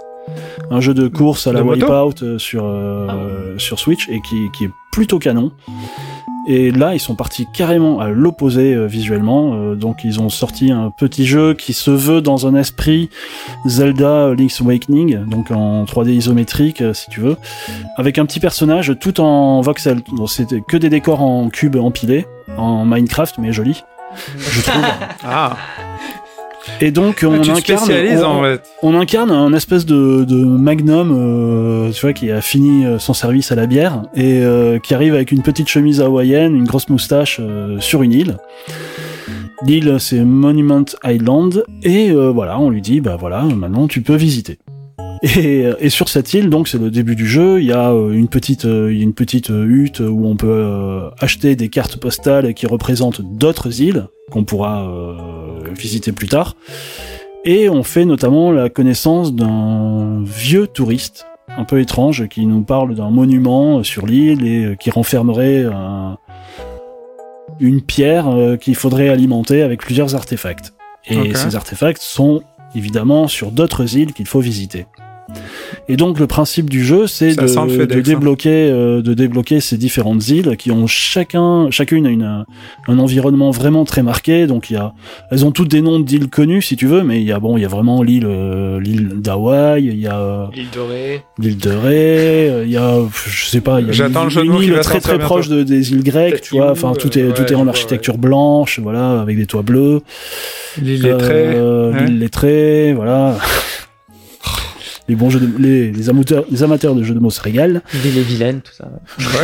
un 0.70 0.80
jeu 0.80 0.94
de 0.94 1.08
course 1.08 1.46
à 1.46 1.52
la 1.52 1.60
De 1.62 1.64
Wipeout 1.68 2.22
euh, 2.22 2.38
sur 2.38 2.64
euh, 2.64 3.56
sur 3.58 3.78
Switch 3.78 4.08
et 4.08 4.20
qui, 4.28 4.36
qui 4.56 4.64
est 4.64 4.70
plutôt 4.92 5.18
canon. 5.18 5.52
Et 6.46 6.70
là, 6.70 6.94
ils 6.94 7.00
sont 7.00 7.14
partis 7.14 7.46
carrément 7.52 8.00
à 8.00 8.08
l'opposé 8.08 8.74
euh, 8.74 8.86
visuellement. 8.86 9.54
euh, 9.54 9.74
donc, 9.74 10.04
ils 10.04 10.20
ont 10.20 10.28
sorti 10.28 10.70
un 10.70 10.90
petit 10.90 11.26
jeu 11.26 11.54
qui 11.54 11.72
se 11.72 11.90
veut 11.90 12.20
dans 12.20 12.46
un 12.46 12.54
esprit 12.54 13.08
Zelda 13.66 14.34
Link's 14.34 14.60
Awakening, 14.60 15.24
donc 15.24 15.50
en 15.50 15.84
3D 15.84 16.10
isométrique, 16.10 16.82
euh, 16.82 16.92
si 16.92 17.08
tu 17.08 17.20
veux, 17.20 17.36
avec 17.96 18.18
un 18.18 18.26
petit 18.26 18.40
personnage 18.40 18.92
tout 19.00 19.20
en 19.20 19.60
voxel. 19.62 20.02
Donc, 20.16 20.28
C'était 20.30 20.60
que 20.60 20.76
des 20.76 20.90
décors 20.90 21.22
en 21.22 21.48
cubes 21.48 21.76
empilés, 21.76 22.26
en 22.58 22.84
Minecraft, 22.84 23.36
mais 23.38 23.52
joli, 23.52 23.82
je 24.36 24.60
trouve. 24.60 24.82
Ah, 25.24 25.56
Et 26.80 26.90
donc, 26.90 27.24
on 27.26 27.32
incarne, 27.34 27.56
spécialises 27.60 28.22
on- 28.22 28.26
en 28.26 28.42
fait. 28.42 28.62
on 28.82 28.94
incarne 28.98 29.30
un 29.30 29.52
espèce 29.52 29.86
de, 29.86 30.24
de 30.24 30.36
magnum, 30.44 31.12
euh, 31.12 31.90
tu 31.92 32.00
vois, 32.02 32.12
qui 32.12 32.30
a 32.30 32.40
fini 32.40 32.84
euh, 32.84 32.98
son 32.98 33.14
service 33.14 33.52
à 33.52 33.54
la 33.54 33.66
bière 33.66 34.02
et 34.14 34.40
euh, 34.42 34.78
qui 34.78 34.94
arrive 34.94 35.14
avec 35.14 35.30
une 35.32 35.42
petite 35.42 35.68
chemise 35.68 36.00
hawaïenne, 36.00 36.54
une 36.56 36.64
grosse 36.64 36.88
moustache 36.88 37.38
euh, 37.40 37.78
sur 37.80 38.02
une 38.02 38.12
île. 38.12 38.36
L'île, 39.66 39.96
c'est 39.98 40.20
Monument 40.24 40.84
Island 41.04 41.64
et 41.82 42.10
euh, 42.10 42.30
voilà, 42.30 42.58
on 42.58 42.70
lui 42.70 42.82
dit, 42.82 43.00
bah 43.00 43.16
voilà, 43.18 43.42
maintenant 43.42 43.86
tu 43.86 44.02
peux 44.02 44.16
visiter. 44.16 44.58
Et, 45.36 45.64
et 45.80 45.88
sur 45.88 46.08
cette 46.10 46.34
île, 46.34 46.50
donc 46.50 46.68
c'est 46.68 46.78
le 46.78 46.90
début 46.90 47.16
du 47.16 47.26
jeu, 47.26 47.60
il 47.60 47.66
y 47.66 47.72
a 47.72 47.90
euh, 47.92 48.12
une 48.12 48.28
petite, 48.28 48.66
euh, 48.66 48.92
il 48.92 48.98
y 48.98 49.00
a 49.00 49.04
une 49.04 49.14
petite 49.14 49.48
euh, 49.50 49.64
hutte 49.64 50.00
où 50.00 50.26
on 50.26 50.36
peut 50.36 51.00
acheter 51.18 51.56
des 51.56 51.70
cartes 51.70 51.96
postales 51.96 52.52
qui 52.52 52.66
représentent 52.66 53.22
d'autres 53.22 53.80
îles 53.80 54.06
qu'on 54.30 54.44
pourra 54.44 54.86
euh, 54.86 55.14
visiter 55.74 56.12
plus 56.12 56.28
tard. 56.28 56.56
Et 57.46 57.70
on 57.70 57.82
fait 57.82 58.04
notamment 58.04 58.52
la 58.52 58.68
connaissance 58.68 59.34
d'un 59.34 60.22
vieux 60.24 60.66
touriste 60.66 61.26
un 61.56 61.64
peu 61.64 61.80
étrange 61.80 62.26
qui 62.28 62.44
nous 62.44 62.62
parle 62.62 62.94
d'un 62.94 63.10
monument 63.10 63.82
sur 63.82 64.06
l'île 64.06 64.46
et 64.46 64.76
qui 64.78 64.90
renfermerait 64.90 65.64
un- 65.64 66.18
une 67.60 67.80
pierre 67.80 68.26
qu'il 68.60 68.74
faudrait 68.74 69.08
alimenter 69.08 69.62
avec 69.62 69.80
plusieurs 69.80 70.14
artefacts. 70.14 70.72
Et 71.08 71.14
ces 71.34 71.54
artefacts 71.56 72.02
sont 72.02 72.42
évidemment 72.74 73.28
sur 73.28 73.52
d'autres 73.52 73.96
îles 73.96 74.12
qu'il 74.14 74.26
faut 74.26 74.40
visiter. 74.40 74.86
Et 75.88 75.96
donc 75.96 76.18
le 76.18 76.26
principe 76.26 76.70
du 76.70 76.84
jeu, 76.84 77.06
c'est 77.06 77.34
de, 77.34 77.46
de 77.46 77.98
hein. 77.98 78.00
débloquer, 78.02 78.70
euh, 78.70 79.02
de 79.02 79.14
débloquer 79.14 79.60
ces 79.60 79.76
différentes 79.76 80.28
îles 80.28 80.56
qui 80.56 80.70
ont 80.70 80.86
chacun, 80.86 81.70
chacune 81.70 82.06
une, 82.06 82.44
un 82.88 82.98
environnement 82.98 83.50
vraiment 83.50 83.84
très 83.84 84.02
marqué. 84.02 84.46
Donc 84.46 84.70
il 84.70 84.74
y 84.74 84.76
a, 84.76 84.92
elles 85.30 85.44
ont 85.44 85.52
toutes 85.52 85.70
des 85.70 85.82
noms 85.82 86.00
d'îles 86.00 86.28
connues 86.28 86.62
si 86.62 86.76
tu 86.76 86.86
veux, 86.86 87.02
mais 87.02 87.20
il 87.20 87.26
y 87.26 87.32
a 87.32 87.38
bon, 87.38 87.56
il 87.56 87.62
y 87.62 87.64
a 87.64 87.68
vraiment 87.68 88.02
l'île, 88.02 88.26
euh, 88.26 88.80
l'île 88.80 89.20
d'Hawaï, 89.20 89.84
il 89.84 90.00
y 90.00 90.06
a 90.06 90.18
euh, 90.18 90.46
L'île 90.54 90.70
dorée. 90.72 91.22
l'île 91.38 91.58
de 91.58 91.70
Ré, 91.70 92.50
euh, 92.50 92.64
il 92.64 92.72
y 92.72 92.76
a, 92.76 92.98
je 93.26 93.46
sais 93.46 93.60
pas, 93.60 93.80
il 93.80 93.86
y 93.86 94.02
a 94.02 94.06
une, 94.06 94.12
de 94.12 94.62
île 94.62 94.80
très 94.80 95.00
très 95.00 95.18
proche 95.18 95.48
de, 95.48 95.62
des 95.62 95.92
îles 95.92 96.02
grecques, 96.04 96.40
tu 96.40 96.56
vois. 96.56 96.70
Enfin, 96.70 96.92
tout 96.94 97.18
est 97.18 97.22
euh, 97.22 97.32
tout 97.32 97.42
est 97.42 97.54
en 97.54 97.62
vois, 97.62 97.70
architecture 97.70 98.18
blanche, 98.18 98.78
voilà, 98.80 99.20
avec 99.20 99.36
des 99.36 99.46
toits 99.46 99.62
bleus. 99.62 100.00
L'île 100.80 101.02
lettrée. 101.02 101.54
Euh, 101.56 101.92
ouais. 101.92 102.06
L'île 102.06 102.18
lettrée, 102.18 102.92
voilà. 102.94 103.38
Les 105.08 105.14
bons 105.16 105.28
jeux 105.30 105.40
de, 105.40 105.48
les, 105.58 105.92
les 105.92 106.08
amateurs, 106.08 106.44
les 106.50 106.62
amateurs 106.62 106.94
de 106.94 107.02
jeux 107.02 107.14
de 107.14 107.18
mots 107.20 107.30
se 107.30 107.40
régalent. 107.42 107.80
Ville 107.92 108.18
et 108.18 108.22
vilaine, 108.22 108.60
tout 108.62 108.72
ça. 108.72 108.90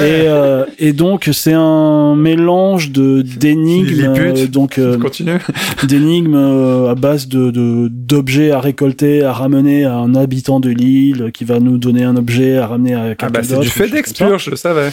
Et, 0.00 0.26
euh, 0.26 0.64
et 0.78 0.92
donc 0.94 1.28
c'est 1.32 1.52
un 1.52 2.14
mélange 2.16 2.90
de 2.92 3.20
d'énigmes, 3.22 4.14
Les 4.14 4.42
euh, 4.42 4.46
donc 4.46 4.78
euh, 4.78 4.96
d'énigmes 5.86 6.34
euh, 6.34 6.90
à 6.90 6.94
base 6.94 7.28
de 7.28 7.50
de- 7.50 7.88
d'objets 7.90 8.50
à 8.52 8.60
récolter, 8.60 9.22
à 9.22 9.32
ramener 9.32 9.84
à 9.84 9.96
un 9.96 10.14
habitant 10.14 10.60
de 10.60 10.70
l'île 10.70 11.30
qui 11.32 11.44
va 11.44 11.60
nous 11.60 11.78
donner 11.78 12.04
un 12.04 12.16
objet 12.16 12.56
à 12.56 12.66
ramener 12.66 12.94
à 12.94 13.08
quelqu'un 13.14 13.26
Ah 13.26 13.30
bah 13.30 13.40
c'est 13.42 13.58
du 13.60 13.68
FedEx 13.68 14.14
ça. 14.14 14.26
pur, 14.26 14.38
je 14.38 14.50
le 14.50 14.56
savais. 14.56 14.90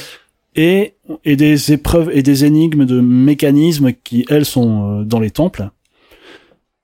Et 0.56 0.94
et 1.24 1.36
des 1.36 1.72
épreuves 1.72 2.10
et 2.12 2.24
des 2.24 2.44
énigmes 2.44 2.86
de 2.86 3.00
mécanismes 3.00 3.92
qui 4.04 4.26
elles 4.30 4.46
sont 4.46 5.00
euh, 5.02 5.04
dans 5.04 5.20
les 5.20 5.30
temples. 5.32 5.70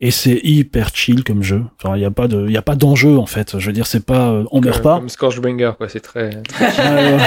Et 0.05 0.11
c'est 0.11 0.41
hyper 0.43 0.89
chill 0.93 1.23
comme 1.23 1.43
jeu. 1.43 1.61
Enfin, 1.81 1.95
il 1.95 2.01
y 2.01 2.05
a 2.05 2.11
pas 2.11 2.27
de, 2.27 2.43
il 2.45 2.51
y 2.51 2.57
a 2.57 2.61
pas 2.61 2.75
d'enjeu 2.75 3.17
en 3.17 3.25
fait. 3.25 3.57
Je 3.57 3.65
veux 3.67 3.71
dire, 3.71 3.87
c'est 3.87 4.05
pas, 4.05 4.31
euh, 4.31 4.43
on 4.51 4.59
meurt 4.59 4.75
Comme- 4.81 4.83
pas. 4.83 4.97
Comme 4.99 5.07
Scorchbringer, 5.07 5.71
quoi. 5.77 5.87
C'est 5.87 6.01
très. 6.01 6.25
Ouais, 6.59 6.67
ouais. 7.13 7.17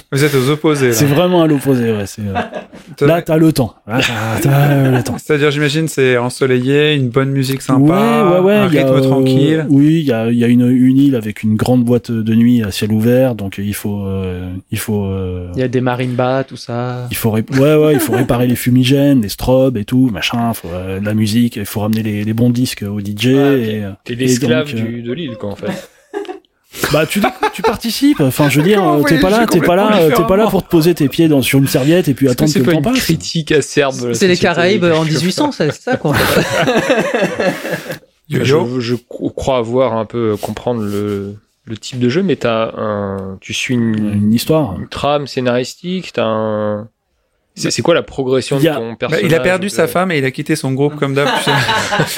Vous 0.12 0.24
êtes 0.24 0.34
aux 0.34 0.48
opposés. 0.48 0.92
c'est 0.94 1.04
vraiment 1.04 1.42
à 1.42 1.46
l'opposé. 1.46 1.92
Ouais, 1.92 2.06
c'est, 2.06 2.22
euh, 2.22 3.06
Là, 3.06 3.20
t'as 3.20 3.36
le 3.36 3.52
temps. 3.52 3.74
Là, 3.86 4.00
t'as, 4.00 4.40
t'as, 4.40 4.68
euh, 4.70 4.96
le 4.96 5.02
temps. 5.02 5.16
C'est-à-dire, 5.18 5.50
j'imagine, 5.50 5.88
c'est 5.88 6.16
ensoleillé, 6.16 6.94
une 6.94 7.10
bonne 7.10 7.30
musique 7.32 7.60
sympa, 7.60 8.24
ouais, 8.24 8.38
ouais, 8.38 8.40
ouais. 8.40 8.54
un 8.54 8.66
il 8.68 8.74
y 8.74 8.78
a, 8.78 8.84
rythme 8.84 8.96
euh, 8.96 9.00
tranquille. 9.02 9.66
Oui, 9.68 9.98
il 10.00 10.06
y 10.06 10.12
a, 10.12 10.30
il 10.30 10.38
y 10.38 10.44
a 10.44 10.46
une, 10.48 10.68
une 10.70 10.96
île 10.96 11.16
avec 11.16 11.42
une 11.42 11.56
grande 11.56 11.84
boîte 11.84 12.10
de 12.10 12.34
nuit 12.34 12.62
à 12.62 12.70
ciel 12.70 12.92
ouvert, 12.92 13.34
donc 13.34 13.58
il 13.58 13.74
faut, 13.74 14.04
euh, 14.06 14.50
il 14.70 14.78
faut, 14.78 15.04
euh, 15.04 15.50
Il 15.54 15.60
y 15.60 15.64
a 15.64 15.68
des 15.68 15.82
marimbas, 15.82 16.44
tout 16.44 16.56
ça. 16.56 17.06
il 17.10 17.16
faut, 17.18 17.30
ré- 17.30 17.44
ouais, 17.58 17.74
ouais, 17.76 17.92
il 17.92 18.00
faut 18.00 18.14
réparer 18.14 18.46
les 18.46 18.56
fumigènes, 18.56 19.20
les 19.20 19.28
strobes 19.28 19.76
et 19.76 19.84
tout, 19.84 20.08
machin. 20.10 20.54
Faut 20.54 20.68
euh, 20.72 20.98
de 21.00 21.04
la 21.04 21.12
musique, 21.14 21.56
il 21.56 21.66
faut 21.66 21.80
ramener 21.90 22.02
les, 22.02 22.24
les 22.24 22.32
bons 22.32 22.50
disques 22.50 22.82
au 22.82 23.00
DJ. 23.00 23.28
Ah, 23.34 23.98
T'es 24.04 24.14
l'esclave 24.14 24.70
euh, 24.74 25.02
de 25.02 25.12
l'île, 25.12 25.36
quoi, 25.38 25.50
en 25.50 25.56
fait. 25.56 25.66
Bah 26.92 27.04
tu 27.04 27.20
tu 27.52 27.62
participes. 27.62 28.20
Enfin, 28.20 28.48
je 28.48 28.60
veux 28.60 28.66
dire, 28.66 28.82
euh, 28.88 29.02
t'es 29.02 29.18
pas 29.18 29.28
là, 29.28 29.44
t'es 29.46 29.60
pas 29.60 29.74
là, 29.74 30.08
t'es 30.16 30.22
pas 30.22 30.36
là 30.36 30.46
pour 30.46 30.62
te 30.64 30.68
poser 30.68 30.94
tes 30.94 31.08
pieds 31.08 31.26
dans 31.26 31.42
sur 31.42 31.58
une 31.58 31.66
serviette 31.66 32.06
et 32.08 32.14
puis 32.14 32.26
que 32.26 32.30
attendre 32.30 32.48
que 32.48 32.52
c'est 32.60 32.64
le 32.64 32.72
temps 32.72 32.78
une 32.78 32.84
passe. 32.84 33.02
critique 33.02 33.50
acerbe 33.52 34.12
C'est 34.12 34.28
les 34.28 34.36
Caraïbes 34.36 34.84
en 34.84 35.04
jeu 35.04 35.10
1800, 35.18 35.50
c'est 35.52 35.72
ça 35.72 35.96
quoi. 35.96 36.14
Yo-yo. 38.28 38.66
Je, 38.76 38.80
je 38.80 38.94
cro- 38.94 39.32
crois 39.34 39.58
avoir 39.58 39.96
un 39.96 40.04
peu 40.04 40.36
comprendre 40.36 40.82
le, 40.82 41.34
le 41.64 41.76
type 41.76 41.98
de 41.98 42.08
jeu, 42.08 42.22
mais 42.22 42.36
t'as 42.36 42.72
un, 42.76 43.36
tu 43.40 43.52
suis 43.52 43.74
une, 43.74 44.12
Une 44.14 44.32
histoire. 44.32 44.78
une 44.78 44.88
trame 44.88 45.26
scénaristique, 45.26 46.12
t'as 46.12 46.24
un, 46.26 46.88
c'est 47.54 47.70
c'est 47.70 47.82
quoi 47.82 47.94
la 47.94 48.02
progression 48.02 48.58
Il 48.58 48.64
y 48.64 48.68
a- 48.68 48.74
de 48.74 48.78
ton 48.78 48.90
Bah, 48.90 48.96
personnage 49.00 49.24
il 49.26 49.34
a 49.34 49.40
perdu 49.40 49.66
de- 49.66 49.72
sa 49.72 49.86
femme 49.86 50.10
et 50.12 50.18
il 50.18 50.24
a 50.24 50.30
quitté 50.30 50.56
son 50.56 50.72
groupe 50.72 50.96
comme 50.96 51.14
d'hab. 51.14 51.28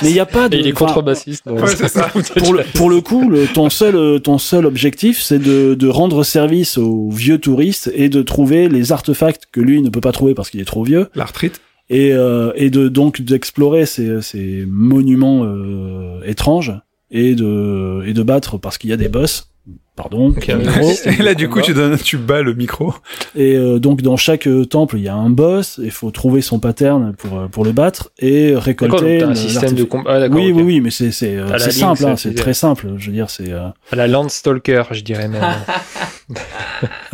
Mais 0.03 0.11
il 0.11 0.15
y 0.17 0.21
a 0.21 0.27
pas 0.27 0.49
de. 0.49 0.57
Et 0.57 0.61
il 0.61 0.67
est 0.69 0.73
contrebassiste. 0.73 1.47
donc- 1.47 1.61
Ouais, 1.61 1.75
c'est 1.75 1.89
ça. 1.89 2.09
Pour 2.37 2.53
le, 2.55 2.63
pour 2.75 2.91
le 2.91 3.01
coup, 3.01 3.29
le, 3.29 3.47
ton 3.47 3.71
seul 3.71 3.97
euh, 3.97 4.19
ton 4.19 4.39
seul 4.39 4.67
objectif, 4.67 5.21
c'est 5.21 5.39
de, 5.39 5.75
de 5.75 5.89
rendre 5.89 6.23
service 6.25 6.79
aux 6.79 7.11
vieux 7.11 7.39
touristes 7.39 7.91
et 7.95 8.09
de 8.09 8.23
trouver 8.23 8.69
les 8.69 8.93
artefacts 8.93 9.47
que 9.51 9.61
lui 9.61 9.83
ne 9.83 9.89
peut 9.91 10.01
pas 10.01 10.13
trouver 10.13 10.35
parce 10.35 10.51
qu'il 10.51 10.61
est 10.61 10.65
trop 10.65 10.85
vieux 10.85 11.09
L'arthrite. 11.15 11.61
et 11.91 12.13
euh, 12.13 12.53
et 12.57 12.71
de 12.71 12.89
donc 12.89 13.21
d'explorer 13.23 13.87
ces 13.87 14.21
ces 14.23 14.65
monuments 14.69 15.45
euh, 15.45 16.21
étranges 16.25 16.73
et 17.11 17.35
de 17.35 18.03
et 18.07 18.13
de 18.13 18.23
battre 18.23 18.59
parce 18.59 18.79
qu'il 18.79 18.91
y 18.91 18.93
a 18.93 18.97
des 18.97 19.09
boss. 19.09 19.49
Pardon. 19.95 20.35
Et 21.07 21.23
là, 21.23 21.35
du 21.35 21.51
coup, 21.51 21.61
tu 21.61 21.75
donnes, 21.75 21.99
tu 21.99 22.17
bats 22.17 22.41
le 22.41 22.55
micro. 22.55 22.95
Et 23.37 23.57
euh, 23.57 23.79
donc 23.79 24.01
dans 24.01 24.17
chaque 24.17 24.47
euh, 24.47 24.65
temple, 24.65 24.97
il 24.97 25.03
y 25.05 25.09
a 25.09 25.15
un 25.15 25.29
boss, 25.29 25.79
il 25.83 25.91
faut 25.91 26.11
trouver 26.11 26.41
son 26.41 26.59
pattern 26.59 27.13
pour 27.17 27.39
euh, 27.39 27.47
pour 27.49 27.63
le 27.65 27.73
battre 27.73 28.11
et 28.19 28.55
récolter. 28.57 29.19
donc 29.19 29.31
un 29.33 29.35
système 29.35 29.75
de 29.75 29.85
combat. 29.85 30.19
Ah, 30.25 30.29
Oui, 30.31 30.51
oui, 30.51 30.63
oui, 30.63 30.81
mais 30.81 30.91
c'est 30.91 31.11
c'est 31.13 31.37
simple, 31.71 32.07
hein, 32.07 32.17
c'est 32.17 32.31
c'est- 32.31 32.35
très 32.35 32.55
simple. 32.55 32.87
Je 32.97 33.07
veux 33.09 33.13
dire, 33.13 33.29
c'est 33.29 33.51
euh, 33.53 33.69
À 33.91 33.97
la 33.97 34.07
Landstalker, 34.09 34.85
je 34.93 35.03
dirais 35.03 35.29
même. 35.29 35.43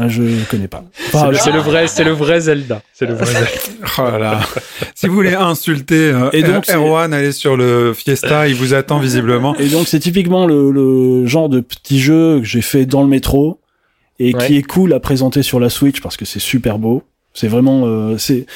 jeu 0.09 0.29
je 0.39 0.45
connais 0.51 0.69
pas. 0.69 0.85
c'est 0.95 1.17
Enfin, 1.17 1.29
le- 1.31 1.37
je- 1.37 1.41
c'est 1.43 1.53
le 1.53 1.59
vrai, 1.59 1.89
c'est 1.89 2.05
le 2.05 2.13
vrai 2.13 2.41
Zelda. 2.41 2.81
C'est 2.95 3.07
le 3.07 3.15
vrai 3.15 3.27
Zelda. 3.27 3.49
Oh 3.99 4.03
là 4.03 4.19
là. 4.19 4.41
si 4.95 5.09
vous 5.09 5.15
voulez 5.15 5.35
insulter 5.35 6.11
euh, 6.13 6.31
Et 6.33 6.43
donc, 6.43 6.65
c'est- 6.67 6.75
Erwan, 6.75 7.13
allez 7.13 7.33
sur 7.33 7.57
le 7.57 7.93
Fiesta, 7.95 8.47
il 8.47 8.55
vous 8.55 8.75
attend 8.75 8.99
visiblement. 9.01 9.57
Et 9.57 9.67
donc 9.69 9.89
c'est 9.89 9.99
typiquement 9.99 10.47
le, 10.47 10.71
le 10.71 11.27
genre 11.27 11.49
de 11.49 11.59
petit 11.61 11.99
jeu 11.99 12.39
que 12.39 12.45
j'ai 12.47 12.61
fait 12.69 12.87
dans 12.87 13.03
le 13.03 13.09
métro 13.09 13.61
et 14.19 14.35
Ouais. 14.35 14.47
qui 14.47 14.57
est 14.57 14.63
cool 14.63 14.93
à 14.93 15.01
présenter 15.01 15.43
sur 15.43 15.61
la 15.61 15.71
Switch 15.71 16.01
parce 16.01 16.17
que 16.17 16.25
c'est 16.25 16.41
super 16.41 16.79
beau. 16.79 17.03
C'est 17.35 17.49
vraiment 17.49 17.83
euh, 17.87 18.17
c'est 18.19 18.47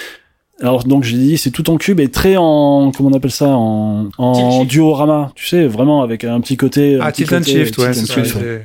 alors 0.61 0.85
donc 0.85 1.05
j'ai 1.05 1.17
dit 1.17 1.39
c'est 1.39 1.51
tout 1.51 1.71
en 1.71 1.77
cube 1.77 2.01
et 2.01 2.09
très 2.09 2.37
en 2.37 2.93
comment 2.95 3.09
on 3.11 3.13
appelle 3.15 3.31
ça 3.31 3.49
en 3.49 4.09
en 4.19 4.33
Tilt 4.35 4.53
shift. 4.61 4.71
diorama, 4.71 5.33
tu 5.35 5.47
sais 5.47 5.67
vraiment 5.67 6.03
avec 6.03 6.25
un 6.25 6.41
petit 6.41 6.57
côté 6.57 6.97
un 6.97 7.01
Ah, 7.03 7.13
petit 7.13 7.23
Tilt 7.25 7.33
and 7.33 7.39
côté 7.39 7.51
Shift, 7.65 7.79
ouais, 7.79 7.95
shift, 7.95 8.35
ouais. 8.37 8.63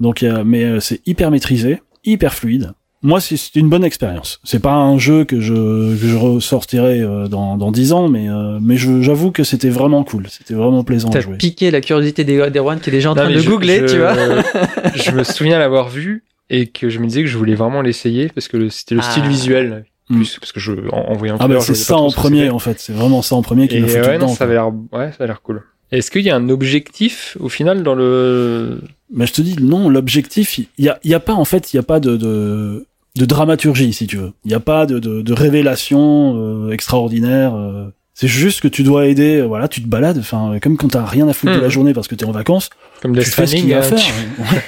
Donc 0.00 0.22
euh, 0.22 0.42
mais 0.44 0.64
euh, 0.64 0.80
c'est 0.80 1.00
hyper 1.06 1.30
maîtrisé, 1.30 1.80
hyper 2.04 2.34
fluide. 2.34 2.72
Moi 3.04 3.20
c'est 3.20 3.36
c'est 3.36 3.54
une 3.56 3.68
bonne 3.68 3.84
expérience. 3.84 4.40
C'est 4.44 4.58
pas 4.62 4.72
un 4.74 4.98
jeu 4.98 5.24
que 5.24 5.38
je 5.40 5.52
que 5.54 6.06
je 6.08 6.16
ressortirai 6.16 7.00
euh, 7.02 7.28
dans 7.28 7.56
dans 7.56 7.70
10 7.70 7.92
ans 7.92 8.08
mais 8.08 8.28
euh, 8.28 8.58
mais 8.60 8.76
je- 8.76 9.02
j'avoue 9.02 9.30
que 9.30 9.44
c'était 9.44 9.68
vraiment 9.68 10.02
cool, 10.04 10.26
c'était 10.30 10.54
vraiment 10.54 10.82
plaisant 10.84 11.10
à 11.10 11.12
T'as 11.12 11.20
jouer. 11.20 11.36
piqué 11.36 11.70
la 11.70 11.80
curiosité 11.82 12.24
des- 12.24 12.50
d'Erwan 12.50 12.80
qui 12.80 12.88
est 12.88 12.92
déjà 12.92 13.10
en 13.12 13.14
Non, 13.14 13.22
train 13.22 13.30
de 13.30 13.38
je- 13.38 13.48
googler, 13.48 13.80
je- 13.86 13.92
tu 13.94 13.98
vois. 14.00 14.14
je 14.96 15.10
me 15.12 15.22
souviens 15.22 15.58
l'avoir 15.58 15.88
vu 15.90 16.24
et 16.50 16.66
que 16.66 16.88
je 16.88 16.98
me 16.98 17.06
disais 17.06 17.20
que 17.22 17.28
je 17.28 17.36
voulais 17.38 17.54
vraiment 17.54 17.82
l'essayer 17.82 18.28
parce 18.34 18.48
que 18.48 18.56
le- 18.56 18.70
c'était 18.70 18.94
le 18.96 19.02
Ah. 19.04 19.10
style 19.10 19.24
visuel. 19.28 19.84
Mm. 20.10 20.16
Plus, 20.16 20.38
parce 20.38 20.52
que 20.52 20.60
je, 20.60 20.72
en, 20.92 21.12
en 21.12 21.14
voyant 21.14 21.36
Ah 21.40 21.48
bah 21.48 21.60
c'est 21.60 21.74
ça 21.74 21.96
en 21.96 22.10
premier 22.10 22.50
en 22.50 22.58
fait, 22.58 22.78
c'est 22.78 22.92
vraiment 22.92 23.22
ça 23.22 23.36
en 23.36 23.42
premier 23.42 23.68
qui 23.68 23.80
m'a 23.80 23.86
foutu 23.88 24.00
ouais, 24.00 24.18
non, 24.18 24.26
dedans. 24.26 24.34
ça 24.34 24.44
avait 24.44 24.52
l'air, 24.54 24.68
ouais, 24.92 25.12
ça 25.16 25.24
a 25.24 25.26
l'air 25.26 25.40
cool. 25.40 25.62
Est-ce 25.92 26.10
qu'il 26.10 26.22
y 26.22 26.30
a 26.30 26.36
un 26.36 26.48
objectif 26.50 27.36
au 27.40 27.48
final 27.48 27.82
dans 27.82 27.94
le, 27.94 28.80
Mais 29.14 29.26
je 29.26 29.32
te 29.32 29.40
dis 29.42 29.56
non, 29.62 29.88
l'objectif, 29.88 30.58
il 30.58 30.66
y 30.78 30.88
a, 30.88 30.98
il 31.04 31.10
y 31.10 31.14
a 31.14 31.20
pas 31.20 31.34
en 31.34 31.44
fait, 31.46 31.72
il 31.72 31.76
y 31.76 31.78
a 31.78 31.82
pas 31.82 32.00
de, 32.00 32.16
de 32.18 32.86
de 33.16 33.24
dramaturgie 33.26 33.92
si 33.92 34.06
tu 34.06 34.16
veux. 34.16 34.32
Il 34.44 34.50
y 34.50 34.54
a 34.54 34.60
pas 34.60 34.86
de 34.86 34.98
de, 34.98 35.22
de 35.22 35.32
révélation 35.32 36.34
euh, 36.36 36.70
extraordinaire. 36.72 37.54
euh. 37.54 37.86
C'est 38.16 38.28
juste 38.28 38.60
que 38.60 38.68
tu 38.68 38.82
dois 38.84 39.06
aider. 39.06 39.38
euh, 39.40 39.46
Voilà, 39.46 39.66
tu 39.68 39.82
te 39.82 39.88
balades. 39.88 40.18
Enfin, 40.18 40.58
comme 40.62 40.76
quand 40.76 40.88
t'as 40.88 41.04
rien 41.04 41.28
à 41.28 41.32
foutre 41.32 41.52
de 41.52 41.58
Hmm. 41.58 41.62
la 41.62 41.68
journée 41.68 41.94
parce 41.94 42.06
que 42.08 42.14
t'es 42.14 42.24
en 42.24 42.30
vacances, 42.32 42.70
comme 43.02 43.16
tu 43.16 43.24
fais 43.24 43.46
ce 43.46 43.56
qu'il 43.56 43.68
y 43.68 43.74
a 43.74 43.78
à 43.78 43.82
Stranding, 43.82 44.06
faire. 44.06 44.14
hein, 44.56 44.60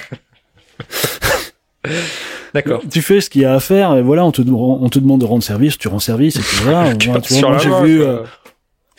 tu- 1.87 1.89
D'accord. 2.53 2.81
Tu 2.89 3.01
fais 3.01 3.21
ce 3.21 3.29
qu'il 3.29 3.41
y 3.41 3.45
a 3.45 3.53
à 3.53 3.59
faire. 3.59 3.95
Et 3.95 4.01
voilà, 4.01 4.25
on 4.25 4.31
te 4.31 4.41
on 4.41 4.89
te 4.89 4.99
demande 4.99 5.21
de 5.21 5.25
rendre 5.25 5.43
service, 5.43 5.77
tu 5.77 5.87
rends 5.89 5.99
service. 5.99 6.37
Et 6.37 6.39
puis 6.39 6.57
voilà. 6.63 6.79
voilà, 7.05 7.21
tu 7.21 7.33
vois, 7.39 7.49
moi 7.49 7.57
j'ai 7.59 7.69
vu. 7.87 8.01
euh, 8.01 8.19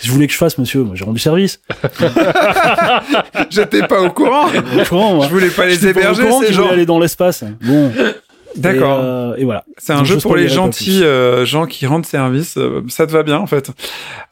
je 0.00 0.12
voulais 0.12 0.26
que 0.28 0.32
je 0.32 0.38
fasse, 0.38 0.58
monsieur. 0.58 0.82
Moi, 0.84 0.94
j'ai 0.94 1.04
rendu 1.04 1.18
service. 1.18 1.60
J'étais 3.50 3.82
pas 3.86 4.00
au 4.00 4.10
courant. 4.10 4.46
Moi, 4.92 5.24
Je 5.26 5.28
voulais 5.30 5.48
pas 5.50 5.66
les 5.66 5.74
j'étais 5.74 5.92
pas 5.92 5.98
au 6.00 6.02
héberger, 6.14 6.22
courant 6.22 6.40
ces 6.40 6.46
qu'ils 6.46 6.54
voulaient 6.56 6.68
gens. 6.68 6.72
aller 6.72 6.86
dans 6.86 6.98
l'espace. 7.00 7.42
Bon. 7.62 7.90
D'accord. 8.58 8.98
Et, 8.98 9.04
euh, 9.04 9.34
et 9.36 9.44
voilà. 9.44 9.64
C'est 9.78 9.92
un 9.92 9.98
Donc, 9.98 10.06
jeu 10.06 10.16
je 10.16 10.20
pour 10.22 10.36
les 10.36 10.48
gentils 10.48 11.02
euh, 11.04 11.44
gens 11.44 11.66
qui 11.66 11.86
rendent 11.86 12.06
service. 12.06 12.56
euh, 12.56 12.82
ça 12.88 13.06
te 13.06 13.12
va 13.12 13.22
bien, 13.22 13.38
en 13.38 13.46
fait. 13.46 13.70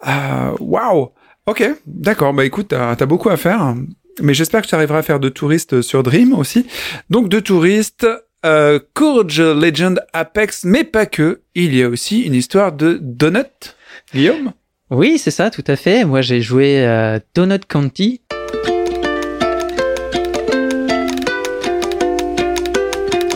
Euh, 0.07 0.51
Waouh. 0.61 1.11
Ok, 1.47 1.65
d'accord. 1.87 2.33
Bah 2.35 2.45
écoute, 2.45 2.69
t'as 2.69 2.91
as 2.93 3.07
beaucoup 3.07 3.29
à 3.31 3.37
faire. 3.37 3.75
Mais 4.21 4.35
j'espère 4.35 4.63
que 4.63 4.67
tu 4.67 4.75
arriveras 4.75 4.99
à 4.99 5.03
faire 5.03 5.21
de 5.21 5.29
touristes 5.29 5.81
sur 5.83 6.03
Dream 6.03 6.33
aussi. 6.33 6.67
Donc 7.11 7.29
de 7.29 7.39
touristes, 7.39 8.07
euh, 8.45 8.81
Courage 8.95 9.41
Legend 9.41 10.01
Apex, 10.13 10.65
mais 10.65 10.85
pas 10.85 11.07
que. 11.07 11.43
Il 11.55 11.75
y 11.77 11.83
a 11.83 11.89
aussi 11.89 12.23
une 12.23 12.35
histoire 12.35 12.73
de 12.73 12.99
Donut. 13.01 13.77
Guillaume? 14.15 14.53
Oui, 14.91 15.19
c'est 15.19 15.31
ça, 15.31 15.51
tout 15.51 15.65
à 15.67 15.77
fait. 15.77 16.05
Moi, 16.05 16.21
j'ai 16.21 16.41
joué 16.41 16.85
à 16.85 17.21
Donut 17.35 17.65
County. 17.69 18.23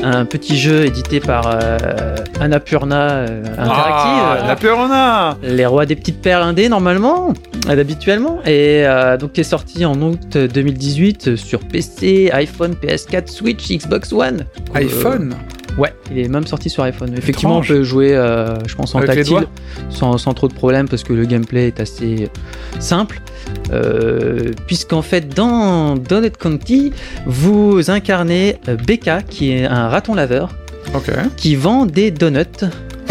Un 0.02 0.24
petit 0.24 0.58
jeu 0.58 0.86
édité 0.86 1.20
par 1.20 1.46
euh, 1.46 2.16
Annapurna 2.40 3.10
euh, 3.10 3.42
Interactive. 3.58 4.22
Ah, 4.22 4.44
la 4.46 4.56
Purona 4.56 5.36
les 5.42 5.66
rois 5.66 5.86
des 5.86 5.96
petites 5.96 6.20
perles 6.20 6.42
indées 6.42 6.68
normalement, 6.68 7.32
euh, 7.68 7.80
habituellement, 7.80 8.40
et 8.44 8.86
euh, 8.86 9.16
donc 9.16 9.32
qui 9.32 9.40
est 9.40 9.44
sorti 9.44 9.84
en 9.84 10.00
août 10.00 10.36
2018 10.36 11.36
sur 11.36 11.60
PC, 11.60 12.30
iPhone, 12.32 12.74
PS4, 12.82 13.28
Switch, 13.28 13.70
Xbox 13.70 14.12
One. 14.12 14.46
IPhone? 14.74 15.34
Ouais, 15.80 15.94
il 16.10 16.18
est 16.18 16.28
même 16.28 16.46
sorti 16.46 16.70
sur 16.70 16.82
iPhone. 16.84 17.14
Effectivement, 17.16 17.58
on 17.58 17.62
peut 17.62 17.82
jouer, 17.82 18.14
euh, 18.14 18.56
je 18.66 18.74
pense, 18.74 18.94
en 18.94 18.98
Avec 18.98 19.16
tactile, 19.16 19.46
sans, 19.88 20.18
sans 20.18 20.34
trop 20.34 20.46
de 20.46 20.54
problèmes 20.54 20.88
parce 20.88 21.02
que 21.02 21.12
le 21.12 21.24
gameplay 21.24 21.68
est 21.68 21.80
assez 21.80 22.28
simple. 22.78 23.20
Euh, 23.72 24.52
Puisqu'en 24.66 25.02
fait, 25.02 25.34
dans 25.34 25.96
Donut 25.96 26.36
County, 26.36 26.92
vous 27.26 27.90
incarnez 27.90 28.56
euh, 28.68 28.76
Becca, 28.76 29.22
qui 29.22 29.52
est 29.52 29.64
un 29.64 29.88
raton 29.88 30.14
laveur, 30.14 30.54
qui 31.36 31.56
vend 31.56 31.86
des 31.86 32.10
donuts. 32.10 32.44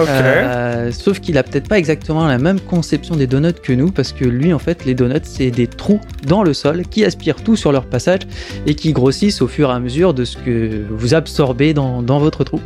Euh, 0.07 0.91
sauf 0.91 1.19
qu'il 1.19 1.37
a 1.37 1.43
peut-être 1.43 1.67
pas 1.67 1.77
exactement 1.77 2.25
la 2.27 2.37
même 2.37 2.59
conception 2.59 3.15
des 3.15 3.27
donuts 3.27 3.53
que 3.53 3.73
nous, 3.73 3.91
parce 3.91 4.11
que 4.13 4.25
lui, 4.25 4.53
en 4.53 4.59
fait, 4.59 4.85
les 4.85 4.93
donuts, 4.95 5.19
c'est 5.23 5.51
des 5.51 5.67
trous 5.67 5.99
dans 6.25 6.43
le 6.43 6.53
sol 6.53 6.83
qui 6.89 7.03
aspirent 7.05 7.43
tout 7.43 7.55
sur 7.55 7.71
leur 7.71 7.85
passage 7.85 8.21
et 8.65 8.75
qui 8.75 8.93
grossissent 8.93 9.41
au 9.41 9.47
fur 9.47 9.69
et 9.69 9.73
à 9.73 9.79
mesure 9.79 10.13
de 10.13 10.25
ce 10.25 10.37
que 10.37 10.83
vous 10.89 11.13
absorbez 11.13 11.73
dans, 11.73 12.01
dans 12.01 12.19
votre 12.19 12.43
trou. 12.43 12.61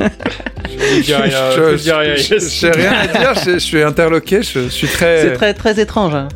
Je 0.00 1.14
rien, 1.14 1.50
j'ai 2.48 2.70
rien 2.70 2.92
à 2.92 3.06
dire, 3.06 3.34
je, 3.44 3.52
je 3.52 3.58
suis 3.58 3.82
interloqué, 3.82 4.42
je, 4.42 4.68
suis 4.68 4.88
très. 4.88 5.22
C'est 5.22 5.32
très 5.34 5.54
très 5.54 5.80
étrange. 5.80 6.14
hein. 6.14 6.28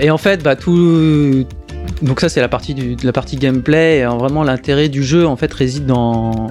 Et 0.00 0.10
en 0.10 0.18
fait, 0.18 0.42
bah 0.42 0.56
tout. 0.56 1.46
Donc 2.02 2.20
ça 2.20 2.28
c'est 2.28 2.40
la 2.40 2.48
partie 2.48 2.74
du, 2.74 2.96
la 3.02 3.12
partie 3.12 3.36
gameplay. 3.36 3.98
Et 3.98 4.04
euh, 4.04 4.10
vraiment 4.10 4.42
l'intérêt 4.42 4.88
du 4.88 5.02
jeu 5.02 5.26
en 5.26 5.36
fait 5.36 5.52
réside 5.52 5.86
dans 5.86 6.48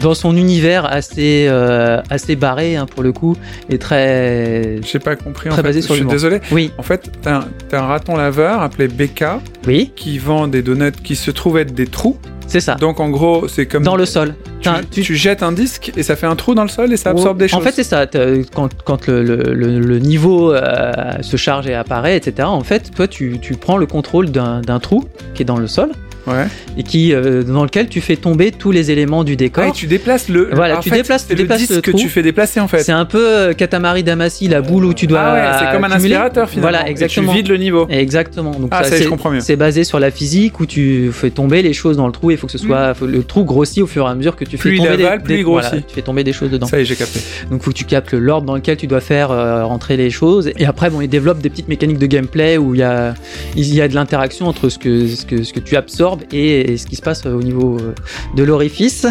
dans 0.00 0.14
son 0.14 0.36
univers 0.36 0.84
assez 0.86 1.46
euh, 1.48 2.02
assez 2.10 2.36
barré 2.36 2.76
hein, 2.76 2.86
pour 2.86 3.02
le 3.02 3.12
coup 3.12 3.36
et 3.68 3.78
très. 3.78 4.80
J'ai 4.82 4.98
pas 4.98 5.16
compris 5.16 5.50
en 5.50 5.52
fait. 5.52 5.62
basé 5.62 5.80
Je 5.80 5.86
sur 5.86 5.94
suis 5.94 6.04
désolé. 6.04 6.40
Oui, 6.52 6.72
En 6.78 6.82
fait, 6.82 7.10
t'as 7.22 7.44
un, 7.72 7.86
raton 7.86 8.16
laveur 8.16 8.60
appelé 8.60 8.88
Becca 8.88 9.40
oui, 9.66 9.92
qui 9.96 10.18
vend 10.18 10.48
des 10.48 10.62
donuts 10.62 10.92
qui 10.92 11.16
se 11.16 11.30
trouvent 11.30 11.58
être 11.58 11.74
des 11.74 11.86
trous. 11.86 12.18
C'est 12.46 12.60
ça. 12.60 12.74
Donc 12.76 13.00
en 13.00 13.08
gros, 13.10 13.48
c'est 13.48 13.66
comme. 13.66 13.82
Dans 13.82 13.96
le 13.96 14.06
sol. 14.06 14.34
tu, 14.60 14.68
tu- 14.90 15.02
tu 15.02 15.14
jettes 15.16 15.42
un 15.42 15.52
disque 15.52 15.92
et 15.96 16.02
ça 16.02 16.16
fait 16.16 16.26
un 16.26 16.36
trou 16.36 16.54
dans 16.54 16.62
le 16.62 16.68
sol 16.68 16.92
et 16.92 16.96
ça 16.96 17.10
absorbe 17.10 17.38
des 17.38 17.48
choses. 17.48 17.60
En 17.60 17.62
fait, 17.62 17.72
c'est 17.72 17.82
ça. 17.84 18.06
Quand, 18.54 18.70
quand 18.84 19.06
le, 19.06 19.22
le- 19.22 19.36
le- 19.52 19.78
le 19.80 19.98
niveau 19.98 20.52
euh, 20.52 20.92
se 21.20 21.36
charge 21.36 21.66
et 21.66 21.74
apparaît, 21.74 22.16
etc., 22.16 22.46
en 22.48 22.60
fait, 22.62 22.90
toi, 22.94 23.06
tu, 23.08 23.38
tu 23.40 23.54
prends 23.54 23.76
le 23.76 23.86
contrôle 23.86 24.30
d'un 24.30 24.78
trou 24.80 25.04
qui 25.34 25.42
est 25.42 25.46
dans 25.46 25.58
le 25.58 25.66
sol 25.66 25.90
ouais. 26.26 26.46
et 26.76 26.82
qui, 26.82 27.12
euh, 27.12 27.42
dans 27.42 27.64
lequel 27.64 27.88
tu 27.88 28.00
fais 28.00 28.16
tomber 28.16 28.50
tous 28.52 28.70
les 28.70 28.90
éléments 28.90 29.24
du 29.24 29.36
décor. 29.36 29.64
Ah, 29.66 29.68
et 29.68 29.72
tu 29.72 29.86
déplaces 29.86 30.28
le. 30.28 30.50
Voilà, 30.52 30.78
en 30.78 30.80
tu 30.80 30.90
fait, 30.90 30.96
déplaces- 30.96 31.26
tu 31.28 31.34
déplaces 31.34 31.60
le 31.60 31.66
disque 31.66 31.86
le 31.86 31.92
que 31.92 31.96
tu 31.98 32.08
fais 32.08 32.22
déplacer 32.22 32.60
en 32.60 32.68
fait. 32.68 32.82
C'est 32.82 32.92
un 32.92 33.04
peu 33.04 33.26
euh, 33.26 33.52
Katamari 33.52 34.02
Damacy, 34.02 34.48
la 34.48 34.60
boule 34.62 34.84
où 34.84 34.94
tu 34.94 35.06
dois. 35.06 35.20
ah 35.20 35.34
ouais, 35.34 35.58
c'est 35.66 35.72
comme 35.74 35.84
un 35.84 35.90
aspirateur 35.90 36.48
finalement. 36.48 36.70
Voilà, 36.70 36.88
Et 36.88 36.90
exactement. 36.90 37.32
tu 37.32 37.38
vides 37.38 37.48
le 37.48 37.56
niveau. 37.56 37.86
Exactement. 37.88 38.50
Donc 38.52 38.68
Ah, 38.70 38.84
ça 38.84 38.96
c'est- 39.40 39.56
basé 39.56 39.84
sur 39.84 40.00
la 40.00 40.10
physique 40.10 40.58
où 40.60 40.66
tu 40.66 41.10
fais 41.12 41.30
tomber 41.30 41.62
les 41.62 41.72
choses 41.72 41.96
dans 41.96 42.06
le 42.06 42.12
trou. 42.12 42.30
Il 42.30 42.36
faut 42.36 42.46
que 42.46 42.52
ce 42.52 42.58
soit 42.58 42.94
faut- 42.94 43.06
le 43.06 43.22
trou 43.22 43.44
grossit 43.44 43.82
au 43.82 43.86
fur 43.86 44.06
et 44.06 44.10
à 44.10 44.14
mesure 44.14 44.36
que 44.36 44.44
tu 44.44 44.56
Plus 44.58 44.70
fais 44.70 44.76
il 44.76 44.78
tomber 44.78 45.04
avale, 45.04 45.18
des, 45.18 45.24
plus 45.24 45.34
des- 45.34 45.40
il 45.40 45.44
grossit. 45.44 45.70
voilà, 45.70 45.84
tu 45.86 45.94
fais 45.94 46.02
tomber 46.02 46.24
des 46.24 46.32
choses 46.32 46.50
dedans. 46.50 46.66
Ça 46.66 46.78
y 46.78 46.82
est, 46.82 46.84
j'ai 46.84 46.96
capté. 46.96 47.20
Donc 47.50 47.62
faut 47.62 47.70
que 47.70 47.76
tu 47.76 47.84
captes 47.84 48.12
l'ordre 48.14 48.46
dans 48.46 48.54
lequel 48.56 48.76
tu 48.76 48.86
dois 48.86 49.00
faire 49.00 49.30
euh, 49.30 49.64
rentrer 49.64 49.96
les 49.96 50.10
choses. 50.10 50.50
Et 50.58 50.66
après, 50.66 50.90
bon, 50.90 51.00
ils 51.00 51.08
développent 51.08 51.40
des 51.40 51.50
petites 51.50 51.68
mécaniques 51.68 51.98
de 51.98 52.06
gameplay 52.06 52.58
où 52.58 52.74
il 52.74 52.80
y 52.80 52.82
a, 52.82 53.14
il 53.56 53.74
y 53.74 53.80
a 53.80 53.88
de 53.88 53.94
l'interaction 53.94 54.46
entre 54.48 54.68
ce 54.68 54.78
que, 54.78 55.06
ce, 55.06 55.24
que, 55.24 55.42
ce 55.42 55.52
que 55.52 55.60
tu 55.60 55.76
absorbes 55.76 56.13
et, 56.32 56.72
et 56.72 56.76
ce 56.76 56.86
qui 56.86 56.96
se 56.96 57.02
passe 57.02 57.26
au 57.26 57.42
niveau 57.42 57.78
euh, 57.78 57.94
de 58.36 58.42
l'orifice. 58.42 59.06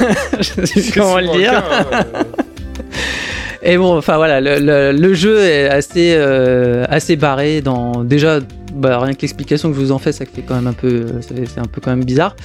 Je 0.38 0.66
sais 0.66 0.92
comment 0.92 1.18
le 1.18 1.36
dire. 1.38 1.62
Et 3.62 3.76
bon, 3.76 3.96
enfin 3.96 4.16
voilà, 4.16 4.40
le, 4.40 4.58
le- 4.60 4.92
le 4.92 5.14
jeu 5.14 5.40
est 5.40 5.68
assez, 5.68 6.14
euh, 6.16 6.84
assez 6.88 7.16
barré 7.16 7.60
dans 7.60 8.04
déjà. 8.04 8.40
Bah, 8.74 9.00
rien 9.00 9.14
que 9.14 9.22
l'explication 9.22 9.70
que 9.70 9.74
je 9.76 9.80
vous 9.80 9.92
en 9.92 9.98
fais, 9.98 10.12
ça 10.12 10.24
fait 10.26 10.42
quand 10.42 10.54
même 10.54 10.66
un 10.68 10.72
peu, 10.72 11.06
c'est 11.22 11.58
un 11.58 11.64
peu 11.64 11.80
quand 11.80 11.90
même 11.90 12.04
bizarre. 12.04 12.36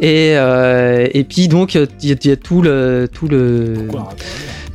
Et, 0.00 0.32
euh, 0.36 1.06
et 1.14 1.24
puis 1.24 1.48
donc 1.48 1.74
il 1.74 1.86
y, 2.02 2.08
y 2.28 2.30
a 2.32 2.36
tout 2.36 2.60
le, 2.60 3.08
tout 3.10 3.28
le, 3.28 3.74
Pourquoi 3.88 4.14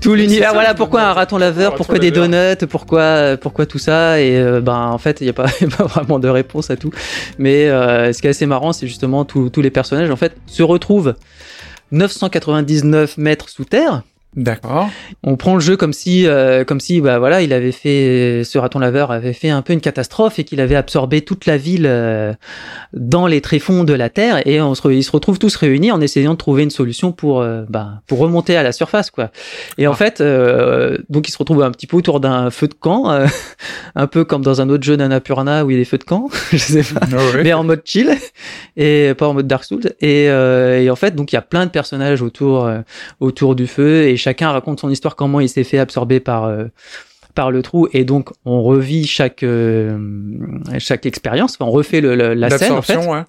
tout 0.01 0.15
l'univers. 0.15 0.53
Voilà 0.53 0.73
pourquoi 0.73 1.03
un 1.03 1.13
raton 1.13 1.37
laveur, 1.37 1.71
raton 1.71 1.77
pourquoi 1.77 1.99
des 1.99 2.09
donuts, 2.11 2.65
pourquoi, 2.67 3.37
pourquoi 3.39 3.65
tout 3.67 3.77
ça. 3.79 4.19
Et 4.21 4.35
euh, 4.37 4.59
ben 4.61 4.75
en 4.87 4.97
fait, 4.97 5.21
il 5.21 5.25
n'y 5.25 5.29
a 5.29 5.33
pas, 5.33 5.45
il 5.61 5.69
y 5.69 5.73
a 5.73 5.75
pas 5.77 5.83
vraiment 5.85 6.17
de 6.19 6.27
réponse 6.29 6.71
à 6.71 6.77
tout. 6.77 6.89
Mais 7.37 7.67
euh, 7.69 8.11
ce 8.11 8.19
qui 8.21 8.27
est 8.27 8.31
assez 8.31 8.45
marrant, 8.47 8.73
c'est 8.73 8.87
justement 8.87 9.23
tous 9.25 9.49
tous 9.49 9.61
les 9.61 9.69
personnages 9.71 10.09
en 10.09 10.15
fait 10.15 10.35
se 10.47 10.63
retrouvent 10.63 11.13
999 11.91 13.17
mètres 13.17 13.49
sous 13.49 13.65
terre. 13.65 14.01
D'accord. 14.36 14.89
On 15.23 15.36
prend 15.36 15.53
le 15.53 15.59
jeu 15.59 15.77
comme 15.77 15.93
si, 15.93 16.25
euh, 16.25 16.63
comme 16.63 16.79
si, 16.79 17.01
bah 17.01 17.19
voilà, 17.19 17.41
il 17.41 17.53
avait 17.53 17.71
fait, 17.71 18.43
ce 18.43 18.57
raton 18.57 18.79
laveur 18.79 19.11
avait 19.11 19.34
fait 19.34 19.49
un 19.49 19.61
peu 19.61 19.73
une 19.73 19.81
catastrophe 19.81 20.39
et 20.39 20.43
qu'il 20.43 20.59
avait 20.59 20.75
absorbé 20.75 21.21
toute 21.21 21.45
la 21.45 21.57
ville 21.57 21.86
euh, 21.86 22.34
dans 22.93 23.27
les 23.27 23.41
tréfonds 23.41 23.84
de 23.84 23.93
la 23.93 24.09
terre 24.09 24.45
et 24.47 24.61
on 24.61 24.75
se, 24.75 24.88
ils 24.89 25.03
se 25.03 25.11
retrouvent 25.11 25.39
tous 25.39 25.55
réunis 25.55 25.91
en 25.91 26.01
essayant 26.01 26.34
de 26.34 26.38
trouver 26.38 26.63
une 26.63 26.69
solution 26.71 27.11
pour, 27.11 27.41
euh, 27.41 27.63
bah, 27.69 28.01
pour 28.07 28.19
remonter 28.19 28.55
à 28.55 28.63
la 28.63 28.71
surface, 28.71 29.11
quoi. 29.11 29.31
Et 29.77 29.88
en 29.88 29.93
fait, 29.93 30.21
euh, 30.21 30.97
donc 31.09 31.27
ils 31.27 31.31
se 31.31 31.38
retrouvent 31.38 31.63
un 31.63 31.71
petit 31.71 31.88
peu 31.88 31.97
autour 31.97 32.19
d'un 32.19 32.49
feu 32.49 32.67
de 32.67 32.73
camp, 32.73 33.11
euh, 33.11 33.27
un 33.95 34.07
peu 34.07 34.25
comme 34.25 34.41
dans 34.41 34.61
un 34.61 34.69
autre 34.69 34.84
jeu 34.84 34.97
d'Annapurna 34.97 35.65
où 35.65 35.69
il 35.69 35.73
y 35.73 35.77
a 35.77 35.79
des 35.79 35.86
feux 35.86 35.97
de 35.97 36.03
camp, 36.03 36.29
je 36.51 36.57
sais 36.57 36.84
pas 36.84 37.01
Ah 37.03 37.38
mais 37.43 37.53
en 37.53 37.63
mode 37.63 37.81
chill 37.86 38.11
et 38.77 39.13
pas 39.17 39.27
en 39.27 39.34
mode 39.34 39.47
Dark 39.47 39.63
Souls 39.63 39.93
et, 40.01 40.29
euh, 40.29 40.81
et 40.81 40.89
en 40.89 40.95
fait 40.95 41.15
donc 41.15 41.31
il 41.31 41.36
y 41.36 41.38
a 41.38 41.41
plein 41.41 41.65
de 41.65 41.71
personnages 41.71 42.21
autour 42.21 42.69
autour 43.19 43.55
du 43.55 43.67
feu 43.67 44.03
et 44.03 44.17
chacun 44.24 44.51
raconte 44.51 44.80
son 44.80 44.89
histoire 44.89 45.15
comment 45.15 45.39
il 45.41 45.49
s'est 45.49 45.63
fait 45.65 45.80
absorber 45.80 46.19
par 46.19 46.45
euh, 46.45 46.65
par 47.36 47.49
le 47.51 47.61
trou. 47.63 47.88
Et 47.93 48.05
donc 48.05 48.30
on 48.45 48.61
revit 48.63 49.05
chaque 49.07 49.43
euh, 49.43 49.97
chaque 50.80 51.05
expérience. 51.05 51.55
Enfin, 51.59 51.65
on 51.69 51.71
refait 51.71 51.99
le, 52.01 52.15
le- 52.15 52.34
la 52.36 52.47
scène 52.59 52.71
en 52.78 52.82
fait 52.82 52.93
ouais. 53.09 53.24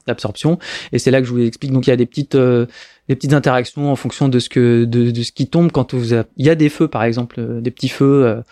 et 0.92 0.98
c'est 0.98 1.10
là 1.10 1.20
que 1.20 1.26
je 1.26 1.32
vous 1.32 1.40
explique. 1.40 1.72
Donc 1.72 1.86
il 1.86 1.90
y 1.90 1.92
a 1.92 1.96
des 1.96 2.06
petites 2.06 2.34
euh, 2.34 2.66
des 3.08 3.16
petites 3.16 3.32
interactions 3.34 3.90
en 3.90 3.96
fonction 3.96 4.28
de 4.28 4.38
ce 4.38 4.48
que 4.48 4.84
de, 4.84 5.10
de 5.10 5.22
ce 5.22 5.32
qui 5.32 5.46
tombe. 5.48 5.72
Quand 5.72 5.94
vous 5.94 6.14
a- 6.14 6.24
il 6.36 6.44
y 6.46 6.50
a 6.50 6.54
des 6.54 6.68
feux 6.68 6.88
par 6.88 7.02
exemple 7.04 7.40
des 7.62 7.70
petits 7.70 7.88
feux 7.88 8.42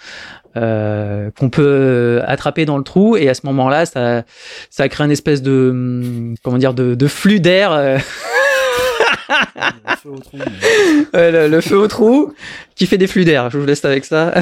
euh, 0.56 1.30
qu'on 1.38 1.48
peut 1.50 2.20
attraper 2.26 2.64
dans 2.64 2.78
le 2.78 2.84
trou. 2.84 3.16
Et 3.16 3.28
à 3.28 3.34
ce 3.34 3.42
moment-là 3.46 3.84
ça 3.86 4.24
ça 4.70 4.88
crée 4.88 5.04
une 5.04 5.10
espèce 5.10 5.42
de 5.42 5.68
hum, 5.70 6.34
comment 6.42 6.58
dire 6.58 6.74
de, 6.74 6.94
de 6.94 7.06
flux 7.06 7.40
d'air 7.40 7.70
Le 9.56 9.96
feu 9.96 10.10
au 10.10 10.18
trou, 10.18 10.38
mais- 11.12 11.30
le, 11.30 11.48
le 11.48 11.60
feu 11.60 11.76
au 11.76 11.86
trou 11.88 12.32
qui 12.74 12.86
fait 12.86 12.98
des 12.98 13.06
flux 13.06 13.24
d'air. 13.24 13.50
Je 13.50 13.58
vous 13.58 13.66
laisse 13.66 13.84
avec 13.84 14.04
ça. 14.04 14.32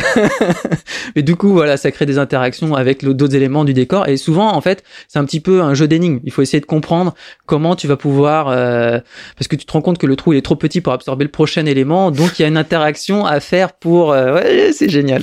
Mais 1.16 1.22
du 1.22 1.34
coup, 1.36 1.52
voilà, 1.52 1.76
ça 1.76 1.90
crée 1.90 2.06
des 2.06 2.18
interactions 2.18 2.74
avec 2.74 3.04
d'autres 3.04 3.34
éléments 3.34 3.64
du 3.64 3.74
décor. 3.74 4.08
Et 4.08 4.16
souvent, 4.16 4.54
en 4.54 4.60
fait, 4.60 4.84
c'est 5.08 5.18
un 5.18 5.24
petit 5.24 5.40
peu 5.40 5.60
un 5.62 5.74
jeu 5.74 5.88
d'énigmes. 5.88 6.20
Il 6.24 6.32
faut 6.32 6.40
essayer 6.42 6.60
de 6.60 6.66
comprendre 6.66 7.14
comment 7.46 7.74
tu 7.76 7.86
vas 7.88 7.96
pouvoir, 7.96 8.48
euh, 8.48 9.00
parce 9.36 9.48
que 9.48 9.56
tu 9.56 9.66
te 9.66 9.72
rends 9.72 9.82
compte 9.82 9.98
que 9.98 10.06
le 10.06 10.16
trou 10.16 10.32
il 10.32 10.36
est 10.38 10.42
trop 10.42 10.56
petit 10.56 10.80
pour 10.80 10.92
absorber 10.92 11.24
le 11.24 11.30
prochain 11.30 11.66
élément. 11.66 12.10
Donc, 12.10 12.38
il 12.38 12.42
y 12.42 12.44
a 12.44 12.48
une 12.48 12.56
interaction 12.56 13.26
à 13.26 13.40
faire 13.40 13.72
pour. 13.72 14.12
euh, 14.12 14.34
ouais, 14.34 14.70
c'est 14.72 14.88
génial. 14.88 15.22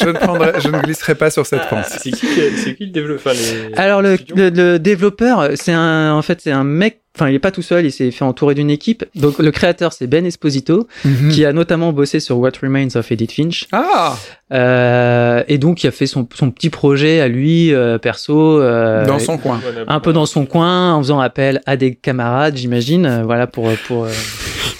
Je 0.00 0.06
ne 0.06 0.12
prendrai, 0.12 0.52
je 0.60 0.68
ne 0.68 0.78
glisserai 0.80 1.14
pas 1.14 1.30
sur 1.30 1.44
cette 1.46 1.68
pente. 1.68 1.84
C'est 1.86 2.10
qui, 2.10 2.26
qui- 2.26 2.26
c'est 2.56 2.74
qui 2.74 2.86
le 2.86 2.92
développeur 2.92 3.34
les- 3.34 3.74
Alors 3.76 4.02
le, 4.02 4.16
le 4.34 4.78
développeur, 4.78 5.50
c'est 5.54 5.72
un, 5.72 6.12
en 6.14 6.22
fait, 6.22 6.40
c'est 6.42 6.52
un 6.52 6.64
mec. 6.64 7.00
Enfin, 7.18 7.28
il 7.30 7.34
est 7.34 7.38
pas 7.40 7.50
tout 7.50 7.62
seul. 7.62 7.84
Il 7.84 7.90
s'est 7.92 8.10
fait 8.12 8.24
entourer 8.24 8.54
d'une 8.54 8.70
équipe. 8.70 9.04
Donc, 9.16 9.38
le 9.40 9.50
créateur, 9.50 9.92
c'est 9.92 10.06
Ben 10.06 10.24
Esposito, 10.24 10.86
Mhm. 11.04 11.30
qui 11.30 11.44
a 11.44 11.52
notamment 11.52 11.92
bossé 11.92 12.20
sur 12.20 12.38
What 12.38 12.52
Remains 12.62 12.94
of 12.94 13.10
Edith 13.10 13.32
Finch. 13.32 13.66
Ah, 13.72 14.16
Euh, 14.50 15.42
et 15.46 15.58
donc, 15.58 15.84
il 15.84 15.88
a 15.88 15.90
fait 15.90 16.06
son, 16.06 16.26
son 16.34 16.50
petit 16.50 16.70
projet 16.70 17.20
à 17.20 17.28
lui, 17.28 17.74
euh, 17.74 17.98
perso, 17.98 18.60
euh, 18.60 19.04
dans 19.04 19.18
son 19.18 19.36
coin. 19.36 19.60
Un 19.88 20.00
peu 20.00 20.12
dans 20.14 20.24
son 20.24 20.46
coin, 20.46 20.94
en 20.94 20.98
faisant 21.02 21.20
appel 21.20 21.60
à 21.66 21.76
des 21.76 21.94
camarades, 21.94 22.56
j'imagine, 22.56 23.04
euh, 23.04 23.22
voilà, 23.24 23.46
pour 23.46 23.68
pour 23.86 24.04
euh, 24.04 24.08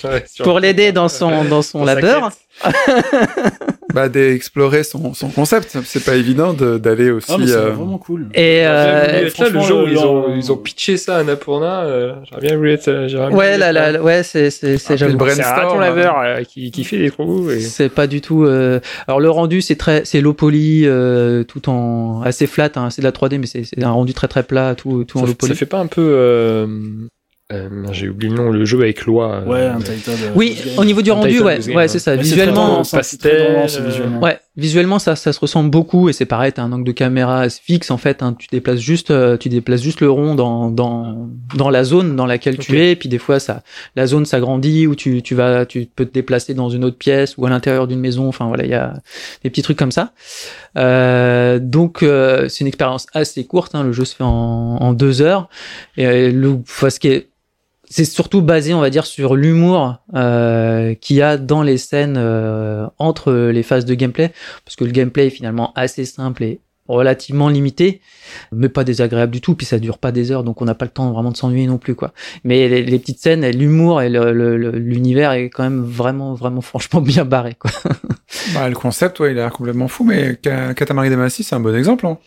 Ouais, 0.05 0.25
pour 0.43 0.61
l'aider 0.61 0.93
dans 0.93 1.09
son 1.09 1.45
dans 1.45 1.63
son 1.63 1.85
labeur. 1.85 2.31
Bah, 3.95 4.11
d'explorer 4.11 4.83
son, 4.85 5.15
son 5.15 5.29
concept. 5.31 5.79
C'est 5.85 6.05
pas 6.05 6.17
évident 6.17 6.53
de- 6.53 6.77
d'aller 6.77 7.11
aussi. 7.11 7.31
Ah, 7.33 7.37
mais 7.39 7.47
c'est 7.47 7.55
euh, 7.55 7.71
vraiment 7.71 7.97
cool. 7.97 8.29
Et 8.35 8.63
J'aurais 8.63 8.85
bien 8.85 9.07
voulu 9.07 9.17
euh, 9.17 9.27
être 9.27 9.39
là 9.39 9.49
le 9.49 9.61
jour 9.61 9.83
où 9.85 9.87
ils 9.89 9.99
ont, 9.99 10.35
ils 10.37 10.53
ont 10.53 10.57
pitché 10.59 10.97
ça 10.99 11.17
à 11.17 11.21
Annapurna. 11.21 11.85
Euh, 11.85 12.13
j'aurais 12.29 12.43
bien 12.43 12.57
voulu 12.59 12.73
être. 12.73 12.89
euh, 12.89 13.31
ouais, 13.31 13.57
là, 13.57 13.73
là, 13.73 13.93
là, 13.93 14.03
ouais, 14.03 14.23
c'est 14.23 14.51
c'est 14.51 14.77
c'est 14.77 14.95
Ah, 14.95 14.97
C'est 14.99 15.43
un 15.43 15.51
raton 15.53 15.77
hein. 15.79 15.81
laveur 15.81 16.19
euh, 16.21 16.43
qui, 16.43 16.71
qui 16.71 16.85
fait 16.85 16.99
des 16.99 17.11
trous. 17.11 17.51
Et... 17.51 17.61
C'est 17.61 17.89
pas 17.89 18.07
du 18.07 18.21
tout. 18.21 18.45
euh, 18.45 18.79
Alors 19.07 19.21
le 19.21 19.31
rendu 19.31 19.63
c'est 19.63 19.77
très 19.77 20.05
c'est 20.05 20.21
low 20.21 20.35
poly 20.35 20.83
euh, 20.85 21.45
tout 21.45 21.71
en 21.71 22.21
assez 22.23 22.47
flat. 22.47 22.69
Hein. 22.77 22.91
C'est 22.91 23.01
de 23.01 23.07
la 23.07 23.13
3D 23.13 23.39
mais 23.39 23.47
c'est 23.47 23.65
c'est 23.65 23.83
un 23.83 23.91
rendu 23.91 24.13
très 24.13 24.29
très 24.29 24.43
plat 24.43 24.75
tout 24.75 25.05
tout 25.05 25.17
en 25.17 25.21
Ça, 25.23 25.27
low 25.27 25.33
ça 25.33 25.37
poly. 25.39 25.55
fait 25.55 25.65
pas 25.67 25.79
un 25.79 25.87
peu. 25.87 26.03
Euh... 27.51 27.69
j'ai 27.93 28.11
oublié 28.11 28.31
le 28.31 28.37
nom, 28.37 28.51
le 28.51 28.65
jeu 28.67 28.79
avec 28.79 29.07
loi. 29.07 29.37
euh, 29.37 29.45
Ouais, 29.47 29.67
Untitled. 29.69 30.17
euh, 30.23 30.33
Oui, 30.35 30.59
au 30.77 30.85
niveau 30.85 31.01
du 31.01 31.11
rendu 31.11 31.41
ouais 31.41 31.61
Game, 31.61 31.77
ouais 31.77 31.89
c'est 31.89 31.99
ça. 31.99 32.15
Mais 32.15 32.21
visuellement 32.23 32.85
c'est 32.85 32.91
très 32.91 32.99
pastel, 32.99 33.55
tendance, 33.55 33.77
euh, 33.79 33.87
visuellement. 33.89 34.21
ouais 34.21 34.39
Visuellement, 34.59 34.99
ça, 34.99 35.15
ça 35.15 35.33
se 35.33 35.39
ressemble 35.39 35.71
beaucoup 35.71 36.09
et 36.09 36.13
c'est 36.13 36.27
pareil. 36.27 36.53
T'as 36.53 36.63
un 36.65 36.73
angle 36.73 36.83
de 36.85 36.91
caméra 36.93 37.49
fixe 37.49 37.93
en 37.93 37.97
fait. 37.97 38.23
hein, 38.25 38.35
tu 38.37 38.49
déplaces 38.51 38.81
juste, 38.81 39.13
euh, 39.13 39.37
tu 39.37 39.49
déplaces 39.49 39.81
juste 39.83 40.01
le 40.01 40.11
rond 40.11 40.35
dans 40.35 40.69
dans 40.71 41.29
dans 41.55 41.71
la 41.71 41.85
zone 41.85 42.17
dans 42.17 42.27
laquelle 42.27 42.59
tu 42.59 42.77
es. 42.81 42.91
Et 42.93 42.97
puis 42.97 43.09
des 43.09 43.19
fois, 43.19 43.39
ça, 43.39 43.63
la 43.97 44.07
zone 44.09 44.27
s'agrandit 44.27 44.89
ou 44.89 44.97
tu 44.97 45.23
tu 45.23 45.35
vas, 45.37 45.65
tu 45.65 45.87
peux 45.95 46.05
te 46.05 46.13
déplacer 46.13 46.55
dans 46.55 46.69
une 46.71 46.85
autre 46.85 46.99
pièce 46.99 47.37
ou 47.39 47.47
à 47.47 47.51
l'intérieur 47.51 47.87
d'une 47.87 48.01
maison. 48.01 48.27
Enfin 48.29 48.47
voilà, 48.49 48.65
il 48.65 48.71
y 48.71 48.75
a 48.75 48.95
des 49.45 49.49
petits 49.51 49.63
trucs 49.63 49.79
comme 49.79 49.93
ça. 49.93 50.13
Euh, 50.77 51.59
donc 51.61 52.03
euh, 52.03 52.49
c'est 52.49 52.61
une 52.63 52.67
expérience 52.67 53.07
assez 53.15 53.45
courte. 53.47 53.75
Hein, 53.77 53.85
le 53.85 53.93
jeu 53.93 54.05
se 54.05 54.17
fait 54.17 54.25
en, 54.25 54.29
en 54.81 54.93
deux 54.93 55.23
heures. 55.23 55.49
Et 55.97 56.05
euh, 56.07 56.33
le, 56.33 56.51
enfin, 56.63 56.91
ce 56.91 56.99
qui 56.99 57.09
est 57.09 57.29
c'est 57.91 58.05
surtout 58.05 58.43
basé, 58.43 58.75
on 58.75 58.81
va 58.81 58.91
dire, 58.91 59.07
sur 59.07 59.35
l'humour 59.37 59.97
euh, 60.15 60.95
qu'il 60.95 61.17
y 61.17 61.23
a 61.23 61.37
dans 61.37 61.63
les 61.63 61.79
scènes 61.79 62.17
euh, 62.19 62.87
entre 62.99 63.33
les 63.33 63.63
phases 63.63 63.85
de 63.85 63.95
gameplay, 63.95 64.33
parce 64.65 64.77
que 64.77 64.85
le 64.85 64.93
gameplay 64.93 65.27
est 65.29 65.31
finalement 65.31 65.73
assez 65.75 66.05
simple 66.05 66.45
et 66.45 66.61
relativement 66.87 67.51
limité, 67.51 68.01
mais 68.51 68.71
pas 68.71 68.83
désagréable 68.83 69.31
du 69.31 69.43
tout, 69.43 69.55
puis 69.55 69.67
ça 69.67 69.79
dure 69.79 69.99
pas 69.99 70.11
des 70.11 70.33
heures, 70.33 70.43
donc 70.43 70.63
on 70.63 70.65
n'a 70.65 70.75
pas 70.75 70.87
le 70.87 70.91
temps 70.91 71.13
vraiment 71.13 71.31
de 71.31 71.37
s'ennuyer 71.37 71.67
non 71.67 71.77
plus, 71.77 71.95
quoi. 71.95 72.13
Mais 72.45 72.67
les, 72.69 72.99
petites 72.99 73.21
scènes, 73.21 73.47
l'humour 73.51 74.01
et 74.01 74.09
l'univers 74.09 75.33
est 75.33 75.51
quand 75.51 75.65
même 75.65 75.83
vraiment, 75.83 76.33
vraiment, 76.35 76.63
franchement 76.63 77.01
bien 77.03 77.27
barré, 77.27 77.57
quoi. 77.59 77.71
Bah, 78.55 78.69
le 78.69 78.75
concept, 78.75 79.21
ouais, 79.21 79.33
il 79.33 79.39
a 79.39 79.43
l'air 79.43 79.53
complètement 79.53 79.89
fou, 79.89 80.05
mais 80.05 80.37
Ka- 80.41 80.73
Katamari 80.73 81.11
Damacy, 81.11 81.45
c'est 81.45 81.55
un 81.55 81.61
bon 81.61 81.75
exemple. 81.75 82.07
hein. 82.07 82.19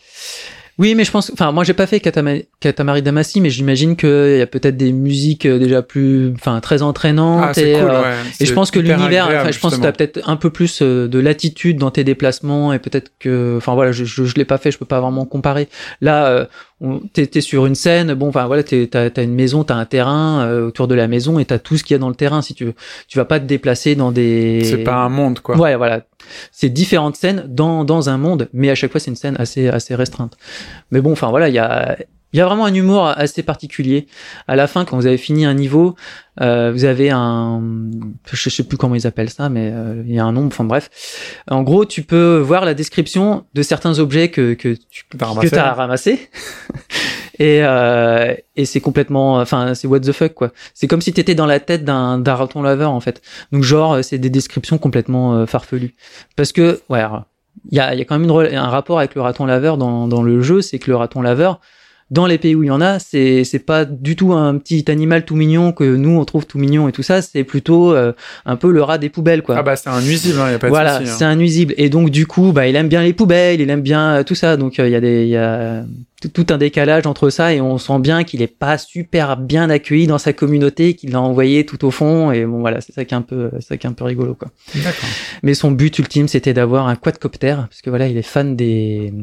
Oui, 0.78 0.94
mais 0.94 1.04
je 1.04 1.10
pense, 1.10 1.30
enfin, 1.32 1.52
moi 1.52 1.64
j'ai 1.64 1.74
pas 1.74 1.86
fait 1.86 1.98
Katama- 1.98 2.44
Katamari 2.60 3.02
Damacy, 3.02 3.40
mais 3.40 3.50
j'imagine 3.50 3.94
qu'il 3.94 4.38
y 4.38 4.40
a 4.40 4.46
peut-être 4.46 4.76
des 4.76 4.92
musiques 4.92 5.44
euh, 5.44 5.58
déjà 5.58 5.82
plus, 5.82 6.32
enfin, 6.34 6.60
très 6.60 6.82
entraînantes 6.82 7.56
Ah, 7.56 7.60
et, 7.60 7.74
cool, 7.74 7.90
euh, 7.90 8.02
ouais. 8.02 8.14
Et 8.40 8.46
je 8.46 8.52
pense 8.54 8.70
que 8.70 8.78
l'univers, 8.78 9.26
enfin, 9.26 9.50
je 9.50 9.58
pense 9.58 9.74
que 9.76 9.80
tu 9.80 9.86
as 9.86 9.90
justement. 9.90 9.92
peut-être 9.92 10.28
un 10.28 10.36
peu 10.36 10.50
plus 10.50 10.80
euh, 10.80 11.08
de 11.08 11.18
latitude 11.18 11.76
dans 11.76 11.90
tes 11.90 12.04
déplacements 12.04 12.72
et 12.72 12.78
peut-être 12.78 13.12
que, 13.20 13.54
enfin 13.58 13.74
voilà, 13.74 13.92
je, 13.92 14.04
je, 14.04 14.24
je 14.24 14.34
l'ai 14.36 14.44
pas 14.46 14.58
fait, 14.58 14.70
je 14.70 14.78
peux 14.78 14.86
pas 14.86 15.00
vraiment 15.00 15.26
comparer. 15.26 15.68
Là, 16.00 16.26
euh, 16.26 16.46
t'es 17.12 17.26
t'es 17.26 17.40
sur 17.40 17.66
une 17.66 17.74
scène, 17.74 18.14
bon, 18.14 18.28
enfin 18.28 18.46
voilà, 18.46 18.62
t'as 18.62 19.08
as 19.16 19.22
une 19.22 19.34
maison, 19.34 19.64
t'as 19.64 19.76
un 19.76 19.84
terrain 19.84 20.44
euh, 20.44 20.66
autour 20.66 20.88
de 20.88 20.94
la 20.94 21.08
maison 21.08 21.38
et 21.38 21.44
t'as 21.44 21.58
tout 21.58 21.76
ce 21.76 21.84
qu'il 21.84 21.94
y 21.94 21.96
a 21.96 21.98
dans 21.98 22.08
le 22.08 22.14
terrain. 22.14 22.42
Si 22.42 22.54
tu 22.54 22.64
veux, 22.64 22.74
tu 23.08 23.18
vas 23.18 23.24
pas 23.24 23.40
te 23.40 23.44
déplacer 23.44 23.94
dans 23.94 24.12
des. 24.12 24.62
C'est 24.64 24.84
pas 24.84 24.96
un 24.96 25.08
monde, 25.08 25.40
quoi. 25.40 25.56
Ouais, 25.56 25.76
voilà. 25.76 26.02
C'est 26.50 26.68
différentes 26.68 27.16
scènes 27.16 27.44
dans, 27.48 27.84
dans 27.84 28.08
un 28.08 28.18
monde, 28.18 28.48
mais 28.52 28.70
à 28.70 28.74
chaque 28.74 28.90
fois, 28.90 29.00
c'est 29.00 29.10
une 29.10 29.16
scène 29.16 29.36
assez, 29.38 29.68
assez 29.68 29.94
restreinte. 29.94 30.36
Mais 30.90 31.00
bon, 31.00 31.12
enfin 31.12 31.30
voilà, 31.30 31.48
il 31.48 31.54
y 31.54 31.58
a, 31.58 31.96
il 32.32 32.38
y 32.38 32.40
a 32.40 32.46
vraiment 32.46 32.64
un 32.64 32.74
humour 32.74 33.06
assez 33.06 33.42
particulier. 33.42 34.06
À 34.48 34.56
la 34.56 34.66
fin, 34.66 34.84
quand 34.84 34.96
vous 34.96 35.06
avez 35.06 35.18
fini 35.18 35.44
un 35.44 35.54
niveau, 35.54 35.96
euh, 36.40 36.72
vous 36.72 36.84
avez 36.84 37.10
un, 37.10 37.62
je 38.32 38.48
sais 38.48 38.62
plus 38.62 38.78
comment 38.78 38.94
ils 38.94 39.06
appellent 39.06 39.30
ça, 39.30 39.48
mais 39.48 39.70
euh, 39.72 40.02
il 40.06 40.14
y 40.14 40.18
a 40.18 40.24
un 40.24 40.32
nombre. 40.32 40.48
Enfin 40.48 40.64
bref, 40.64 40.90
en 41.50 41.62
gros, 41.62 41.84
tu 41.84 42.02
peux 42.02 42.38
voir 42.38 42.64
la 42.64 42.74
description 42.74 43.44
de 43.54 43.62
certains 43.62 43.98
objets 43.98 44.30
que 44.30 44.54
que 44.54 44.76
tu 44.90 45.04
T'as 45.16 45.26
ramassé, 45.26 45.50
que 45.50 45.54
t'as 45.54 45.72
ramassé. 45.72 46.30
et 47.38 47.60
euh, 47.64 48.34
et 48.56 48.64
c'est 48.64 48.80
complètement, 48.80 49.36
enfin 49.36 49.74
c'est 49.74 49.86
what 49.86 50.00
the 50.00 50.12
fuck 50.12 50.32
quoi. 50.32 50.52
C'est 50.72 50.86
comme 50.86 51.02
si 51.02 51.12
t'étais 51.12 51.34
dans 51.34 51.46
la 51.46 51.60
tête 51.60 51.84
d'un 51.84 52.18
d'un 52.18 52.34
raton 52.34 52.62
laveur 52.62 52.92
en 52.92 53.00
fait. 53.00 53.20
Donc 53.52 53.62
genre 53.62 54.02
c'est 54.02 54.18
des 54.18 54.30
descriptions 54.30 54.78
complètement 54.78 55.34
euh, 55.34 55.46
farfelues. 55.46 55.94
Parce 56.36 56.52
que 56.52 56.80
ouais, 56.88 57.04
il 57.70 57.76
y 57.76 57.80
a, 57.80 57.94
il 57.94 57.98
y 57.98 58.02
a 58.02 58.04
quand 58.04 58.18
même 58.18 58.28
une 58.28 58.56
un 58.56 58.68
rapport 58.68 58.98
avec 58.98 59.14
le 59.14 59.20
raton 59.20 59.44
laveur 59.44 59.76
dans, 59.76 60.08
dans 60.08 60.22
le 60.22 60.40
jeu, 60.40 60.62
c'est 60.62 60.78
que 60.78 60.90
le 60.90 60.96
raton 60.96 61.20
laveur, 61.20 61.60
dans 62.12 62.26
les 62.26 62.36
pays 62.36 62.54
où 62.54 62.62
il 62.62 62.66
y 62.66 62.70
en 62.70 62.82
a, 62.82 62.98
c'est 62.98 63.42
c'est 63.42 63.58
pas 63.58 63.86
du 63.86 64.16
tout 64.16 64.34
un 64.34 64.58
petit 64.58 64.84
animal 64.90 65.24
tout 65.24 65.34
mignon 65.34 65.72
que 65.72 65.82
nous 65.82 66.10
on 66.10 66.24
trouve 66.26 66.44
tout 66.44 66.58
mignon 66.58 66.86
et 66.86 66.92
tout 66.92 67.02
ça, 67.02 67.22
c'est 67.22 67.42
plutôt 67.42 67.94
euh, 67.94 68.12
un 68.44 68.56
peu 68.56 68.70
le 68.70 68.82
rat 68.82 68.98
des 68.98 69.08
poubelles 69.08 69.42
quoi. 69.42 69.56
Ah 69.56 69.62
bah, 69.62 69.76
c'est 69.76 69.88
un 69.88 70.02
nuisible, 70.02 70.38
hein, 70.38 70.50
y 70.50 70.54
a 70.54 70.58
pas 70.58 70.66
de 70.66 70.72
voilà, 70.72 70.98
hein. 70.98 71.06
c'est 71.06 71.24
un 71.24 71.36
nuisible 71.36 71.72
et 71.78 71.88
donc 71.88 72.10
du 72.10 72.26
coup, 72.26 72.52
bah 72.52 72.68
il 72.68 72.76
aime 72.76 72.88
bien 72.88 73.02
les 73.02 73.14
poubelles, 73.14 73.62
il 73.62 73.70
aime 73.70 73.80
bien 73.80 74.16
euh, 74.16 74.24
tout 74.24 74.34
ça, 74.34 74.58
donc 74.58 74.78
euh, 74.78 74.86
il 74.86 74.92
y 74.92 74.94
a 74.94 75.00
des 75.00 75.22
il 75.22 75.30
y 75.30 75.38
a 75.38 75.84
tout, 76.20 76.28
tout 76.28 76.46
un 76.50 76.58
décalage 76.58 77.06
entre 77.06 77.30
ça 77.30 77.54
et 77.54 77.62
on 77.62 77.78
sent 77.78 77.98
bien 78.00 78.24
qu'il 78.24 78.42
est 78.42 78.46
pas 78.46 78.76
super 78.76 79.38
bien 79.38 79.70
accueilli 79.70 80.06
dans 80.06 80.18
sa 80.18 80.34
communauté, 80.34 80.92
qu'il 80.92 81.12
l'a 81.12 81.20
envoyé 81.22 81.64
tout 81.64 81.82
au 81.82 81.90
fond 81.90 82.30
et 82.30 82.44
bon 82.44 82.60
voilà, 82.60 82.82
c'est 82.82 82.92
ça 82.92 83.06
qui 83.06 83.14
est 83.14 83.16
un 83.16 83.22
peu 83.22 83.50
ça 83.60 83.78
qui 83.78 83.86
est 83.86 83.90
un 83.90 83.94
peu 83.94 84.04
rigolo 84.04 84.34
quoi. 84.34 84.50
Mais 85.42 85.54
son 85.54 85.70
but 85.70 85.98
ultime, 85.98 86.28
c'était 86.28 86.52
d'avoir 86.52 86.88
un 86.88 86.96
quadcopter, 86.96 87.56
parce 87.56 87.80
que 87.80 87.88
voilà, 87.88 88.06
il 88.06 88.18
est 88.18 88.22
fan 88.22 88.54
des, 88.54 89.14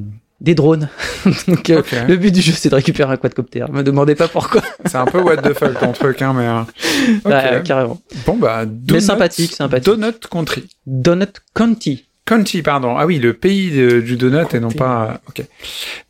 des 0.42 0.56
drones. 0.56 0.90
Donc, 1.48 1.70
euh, 1.70 1.82
le 2.08 2.16
but 2.16 2.32
du 2.32 2.42
jeu, 2.42 2.54
c'est 2.56 2.70
de 2.70 2.76
récupérer 2.76 3.12
un 3.14 3.18
quadcopter. 3.18 3.66
Me 3.72 3.84
demandez 3.84 4.16
pas 4.16 4.28
pourquoi. 4.28 4.62
C'est 4.86 4.96
un 4.98 5.06
peu 5.06 5.20
what 5.20 5.38
the 5.38 5.54
fuck 5.54 5.80
ton 5.80 5.92
truc, 5.92 6.22
hein, 6.22 6.34
mais. 6.34 6.48
euh, 6.48 6.62
ok. 7.26 7.32
Ouais, 7.32 7.62
carrément. 7.64 8.00
Bon, 8.26 8.38
bah, 8.38 8.66
Donut, 8.66 9.02
sympathique, 9.02 9.54
sympathique. 9.54 9.86
Donut 9.86 10.20
Country. 10.32 10.68
Donut 10.86 11.34
County. 11.54 12.09
County, 12.30 12.62
pardon. 12.62 12.96
Ah 12.96 13.08
oui, 13.08 13.18
le 13.18 13.34
pays 13.34 13.72
de- 13.72 14.02
du 14.02 14.16
donut 14.16 14.54
et 14.54 14.60
non 14.60 14.70
pas. 14.70 15.20
Ok. 15.28 15.44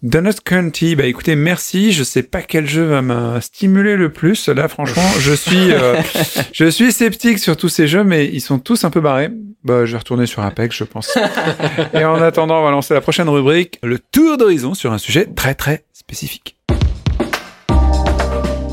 Donut 0.03 0.33
County. 0.43 0.97
Bah 0.97 1.05
écoutez, 1.05 1.37
merci. 1.37 1.93
Je 1.93 2.03
sais 2.03 2.23
pas 2.23 2.41
quel 2.41 2.67
jeu 2.67 2.83
va 2.83 3.01
me 3.01 3.39
stimuler 3.39 3.95
le 3.95 4.11
plus. 4.11 4.49
Là, 4.49 4.67
franchement, 4.67 5.09
je 5.19 5.31
suis, 5.31 5.71
euh, 5.71 5.95
je 6.53 6.69
suis 6.69 6.91
sceptique 6.91 7.39
sur 7.39 7.55
tous 7.55 7.69
ces 7.69 7.87
jeux, 7.87 8.03
mais 8.03 8.25
ils 8.25 8.41
sont 8.41 8.59
tous 8.59 8.83
un 8.83 8.89
peu 8.89 8.99
barrés. 8.99 9.29
Bah, 9.63 9.85
je 9.85 9.93
vais 9.93 9.97
retourner 9.97 10.25
sur 10.25 10.43
Apex, 10.43 10.75
je 10.75 10.83
pense. 10.83 11.17
et 11.93 12.03
en 12.03 12.21
attendant, 12.21 12.59
on 12.59 12.65
va 12.65 12.71
lancer 12.71 12.93
la 12.93 12.99
prochaine 13.01 13.29
rubrique, 13.29 13.79
le 13.81 13.97
tour 13.97 14.35
d'horizon 14.37 14.73
sur 14.73 14.91
un 14.91 14.97
sujet 14.97 15.25
très 15.25 15.55
très 15.55 15.85
spécifique. 15.93 16.57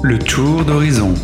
Le 0.03 0.19
tour 0.19 0.65
d'horizon. 0.65 1.15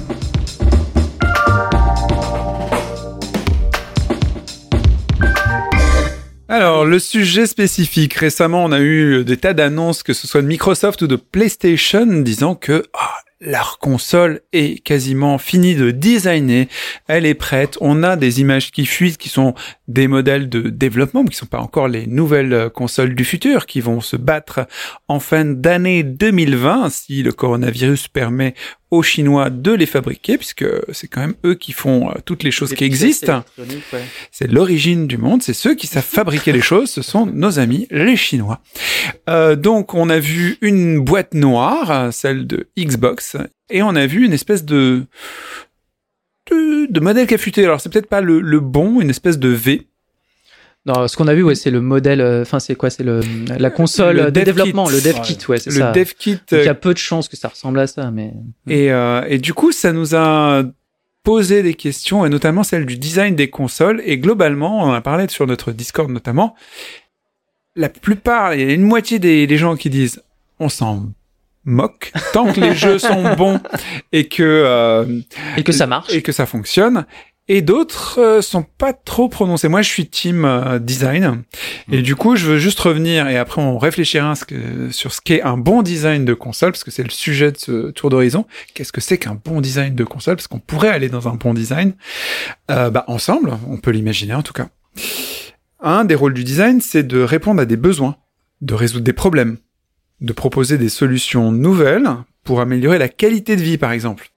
Alors, 6.55 6.84
le 6.84 6.98
sujet 6.98 7.46
spécifique. 7.46 8.12
Récemment, 8.12 8.62
on 8.62 8.72
a 8.72 8.80
eu 8.80 9.24
des 9.24 9.38
tas 9.38 9.55
d'annonces, 9.55 10.03
que 10.03 10.12
ce 10.12 10.26
soit 10.26 10.42
de 10.42 10.46
Microsoft 10.46 11.00
ou 11.00 11.07
de 11.07 11.16
PlayStation, 11.16 12.05
disant 12.05 12.57
que 12.57 12.84
ah, 12.92 13.14
leur 13.40 13.78
console 13.78 14.42
est 14.53 14.84
quasiment 14.84 15.38
finie 15.38 15.76
de 15.76 15.92
designer. 15.92 16.66
Elle 17.09 17.24
est 17.24 17.32
prête. 17.32 17.78
On 17.80 18.03
a 18.03 18.16
des 18.16 18.42
images 18.42 18.70
qui 18.70 18.84
fuitent, 18.84 19.16
qui 19.16 19.30
sont 19.30 19.55
des 19.88 20.09
modèles 20.09 20.50
de 20.50 20.68
développement, 20.68 21.22
mais 21.22 21.30
qui 21.30 21.38
sont 21.38 21.46
pas 21.46 21.59
encore 21.59 21.88
les 21.88 22.07
nouvelles 22.07 22.53
euh, 22.53 22.68
consoles 22.68 23.14
du 23.14 23.24
futur, 23.24 23.64
qui 23.64 23.80
vont 23.80 24.03
se 24.03 24.16
battre 24.16 24.66
en 25.09 25.20
fin 25.20 25.46
d'année 25.46 26.03
2020, 26.03 26.90
si 26.90 27.22
le 27.22 27.32
coronavirus 27.32 28.09
permet 28.09 28.53
aux 28.93 29.03
Chinois 29.03 29.49
de 29.49 29.72
les 29.72 29.86
fabriquer, 29.86 30.36
puisque 30.36 30.66
c'est 30.93 31.09
quand 31.09 31.22
même 31.22 31.34
eux 31.47 31.55
qui 31.55 31.72
font 31.72 32.11
euh, 32.11 32.14
toutes 32.26 32.43
les 32.43 32.51
choses 32.51 32.74
qui 32.74 32.84
existent. 32.84 33.43
C'est 34.30 34.53
l'origine 34.53 35.07
du 35.07 35.16
monde, 35.16 35.43
c'est 35.43 35.55
ceux 35.55 35.74
qui 35.74 35.86
savent 35.86 36.05
fabriquer 36.05 36.53
les 36.53 36.61
choses, 36.61 36.90
ce 36.90 37.01
sont 37.01 37.24
nos 37.24 37.59
amis 37.59 37.88
les 37.90 38.16
Chinois. 38.16 38.61
Euh, 39.30 39.57
donc 39.57 39.95
on 39.95 40.11
a 40.11 40.18
vu 40.18 40.59
une 40.61 41.01
boîte 41.01 41.32
noire, 41.32 42.12
celle 42.12 42.47
de 42.47 42.68
Xbox, 42.78 43.38
et 43.70 43.82
on 43.82 43.97
a 43.97 44.07
vu 44.07 44.26
une 44.26 44.34
espèce 44.34 44.64
de 44.64 45.07
de, 46.51 46.86
de 46.90 47.01
modèle 47.01 47.26
fuité. 47.38 47.64
Alors 47.64 47.80
c'est 47.80 47.90
peut-être 47.90 48.11
pas 48.11 48.20
le, 48.20 48.40
le 48.40 48.61
bon, 48.61 49.01
une 49.01 49.09
espèce 49.09 49.38
de 49.38 49.49
V. 49.49 49.86
Non, 50.85 51.07
ce 51.07 51.16
qu'on 51.16 51.28
a 51.28 51.35
vu, 51.35 51.45
ouais, 51.45 51.55
c'est 51.55 51.70
le 51.70 51.80
modèle, 51.80 52.20
euh, 52.20 52.43
enfin, 52.43 52.59
c'est 52.59 52.74
quoi? 52.74 52.91
C'est 52.91 53.05
le, 53.05 53.20
la 53.57 53.70
console 53.70 54.16
Le 54.16 54.24
de 54.24 54.30
dev 54.30 54.45
développement, 54.45 54.85
kit. 54.87 54.93
le 54.95 55.01
dev 55.01 55.20
kit, 55.20 55.39
ouais, 55.49 55.59
c'est 55.59 55.70
Le 55.70 55.76
ça. 55.76 55.93
dev 55.93 56.11
kit. 56.18 56.39
Il 56.51 56.59
y 56.59 56.61
euh, 56.66 56.70
a 56.70 56.74
peu 56.74 56.93
de 56.93 56.99
chances 56.99 57.28
que 57.28 57.37
ça 57.37 57.49
ressemble 57.49 57.78
à 57.78 57.87
ça, 57.87 58.11
mais. 58.11 58.33
Et, 58.68 58.91
euh, 58.91 59.24
et 59.28 59.39
du 59.39 59.55
coup, 59.55 59.70
ça 59.70 59.93
nous 59.93 60.16
a 60.16 60.64
posé 61.22 61.62
des 61.62 61.74
questions, 61.74 62.26
et 62.26 62.28
notamment 62.28 62.64
celle 62.64 62.85
du 62.85 62.97
design 62.99 63.37
des 63.37 63.49
consoles. 63.49 64.03
Et 64.05 64.18
globalement, 64.18 64.78
on 64.85 64.91
en 64.91 64.93
a 64.93 65.01
parlé 65.01 65.28
sur 65.28 65.47
notre 65.47 65.70
Discord 65.70 66.11
notamment. 66.11 66.57
La 67.76 67.89
plupart, 67.89 68.55
il 68.55 68.61
y 68.61 68.70
a 68.70 68.74
une 68.74 68.83
moitié 68.83 69.20
des, 69.20 69.47
des 69.47 69.57
gens 69.57 69.76
qui 69.76 69.89
disent 69.89 70.20
on 70.59 70.68
s'en 70.68 71.05
moque 71.64 72.12
tant 72.33 72.53
que 72.53 72.59
les 72.61 72.74
jeux 72.74 72.99
sont 72.99 73.35
bons 73.37 73.61
et 74.11 74.26
que 74.26 74.43
euh, 74.43 75.20
Et 75.57 75.62
que 75.62 75.70
ça 75.72 75.87
marche. 75.87 76.12
et 76.12 76.22
que 76.22 76.33
ça 76.33 76.45
fonctionne. 76.45 77.07
Et 77.49 77.61
d'autres 77.61 78.20
euh, 78.20 78.40
sont 78.40 78.62
pas 78.62 78.93
trop 78.93 79.28
prononcés. 79.28 79.68
Moi, 79.68 79.82
je 79.82 79.88
suis 79.88 80.07
team 80.07 80.45
euh, 80.45 80.78
design. 80.78 81.43
Et 81.90 82.01
du 82.01 82.14
coup, 82.14 82.36
je 82.36 82.47
veux 82.47 82.59
juste 82.59 82.78
revenir 82.78 83.26
et 83.28 83.36
après 83.36 83.61
on 83.61 83.78
réfléchira 83.78 84.30
à 84.30 84.34
ce 84.36 84.45
que- 84.45 84.90
sur 84.90 85.12
ce 85.12 85.20
qu'est 85.20 85.43
un 85.43 85.57
bon 85.57 85.82
design 85.82 86.24
de 86.24 86.34
console, 86.34 86.70
parce 86.70 86.84
que 86.84 86.93
c'est 86.93 87.03
le 87.03 87.11
sujet 87.11 87.51
de 87.51 87.59
ce 87.59 87.90
tour 87.90 88.11
d'horizon. 88.11 88.47
Qu'est-ce 88.74 88.93
que 88.93 89.01
c'est 89.01 89.18
qu'un 89.18 89.38
bon 89.45 89.61
design 89.61 89.95
de 89.97 90.05
console? 90.05 90.36
Parce 90.36 90.47
qu'on 90.47 90.61
pourrait 90.61 90.88
aller 90.90 91.09
dans 91.09 91.26
un 91.28 91.34
bon 91.34 91.53
design. 91.53 91.95
Euh, 92.70 92.90
bah, 92.90 93.05
ensemble, 93.09 93.53
on 93.68 93.76
peut 93.76 93.90
l'imaginer 93.90 94.34
en 94.34 94.43
tout 94.43 94.53
cas. 94.53 94.68
Un 95.80 96.05
des 96.05 96.14
rôles 96.14 96.34
du 96.34 96.45
design, 96.45 96.80
c'est 96.80 97.03
de 97.03 97.20
répondre 97.20 97.61
à 97.61 97.64
des 97.64 97.76
besoins, 97.76 98.16
de 98.61 98.74
résoudre 98.74 99.05
des 99.05 99.12
problèmes, 99.12 99.59
de 100.20 100.32
proposer 100.32 100.78
des 100.78 100.88
solutions 100.88 101.51
nouvelles 101.51 102.09
pour 102.45 102.61
améliorer 102.61 102.99
la 102.99 103.09
qualité 103.09 103.57
de 103.57 103.62
vie, 103.62 103.78
par 103.78 103.90
exemple. 103.90 104.30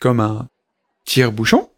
Comme 0.00 0.20
un 0.20 0.48
tire-bouchon. 1.06 1.70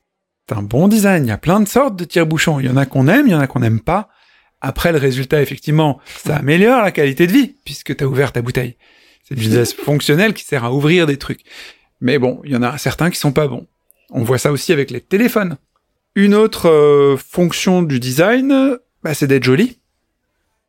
C'est 0.49 0.57
un 0.57 0.63
bon 0.63 0.89
design. 0.89 1.27
Il 1.27 1.29
y 1.29 1.33
a 1.33 1.39
plein 1.39 1.61
de 1.61 1.69
sortes 1.69 1.97
de 1.97 2.05
tire-bouchons. 2.05 2.61
Il 2.61 2.67
y 2.67 2.69
en 2.69 2.77
a 2.77 2.87
qu'on 2.87 3.07
aime, 3.07 3.27
il 3.27 3.33
y 3.33 3.35
en 3.35 3.41
a 3.41 3.47
qu'on 3.47 3.61
n'aime 3.61 3.81
pas. 3.81 4.09
Après, 4.61 4.93
le 4.93 4.99
résultat, 4.99 5.43
effectivement, 5.43 6.01
ça 6.25 6.37
améliore 6.37 6.83
la 6.83 6.91
qualité 6.91 7.27
de 7.27 7.33
vie, 7.33 7.55
puisque 7.65 7.95
tu 7.97 8.03
as 8.03 8.09
ouvert 8.09 8.33
ta 8.33 8.43
bouteille. 8.43 8.77
C'est 9.25 9.35
du 9.35 9.43
design 9.43 9.67
fonctionnel 9.85 10.33
qui 10.33 10.45
sert 10.45 10.65
à 10.65 10.73
ouvrir 10.73 11.07
des 11.07 11.17
trucs. 11.17 11.43
Mais 12.01 12.19
bon, 12.19 12.41
il 12.45 12.53
y 12.53 12.57
en 12.57 12.63
a 12.63 12.79
certains 12.79 13.11
qui 13.11 13.19
sont 13.19 13.33
pas 13.33 13.47
bons. 13.47 13.67
On 14.11 14.23
voit 14.23 14.39
ça 14.39 14.51
aussi 14.51 14.73
avec 14.73 14.91
les 14.91 15.01
téléphones. 15.01 15.59
Une 16.15 16.35
autre 16.35 16.69
euh, 16.69 17.17
fonction 17.17 17.83
du 17.83 18.01
design, 18.01 18.79
bah, 19.03 19.15
c'est 19.15 19.27
d'être 19.27 19.45
joli. 19.45 19.79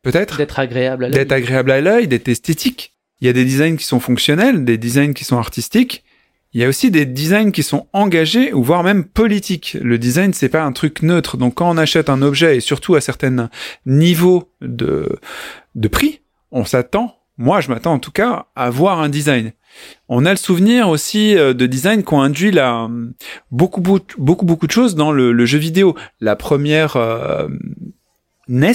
peut-être 0.02 0.36
D'être 0.36 0.58
agréable 0.58 1.04
à 1.04 1.08
l'œil. 1.08 1.18
d'être 1.18 1.32
agréable 1.32 1.70
à 1.70 1.80
l'œil, 1.80 2.06
d'être 2.06 2.28
esthétique. 2.28 2.94
Il 3.20 3.26
y 3.26 3.30
a 3.30 3.32
des 3.32 3.44
designs 3.44 3.76
qui 3.76 3.84
sont 3.84 4.00
fonctionnels, 4.00 4.64
des 4.64 4.78
designs 4.78 5.14
qui 5.14 5.24
sont 5.24 5.38
artistiques. 5.38 6.04
Il 6.52 6.60
y 6.60 6.64
a 6.64 6.68
aussi 6.68 6.90
des 6.90 7.06
designs 7.06 7.52
qui 7.52 7.62
sont 7.62 7.86
engagés 7.92 8.52
ou 8.52 8.62
voire 8.64 8.82
même 8.82 9.04
politiques. 9.04 9.76
Le 9.80 9.98
design, 9.98 10.32
c'est 10.32 10.48
pas 10.48 10.64
un 10.64 10.72
truc 10.72 11.02
neutre. 11.02 11.36
Donc 11.36 11.54
quand 11.54 11.70
on 11.70 11.76
achète 11.76 12.10
un 12.10 12.22
objet 12.22 12.56
et 12.56 12.60
surtout 12.60 12.96
à 12.96 13.00
certains 13.00 13.50
niveaux 13.86 14.50
de, 14.60 15.18
prix, 15.92 16.22
on 16.50 16.64
s'attend, 16.64 17.18
moi 17.38 17.60
je 17.60 17.68
m'attends 17.68 17.92
en 17.92 17.98
tout 18.00 18.10
cas, 18.10 18.46
à 18.56 18.68
voir 18.68 19.00
un 19.00 19.08
design. 19.08 19.52
On 20.08 20.26
a 20.26 20.30
le 20.30 20.36
souvenir 20.36 20.88
aussi 20.88 21.38
euh, 21.38 21.54
de 21.54 21.66
designs 21.66 22.02
qui 22.02 22.14
ont 22.14 22.20
induit 22.20 22.52
beaucoup, 23.52 23.80
beaucoup, 23.80 24.44
beaucoup, 24.44 24.66
de 24.66 24.72
choses 24.72 24.96
dans 24.96 25.12
le, 25.12 25.30
le 25.30 25.46
jeu 25.46 25.58
vidéo. 25.58 25.94
La 26.20 26.34
première 26.34 26.96
euh, 26.96 27.46
NES 28.48 28.72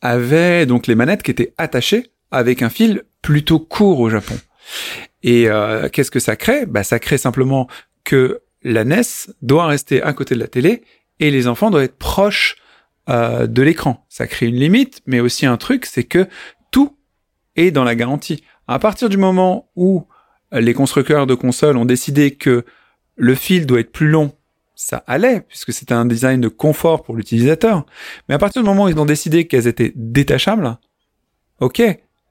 avait 0.00 0.64
donc 0.64 0.86
les 0.86 0.94
manettes 0.94 1.22
qui 1.22 1.30
étaient 1.30 1.52
attachées 1.58 2.06
avec 2.30 2.62
un 2.62 2.70
fil 2.70 3.02
plutôt 3.20 3.58
court 3.58 4.00
au 4.00 4.08
Japon. 4.08 4.34
Et 5.24 5.48
euh, 5.48 5.88
qu'est-ce 5.88 6.10
que 6.10 6.20
ça 6.20 6.36
crée? 6.36 6.66
Bah, 6.66 6.84
Ça 6.84 7.00
crée 7.00 7.18
simplement 7.18 7.66
que 8.04 8.42
la 8.62 8.84
NES 8.84 9.02
doit 9.42 9.66
rester 9.66 10.02
à 10.02 10.12
côté 10.12 10.34
de 10.34 10.40
la 10.40 10.48
télé 10.48 10.82
et 11.18 11.30
les 11.30 11.48
enfants 11.48 11.70
doivent 11.70 11.84
être 11.84 11.98
proches 11.98 12.56
euh, 13.08 13.46
de 13.46 13.62
l'écran. 13.62 14.04
Ça 14.10 14.26
crée 14.26 14.46
une 14.46 14.56
limite, 14.56 15.00
mais 15.06 15.20
aussi 15.20 15.46
un 15.46 15.56
truc, 15.56 15.86
c'est 15.86 16.04
que 16.04 16.28
tout 16.70 16.96
est 17.56 17.70
dans 17.70 17.84
la 17.84 17.94
garantie. 17.94 18.44
À 18.68 18.78
partir 18.78 19.08
du 19.08 19.16
moment 19.16 19.70
où 19.76 20.06
les 20.52 20.74
constructeurs 20.74 21.26
de 21.26 21.34
consoles 21.34 21.78
ont 21.78 21.84
décidé 21.86 22.32
que 22.32 22.64
le 23.16 23.34
fil 23.34 23.66
doit 23.66 23.80
être 23.80 23.92
plus 23.92 24.08
long, 24.08 24.32
ça 24.74 25.04
allait, 25.06 25.40
puisque 25.40 25.72
c'était 25.72 25.94
un 25.94 26.04
design 26.04 26.40
de 26.40 26.48
confort 26.48 27.02
pour 27.02 27.16
l'utilisateur. 27.16 27.86
Mais 28.28 28.34
à 28.34 28.38
partir 28.38 28.62
du 28.62 28.68
moment 28.68 28.84
où 28.84 28.88
ils 28.88 28.98
ont 28.98 29.06
décidé 29.06 29.46
qu'elles 29.46 29.68
étaient 29.68 29.92
détachables, 29.94 30.78
ok, 31.60 31.82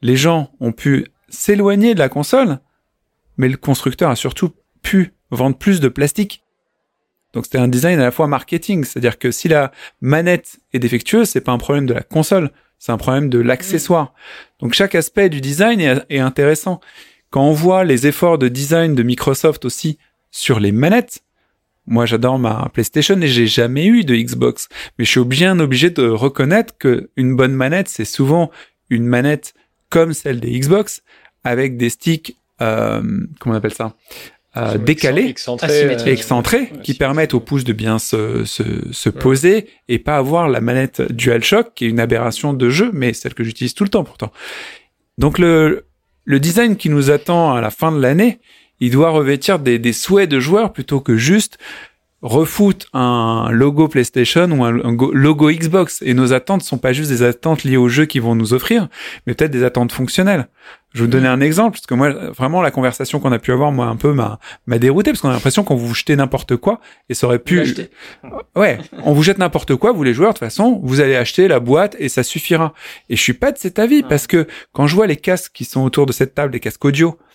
les 0.02 0.16
gens 0.16 0.52
ont 0.60 0.74
pu 0.74 1.08
s'éloigner 1.30 1.96
de 1.96 2.00
la 2.00 2.10
console, 2.10 2.60
mais 3.38 3.50
le 3.50 3.58
constructeur 3.58 4.10
a 4.10 4.16
surtout 4.16 4.52
pu 4.82 5.14
vendre 5.32 5.58
plus 5.58 5.80
de 5.80 5.88
plastique. 5.88 6.44
Donc 7.34 7.46
c'était 7.46 7.58
un 7.58 7.68
design 7.68 8.00
à 8.00 8.04
la 8.04 8.12
fois 8.12 8.28
marketing, 8.28 8.84
c'est-à-dire 8.84 9.18
que 9.18 9.32
si 9.32 9.48
la 9.48 9.72
manette 10.02 10.60
est 10.72 10.80
défectueuse, 10.80 11.30
c'est 11.30 11.42
pas 11.42 11.52
un 11.52 11.58
problème 11.58 11.88
de 11.88 11.94
la 11.94 12.04
console, 12.04 12.52
c'est 12.78 12.92
un 12.92 12.98
problème 12.98 13.30
de 13.30 13.40
l'accessoire. 13.40 14.14
Donc 14.60 14.74
chaque 14.74 14.94
aspect 14.94 15.30
du 15.30 15.42
design 15.42 15.82
est, 15.82 16.06
est 16.10 16.20
intéressant. 16.20 16.80
Quand 17.32 17.44
on 17.44 17.54
voit 17.54 17.84
les 17.84 18.06
efforts 18.06 18.38
de 18.38 18.48
design 18.48 18.94
de 18.94 19.02
Microsoft 19.02 19.66
aussi 19.66 19.98
sur 20.30 20.60
les 20.60 20.72
manettes, 20.72 21.24
moi 21.88 22.06
j'adore 22.06 22.38
ma 22.38 22.70
PlayStation 22.72 23.20
et 23.20 23.28
j'ai 23.28 23.48
jamais 23.48 23.88
eu 23.88 24.04
de 24.04 24.16
Xbox, 24.16 24.70
mais 24.98 25.06
je 25.06 25.10
suis 25.10 25.26
bien 25.26 25.60
obligé 25.60 25.90
de 25.90 26.08
reconnaître 26.08 26.78
que 26.78 27.10
une 27.16 27.36
bonne 27.36 27.54
manette 27.54 27.90
c'est 27.90 28.06
souvent 28.06 28.52
une 28.90 29.06
manette 29.06 29.54
comme 29.90 30.14
celle 30.14 30.40
des 30.40 30.58
Xbox 30.60 31.02
avec 31.44 31.78
des 31.78 31.90
sticks, 31.90 32.38
comment 32.60 33.26
on 33.46 33.54
appelle 33.54 33.74
ça, 33.74 33.96
euh, 34.56 34.78
décalés 34.78 35.30
excentrés, 35.30 35.86
euh, 35.86 36.06
excentrés 36.06 36.72
qui 36.84 36.94
permettent 36.94 37.34
au 37.34 37.40
pouce 37.40 37.64
de 37.64 37.74
bien 37.74 37.98
se, 37.98 38.46
se, 38.46 38.64
se 38.92 39.10
poser 39.10 39.68
et 39.88 39.98
pas 39.98 40.18
avoir 40.18 40.48
la 40.48 40.62
manette 40.62 41.02
DualShock 41.12 41.74
qui 41.74 41.86
est 41.86 41.90
une 41.90 42.00
aberration 42.00 42.54
de 42.54 42.70
jeu, 42.70 42.92
mais 42.94 43.14
celle 43.14 43.34
que 43.34 43.44
j'utilise 43.44 43.74
tout 43.74 43.84
le 43.84 43.90
temps 43.90 44.04
pourtant. 44.04 44.32
Donc 45.18 45.40
le, 45.40 45.88
le 46.26 46.40
design 46.40 46.76
qui 46.76 46.90
nous 46.90 47.10
attend 47.10 47.56
à 47.56 47.62
la 47.62 47.72
fin 47.72 47.92
de 47.92 48.00
l'année, 48.00 48.40
il 48.80 48.92
doit 48.92 49.10
revêtir 49.10 49.58
des, 49.58 49.80
des 49.80 49.94
souhaits 49.94 50.30
de 50.30 50.40
joueurs 50.40 50.72
plutôt 50.72 51.00
que 51.00 51.18
juste 51.18 51.58
refoutre 52.24 52.88
un 52.94 53.50
logo 53.52 53.88
PlayStation 53.88 54.50
ou 54.50 54.64
un, 54.64 54.84
un 54.84 54.94
go- 54.94 55.12
logo 55.14 55.52
Xbox. 55.52 56.02
Et 56.02 56.14
nos 56.14 56.34
attentes 56.34 56.64
sont 56.64 56.80
pas 56.80 56.94
juste 56.94 57.12
des 57.12 57.22
attentes 57.22 57.64
liées 57.64 57.78
aux 57.78 57.90
jeux 57.90 58.06
qu'ils 58.06 58.22
vont 58.22 58.34
nous 58.34 58.54
offrir, 58.54 58.88
mais 59.28 59.36
peut-être 59.36 59.52
des 59.52 59.64
attentes 59.64 59.92
fonctionnelles. 59.92 60.48
Je 60.94 61.00
vais 61.00 61.06
vous 61.06 61.12
donner 61.12 61.28
un 61.28 61.42
exemple, 61.42 61.78
parce 61.78 61.88
que 61.88 61.96
moi, 61.96 62.12
vraiment, 62.12 62.62
la 62.62 62.70
conversation 62.70 63.20
qu'on 63.20 63.32
a 63.32 63.40
pu 63.40 63.52
avoir, 63.52 63.72
moi, 63.72 63.88
un 63.88 63.96
peu 63.96 64.14
m'a, 64.14 64.40
m'a 64.68 64.78
dérouté, 64.78 65.12
parce 65.12 65.22
qu'on 65.22 65.30
a 65.30 65.34
l'impression 65.34 65.64
qu'on 65.64 65.76
vous 65.76 65.94
jetait 65.96 66.16
n'importe 66.16 66.56
quoi, 66.56 66.80
et 67.10 67.16
ça 67.16 67.26
aurait 67.26 67.40
pu... 67.40 67.58
L'acheter. 67.58 67.90
Ouais, 68.56 68.78
on 69.04 69.14
vous 69.14 69.24
jette 69.24 69.40
n'importe 69.40 69.76
quoi, 69.76 69.92
vous 69.92 70.04
les 70.04 70.14
joueurs, 70.14 70.34
de 70.34 70.38
toute 70.38 70.46
façon, 70.46 70.80
vous 70.84 71.02
allez 71.02 71.16
acheter 71.16 71.48
la 71.48 71.60
boîte 71.60 71.96
et 71.98 72.10
ça 72.10 72.22
suffira. 72.22 72.74
Et 73.10 73.16
je 73.16 73.22
suis 73.22 73.34
pas 73.34 73.52
de 73.52 73.58
cet 73.58 73.80
avis, 73.80 74.04
parce 74.04 74.28
que 74.28 74.48
quand 74.72 74.86
je 74.86 74.96
vois 74.96 75.08
les 75.08 75.18
casques 75.18 75.52
qui 75.54 75.66
sont 75.66 75.82
autour 75.82 76.06
de 76.06 76.12
cette 76.12 76.36
table, 76.36 76.54
les 76.54 76.60
casques 76.60 76.86
audio, 76.86 77.18
euh, 77.18 77.33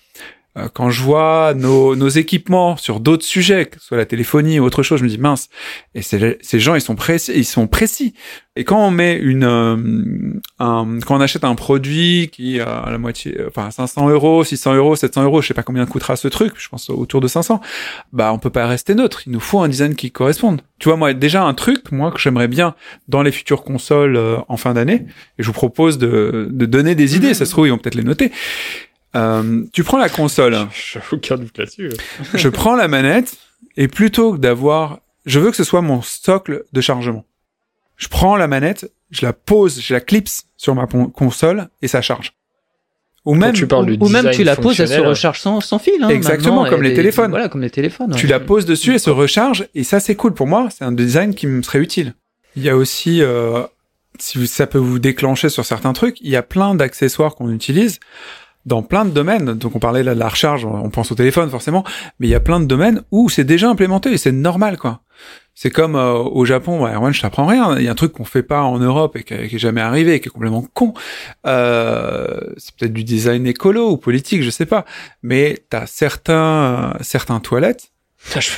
quand 0.75 0.91
je 0.91 1.03
vois 1.03 1.55
nos, 1.55 1.97
nos 1.97 2.09
équipements 2.09 2.77
sur 2.77 3.01
d'autres 3.01 3.25
sujets, 3.25 3.67
que 3.67 3.81
ce 3.81 3.87
soit 3.87 3.97
la 3.97 4.07
téléphonie 4.07 4.61
ou 4.61 4.65
autre 4.65 4.83
chose, 4.83 4.99
je 4.99 5.05
me 5.05 5.09
dis 5.09 5.19
mince. 5.19 5.49
Et 5.95 6.03
ces 6.03 6.61
gens, 6.61 6.75
ils 6.75 6.81
sont 6.81 6.97
précis, 6.97 7.33
ils 7.35 7.45
sont 7.45 7.67
précis. 7.67 8.15
Et 8.59 8.65
quand 8.65 8.85
on 8.85 8.91
met 8.91 9.15
une, 9.17 9.45
euh, 9.45 9.77
un, 10.59 10.99
quand 11.07 11.17
on 11.17 11.21
achète 11.21 11.45
un 11.45 11.55
produit 11.55 12.29
qui 12.33 12.59
a 12.59 12.89
la 12.91 12.99
moitié, 12.99 13.39
euh, 13.39 13.47
enfin 13.47 13.71
500 13.71 14.09
euros, 14.09 14.43
600 14.43 14.75
euros, 14.75 14.97
700 14.97 15.23
euros, 15.23 15.41
je 15.41 15.47
sais 15.47 15.55
pas 15.55 15.63
combien 15.63 15.87
coûtera 15.87 16.17
ce 16.17 16.27
truc, 16.27 16.55
je 16.59 16.69
pense 16.69 16.91
autour 16.91 17.21
de 17.21 17.29
500. 17.29 17.61
Bah, 18.13 18.33
on 18.33 18.41
peut 18.41 18.51
pas 18.51 18.67
rester 18.67 18.97
neutre. 18.97 19.23
Il 19.27 19.33
nous 19.33 19.39
faut 19.39 19.61
un 19.61 19.69
design 19.69 19.95
qui 19.95 20.11
corresponde. 20.11 20.63
Tu 20.81 20.89
vois, 20.89 20.97
moi, 20.97 21.15
déjà 21.15 21.45
un 21.45 21.55
truc, 21.55 21.93
moi, 21.93 22.11
que 22.11 22.19
j'aimerais 22.19 22.49
bien 22.49 22.75
dans 23.07 23.23
les 23.23 23.31
futures 23.31 23.63
consoles 23.63 24.17
euh, 24.17 24.39
en 24.49 24.57
fin 24.57 24.75
d'année, 24.75 25.07
et 25.39 25.43
je 25.45 25.47
vous 25.47 25.53
propose 25.53 25.97
de, 25.97 26.49
de 26.51 26.67
donner 26.67 26.97
des 26.97 27.15
idées. 27.15 27.35
Ça 27.35 27.47
se 27.47 27.53
trouve, 27.53 27.69
ils 27.69 27.71
vont 27.71 27.79
peut-être 27.79 27.95
les 27.95 28.03
noter. 28.03 28.33
Euh, 29.17 29.65
tu 29.73 29.85
prends 29.85 29.99
la 29.99 30.09
console. 30.09 30.57
J'ai 30.93 31.01
aucun 31.13 31.37
doute 31.37 31.57
là-dessus. 31.59 31.91
je 32.35 32.49
prends 32.49 32.77
la 32.77 32.89
manette 32.89 33.37
et 33.77 33.89
plutôt 33.89 34.35
que 34.35 34.39
d'avoir, 34.39 35.01
je 35.27 35.41
veux 35.41 35.51
que 35.51 35.57
ce 35.57 35.65
soit 35.65 35.81
mon 35.83 36.03
socle 36.03 36.65
de 36.73 36.81
chargement. 36.81 37.25
Je 37.97 38.09
prends 38.09 38.37
la 38.37 38.47
manette, 38.47 38.93
je 39.11 39.25
la 39.27 39.33
pose, 39.33 39.81
je 39.81 39.93
la 39.95 40.01
clipse 40.01 40.45
sur 40.57 40.75
ma 40.75 40.87
console 40.87 41.69
et 41.83 41.89
ça 41.89 42.01
charge. 42.03 42.35
Ou 43.25 43.35
même, 43.35 43.53
tu 43.53 43.67
parles 43.67 43.97
Ou 44.01 44.09
même 44.09 44.31
tu 44.31 44.45
la 44.45 44.57
poses, 44.57 44.81
elle 44.81 44.89
se 44.89 45.01
recharge 45.01 45.41
sans, 45.41 45.61
sans 45.61 45.79
fil. 45.79 46.03
Hein, 46.03 46.09
Exactement, 46.09 46.65
comme 46.69 46.83
les 46.83 46.91
des- 46.91 46.97
téléphones. 46.97 47.31
Voilà, 47.31 47.49
comme 47.49 47.61
les 47.61 47.69
téléphones. 47.71 48.15
tu 48.15 48.27
ouais. 48.27 48.31
la 48.31 48.41
poses 48.41 48.65
dessus 48.65 48.95
et 48.95 48.99
se 48.99 49.11
recharge 49.11 49.69
et 49.75 49.85
ça 49.85 50.01
c'est 50.01 50.15
cool 50.15 50.33
pour 50.33 50.47
moi. 50.47 50.69
C'est 50.71 50.85
un 50.85 50.93
design 50.93 51.35
qui 51.35 51.47
me 51.47 51.61
serait 51.63 51.81
utile. 51.81 52.15
Il 52.57 52.63
y 52.63 52.71
a 52.71 52.77
aussi, 52.77 53.21
euh, 53.21 53.63
si 54.19 54.47
ça 54.47 54.67
peut 54.67 54.79
vous 54.79 54.99
déclencher 54.99 55.49
sur 55.51 55.67
certains 55.67 55.93
trucs, 55.93 56.21
il 56.21 56.31
y 56.31 56.37
a 56.37 56.43
plein 56.43 56.75
d'accessoires 56.75 57.35
qu'on 57.35 57.51
utilise 57.53 58.01
dans 58.69 58.83
plein 58.83 59.05
de 59.05 59.11
domaines. 59.11 59.55
Donc 59.55 59.75
on 59.75 59.81
parlait 59.81 60.05
là 60.05 60.15
de 60.15 60.21
la 60.21 60.29
recharge, 60.29 60.65
on 60.65 60.91
pense 60.91 61.11
au 61.11 61.15
téléphone 61.15 61.51
forcément, 61.51 61.85
mais 62.21 62.29
il 62.29 62.31
y 62.31 62.37
a 62.37 62.41
plein 62.41 62.61
de 62.61 62.67
domaines 62.67 63.03
où 63.11 63.29
c'est 63.29 63.45
déjà 63.45 63.69
implémenté 63.69 64.13
et 64.13 64.19
c'est 64.19 64.33
normal 64.33 64.79
quoi. 64.79 65.01
C'est 65.55 65.71
comme 65.71 65.97
euh, 65.97 66.13
au 66.13 66.45
Japon, 66.45 66.85
ouais, 66.85 66.95
Erwan, 66.95 67.13
je 67.13 67.21
t'apprends 67.21 67.47
rien. 67.47 67.77
Il 67.79 67.85
y 67.85 67.89
a 67.89 67.91
un 67.91 67.97
truc 67.97 68.13
qu'on 68.13 68.25
fait 68.25 68.45
pas 68.45 68.63
en 68.63 68.79
Europe 68.79 69.17
et 69.17 69.25
qui, 69.25 69.35
est 69.35 69.59
jamais 69.59 69.81
arrivé, 69.81 70.15
et 70.15 70.21
qui 70.21 70.29
est 70.29 70.31
complètement 70.31 70.65
con. 70.73 70.95
Euh, 71.49 72.39
c'est 72.59 72.77
peut-être 72.77 72.93
du 72.93 73.03
design 73.03 73.45
écolo 73.45 73.91
ou 73.91 73.97
politique, 73.97 74.45
je 74.45 74.51
sais 74.51 74.67
pas. 74.67 74.85
Mais 75.25 75.59
t'as 75.69 75.87
certains 75.87 76.97
certains 77.01 77.41
toilettes 77.41 77.91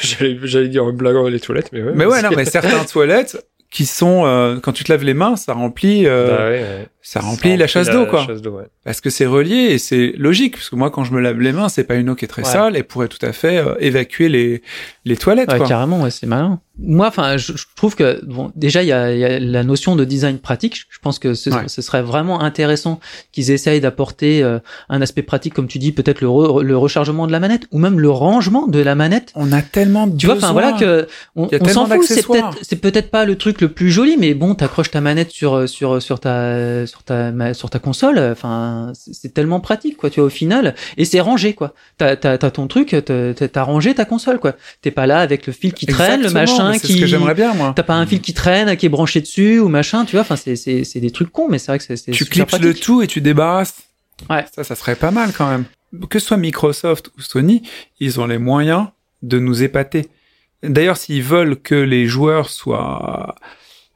J'allais 0.03 0.39
j'allais 0.43 0.69
dire 0.69 0.85
en 0.85 0.93
blaguant 0.93 1.29
les 1.29 1.41
toilettes, 1.41 1.71
mais 1.73 1.83
ouais. 1.83 1.93
mais 1.95 2.05
ouais, 2.05 2.21
non, 2.21 2.31
mais 2.37 2.45
certains 2.45 2.85
toilettes 2.93 3.47
qui 3.71 3.87
sont 3.87 4.25
euh, 4.27 4.59
quand 4.61 4.73
tu 4.73 4.85
te 4.85 4.93
laves 4.93 5.05
les 5.05 5.15
mains, 5.15 5.37
ça 5.37 5.53
remplit, 5.53 6.07
euh, 6.07 6.37
Bah 6.37 6.45
ouais, 6.45 6.61
ouais. 6.61 6.89
Ça 7.03 7.21
remplit 7.21 7.57
la 7.57 7.67
chasse 7.67 7.89
d'eau, 7.89 8.07
quoi. 8.07 8.27
chasse 8.27 8.43
d'eau, 8.43 8.51
ouais. 8.59 8.67
Parce 8.85 9.01
que 9.01 9.09
c'est 9.11 9.27
relié 9.27 9.55
et 9.71 9.79
c'est 9.79 10.13
logique, 10.19 10.55
parce 10.57 10.71
que 10.71 10.77
moi, 10.77 10.91
quand 10.91 11.05
je 11.05 11.13
me 11.13 11.21
lave 11.21 11.41
les 11.41 11.53
mains, 11.53 11.69
c'est 11.69 11.85
pas 11.85 11.95
une 11.95 12.11
eau 12.11 12.15
qui 12.15 12.25
est 12.25 12.29
très 12.29 12.43
Ouais. 12.43 12.49
sale 12.53 12.77
et 12.77 12.83
pourrait 12.83 13.09
tout 13.09 13.25
à 13.25 13.33
fait 13.33 13.59
euh, 13.59 13.75
évacuer 13.81 14.29
les 14.29 14.63
les 15.07 15.17
toilettes, 15.17 15.51
Ouais, 15.51 15.59
quoi. 15.59 15.67
carrément, 15.67 16.03
ouais, 16.03 16.11
c'est 16.11 16.27
malin. 16.27 16.61
Moi, 16.83 17.07
enfin, 17.09 17.37
je, 17.37 17.53
je 17.55 17.65
trouve 17.77 17.95
que 17.95 18.25
bon, 18.25 18.53
déjà 18.57 18.83
il 18.83 18.87
y 18.87 18.93
a, 18.93 19.15
y 19.15 19.25
a 19.25 19.39
la 19.39 19.65
notion 19.65 19.97
de 19.97 20.05
design 20.05 20.39
pratique. 20.39 20.87
Je 20.89 20.99
pense 21.03 21.19
que 21.19 21.35
ce, 21.35 21.51
serait 21.69 22.01
vraiment 22.03 22.41
intéressant 22.43 23.01
qu'ils 23.33 23.51
essayent 23.51 23.81
d'apporter 23.83 24.43
euh, 24.43 24.61
un 24.89 25.03
aspect 25.03 25.21
pratique, 25.23 25.53
comme 25.53 25.67
tu 25.69 25.79
dis, 25.79 25.93
peut-être 25.93 26.23
le, 26.23 26.29
re- 26.29 26.63
le 26.63 26.77
rechargement 26.79 27.27
de 27.27 27.33
la 27.33 27.41
manette 27.41 27.65
ou 27.71 27.79
même 27.79 28.01
le 28.01 28.09
rangement 28.11 28.67
de 28.67 28.79
la 28.79 28.95
manette. 28.95 29.31
On 29.35 29.53
a 29.53 29.61
tellement 29.61 30.07
de 30.07 30.17
Tu 30.17 30.25
vois, 30.27 30.37
enfin 30.37 30.53
voilà 30.53 30.73
que 30.73 31.07
on, 31.37 31.49
on 31.61 31.69
s'en 31.69 31.87
fout. 31.87 32.05
C'est 32.07 32.27
peut-être, 32.27 32.57
c'est 32.63 32.77
peut-être 32.81 33.11
pas 33.11 33.25
le 33.27 33.37
truc 33.37 33.61
le 33.61 33.69
plus 33.69 33.91
joli, 33.91 34.17
mais 34.19 34.33
bon, 34.33 34.55
t'accroches 34.55 34.91
ta 34.91 35.01
manette 35.03 35.31
sur 35.33 35.69
sur 35.69 36.01
sur 36.01 36.19
ta 36.21 36.87
sur 36.91 37.03
ta 37.03 37.31
ma- 37.33 37.55
sur 37.55 37.71
ta 37.71 37.79
console. 37.79 38.19
Enfin, 38.19 38.93
c'est 38.95 39.33
tellement 39.33 39.61
pratique, 39.61 39.97
quoi. 39.97 40.11
Tu 40.11 40.21
vois, 40.21 40.27
au 40.27 40.31
final, 40.31 40.75
et 40.97 41.05
c'est 41.05 41.21
rangé, 41.21 41.55
quoi. 41.55 41.73
T'as 41.97 42.17
t'as 42.17 42.37
ton 42.39 42.67
truc, 42.67 42.95
t'as 43.05 43.33
t'as 43.35 43.63
rangé 43.63 43.95
ta 43.95 44.05
console, 44.05 44.39
quoi. 44.39 44.55
T'es 44.83 44.91
pas 44.91 45.07
là 45.07 45.21
avec 45.21 45.47
le 45.47 45.53
fil 45.53 45.73
qui 45.73 45.87
traîne, 45.87 46.23
le 46.23 46.31
machin 46.31 46.73
qui. 46.79 46.93
ce 46.95 47.01
que 47.01 47.07
j'aimerais 47.07 47.35
bien, 47.35 47.55
moi. 47.55 47.73
T'as 47.75 47.83
pas 47.85 47.95
un 47.95 48.07
fil 48.07 48.21
qui 48.21 48.35
traîne, 48.35 48.77
qui 48.77 48.87
est 48.87 48.91
branché 48.91 49.21
dessus 49.21 49.59
ou 49.61 49.69
machin, 49.69 50.05
tu 50.05 50.13
vois. 50.17 50.23
Enfin, 50.23 50.37
c'est 50.37 50.57
c'est 50.57 50.85
c'est 50.85 51.01
des 51.01 51.11
trucs 51.11 51.31
cons, 51.31 51.49
mais 51.49 51.59
c'est 51.59 51.73
vrai 51.73 51.79
que 51.79 51.85
c'est 51.85 51.95
Tu 51.97 52.13
super 52.25 52.47
clipses 52.47 52.61
le 52.61 52.69
pratique. 52.69 52.83
tout 52.85 53.03
et 53.03 53.07
tu 53.07 53.21
débarrasses. 53.21 53.75
Ouais. 54.29 54.45
Ça, 54.55 54.65
ça 54.65 54.75
serait 54.75 54.97
pas 54.97 55.11
mal 55.11 55.33
quand 55.33 55.49
même. 55.49 55.65
Que 56.09 56.19
ce 56.19 56.27
soit 56.27 56.37
Microsoft 56.37 57.11
ou 57.19 57.23
Sony, 57.23 57.63
ils 58.01 58.21
ont 58.21 58.27
les 58.27 58.39
moyens 58.39 58.87
de 59.23 59.39
nous 59.39 59.63
épater. 59.63 60.09
D'ailleurs, 60.63 60.97
s'ils 60.99 61.23
veulent 61.23 61.57
que 61.61 61.75
les 61.75 62.07
joueurs 62.07 62.51
soient... 62.51 63.35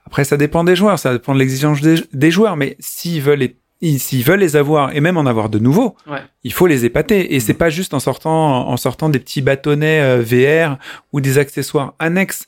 Après, 0.07 0.25
ça 0.25 0.37
dépend 0.37 0.65
des 0.65 0.77
joueurs, 0.77 0.99
ça 0.99 1.13
dépend 1.13 1.35
de 1.35 1.39
l'exigence 1.39 1.81
des, 1.81 1.97
des 2.13 2.31
joueurs, 2.31 2.57
mais 2.57 2.77
s'ils 2.79 3.23
veulent 3.23 3.39
les... 3.39 3.57
ils- 3.81 3.99
S'ils 3.99 4.23
veulent 4.25 4.41
les 4.41 4.57
avoir 4.57 4.95
et 4.95 5.01
même 5.01 5.17
en 5.17 5.27
avoir 5.27 5.49
de 5.49 5.59
nouveaux, 5.59 5.97
Ouais. 6.07 6.19
il 6.45 6.53
faut 6.53 6.67
les 6.67 6.85
épater. 6.85 7.35
Et 7.35 7.41
c'est 7.41 7.55
pas 7.55 7.71
juste 7.71 7.95
en 7.95 8.01
sortant, 8.01 8.69
en 8.69 8.77
sortant 8.77 9.09
des 9.09 9.19
petits 9.19 9.41
bâtonnets 9.43 10.01
euh, 10.03 10.23
VR 10.23 10.79
ou 11.13 11.21
des 11.21 11.39
accessoires 11.39 11.95
annexes. 11.99 12.47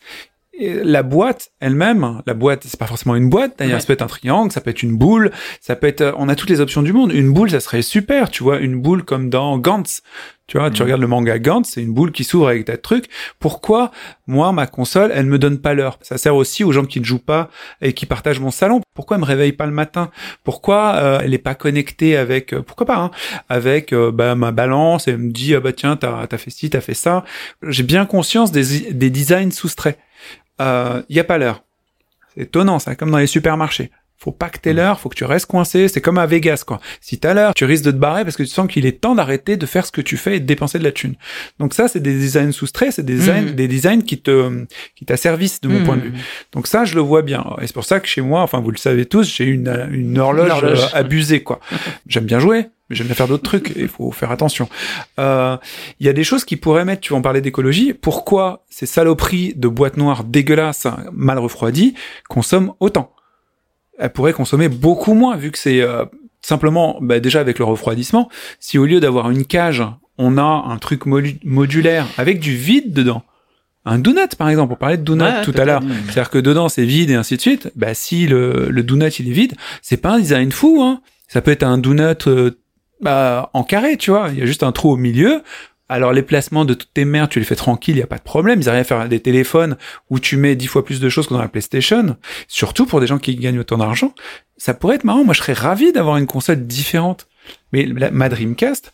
Et 0.58 0.72
la 0.82 1.02
boîte 1.02 1.50
elle-même, 1.60 2.22
la 2.26 2.32
boîte, 2.32 2.62
c'est 2.66 2.78
pas 2.80 2.86
forcément 2.86 3.14
une 3.14 3.28
boîte. 3.28 3.58
D'ailleurs, 3.58 3.74
Ouais. 3.74 3.80
ça 3.80 3.86
peut 3.88 3.92
être 3.92 4.00
un 4.02 4.06
triangle, 4.06 4.50
ça 4.52 4.62
peut 4.62 4.70
être 4.70 4.82
une 4.82 4.96
boule, 4.96 5.30
ça 5.60 5.76
peut 5.76 5.86
être. 5.86 6.00
euh, 6.00 6.12
On 6.16 6.30
a 6.30 6.34
toutes 6.34 6.48
les 6.48 6.60
options 6.60 6.82
du 6.82 6.94
monde. 6.94 7.12
Une 7.12 7.30
boule, 7.32 7.50
ça 7.50 7.60
serait 7.60 7.82
super, 7.82 8.30
tu 8.30 8.42
vois. 8.42 8.58
Une 8.60 8.80
boule 8.80 9.02
comme 9.04 9.28
dans 9.28 9.58
Gantz. 9.58 10.02
Tu 10.46 10.58
vois, 10.58 10.70
tu 10.70 10.80
regardes 10.82 11.00
le 11.00 11.08
manga 11.08 11.40
Gantz, 11.40 11.70
c'est 11.70 11.82
une 11.82 11.92
boule 11.92 12.12
qui 12.12 12.22
s'ouvre 12.22 12.46
avec 12.46 12.66
tas 12.66 12.76
de 12.76 12.80
trucs. 12.80 13.06
Pourquoi 13.40 13.90
moi, 14.28 14.52
ma 14.52 14.68
console, 14.68 15.10
elle 15.12 15.26
me 15.26 15.40
donne 15.40 15.58
pas 15.58 15.74
l'heure? 15.74 15.98
Ça 16.02 16.18
sert 16.18 16.36
aussi 16.36 16.62
aux 16.62 16.70
gens 16.70 16.84
qui 16.84 17.00
ne 17.00 17.04
jouent 17.04 17.18
pas 17.18 17.50
et 17.82 17.94
qui 17.94 18.06
partagent 18.06 18.38
mon 18.38 18.52
salon. 18.52 18.80
Pourquoi 18.94 19.16
elle 19.16 19.22
me 19.22 19.26
réveille 19.26 19.52
pas 19.52 19.66
le 19.66 19.72
matin? 19.72 20.08
Pourquoi 20.44 20.94
euh, 20.96 21.20
elle 21.20 21.34
est 21.34 21.38
pas 21.38 21.56
connectée 21.56 22.16
avec 22.16 22.52
euh, 22.52 22.62
Pourquoi 22.62 22.86
pas 22.86 22.96
hein, 22.96 23.10
Avec 23.48 23.92
euh, 23.92 24.12
bah, 24.12 24.36
ma 24.36 24.52
balance? 24.52 25.08
Et 25.08 25.12
elle 25.12 25.18
me 25.18 25.32
dit 25.32 25.52
ah 25.56 25.60
bah 25.60 25.72
tiens 25.72 25.96
t'as 25.96 26.28
as 26.30 26.38
fait 26.38 26.50
ci, 26.50 26.70
t'as 26.70 26.80
fait 26.80 26.94
ça. 26.94 27.24
J'ai 27.62 27.82
bien 27.82 28.06
conscience 28.06 28.52
des 28.52 28.92
des 28.92 29.10
designs 29.10 29.50
soustraits. 29.50 29.98
Il 30.60 31.04
y 31.08 31.18
a 31.18 31.24
pas 31.24 31.38
l'heure. 31.38 31.64
C'est 32.34 32.42
étonnant 32.42 32.78
ça, 32.78 32.94
comme 32.94 33.10
dans 33.10 33.18
les 33.18 33.26
supermarchés. 33.26 33.90
Faut 34.18 34.32
pas 34.32 34.48
que 34.48 34.58
t'aies 34.58 34.72
l'heure, 34.72 34.98
faut 34.98 35.08
que 35.08 35.14
tu 35.14 35.24
restes 35.24 35.46
coincé. 35.46 35.88
C'est 35.88 36.00
comme 36.00 36.16
à 36.18 36.26
Vegas, 36.26 36.64
quoi. 36.66 36.80
Si 37.00 37.18
t'as 37.18 37.34
l'heure, 37.34 37.52
tu 37.54 37.64
risques 37.64 37.84
de 37.84 37.90
te 37.90 37.96
barrer 37.96 38.24
parce 38.24 38.36
que 38.36 38.42
tu 38.42 38.48
sens 38.48 38.66
qu'il 38.66 38.86
est 38.86 39.00
temps 39.00 39.14
d'arrêter 39.14 39.56
de 39.56 39.66
faire 39.66 39.84
ce 39.84 39.92
que 39.92 40.00
tu 40.00 40.16
fais 40.16 40.36
et 40.36 40.40
de 40.40 40.46
dépenser 40.46 40.78
de 40.78 40.84
la 40.84 40.92
thune. 40.92 41.14
Donc 41.58 41.74
ça, 41.74 41.86
c'est 41.88 42.00
des 42.00 42.14
designs 42.14 42.50
soustraits, 42.52 42.92
c'est 42.92 43.04
des 43.04 43.14
designs, 43.16 43.46
Mhm. 43.50 43.54
des 43.54 43.68
designs 43.68 44.02
qui 44.02 44.18
te, 44.20 44.64
qui 44.96 45.04
t'asservissent 45.04 45.60
de 45.60 45.68
mon 45.68 45.84
point 45.84 45.96
de 45.96 46.02
vue. 46.02 46.12
Donc 46.52 46.66
ça, 46.66 46.84
je 46.84 46.94
le 46.94 47.02
vois 47.02 47.22
bien. 47.22 47.44
Et 47.60 47.66
c'est 47.66 47.74
pour 47.74 47.84
ça 47.84 48.00
que 48.00 48.08
chez 48.08 48.20
moi, 48.22 48.40
enfin, 48.40 48.60
vous 48.60 48.70
le 48.70 48.78
savez 48.78 49.04
tous, 49.06 49.28
j'ai 49.28 49.44
une, 49.44 49.88
une 49.92 50.18
horloge, 50.18 50.46
Une 50.46 50.52
horloge. 50.52 50.84
euh, 50.84 50.98
abusée, 50.98 51.42
quoi. 51.42 51.60
j'aime 52.08 52.24
bien 52.24 52.38
jouer, 52.40 52.66
mais 52.88 52.96
j'aime 52.96 53.06
bien 53.08 53.14
faire 53.16 53.28
d'autres 53.28 53.42
trucs. 53.42 53.72
Il 53.76 53.88
faut 53.88 54.10
faire 54.12 54.30
attention. 54.30 54.68
Euh, 55.18 55.56
Il 56.00 56.06
y 56.06 56.08
a 56.08 56.12
des 56.14 56.24
choses 56.24 56.44
qui 56.44 56.56
pourraient 56.56 56.84
mettre, 56.86 57.02
tu 57.02 57.12
vas 57.12 57.18
en 57.18 57.22
parler 57.22 57.40
d'écologie. 57.42 57.92
Pourquoi 57.92 58.64
ces 58.70 58.86
saloperies 58.86 59.52
de 59.56 59.68
boîtes 59.68 59.96
noires 59.98 60.24
dégueulasses, 60.24 60.86
mal 61.12 61.38
refroidies, 61.38 61.94
consomment 62.28 62.72
autant? 62.80 63.12
Elles 63.98 64.10
pourraient 64.10 64.32
consommer 64.32 64.68
beaucoup 64.68 65.14
moins, 65.14 65.36
vu 65.36 65.50
que 65.50 65.58
c'est 65.58 65.80
euh, 65.80 66.04
simplement, 66.42 66.98
bah, 67.00 67.20
déjà 67.20 67.40
avec 67.40 67.58
le 67.58 67.64
refroidissement, 67.64 68.28
si 68.60 68.78
au 68.78 68.86
lieu 68.86 69.00
d'avoir 69.00 69.30
une 69.30 69.44
cage, 69.44 69.82
on 70.18 70.38
a 70.38 70.42
un 70.42 70.78
truc 70.78 71.02
modulaire 71.06 72.06
avec 72.16 72.40
du 72.40 72.56
vide 72.56 72.92
dedans, 72.92 73.22
un 73.84 73.98
donut 73.98 74.34
par 74.36 74.48
exemple, 74.48 74.72
on 74.72 74.76
parlait 74.76 74.96
de 74.96 75.02
donut 75.02 75.22
Ouais, 75.22 75.42
tout 75.42 75.54
à 75.56 75.64
l'heure, 75.64 75.82
c'est-à-dire 76.06 76.30
que 76.30 76.38
dedans 76.38 76.68
c'est 76.68 76.84
vide 76.84 77.10
et 77.10 77.14
ainsi 77.14 77.36
de 77.36 77.40
suite, 77.40 77.70
bah 77.76 77.94
si 77.94 78.26
le, 78.26 78.68
le 78.68 78.82
donut 78.82 79.18
il 79.20 79.28
est 79.28 79.32
vide, 79.32 79.54
c'est 79.80 79.96
pas 79.96 80.14
un 80.14 80.18
design 80.18 80.50
fou, 80.52 80.82
hein. 80.82 81.00
ça 81.28 81.40
peut 81.40 81.52
être 81.52 81.62
un 81.62 81.78
donut 81.78 82.26
euh, 82.26 82.50
bah, 83.00 83.50
en 83.52 83.62
carré, 83.62 83.96
tu 83.96 84.10
vois, 84.10 84.28
il 84.32 84.38
y 84.38 84.42
a 84.42 84.46
juste 84.46 84.62
un 84.62 84.72
trou 84.72 84.90
au 84.90 84.96
milieu, 84.96 85.42
alors 85.88 86.12
les 86.12 86.22
placements 86.22 86.64
de 86.64 86.74
toutes 86.74 86.92
tes 86.92 87.04
mères, 87.04 87.28
tu 87.28 87.38
les 87.38 87.44
fais 87.44 87.56
tranquille, 87.56 87.96
il 87.96 88.00
y 88.00 88.02
a 88.02 88.08
pas 88.08 88.18
de 88.18 88.22
problème. 88.22 88.60
Ils 88.60 88.68
arrivent 88.68 88.80
à 88.80 88.84
faire 88.84 89.08
des 89.08 89.20
téléphones 89.20 89.76
où 90.10 90.18
tu 90.18 90.36
mets 90.36 90.56
dix 90.56 90.66
fois 90.66 90.84
plus 90.84 91.00
de 91.00 91.08
choses 91.08 91.28
que 91.28 91.34
dans 91.34 91.40
la 91.40 91.48
PlayStation. 91.48 92.16
Surtout 92.48 92.86
pour 92.86 93.00
des 93.00 93.06
gens 93.06 93.18
qui 93.18 93.36
gagnent 93.36 93.60
autant 93.60 93.78
d'argent, 93.78 94.12
ça 94.56 94.74
pourrait 94.74 94.96
être 94.96 95.04
marrant. 95.04 95.24
Moi, 95.24 95.34
je 95.34 95.40
serais 95.40 95.52
ravi 95.52 95.92
d'avoir 95.92 96.16
une 96.16 96.26
console 96.26 96.66
différente. 96.66 97.28
Mais 97.72 97.86
ma 97.86 98.28
Dreamcast, 98.28 98.92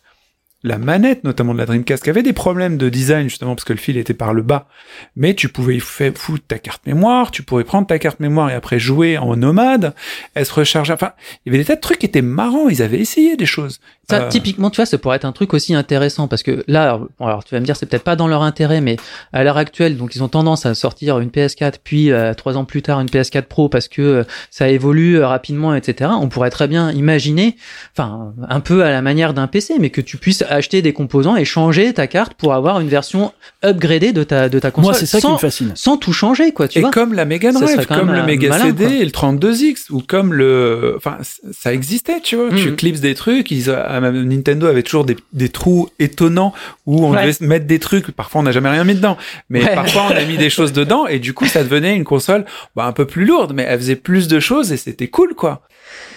la 0.65 0.79
manette 0.79 1.25
notamment 1.25 1.53
de 1.53 1.59
la 1.59 1.67
Dreamcast, 1.67 2.05
qui 2.05 2.11
avait 2.11 2.23
des 2.23 2.33
problèmes 2.33 2.77
de 2.77 2.89
design 2.89 3.29
justement 3.29 3.55
parce 3.55 3.65
que 3.65 3.73
le 3.73 3.79
fil 3.79 3.97
était 3.97 4.15
par 4.15 4.33
le 4.33 4.43
bas, 4.43 4.69
mais 5.17 5.35
tu 5.35 5.49
pouvais 5.49 5.77
y 5.77 5.81
foutre 5.81 6.47
ta 6.47 6.59
carte 6.59 6.87
mémoire, 6.87 7.31
tu 7.31 7.43
pourrais 7.43 7.65
prendre 7.65 7.87
ta 7.87 7.99
carte 7.99 8.21
mémoire 8.21 8.51
et 8.51 8.55
après 8.55 8.79
jouer 8.79 9.19
en 9.19 9.37
nomade, 9.37 9.95
elle 10.35 10.47
se 10.47 10.55
rechargeait. 10.55 10.93
Enfin, 10.93 11.13
il 11.45 11.53
y 11.53 11.55
avait 11.55 11.63
des 11.63 11.69
tas 11.69 11.77
de 11.77 11.81
trucs 11.81 11.99
qui 11.99 12.07
étaient 12.07 12.23
marrants. 12.23 12.69
Ils 12.69 12.83
avaient 12.83 13.01
essayé 13.01 13.37
des 13.37 13.47
choses. 13.47 13.81
Ça, 14.09 14.23
Euh, 14.23 14.29
typiquement, 14.29 14.71
tu 14.71 14.77
vois, 14.77 14.87
ça 14.87 14.99
pourrait 14.99 15.17
être 15.17 15.25
un 15.25 15.33
truc 15.33 15.55
aussi 15.55 15.75
intéressant 15.75 16.29
parce 16.29 16.43
que 16.43 16.65
là, 16.69 17.01
alors, 17.21 17.45
tu 17.45 17.55
vas 17.55 17.61
me 17.61 17.65
dire, 17.65 17.77
c'est 17.77 17.87
peut-être 17.87 18.05
pas 18.05 18.17
dans 18.17 18.29
leur 18.29 18.43
intérêt, 18.43 18.81
mais 18.81 18.97
à 19.33 19.45
l'heure 19.45 19.57
actuelle, 19.57 19.97
donc 19.97 20.15
ils 20.15 20.23
ont 20.23 20.29
tendance 20.29 20.67
à 20.67 20.75
sortir 20.75 21.19
une 21.19 21.31
PS4, 21.31 21.75
puis 21.83 22.11
euh, 22.11 22.35
trois 22.35 22.57
ans 22.57 22.65
plus 22.65 22.83
tard 22.83 23.01
une 23.01 23.09
PS4 23.09 23.43
Pro 23.43 23.69
parce 23.69 23.89
que 23.89 24.03
euh, 24.03 24.25
ça 24.51 24.69
évolue 24.69 25.21
rapidement, 25.21 25.75
etc. 25.75 26.11
On 26.21 26.29
pourrait 26.29 26.51
très 26.51 26.69
bien 26.69 26.91
imaginer, 26.93 27.57
enfin, 27.97 28.35
un 28.49 28.61
peu 28.61 28.85
à 28.85 28.91
la 28.91 29.03
manière 29.03 29.35
d'un 29.35 29.47
PC, 29.47 29.75
mais 29.79 29.91
que 29.91 30.01
tu 30.01 30.17
puisses 30.17 30.45
acheter 30.55 30.83
des 30.83 30.93
composants 30.93 31.37
et 31.37 31.45
changer 31.45 31.93
ta 31.93 32.07
carte 32.07 32.35
pour 32.35 32.55
avoir 32.55 32.81
une 32.81 32.89
version 32.89 33.33
upgradée 33.65 34.13
de 34.13 34.23
ta 34.25 34.49
de 34.49 34.59
ta 34.59 34.71
console 34.71 34.93
Moi, 34.93 34.95
c'est 34.95 35.07
ça 35.07 35.21
qui 35.21 35.31
me 35.31 35.37
fascine. 35.39 35.73
sans 35.75 35.97
tout 35.97 36.13
changer, 36.13 36.53
quoi. 36.53 36.69
Tu 36.69 36.79
et 36.79 36.81
vois 36.83 36.91
comme 36.91 37.13
la 37.15 37.25
Mega 37.25 37.53
Drive, 37.53 37.87
comme 37.87 38.13
le 38.13 38.19
euh, 38.21 38.25
Mega 38.27 38.49
malin, 38.49 38.65
CD 38.67 38.85
quoi. 38.87 38.95
et 38.95 39.05
le 39.05 39.11
32X, 39.11 39.91
ou 39.91 40.01
comme 40.01 40.33
le, 40.33 40.95
enfin, 40.97 41.19
ça 41.53 41.73
existait, 41.73 42.21
tu 42.21 42.37
vois. 42.37 42.51
Tu 42.51 42.71
Mhm. 42.71 42.77
clips 42.77 43.01
des 43.01 43.15
trucs. 43.15 43.51
Ils, 43.51 43.71
à- 43.71 44.01
même 44.01 44.23
Nintendo 44.29 44.67
avait 44.67 44.83
toujours 44.83 45.05
des, 45.05 45.17
des 45.33 45.49
trous 45.49 45.89
étonnants 45.99 46.53
où 46.87 47.05
on 47.07 47.13
Ouais. 47.13 47.27
devait 47.27 47.47
mettre 47.47 47.67
des 47.67 47.79
trucs. 47.79 48.11
Parfois, 48.13 48.41
on 48.41 48.45
n'a 48.45 48.53
jamais 48.53 48.69
rien 48.71 48.85
mis 48.85 48.95
dedans, 48.95 49.17
mais 49.49 49.63
Ouais. 49.65 49.75
parfois, 49.75 50.05
on 50.11 50.15
a 50.17 50.25
mis 50.25 50.37
des 50.37 50.51
choses 50.51 50.73
dedans 50.73 51.07
et 51.07 51.19
du 51.19 51.35
coup, 51.35 51.47
ça 51.47 51.63
devenait 51.65 51.95
une 51.97 52.05
console 52.05 52.45
bah, 52.77 52.85
un 52.87 52.93
peu 52.93 53.05
plus 53.07 53.25
lourde, 53.25 53.53
mais 53.55 53.65
elle 53.69 53.79
faisait 53.79 53.97
plus 53.97 54.29
de 54.29 54.41
choses 54.41 54.73
et 54.73 54.77
c'était 54.77 55.09
cool, 55.09 55.35
quoi. 55.35 55.63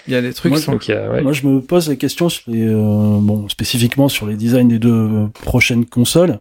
Il 0.08 0.14
y 0.14 0.16
a 0.16 0.22
des 0.22 0.34
trucs 0.34 0.51
Moi, 0.51 0.60
qui 0.60 0.66
sont. 0.66 0.74
A- 0.93 1.10
ouais. 1.10 1.22
Moi, 1.22 1.34
je 1.34 1.47
me 1.47 1.62
pose 1.62 1.89
la 1.89 1.95
question 1.95 2.30
sur 2.30 2.43
les, 2.51 2.68
euh, 2.68 3.20
bon, 3.22 3.49
spécifiquement 3.49 4.08
sur 4.10 4.28
les 4.28 4.36
designs 4.36 4.68
des 4.68 4.80
deux 4.80 4.91
euh, 4.93 5.28
prochaines 5.43 5.86
consoles. 5.86 6.39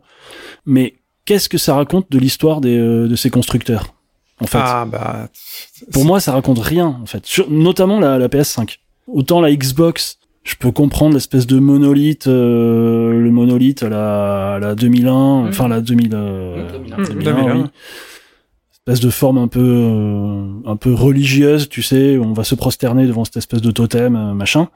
Mais 0.66 0.94
qu'est-ce 1.24 1.48
que 1.48 1.58
ça 1.58 1.74
raconte 1.74 2.06
de 2.10 2.18
l'histoire 2.18 2.60
des, 2.60 2.76
euh, 2.76 3.08
de 3.08 3.16
ces 3.16 3.30
constructeurs 3.30 3.94
En 4.40 4.46
fait, 4.46 4.58
Ah 4.60 4.84
bah. 4.90 5.28
pour 5.92 6.04
moi, 6.04 6.20
ça 6.20 6.32
raconte 6.32 6.58
rien. 6.58 6.98
En 7.02 7.06
fait, 7.06 7.24
Sur- 7.26 7.50
notamment 7.50 8.00
la, 8.00 8.18
la 8.18 8.28
PS5. 8.28 8.78
Autant 9.06 9.40
la 9.40 9.54
Xbox, 9.54 10.18
je 10.44 10.54
peux 10.56 10.70
comprendre 10.70 11.14
l'espèce 11.14 11.46
de 11.46 11.58
monolithe, 11.58 12.26
euh, 12.26 13.18
le 13.18 13.30
monolithe 13.30 13.82
à 13.82 13.88
la, 13.88 14.54
à 14.54 14.58
la 14.58 14.74
2001, 14.74 15.42
Mhm. 15.42 15.48
enfin 15.48 15.68
la 15.68 15.80
2000, 15.80 16.10
euh, 16.14 16.70
2001. 16.72 16.96
2001, 16.96 17.32
2001. 17.34 17.56
oui. 17.62 17.64
Espèce 18.86 19.00
de 19.00 19.08
forme 19.08 19.38
un 19.38 19.48
peu, 19.48 19.60
euh, 19.64 20.46
un 20.66 20.76
peu 20.76 20.92
religieuse, 20.92 21.70
tu 21.70 21.80
sais, 21.82 22.18
on 22.18 22.34
va 22.34 22.44
se 22.44 22.54
prosterner 22.54 23.06
devant 23.06 23.24
cette 23.24 23.38
espèce 23.38 23.62
de 23.62 23.70
totem, 23.70 24.14
euh, 24.14 24.34
machin. 24.34 24.68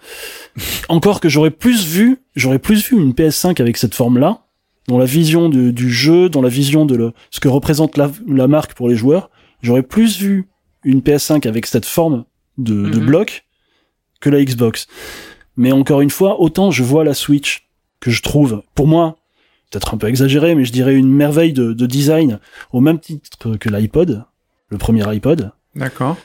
Encore 0.89 1.21
que 1.21 1.29
j'aurais 1.29 1.51
plus 1.51 1.85
vu, 1.87 2.17
j'aurais 2.35 2.59
plus 2.59 2.89
vu 2.89 2.97
une 2.97 3.13
PS5 3.13 3.61
avec 3.61 3.77
cette 3.77 3.95
forme-là, 3.95 4.47
dans 4.87 4.97
la 4.97 5.05
vision 5.05 5.51
du, 5.51 5.75
du 5.75 5.91
jeu, 5.93 6.31
dans 6.31 6.41
la 6.41 6.49
vision 6.49 6.87
de 6.87 6.97
le, 6.97 7.13
ce 7.31 7.39
que 7.39 7.49
représente 7.49 7.99
la, 7.99 8.11
la 8.27 8.49
marque 8.49 8.73
pour 8.73 8.89
les 8.89 8.97
joueurs. 8.97 9.29
J'aurais 9.61 9.83
plus 9.83 10.19
vu 10.19 10.49
une 10.85 11.01
PS5 11.01 11.47
avec 11.47 11.67
cette 11.67 11.85
forme 11.85 12.25
de, 12.57 12.89
de 12.89 12.99
Mhm. 13.01 13.05
bloc 13.07 13.45
que 14.21 14.31
la 14.31 14.43
Xbox. 14.43 14.87
Mais 15.59 15.71
encore 15.71 16.01
une 16.01 16.09
fois, 16.09 16.41
autant 16.41 16.71
je 16.71 16.83
vois 16.83 17.05
la 17.05 17.13
Switch 17.13 17.69
que 18.01 18.11
je 18.11 18.23
trouve, 18.23 18.63
pour 18.75 18.87
moi, 18.87 19.19
peut-être 19.71 19.95
un 19.95 19.99
peu 19.99 20.09
exagéré, 20.09 20.55
mais 20.55 20.65
je 20.65 20.73
dirais 20.73 20.95
une 20.95 21.11
merveille 21.13 21.53
de, 21.53 21.73
de 21.73 21.87
design 21.87 22.39
au 22.73 22.81
même 22.81 22.99
titre 22.99 23.57
que 23.57 23.69
l'iPod, 23.69 24.25
le 24.69 24.79
premier 24.79 25.07
iPod. 25.15 25.53
D'accord. 25.75 26.17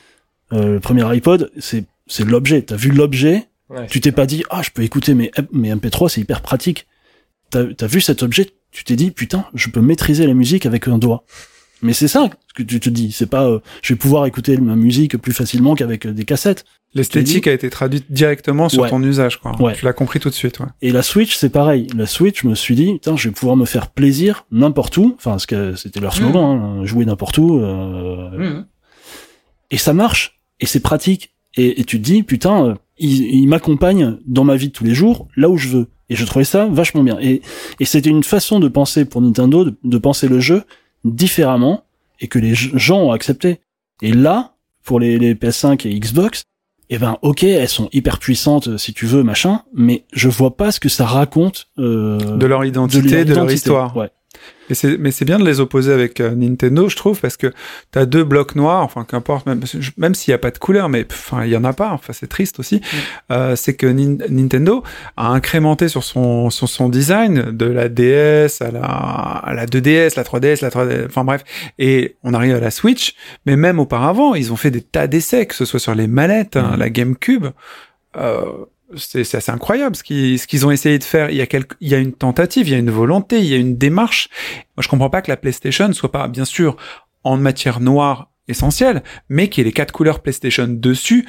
Euh, 0.52 0.74
le 0.74 0.80
premier 0.80 1.04
iPod, 1.16 1.50
c'est 1.58 1.84
c'est 2.06 2.24
l'objet. 2.24 2.62
T'as 2.62 2.76
vu 2.76 2.90
l'objet, 2.90 3.48
Ouais. 3.70 3.86
tu 3.86 4.00
t'es 4.00 4.12
pas 4.12 4.26
dit 4.26 4.44
ah 4.50 4.60
je 4.62 4.68
peux 4.70 4.82
écouter 4.82 5.14
mes 5.14 5.30
mes 5.52 5.74
MP3, 5.74 6.08
c'est 6.10 6.20
hyper 6.20 6.42
pratique. 6.42 6.86
T'as 7.50 7.64
as 7.80 7.86
vu 7.86 8.00
cet 8.02 8.22
objet, 8.22 8.50
tu 8.70 8.84
t'es 8.84 8.94
dit 8.96 9.10
putain 9.10 9.46
je 9.54 9.68
peux 9.70 9.80
maîtriser 9.80 10.26
la 10.26 10.34
musique 10.34 10.66
avec 10.66 10.86
un 10.88 10.98
doigt. 10.98 11.24
Mais 11.84 11.92
c'est 11.92 12.08
ça 12.08 12.28
que 12.56 12.62
tu 12.62 12.80
te 12.80 12.88
dis. 12.88 13.12
C'est 13.12 13.28
pas 13.28 13.46
euh, 13.46 13.60
je 13.82 13.92
vais 13.92 13.98
pouvoir 13.98 14.26
écouter 14.26 14.56
ma 14.56 14.74
musique 14.74 15.16
plus 15.18 15.32
facilement 15.32 15.74
qu'avec 15.74 16.06
euh, 16.06 16.12
des 16.12 16.24
cassettes. 16.24 16.64
L'esthétique 16.94 17.46
a 17.46 17.52
été 17.52 17.68
traduite 17.70 18.06
directement 18.10 18.68
sur 18.68 18.82
Ouais. 18.82 18.88
ton 18.90 19.02
usage, 19.02 19.40
quoi. 19.40 19.52
Ouais. 19.60 19.74
Tu 19.74 19.84
l'as 19.84 19.92
compris 19.92 20.18
tout 20.20 20.28
de 20.30 20.34
suite, 20.34 20.60
ouais. 20.60 20.66
Et 20.80 20.92
la 20.92 21.02
Switch, 21.02 21.36
c'est 21.36 21.50
pareil. 21.50 21.88
La 21.96 22.06
Switch, 22.06 22.42
je 22.42 22.48
me 22.48 22.54
suis 22.54 22.74
dit, 22.74 22.92
putain, 22.94 23.16
je 23.16 23.28
vais 23.28 23.34
pouvoir 23.34 23.56
me 23.56 23.64
faire 23.66 23.90
plaisir 23.90 24.46
n'importe 24.50 24.96
où. 24.96 25.14
Enfin, 25.18 25.38
ce 25.38 25.46
que 25.46 25.74
c'était 25.74 26.00
leur 26.00 26.14
slogan, 26.14 26.44
hein, 26.80 26.84
jouer 26.86 27.04
n'importe 27.04 27.36
où. 27.38 27.60
euh, 27.60 28.30
Mhm. 28.38 28.66
Et 29.70 29.76
ça 29.76 29.92
marche. 29.92 30.40
Et 30.60 30.66
c'est 30.66 30.80
pratique. 30.80 31.34
Et, 31.56 31.80
et 31.80 31.84
tu 31.84 31.98
te 31.98 32.04
dis, 32.04 32.22
putain, 32.22 32.64
euh, 32.66 32.74
il, 32.98 33.22
il 33.22 33.46
m'accompagne 33.48 34.16
dans 34.26 34.44
ma 34.44 34.56
vie 34.56 34.68
de 34.68 34.72
tous 34.72 34.84
les 34.84 34.94
jours, 34.94 35.28
là 35.36 35.48
où 35.50 35.56
je 35.58 35.68
veux. 35.68 35.88
Et 36.10 36.16
je 36.16 36.24
trouvais 36.24 36.44
ça 36.44 36.66
vachement 36.66 37.02
bien. 37.02 37.18
Et, 37.20 37.42
et 37.80 37.84
c'était 37.84 38.10
une 38.10 38.22
façon 38.22 38.60
de 38.60 38.68
penser 38.68 39.04
pour 39.04 39.20
Nintendo, 39.20 39.64
de, 39.64 39.74
de 39.82 39.98
penser 39.98 40.28
le 40.28 40.38
jeu 40.38 40.62
différemment, 41.04 41.84
et 42.20 42.28
que 42.28 42.38
les 42.38 42.54
gens 42.54 43.00
ont 43.02 43.12
accepté. 43.12 43.60
Et 44.02 44.12
là, 44.12 44.54
pour 44.82 45.00
les, 45.00 45.18
les 45.18 45.34
PS5 45.34 45.86
et 45.86 45.98
Xbox, 45.98 46.44
eh 46.90 46.98
ben 46.98 47.18
ok, 47.22 47.44
elles 47.44 47.68
sont 47.68 47.88
hyper 47.92 48.18
puissantes 48.18 48.68
euh, 48.68 48.78
si 48.78 48.92
tu 48.92 49.06
veux, 49.06 49.22
machin, 49.22 49.62
mais 49.72 50.04
je 50.12 50.28
vois 50.28 50.56
pas 50.56 50.70
ce 50.70 50.80
que 50.80 50.88
ça 50.88 51.06
raconte 51.06 51.68
euh, 51.78 52.18
De 52.18 52.46
leur 52.46 52.64
identité, 52.64 53.24
de, 53.24 53.34
leur 53.34 53.44
identité. 53.44 53.54
histoire. 53.54 53.96
Ouais. 53.96 54.10
Et 54.70 54.74
c'est, 54.74 54.96
mais 54.96 55.10
c'est 55.10 55.26
bien 55.26 55.38
de 55.38 55.44
les 55.44 55.60
opposer 55.60 55.92
avec 55.92 56.20
euh, 56.20 56.34
Nintendo, 56.34 56.88
je 56.88 56.96
trouve, 56.96 57.20
parce 57.20 57.36
que 57.36 57.52
t'as 57.90 58.06
deux 58.06 58.24
blocs 58.24 58.54
noirs, 58.56 58.82
enfin 58.82 59.04
qu'importe, 59.04 59.44
même, 59.44 59.60
même 59.98 60.14
s'il 60.14 60.30
n'y 60.32 60.34
a 60.36 60.38
pas 60.38 60.50
de 60.50 60.56
couleur, 60.58 60.88
mais 60.88 61.06
enfin 61.10 61.44
il 61.44 61.50
y 61.50 61.56
en 61.56 61.64
a 61.64 61.74
pas, 61.74 61.90
enfin 61.92 62.14
c'est 62.14 62.28
triste 62.28 62.58
aussi. 62.60 62.80
Euh, 63.30 63.56
c'est 63.56 63.74
que 63.74 63.86
Nin- 63.86 64.16
Nintendo 64.30 64.82
a 65.18 65.28
incrémenté 65.28 65.88
sur 65.88 66.02
son 66.02 66.48
sur 66.48 66.66
son 66.70 66.88
design 66.88 67.50
de 67.54 67.66
la 67.66 67.90
DS 67.90 68.62
à 68.62 68.70
la 68.70 68.80
à 68.84 69.52
la 69.52 69.66
2DS, 69.66 70.16
la 70.16 70.22
3DS, 70.24 70.62
la 70.62 70.70
3DS, 70.70 71.06
enfin 71.08 71.24
bref, 71.24 71.44
et 71.78 72.16
on 72.22 72.32
arrive 72.32 72.54
à 72.54 72.60
la 72.60 72.70
Switch. 72.70 73.14
Mais 73.44 73.56
même 73.56 73.78
auparavant, 73.78 74.34
ils 74.34 74.50
ont 74.50 74.56
fait 74.56 74.70
des 74.70 74.80
tas 74.82 75.06
d'essais, 75.08 75.44
que 75.44 75.54
ce 75.54 75.66
soit 75.66 75.78
sur 75.80 75.94
les 75.94 76.06
manettes, 76.06 76.56
hein, 76.56 76.70
Mhm. 76.72 76.78
la 76.78 76.88
GameCube. 76.90 77.46
Euh, 78.16 78.44
c'est 78.96 79.34
assez 79.34 79.50
incroyable 79.50 79.96
ce 79.96 80.02
qu'ils 80.02 80.66
ont 80.66 80.70
essayé 80.70 80.98
de 80.98 81.04
faire. 81.04 81.30
Il 81.30 81.36
y 81.36 81.40
a 81.40 81.46
quelque, 81.46 81.76
il 81.80 81.88
y 81.88 81.94
a 81.94 81.98
une 81.98 82.12
tentative, 82.12 82.68
il 82.68 82.72
y 82.72 82.74
a 82.74 82.78
une 82.78 82.90
volonté, 82.90 83.38
il 83.38 83.46
y 83.46 83.54
a 83.54 83.56
une 83.56 83.76
démarche. 83.76 84.28
Moi, 84.76 84.82
je 84.82 84.88
comprends 84.88 85.10
pas 85.10 85.22
que 85.22 85.30
la 85.30 85.36
PlayStation 85.36 85.92
soit 85.92 86.12
pas, 86.12 86.28
bien 86.28 86.44
sûr, 86.44 86.76
en 87.22 87.36
matière 87.36 87.80
noire 87.80 88.30
essentielle, 88.48 89.02
mais 89.28 89.48
qui 89.48 89.60
ait 89.60 89.64
les 89.64 89.72
quatre 89.72 89.92
couleurs 89.92 90.20
PlayStation 90.20 90.66
dessus, 90.68 91.26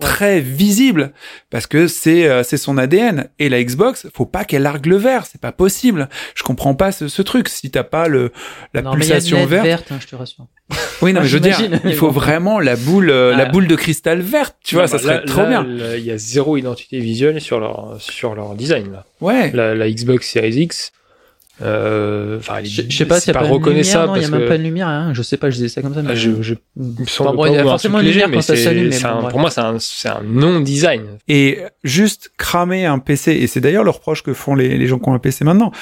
très 0.00 0.40
visible 0.40 1.12
parce 1.50 1.66
que 1.66 1.88
c'est 1.88 2.28
euh, 2.28 2.42
c'est 2.42 2.56
son 2.56 2.78
ADN 2.78 3.28
et 3.38 3.48
la 3.48 3.62
Xbox 3.62 4.06
faut 4.14 4.26
pas 4.26 4.44
qu'elle 4.44 4.62
largue 4.62 4.86
le 4.86 4.96
vert 4.96 5.26
c'est 5.26 5.40
pas 5.40 5.52
possible. 5.52 6.08
Je 6.34 6.42
comprends 6.44 6.74
pas 6.74 6.92
ce, 6.92 7.08
ce 7.08 7.20
truc. 7.22 7.48
Si 7.48 7.70
t'as 7.70 7.82
pas 7.84 8.06
le 8.08 8.30
la 8.74 8.82
Non, 8.82 8.92
pulsation 8.92 9.44
verte 9.46 9.64
verte, 9.66 9.92
hein, 9.92 9.98
je 10.00 10.06
te 10.06 10.14
rassure. 10.16 10.46
oui 11.02 11.12
non 11.12 11.22
mais 11.22 11.26
je 11.28 11.34
veux 11.34 11.40
dire 11.40 11.58
il 11.84 11.94
faut 11.94 12.10
vraiment 12.10 12.60
la 12.60 12.76
boule 12.76 13.10
euh, 13.10 13.34
la 13.34 13.46
boule 13.46 13.66
de 13.66 13.74
cristal 13.74 14.20
verte 14.20 14.56
tu 14.62 14.74
vois 14.74 14.86
ça 14.86 14.98
serait 14.98 15.14
là- 15.14 15.20
trop 15.26 15.42
là, 15.42 15.62
bien. 15.62 15.66
Il 15.96 16.04
y 16.04 16.10
a 16.10 16.18
zéro 16.18 16.56
identité 16.56 16.98
visuelle 17.00 17.40
sur 17.40 17.58
leur, 17.58 17.96
sur 18.00 18.34
leur 18.34 18.54
design, 18.54 18.92
là. 18.92 19.04
ouais. 19.20 19.50
La, 19.52 19.74
la 19.74 19.90
Xbox 19.90 20.30
Series 20.30 20.60
X, 20.62 20.92
euh, 21.62 22.38
Je, 22.64 22.82
je 22.88 22.96
sais 22.96 23.04
pas 23.06 23.16
c'est 23.16 23.26
s'il 23.26 23.34
y 23.34 23.36
a 23.36 23.40
pas, 23.40 23.46
reconnaissable 23.46 24.12
il 24.16 24.22
y 24.22 24.24
a 24.24 24.30
même 24.30 24.40
que- 24.42 24.48
pas 24.48 24.58
de 24.58 24.62
lumière, 24.62 24.88
hein. 24.88 25.12
je 25.14 25.22
sais 25.22 25.36
pas, 25.36 25.50
je 25.50 25.56
disais 25.56 25.68
ça 25.68 25.82
comme 25.82 25.94
ça. 25.94 26.02
Mais... 26.02 26.10
Ah, 26.12 26.14
je, 26.14 26.42
je, 26.42 26.54
Enfin, 27.02 27.32
bon, 27.32 27.42
pas 27.42 27.48
il 27.48 27.54
y 27.54 27.58
a 27.58 27.62
forcément 27.64 28.00
une 28.00 28.06
lumière 28.08 28.28
mais 28.28 28.36
quand 28.36 28.42
ça 28.42 28.56
c'est- 28.56 28.64
s'allume, 28.64 28.90
bon, 28.90 29.28
pour 29.28 29.40
moi, 29.40 29.50
c'est 29.50 29.60
un, 29.60 29.76
un 29.76 30.22
non-design. 30.22 31.02
et 31.28 31.58
juste 31.84 32.30
cramer 32.36 32.84
un 32.86 32.98
PC 32.98 33.32
et 33.32 33.46
c'est 33.46 33.60
d'ailleurs 33.60 33.84
le 33.84 33.90
reproche 33.90 34.22
que 34.22 34.32
font 34.34 34.54
les, 34.54 34.78
les 34.78 34.86
gens 34.86 34.98
qui 34.98 35.08
ont 35.08 35.14
un 35.14 35.18
PC 35.18 35.44
maintenant 35.44 35.72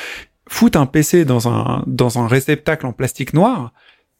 foutre 0.48 0.78
un 0.78 0.86
PC 0.86 1.24
dans 1.24 1.48
un 1.48 1.82
dans 1.86 2.18
un 2.18 2.28
réceptacle 2.28 2.86
en 2.86 2.92
plastique 2.92 3.34
noir 3.34 3.72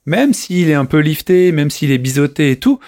même 0.07 0.33
s'il 0.35 0.69
est 0.71 0.75
un 0.75 0.85
peu 0.85 0.99
lifté 0.99 1.53
même 1.53 1.71
s'il 1.71 1.91
est 1.93 1.99
biseauté 1.99 2.51
et 2.51 2.57
tout 2.57 2.81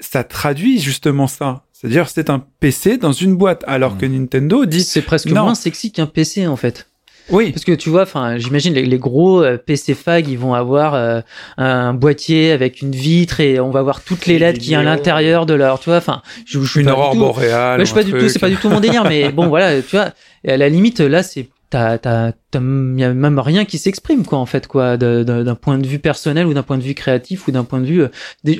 ça 0.00 0.22
traduit 0.24 0.78
justement 0.80 1.26
ça 1.26 1.64
c'est-à-dire 1.72 2.08
c'est 2.08 2.30
un 2.30 2.44
PC 2.60 2.96
dans 2.98 3.12
une 3.12 3.36
boîte 3.36 3.62
alors 3.68 3.94
Mm. 3.94 3.98
que 3.98 4.06
Nintendo 4.06 4.64
dit 4.64 4.82
C'est 4.82 5.02
presque 5.02 5.26
Non. 5.28 5.42
moins 5.44 5.54
sexy 5.54 5.92
qu'un 5.92 6.06
PC 6.06 6.46
en 6.48 6.56
fait. 6.56 6.87
Oui. 7.30 7.52
Parce 7.52 7.64
que 7.64 7.72
tu 7.72 7.90
vois, 7.90 8.02
enfin, 8.02 8.38
j'imagine 8.38 8.74
les, 8.74 8.84
les 8.84 8.98
gros 8.98 9.42
euh, 9.42 9.56
PC 9.56 9.94
Fag, 9.94 10.28
ils 10.28 10.38
vont 10.38 10.54
avoir 10.54 10.94
euh, 10.94 11.20
un 11.56 11.94
boîtier 11.94 12.52
avec 12.52 12.82
une 12.82 12.92
vitre 12.92 13.40
et 13.40 13.60
on 13.60 13.70
va 13.70 13.82
voir 13.82 14.02
toutes 14.02 14.26
les 14.26 14.38
des 14.38 14.58
qui 14.58 14.74
à 14.74 14.82
l'intérieur 14.82 15.46
de 15.46 15.54
leur, 15.54 15.78
tu 15.80 15.90
vois, 15.90 15.98
enfin, 15.98 16.22
je, 16.46 16.60
je 16.60 16.70
suis 16.70 16.80
une 16.80 16.86
pas 16.86 16.92
du 16.92 16.98
aurore 16.98 17.16
boréale 17.16 17.80
je 17.80 17.84
suis 17.84 17.94
pas 17.94 18.02
du 18.02 18.12
tout, 18.12 18.28
c'est 18.28 18.38
pas 18.38 18.48
du 18.48 18.56
tout 18.56 18.68
mon 18.68 18.80
délire, 18.80 19.04
mais 19.04 19.30
bon, 19.30 19.48
voilà, 19.48 19.80
tu 19.82 19.96
vois, 19.96 20.10
et 20.44 20.52
à 20.52 20.56
la 20.56 20.68
limite, 20.68 21.00
là, 21.00 21.22
c'est, 21.22 21.48
t'as, 21.70 21.98
t'as, 21.98 22.32
t'as, 22.50 22.60
y 22.60 23.04
a 23.04 23.12
même 23.14 23.38
rien 23.38 23.64
qui 23.64 23.78
s'exprime, 23.78 24.24
quoi, 24.24 24.38
en 24.38 24.46
fait, 24.46 24.66
quoi, 24.66 24.96
d'un 24.96 25.54
point 25.54 25.78
de 25.78 25.86
vue 25.86 25.98
personnel 25.98 26.46
ou 26.46 26.54
d'un 26.54 26.62
point 26.62 26.78
de 26.78 26.82
vue 26.82 26.94
créatif 26.94 27.46
ou 27.48 27.50
d'un 27.50 27.64
point 27.64 27.80
de 27.80 27.86
vue, 27.86 28.02
euh, 28.02 28.08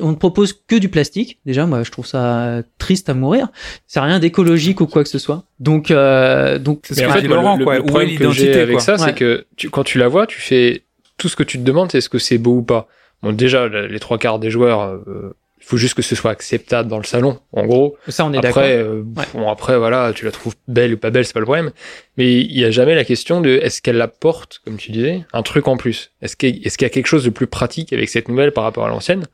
on 0.01 0.09
ne 0.09 0.15
propose 0.15 0.53
que 0.53 0.75
du 0.75 0.89
plastique. 0.89 1.39
Déjà, 1.45 1.65
moi, 1.65 1.83
je 1.83 1.91
trouve 1.91 2.05
ça 2.05 2.61
triste 2.77 3.09
à 3.09 3.13
mourir. 3.13 3.47
C'est 3.87 3.99
rien 3.99 4.19
d'écologique 4.19 4.81
ou 4.81 4.85
quoi 4.87 5.03
que 5.03 5.09
ce 5.09 5.19
soit. 5.19 5.43
Donc, 5.59 5.91
euh, 5.91 6.59
donc, 6.59 6.81
C'est 6.89 7.05
en 7.05 7.11
fait, 7.11 7.21
Laurent, 7.21 7.57
le, 7.57 7.65
quoi. 7.65 7.75
le 7.75 7.81
Où 7.81 7.85
est 7.85 7.87
problème 7.87 8.17
que 8.17 8.31
j'ai 8.31 8.53
avec 8.61 8.75
quoi. 8.75 8.81
ça, 8.81 8.93
Ouais. 8.93 8.99
c'est 8.99 9.13
que 9.15 9.45
tu, 9.55 9.69
quand 9.69 9.83
tu 9.83 9.97
la 9.97 10.07
vois, 10.07 10.27
tu 10.27 10.39
fais 10.39 10.83
tout 11.17 11.27
ce 11.29 11.35
que 11.35 11.43
tu 11.43 11.57
te 11.57 11.63
demandes, 11.63 11.91
c'est 11.91 11.97
est-ce 11.99 12.09
que 12.09 12.19
c'est 12.19 12.37
beau 12.37 12.57
ou 12.57 12.61
pas. 12.63 12.87
Bon, 13.23 13.33
déjà, 13.33 13.67
le- 13.67 13.87
les 13.87 13.99
trois 13.99 14.17
quarts 14.17 14.39
des 14.39 14.49
joueurs, 14.49 14.81
euh, 14.81 15.35
faut 15.69 15.77
juste 15.77 15.93
que 15.93 16.01
ce 16.01 16.15
soit 16.15 16.31
acceptable 16.31 16.89
dans 16.89 16.97
le 16.97 17.03
salon, 17.03 17.39
en 17.53 17.65
gros. 17.65 17.95
ça, 18.07 18.25
on 18.25 18.33
est 18.33 18.39
d'accord. 18.41 18.63
Après, 18.63 18.77
euh, 18.77 19.03
Ouais. 19.15 19.23
bon, 19.33 19.49
après, 19.49 19.77
voilà, 19.77 20.11
tu 20.15 20.25
la 20.25 20.31
trouves 20.31 20.55
belle 20.67 20.95
ou 20.95 20.97
pas 20.97 21.11
belle, 21.11 21.25
c'est 21.25 21.33
pas 21.33 21.39
le 21.39 21.45
problème. 21.45 21.71
Mais 22.17 22.33
il 22.41 22.59
y 22.59 22.65
a 22.65 22.71
jamais 22.71 22.95
la 22.95 23.05
question 23.05 23.39
de 23.39 23.49
est-ce 23.49 23.81
qu'elle 23.81 24.01
apporte, 24.01 24.61
comme 24.65 24.77
tu 24.77 24.91
disais, 24.91 25.23
un 25.31 25.43
truc 25.43 25.67
en 25.67 25.77
plus? 25.77 26.11
Est-ce 26.23 26.35
qu'il 26.35 26.65
est-ce 26.65 26.77
qu'il 26.77 26.85
y 26.85 26.91
a 26.91 26.93
quelque 26.93 27.07
chose 27.07 27.23
de 27.23 27.29
plus 27.29 27.47
pratique 27.47 27.93
avec 27.93 28.09
cette 28.09 28.27
nouvelle 28.29 28.51
par 28.51 28.63
rapport 28.63 28.85
à 28.85 28.89
l'ancienne? 28.89 29.27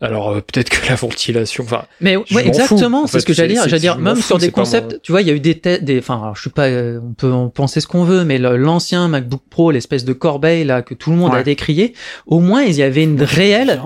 Alors 0.00 0.30
euh, 0.30 0.40
peut-être 0.40 0.68
que 0.70 0.88
la 0.88 0.94
ventilation, 0.94 1.64
enfin, 1.64 1.84
Mais 2.00 2.16
ouais, 2.16 2.24
m'en 2.32 2.38
exactement, 2.40 3.06
c'est 3.08 3.18
ce 3.20 3.26
que 3.26 3.32
j'allais 3.32 3.54
dire. 3.54 3.62
J'allais 3.68 3.80
dire, 3.80 3.98
même 3.98 4.14
fous, 4.16 4.22
sur 4.22 4.38
des 4.38 4.46
concepts, 4.52 4.92
mon- 4.92 4.98
tu 5.02 5.10
vois, 5.12 5.22
il 5.22 5.26
y 5.28 5.30
a 5.30 5.34
eu 5.34 5.40
des, 5.40 5.58
te- 5.58 5.80
des, 5.82 5.98
enfin, 5.98 6.20
alors, 6.22 6.36
je 6.36 6.40
suis 6.42 6.50
pas, 6.50 6.66
euh, 6.68 7.00
on 7.02 7.14
peut 7.14 7.32
en 7.32 7.48
penser 7.48 7.80
ce 7.80 7.88
qu'on 7.88 8.04
veut, 8.04 8.22
mais 8.24 8.38
l'ancien 8.38 9.08
MacBook 9.08 9.42
Pro, 9.50 9.70
l'espèce 9.72 10.04
de 10.04 10.12
corbeille 10.12 10.62
là 10.64 10.82
que 10.82 10.94
tout 10.94 11.10
le 11.10 11.16
monde 11.16 11.30
a 11.40 11.42
décrié, 11.42 11.94
au 12.26 12.38
moins 12.38 12.62
il 12.62 12.74
y 12.76 12.82
avait 12.82 13.02
une 13.02 13.20
réelle, 13.22 13.80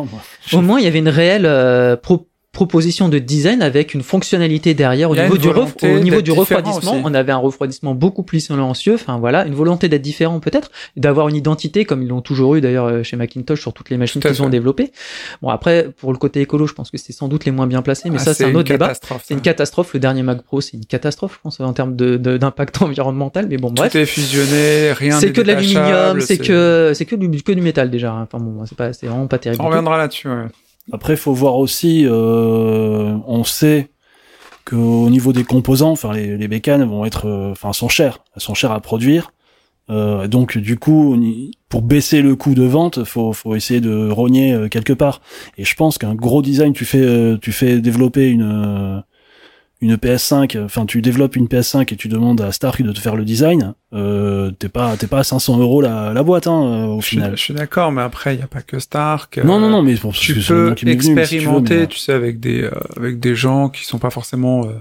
au 0.52 0.60
moins 0.60 0.78
il 0.80 0.84
y 0.84 0.88
avait 0.88 0.98
une 0.98 1.08
réelle 1.08 1.46
euh, 1.46 1.96
pro- 1.96 2.26
proposition 2.52 3.08
de 3.08 3.18
design 3.18 3.62
avec 3.62 3.94
une 3.94 4.02
fonctionnalité 4.02 4.74
derrière 4.74 5.10
au 5.10 5.16
niveau 5.16 5.38
du 5.38 5.48
au 5.48 5.98
niveau 6.00 6.20
du 6.20 6.32
refroidissement 6.32 6.92
aussi. 6.96 7.02
on 7.04 7.14
avait 7.14 7.32
un 7.32 7.38
refroidissement 7.38 7.94
beaucoup 7.94 8.22
plus 8.22 8.40
silencieux 8.40 8.94
enfin 8.94 9.18
voilà 9.18 9.46
une 9.46 9.54
volonté 9.54 9.88
d'être 9.88 10.02
différent 10.02 10.38
peut-être 10.38 10.70
d'avoir 10.96 11.28
une 11.28 11.36
identité 11.36 11.86
comme 11.86 12.02
ils 12.02 12.08
l'ont 12.08 12.20
toujours 12.20 12.54
eu 12.56 12.60
d'ailleurs 12.60 12.86
euh, 12.86 13.02
chez 13.02 13.16
Macintosh 13.16 13.60
sur 13.60 13.72
toutes 13.72 13.88
les 13.88 13.96
machines 13.96 14.20
qu'ils 14.20 14.42
ont 14.42 14.50
développées 14.50 14.92
bon 15.40 15.48
après 15.48 15.88
pour 15.96 16.12
le 16.12 16.18
côté 16.18 16.42
écolo 16.42 16.66
je 16.66 16.74
pense 16.74 16.90
que 16.90 16.98
c'est 16.98 17.12
sans 17.14 17.28
doute 17.28 17.46
les 17.46 17.52
moins 17.52 17.66
bien 17.66 17.80
placés 17.80 18.10
mais 18.10 18.18
Ah, 18.20 18.24
ça 18.24 18.34
c'est 18.34 18.44
un 18.44 18.54
autre 18.54 18.68
débat 18.68 18.88
catastrophe, 18.88 19.22
c'est 19.24 19.32
une 19.34 19.40
ça. 19.40 19.44
catastrophe. 19.44 19.94
Le 19.94 20.00
dernier 20.00 20.22
Mac 20.22 20.42
Pro, 20.42 20.60
c'est 20.60 20.76
une 20.76 20.84
catastrophe, 20.84 21.34
je 21.36 21.38
pense, 21.42 21.58
en 21.60 21.72
termes 21.72 21.96
de, 21.96 22.16
d'impact 22.16 22.82
environnemental. 22.82 23.46
Mais 23.48 23.56
bon, 23.56 23.70
bref. 23.70 23.92
tout 23.92 23.98
est 23.98 24.06
fusionné 24.06 24.92
rien 24.92 25.18
C'est 25.18 25.32
que 25.32 25.40
de 25.40 25.46
l'aluminium, 25.46 26.20
c'est 26.20 26.38
que, 26.38 26.92
c'est 26.94 27.04
que 27.06 27.16
du, 27.16 27.42
que 27.42 27.52
du 27.52 27.60
métal 27.62 27.90
déjà. 27.90 28.12
hein. 28.12 28.22
Enfin 28.30 28.42
bon, 28.44 28.64
c'est 28.66 28.76
pas, 28.76 28.92
c'est 28.92 29.06
vraiment 29.06 29.26
pas 29.26 29.38
terrible. 29.38 29.62
on 29.62 29.68
reviendra 29.68 29.96
là-dessus 29.98 30.28
ouais. 30.28 30.44
Après, 30.90 31.16
faut 31.16 31.32
voir 31.32 31.56
aussi, 31.56 32.04
euh, 32.06 33.16
on 33.26 33.44
sait 33.44 33.90
qu'au 34.64 35.08
niveau 35.10 35.32
des 35.32 35.44
composants, 35.44 35.90
enfin 35.90 36.12
les, 36.12 36.36
les 36.36 36.48
bécanes 36.48 36.84
vont 36.84 37.04
être, 37.04 37.26
euh, 37.26 37.52
enfin 37.52 37.72
sont 37.72 37.88
chères, 37.88 38.18
elles 38.34 38.42
sont 38.42 38.54
chères 38.54 38.72
à 38.72 38.80
produire. 38.80 39.32
Euh, 39.90 40.26
donc 40.28 40.58
du 40.58 40.78
coup, 40.78 41.16
pour 41.68 41.82
baisser 41.82 42.22
le 42.22 42.34
coût 42.36 42.54
de 42.54 42.64
vente, 42.64 43.04
faut, 43.04 43.32
faut 43.32 43.54
essayer 43.54 43.80
de 43.80 44.10
rogner 44.10 44.68
quelque 44.70 44.92
part. 44.92 45.20
Et 45.56 45.64
je 45.64 45.74
pense 45.74 45.98
qu'un 45.98 46.14
gros 46.14 46.42
design, 46.42 46.72
tu 46.72 46.84
fais, 46.84 47.36
tu 47.40 47.52
fais 47.52 47.80
développer 47.80 48.28
une 48.28 49.02
une 49.82 49.96
PS5, 49.96 50.64
enfin 50.64 50.86
tu 50.86 51.02
développes 51.02 51.36
une 51.36 51.46
PS5 51.46 51.92
et 51.92 51.96
tu 51.96 52.08
demandes 52.08 52.40
à 52.40 52.50
Stark 52.52 52.80
de 52.80 52.92
te 52.92 53.00
faire 53.00 53.16
le 53.16 53.24
design, 53.24 53.74
euh, 53.92 54.50
t'es 54.58 54.68
pas 54.70 54.96
t'es 54.96 55.06
pas 55.08 55.18
à 55.18 55.24
500 55.24 55.58
euros 55.58 55.82
la, 55.82 56.12
la 56.14 56.22
boîte 56.22 56.46
hein, 56.46 56.62
euh, 56.64 56.86
au 56.86 57.00
je 57.02 57.06
final. 57.08 57.32
je 57.36 57.42
suis 57.42 57.52
d'accord 57.54 57.92
mais 57.92 58.00
après 58.02 58.34
il 58.34 58.40
y 58.40 58.42
a 58.42 58.46
pas 58.46 58.62
que 58.62 58.78
Stark 58.78 59.38
Non 59.44 59.56
euh, 59.56 59.60
non 59.60 59.68
non 59.68 59.82
mais 59.82 59.94
pour 59.96 60.12
tu 60.14 60.34
peux 60.40 60.72
qui 60.74 60.86
m'est 60.86 60.94
venu, 60.94 61.14
mais 61.14 61.24
si 61.26 61.30
tu 61.30 61.36
veux, 61.40 61.42
expérimenter, 61.42 61.80
mais- 61.80 61.86
tu 61.88 61.98
sais, 61.98 62.12
avec 62.12 62.40
des 62.40 62.62
euh, 62.62 62.70
avec 62.96 63.18
des 63.20 63.34
gens 63.34 63.68
qui 63.68 63.84
sont 63.84 63.98
pas 63.98 64.10
forcément 64.10 64.64
euh, 64.66 64.72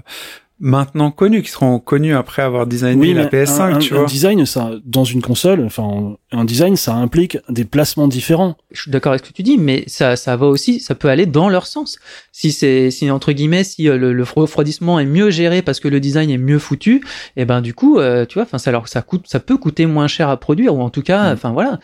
maintenant 0.64 1.10
connus, 1.10 1.42
qui 1.42 1.50
seront 1.50 1.78
connus 1.80 2.14
après 2.14 2.40
avoir 2.40 2.66
designé 2.66 3.12
la 3.12 3.24
mais 3.24 3.28
PS5, 3.28 3.60
un, 3.74 3.78
tu 3.78 3.92
un- 3.92 3.96
vois. 3.96 4.04
Un 4.04 4.08
design, 4.08 4.46
ça, 4.46 4.70
dans 4.84 5.04
une 5.04 5.20
console, 5.20 5.64
enfin, 5.66 6.14
un 6.30 6.44
design, 6.44 6.76
ça 6.76 6.94
implique 6.94 7.36
des 7.50 7.64
placements 7.64 8.06
différents. 8.08 8.56
Je 8.70 8.82
suis 8.82 8.90
d'accord 8.90 9.12
avec 9.12 9.24
ce 9.26 9.30
que 9.30 9.34
tu 9.34 9.42
dis, 9.42 9.58
mais 9.58 9.82
ça, 9.88 10.14
ça 10.16 10.36
va 10.36 10.46
aussi, 10.46 10.78
ça 10.80 10.94
peut 10.94 11.08
aller 11.08 11.26
dans 11.26 11.48
leur 11.48 11.66
sens. 11.66 11.98
Si 12.30 12.52
c'est, 12.52 12.90
si 12.92 13.10
entre 13.10 13.32
guillemets, 13.32 13.64
si 13.64 13.88
euh, 13.88 13.98
le, 13.98 14.12
le 14.12 14.22
refroidissement 14.22 14.98
est 15.00 15.04
mieux 15.04 15.30
géré 15.30 15.60
parce 15.62 15.80
que 15.80 15.88
le 15.88 15.98
design 16.00 16.30
est 16.30 16.38
mieux 16.38 16.60
foutu, 16.60 17.04
et 17.36 17.44
ben 17.44 17.60
du 17.60 17.74
coup, 17.74 17.98
euh, 17.98 18.24
tu 18.24 18.34
vois, 18.34 18.44
enfin, 18.44 18.58
ça 18.58 18.70
alors 18.70 18.86
ça 18.88 19.02
coûte, 19.02 19.26
ça 19.28 19.40
peut 19.40 19.56
coûter 19.58 19.84
moins 19.86 20.06
cher 20.06 20.28
à 20.30 20.36
produire 20.38 20.74
ou 20.76 20.80
en 20.80 20.88
tout 20.90 21.02
cas, 21.02 21.30
Mm. 21.30 21.34
enfin 21.34 21.50
voilà. 21.50 21.80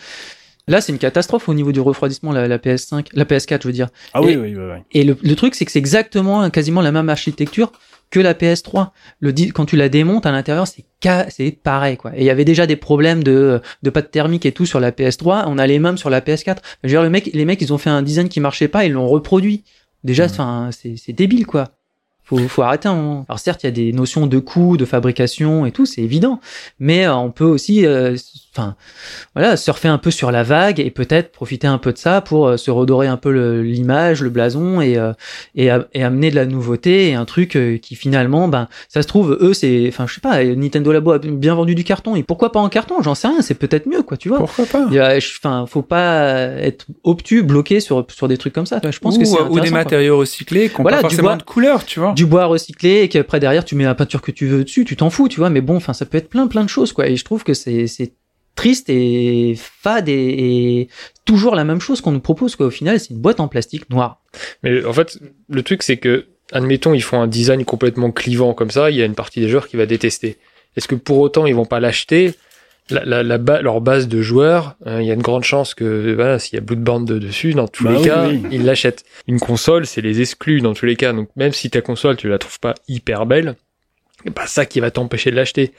Là, 0.69 0.83
c'est 0.83 0.93
une 0.93 0.99
catastrophe 0.99 1.49
au 1.49 1.55
niveau 1.55 1.73
du 1.73 1.81
refroidissement, 1.81 2.31
la, 2.31 2.47
la 2.47 2.59
PS5, 2.59 3.07
la 3.15 3.25
PS4, 3.25 3.63
je 3.63 3.69
veux 3.69 3.73
dire. 3.73 3.89
Ah 4.13 4.21
oui, 4.21 4.33
Et- 4.33 4.37
oui, 4.37 4.55
oui, 4.55 4.63
oui. 4.63 4.79
Et 4.93 5.03
le, 5.03 5.17
le 5.23 5.35
truc, 5.35 5.55
c'est 5.55 5.65
que 5.65 5.71
c'est 5.73 5.79
exactement, 5.79 6.49
quasiment 6.51 6.83
la 6.83 6.93
même 6.93 7.09
architecture 7.09 7.73
que 8.11 8.21
la 8.21 8.35
PS3. 8.35 8.91
Le 9.21 9.33
quand 9.53 9.67
tu 9.67 9.77
la 9.77 9.89
démontes 9.89 10.27
à 10.27 10.33
l'intérieur, 10.33 10.67
c'est 10.67 10.85
c'est 11.29 11.51
pareil 11.53 11.97
quoi. 11.97 12.13
Et 12.17 12.21
il 12.21 12.25
y 12.25 12.31
avait 12.31 12.45
déjà 12.45 12.67
des 12.67 12.77
problèmes 12.77 13.23
de 13.23 13.61
de 13.83 13.91
pâte 13.91 14.11
thermique 14.11 14.47
et 14.47 14.53
tout 14.53 14.67
sur 14.67 14.81
la 14.81 14.91
PS3. 14.91 15.45
On 15.47 15.59
a 15.59 15.67
les 15.67 15.79
mêmes 15.79 15.99
sur 15.99 16.11
la 16.11 16.21
PS4. 16.21 16.59
Je 16.83 16.89
veux 16.89 16.89
dire, 16.89 17.03
le 17.03 17.11
mec, 17.11 17.31
les 17.33 17.45
mecs, 17.45 17.61
ils 17.61 17.73
ont 17.73 17.79
fait 17.79 17.91
un 17.91 18.03
design 18.03 18.29
qui 18.29 18.41
marchait 18.41 18.69
pas, 18.69 18.85
ils 18.85 18.93
l'ont 18.93 19.09
reproduit. 19.09 19.65
Déjà, 20.05 20.25
enfin, 20.27 20.71
c'est 20.73 20.97
c'est 20.97 21.13
débile 21.13 21.47
quoi. 21.47 21.78
Faut, 22.29 22.37
faut 22.49 22.63
arrêter 22.63 22.89
moment. 22.89 23.25
Alors 23.29 23.39
certes, 23.39 23.63
il 23.63 23.67
y 23.67 23.69
a 23.69 23.73
des 23.73 23.93
notions 23.93 24.27
de 24.27 24.39
coût, 24.39 24.77
de 24.77 24.85
fabrication 24.85 25.65
et 25.65 25.73
tout, 25.73 25.87
c'est 25.87 26.03
évident. 26.03 26.41
Mais 26.79 27.07
euh, 27.07 27.15
on 27.15 27.31
peut 27.31 27.45
aussi, 27.45 27.87
euh, 27.87 28.17
enfin, 28.55 28.75
voilà, 29.35 29.57
surfer 29.57 29.89
un 29.89 29.97
peu 29.97 30.11
sur 30.11 30.31
la 30.31 30.43
vague 30.43 30.79
et 30.79 30.91
peut-être 30.91 31.33
profiter 31.33 31.67
un 31.67 31.79
peu 31.79 31.91
de 31.93 31.97
ça 31.99 32.21
pour 32.21 32.47
euh, 32.49 32.57
se 32.59 32.71
redorer 32.71 33.07
un 33.07 33.17
peu 33.17 33.31
l'image, 33.63 34.23
le, 34.23 34.29
blason 34.29 34.81
et, 34.83 34.99
euh, 34.99 35.13
et, 35.55 35.71
a- 35.71 35.87
et 35.95 36.05
amener 36.05 36.31
de 36.31 36.37
la 36.37 36.45
nouveauté 36.45 37.09
et 37.09 37.15
un 37.15 37.25
truc 37.25 37.57
qui 37.81 37.95
finalement, 37.95 38.47
ben, 38.49 38.69
ça 38.91 39.01
se 39.01 39.09
trouve, 39.09 39.39
eux, 39.41 39.55
c'est, 39.55 39.87
enfin, 39.89 40.07
je 40.07 40.15
sais 40.15 40.21
pas, 40.21 40.45
Nintendo 40.45 40.93
Labo 40.93 41.13
a 41.13 41.19
bien 41.19 41.55
vendu 41.55 41.75
du 41.75 41.85
carton 41.85 42.15
et 42.15 42.23
pourquoi 42.23 42.53
pas 42.53 42.61
en 42.61 42.69
carton 42.69 43.01
J'en 43.03 43.15
sais 43.15 43.29
rien, 43.29 43.41
c'est 43.41 43.55
peut-être 43.55 43.87
mieux, 43.87 44.03
quoi, 44.03 44.19
tu 44.19 44.29
vois. 44.29 44.39
Pourquoi 44.39 44.67
pas? 44.67 44.87
Enfin, 45.17 45.65
faut 45.67 45.83
pas 45.83 46.35
être 46.61 46.85
obtus, 47.05 47.43
bloqué 47.43 47.81
sur 47.81 48.07
sur 48.11 48.29
des 48.29 48.37
trucs 48.37 48.53
comme 48.53 48.67
ça. 48.67 48.81
Je 48.91 48.99
pense 48.99 49.17
ou, 49.17 49.21
que 49.21 49.25
c'est 49.25 49.41
ou 49.41 49.61
des 49.61 49.69
quoi. 49.71 49.79
matériaux 49.79 50.19
recyclés 50.19 50.69
qui 50.69 50.77
n'ont 50.77 50.83
Voilà, 50.83 50.99
pas 50.99 51.03
forcément 51.03 51.29
bois. 51.29 51.37
de 51.37 51.43
couleur, 51.43 51.85
tu 51.85 52.01
vois. 52.01 52.13
Du 52.19 52.27
bois 52.27 52.47
recyclé 52.47 53.03
et 53.03 53.09
qu'après 53.09 53.39
derrière 53.39 53.65
tu 53.65 53.77
mets 53.77 53.85
la 53.85 53.95
peinture 53.95 54.23
que 54.23 54.33
tu 54.33 54.49
veux 54.49 54.65
dessus, 54.65 54.85
tu 54.85 54.97
t'en 54.97 55.09
fous, 55.09 55.29
tu 55.29 55.39
vois. 55.39 55.51
Mais 55.51 55.61
bon, 55.61 55.77
enfin, 55.77 55.93
ça 55.93 56.05
peut 56.05 56.19
être 56.19 56.29
plein 56.29 56.49
plein 56.49 56.65
de 56.65 56.69
choses, 56.69 56.93
quoi. 56.93 57.09
Et 57.09 57.15
je 57.15 57.25
trouve 57.25 57.45
que 57.45 57.55
c'est 57.55 58.13
triste 58.57 58.91
et 58.91 59.55
fade 59.57 60.09
et, 60.09 60.81
et 60.81 60.89
toujours 61.25 61.55
la 61.55 61.63
même 61.63 61.81
chose 61.81 62.01
qu'on 62.01 62.11
nous 62.11 62.21
propose, 62.21 62.57
quoi. 62.57 62.67
Au 62.67 62.71
final, 62.71 62.99
c'est 62.99 63.11
une 63.11 63.21
boîte 63.21 63.39
en 63.39 63.47
plastique 63.47 63.89
noire. 63.89 64.21
Mais 64.65 64.85
en 64.85 64.93
fait, 64.93 65.21
le 65.49 65.63
truc, 65.63 65.85
c'est 65.85 65.99
que, 65.99 66.27
admettons, 66.51 66.93
ils 66.93 67.05
font 67.05 67.21
un 67.21 67.29
design 67.29 67.65
complètement 67.65 68.11
clivant 68.11 68.53
comme 68.53 68.73
ça, 68.73 68.91
il 68.91 68.97
y 68.97 69.03
a 69.03 69.05
une 69.05 69.15
partie 69.15 69.39
des 69.41 69.49
joueurs 69.49 69.69
qui 69.69 69.77
va 69.77 69.87
détester. 69.87 70.39
Est-ce 70.77 70.89
que 70.89 70.97
pour 70.97 71.19
autant, 71.19 71.47
ils 71.47 71.55
vont 71.55 71.67
pas 71.67 71.79
l'acheter 71.79 72.35
la, 72.91 73.05
la, 73.05 73.23
la 73.23 73.39
ba- 73.39 73.61
leur 73.63 73.81
base 73.81 74.09
de 74.09 74.23
joueurs, 74.23 74.77
euh, 74.87 75.01
il 75.03 75.07
y 75.07 75.11
a 75.11 75.15
une 75.15 75.23
grande 75.23 75.45
chance 75.45 75.75
que 75.75 76.15
voilà, 76.15 76.39
s'il 76.39 76.55
y 76.55 76.59
a 76.59 76.61
Bloodborne 76.61 77.05
de- 77.05 77.19
dessus, 77.19 77.53
dans 77.55 77.69
tous 77.69 77.85
Bah 77.85 77.91
les 77.93 77.99
oui, 77.99 78.05
cas, 78.05 78.29
oui. 78.29 78.43
ils 78.51 78.65
l'achètent. 78.65 79.05
Une 79.27 79.41
console, 79.41 79.87
c'est 79.87 80.01
les 80.01 80.21
exclus 80.21 80.61
dans 80.61 80.75
tous 80.75 80.87
les 80.87 80.97
cas. 80.97 81.13
Donc 81.13 81.29
même 81.37 81.53
si 81.53 81.71
ta 81.71 81.81
console, 81.81 82.17
tu 82.17 82.29
la 82.29 82.39
trouves 82.39 82.61
pas 82.61 82.75
hyper 82.89 83.27
belle, 83.27 83.57
c'est 84.25 84.33
pas 84.35 84.47
ça 84.47 84.67
qui 84.67 84.81
va 84.81 84.91
t'empêcher 84.91 85.31
de 85.31 85.37
l'acheter. 85.37 85.73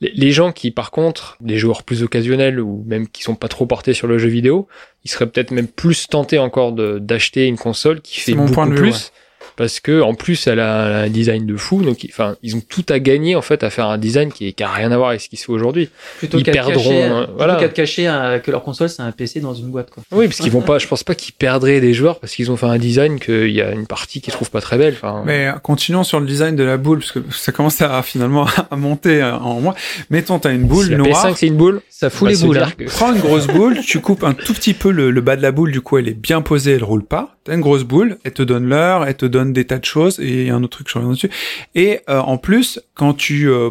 Les, 0.00 0.30
gens 0.30 0.52
qui, 0.52 0.70
par 0.70 0.90
contre, 0.90 1.38
des 1.40 1.56
joueurs 1.56 1.82
plus 1.82 2.02
occasionnels 2.02 2.60
ou 2.60 2.84
même 2.86 3.08
qui 3.08 3.22
sont 3.22 3.34
pas 3.34 3.48
trop 3.48 3.64
portés 3.64 3.94
sur 3.94 4.06
le 4.06 4.18
jeu 4.18 4.28
vidéo, 4.28 4.68
ils 5.04 5.10
seraient 5.10 5.26
peut-être 5.26 5.52
même 5.52 5.68
plus 5.68 6.06
tentés 6.08 6.38
encore 6.38 6.72
d'acheter 6.72 7.46
une 7.46 7.56
console 7.56 8.02
qui 8.02 8.20
fait 8.20 8.34
mon 8.34 8.42
beaucoup 8.42 8.54
point 8.54 8.66
de 8.66 8.74
vue, 8.74 8.90
plus. 8.90 9.10
Parce 9.56 9.80
que 9.80 10.00
en 10.02 10.14
plus 10.14 10.46
elle 10.46 10.60
a, 10.60 11.02
un 11.04 11.08
design 11.08 11.46
de 11.46 11.56
fou, 11.56 11.82
donc 11.82 12.04
ils- 12.04 12.10
enfin 12.12 12.36
ils 12.42 12.54
ont 12.56 12.60
tout 12.68 12.84
à 12.90 12.98
gagner 12.98 13.34
en 13.36 13.42
fait 13.42 13.64
à 13.64 13.70
faire 13.70 13.86
un 13.86 13.96
design 13.98 14.30
qui, 14.30 14.52
qui 14.52 14.62
a 14.62 14.68
rien 14.68 14.92
à 14.92 14.96
voir 14.96 15.08
avec 15.10 15.20
ce 15.22 15.28
qui 15.28 15.36
se 15.36 15.46
fait 15.46 15.52
aujourd'hui. 15.52 15.88
Plutôt 16.18 16.38
Ils 16.38 16.44
qu'à 16.44 16.52
perdront, 16.52 16.74
cacher, 16.74 17.02
euh, 17.04 17.18
plutôt 17.22 17.32
voilà. 17.38 17.56
qu'à 17.56 17.68
te 17.68 17.74
cacher 17.74 18.06
euh, 18.08 18.38
que 18.38 18.50
leur 18.50 18.62
console 18.62 18.88
c'est 18.90 19.02
un 19.02 19.12
PC 19.12 19.40
dans 19.40 19.54
une 19.54 19.68
boîte 19.68 19.90
quoi. 19.90 20.02
Oui, 20.12 20.26
parce 20.26 20.38
qu'ils 20.40 20.50
vont 20.52 20.60
pas, 20.60 20.78
je 20.78 20.86
pense 20.86 21.02
pas 21.04 21.14
qu'ils 21.14 21.32
perdraient 21.34 21.80
des 21.80 21.94
joueurs 21.94 22.20
parce 22.20 22.34
qu'ils 22.34 22.50
ont 22.50 22.56
fait 22.56 22.66
un 22.66 22.78
design 22.78 23.18
qu'il 23.18 23.50
y 23.50 23.62
a 23.62 23.72
une 23.72 23.86
partie 23.86 24.20
qu'ils 24.20 24.32
trouvent 24.32 24.50
pas 24.50 24.60
très 24.60 24.76
belle. 24.78 24.94
Enfin, 24.94 25.22
Mais 25.24 25.50
continuons 25.62 26.04
sur 26.04 26.20
le 26.20 26.26
design 26.26 26.54
de 26.56 26.62
la 26.64 26.76
boule, 26.76 26.98
parce 26.98 27.12
que 27.12 27.20
ça 27.30 27.50
commence 27.52 27.80
à 27.80 28.02
finalement 28.02 28.46
à 28.70 28.76
monter 28.76 29.22
euh, 29.22 29.36
en 29.36 29.60
moi. 29.60 29.74
Mettons, 30.10 30.38
t'as 30.38 30.52
une 30.52 30.64
boule 30.66 30.84
si 30.86 30.94
noire. 30.96 31.26
PS5 31.28 31.34
c'est 31.36 31.46
une 31.46 31.56
boule, 31.56 31.80
Ça 31.88 32.10
fout 32.10 32.28
va 32.28 32.34
les 32.34 32.38
boules. 32.40 32.58
hein. 32.58 32.72
que- 32.76 32.84
Prends 32.84 33.12
une 33.14 33.20
grosse 33.20 33.46
boule, 33.46 33.80
tu 33.80 34.00
coupes 34.00 34.22
un 34.24 34.34
tout 34.34 34.52
petit 34.52 34.74
peu 34.74 34.90
le, 34.90 35.10
le 35.10 35.20
bas 35.22 35.36
de 35.36 35.42
la 35.42 35.50
boule, 35.52 35.72
du 35.72 35.80
coup 35.80 35.96
elle 35.98 36.08
est 36.08 36.14
bien 36.20 36.42
posée, 36.42 36.72
elle 36.72 36.84
roule 36.84 37.04
pas. 37.04 37.35
T'as 37.46 37.54
une 37.54 37.60
grosse 37.60 37.84
boule, 37.84 38.18
elle 38.24 38.32
te 38.32 38.42
donne 38.42 38.66
l'heure, 38.68 39.06
elle 39.06 39.16
te 39.16 39.24
donne 39.24 39.52
des 39.52 39.64
tas 39.64 39.78
de 39.78 39.84
choses, 39.84 40.18
et 40.18 40.50
un 40.50 40.64
autre 40.64 40.78
truc, 40.78 40.88
je 40.90 40.98
reviens 40.98 41.12
dessus. 41.12 41.30
Et 41.76 42.00
euh, 42.10 42.18
en 42.18 42.38
plus, 42.38 42.80
quand 42.94 43.14
tu 43.14 43.48
euh, 43.48 43.70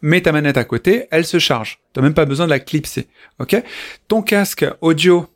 mets 0.00 0.22
ta 0.22 0.32
manette 0.32 0.56
à 0.56 0.64
côté, 0.64 1.06
elle 1.12 1.24
se 1.24 1.38
charge. 1.38 1.78
T'as 1.92 2.00
même 2.00 2.14
pas 2.14 2.24
besoin 2.24 2.46
de 2.46 2.50
la 2.50 2.58
clipser, 2.58 3.06
ok? 3.38 3.62
Ton 4.08 4.22
casque 4.22 4.66
audio, 4.80 5.28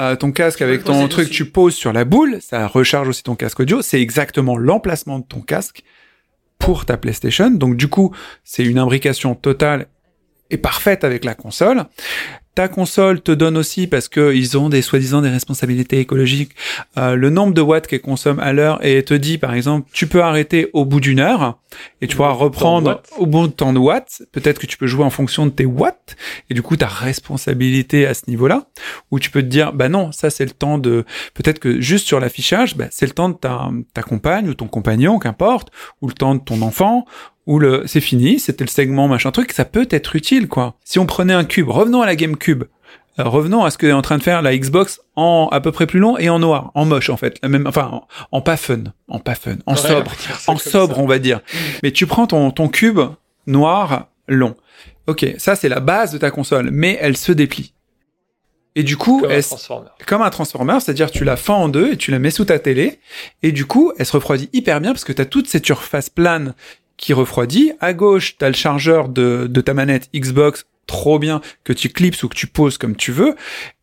euh, 0.00 0.16
ton 0.16 0.32
casque 0.32 0.62
avec 0.62 0.82
ton 0.82 1.06
truc, 1.06 1.28
dessus. 1.28 1.44
tu 1.44 1.50
poses 1.52 1.76
sur 1.76 1.92
la 1.92 2.04
boule, 2.04 2.38
ça 2.40 2.66
recharge 2.66 3.08
aussi 3.08 3.22
ton 3.22 3.36
casque 3.36 3.60
audio. 3.60 3.82
C'est 3.82 4.02
exactement 4.02 4.56
l'emplacement 4.56 5.20
de 5.20 5.24
ton 5.24 5.42
casque 5.42 5.84
pour 6.58 6.86
ta 6.86 6.96
PlayStation. 6.96 7.52
Donc 7.52 7.76
du 7.76 7.86
coup, 7.86 8.12
c'est 8.42 8.64
une 8.64 8.78
imbrication 8.80 9.36
totale 9.36 9.86
et 10.50 10.58
parfaite 10.58 11.04
avec 11.04 11.24
la 11.24 11.36
console. 11.36 11.84
Ta 12.54 12.68
console 12.68 13.22
te 13.22 13.32
donne 13.32 13.56
aussi, 13.56 13.86
parce 13.86 14.08
que 14.08 14.34
ils 14.34 14.58
ont 14.58 14.68
des 14.68 14.82
soi-disant 14.82 15.22
des 15.22 15.30
responsabilités 15.30 15.98
écologiques, 16.00 16.52
euh, 16.98 17.14
le 17.14 17.30
nombre 17.30 17.54
de 17.54 17.60
watts 17.60 17.86
qu'elle 17.86 18.02
consomme 18.02 18.38
à 18.40 18.52
l'heure 18.52 18.84
et 18.84 19.02
te 19.02 19.14
dit, 19.14 19.38
par 19.38 19.54
exemple, 19.54 19.88
tu 19.92 20.06
peux 20.06 20.22
arrêter 20.22 20.68
au 20.72 20.84
bout 20.84 21.00
d'une 21.00 21.20
heure 21.20 21.58
et 22.02 22.06
tu 22.06 22.16
pourras 22.16 22.32
reprendre 22.32 23.02
au 23.16 23.26
bout 23.26 23.46
de 23.46 23.52
temps 23.52 23.72
de 23.72 23.78
watts. 23.78 24.22
Peut-être 24.32 24.58
que 24.58 24.66
tu 24.66 24.76
peux 24.76 24.86
jouer 24.86 25.04
en 25.04 25.10
fonction 25.10 25.46
de 25.46 25.50
tes 25.50 25.64
watts 25.64 26.16
et 26.50 26.54
du 26.54 26.62
coup, 26.62 26.76
ta 26.76 26.88
responsabilité 26.88 28.06
à 28.06 28.14
ce 28.14 28.24
niveau-là. 28.28 28.66
Ou 29.10 29.18
tu 29.18 29.30
peux 29.30 29.42
te 29.42 29.46
dire, 29.46 29.72
bah 29.72 29.88
non, 29.88 30.12
ça 30.12 30.28
c'est 30.28 30.44
le 30.44 30.50
temps 30.50 30.78
de, 30.78 31.04
peut-être 31.34 31.58
que 31.58 31.80
juste 31.80 32.06
sur 32.06 32.20
l'affichage, 32.20 32.76
bah, 32.76 32.86
c'est 32.90 33.06
le 33.06 33.12
temps 33.12 33.30
de 33.30 33.34
ta, 33.34 33.70
ta 33.94 34.02
compagne 34.02 34.48
ou 34.48 34.54
ton 34.54 34.68
compagnon, 34.68 35.18
qu'importe, 35.18 35.70
ou 36.02 36.08
le 36.08 36.14
temps 36.14 36.34
de 36.34 36.40
ton 36.40 36.60
enfant, 36.62 37.06
ou 37.46 37.58
le, 37.58 37.82
c'est 37.86 38.00
fini, 38.00 38.38
c'était 38.38 38.64
le 38.64 38.70
segment 38.70 39.08
machin 39.08 39.30
truc, 39.32 39.52
ça 39.52 39.64
peut 39.64 39.86
être 39.90 40.14
utile, 40.16 40.48
quoi. 40.48 40.76
Si 40.84 40.98
on 40.98 41.06
prenait 41.06 41.34
un 41.34 41.44
cube, 41.44 41.68
revenons 41.68 42.02
à 42.02 42.06
la 42.06 42.16
GameCube. 42.16 42.64
Euh, 43.18 43.24
revenons 43.24 43.62
à 43.62 43.70
ce 43.70 43.76
que 43.76 43.86
est 43.86 43.92
en 43.92 44.00
train 44.00 44.16
de 44.16 44.22
faire 44.22 44.40
la 44.40 44.56
Xbox 44.56 45.00
en 45.16 45.48
à 45.52 45.60
peu 45.60 45.70
près 45.70 45.86
plus 45.86 45.98
long 46.00 46.16
et 46.16 46.30
en 46.30 46.38
noir, 46.38 46.70
en 46.74 46.86
moche 46.86 47.10
en 47.10 47.18
fait, 47.18 47.36
la 47.42 47.50
même, 47.50 47.66
enfin 47.66 47.90
en, 47.92 48.06
en 48.30 48.40
pas 48.40 48.56
fun, 48.56 48.84
en 49.08 49.18
pas 49.18 49.34
fun, 49.34 49.56
en 49.66 49.74
Ouais, 49.74 49.78
sobre, 49.80 50.12
en 50.46 50.56
sobre 50.56 50.94
ça. 50.96 51.00
on 51.02 51.06
va 51.06 51.18
dire. 51.18 51.40
Mais 51.82 51.90
tu 51.90 52.06
prends 52.06 52.26
ton 52.26 52.50
ton 52.52 52.68
cube 52.68 53.00
noir 53.46 54.08
long. 54.28 54.54
Ok, 55.08 55.26
ça 55.36 55.56
c'est 55.56 55.68
la 55.68 55.80
base 55.80 56.12
de 56.12 56.18
ta 56.18 56.30
console, 56.30 56.70
mais 56.72 56.96
elle 57.02 57.16
se 57.18 57.32
déplie. 57.32 57.74
Et 58.74 58.82
du 58.84 58.96
coup, 58.96 59.20
Comme 59.20 59.30
un 59.30 59.34
elle, 59.34 59.42
Transformer. 59.44 59.88
comme 60.06 60.22
un 60.22 60.30
transformer, 60.30 60.78
c'est-à-dire 60.80 61.10
tu 61.10 61.24
la 61.24 61.36
fends 61.36 61.64
en 61.64 61.68
deux 61.68 61.92
et 61.92 61.96
tu 61.98 62.10
la 62.10 62.18
mets 62.18 62.30
sous 62.30 62.46
ta 62.46 62.58
télé, 62.58 63.00
et 63.42 63.52
du 63.52 63.66
coup, 63.66 63.92
elle 63.98 64.06
se 64.06 64.12
refroidit 64.12 64.48
hyper 64.54 64.80
bien 64.80 64.92
parce 64.92 65.04
que 65.04 65.12
tu 65.12 65.20
as 65.20 65.26
toute 65.26 65.46
cette 65.48 65.66
surface 65.66 66.08
plane 66.08 66.54
qui 67.02 67.12
refroidit. 67.12 67.72
À 67.80 67.92
gauche, 67.94 68.38
tu 68.38 68.44
as 68.44 68.48
le 68.48 68.54
chargeur 68.54 69.08
de, 69.08 69.48
de 69.50 69.60
ta 69.60 69.74
manette 69.74 70.08
Xbox, 70.14 70.66
trop 70.86 71.18
bien, 71.18 71.40
que 71.64 71.72
tu 71.72 71.88
clipses 71.88 72.22
ou 72.22 72.28
que 72.28 72.36
tu 72.36 72.46
poses 72.46 72.78
comme 72.78 72.94
tu 72.94 73.10
veux. 73.10 73.34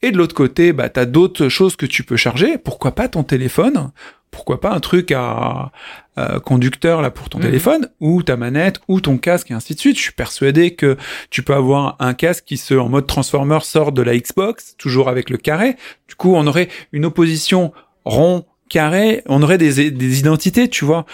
Et 0.01 0.11
de 0.11 0.17
l'autre 0.17 0.33
côté, 0.33 0.71
bah, 0.71 0.87
tu 0.89 1.01
as 1.01 1.05
d'autres 1.05 1.49
choses 1.49 1.75
que 1.75 1.85
tu 1.85 2.03
peux 2.03 2.15
charger. 2.15 2.57
Pourquoi 2.57 2.93
pas 2.95 3.09
ton 3.09 3.23
téléphone? 3.23 3.91
Pourquoi 4.31 4.61
pas 4.61 4.71
un 4.71 4.79
truc 4.79 5.11
à 5.11 5.71
euh, 6.17 6.39
conducteur 6.39 7.01
là 7.01 7.11
pour 7.11 7.27
ton 7.29 7.39
Mhm. 7.39 7.45
téléphone 7.45 7.89
ou 7.99 8.23
ta 8.23 8.37
manette 8.37 8.79
ou 8.87 9.01
ton 9.01 9.17
casque 9.17 9.51
et 9.51 9.53
ainsi 9.53 9.73
de 9.75 9.79
suite. 9.79 9.97
Je 9.97 10.01
suis 10.03 10.11
persuadé 10.13 10.75
que 10.75 10.95
tu 11.29 11.43
peux 11.43 11.53
avoir 11.55 11.97
un 11.99 12.13
casque 12.13 12.45
qui 12.45 12.55
se 12.55 12.73
en 12.73 12.87
mode 12.87 13.07
transformer 13.07 13.59
sort 13.63 13.91
de 13.91 14.01
la 14.01 14.15
Xbox, 14.17 14.75
toujours 14.77 15.09
avec 15.09 15.29
le 15.29 15.37
carré. 15.37 15.75
Du 16.07 16.15
coup, 16.15 16.35
on 16.35 16.47
aurait 16.47 16.69
une 16.93 17.03
opposition 17.05 17.73
rond 18.05 18.45
carré, 18.69 19.23
on 19.27 19.41
aurait 19.43 19.57
des, 19.57 19.91
des 19.91 20.19
identités, 20.19 20.69
tu 20.69 20.85
vois. 20.85 21.05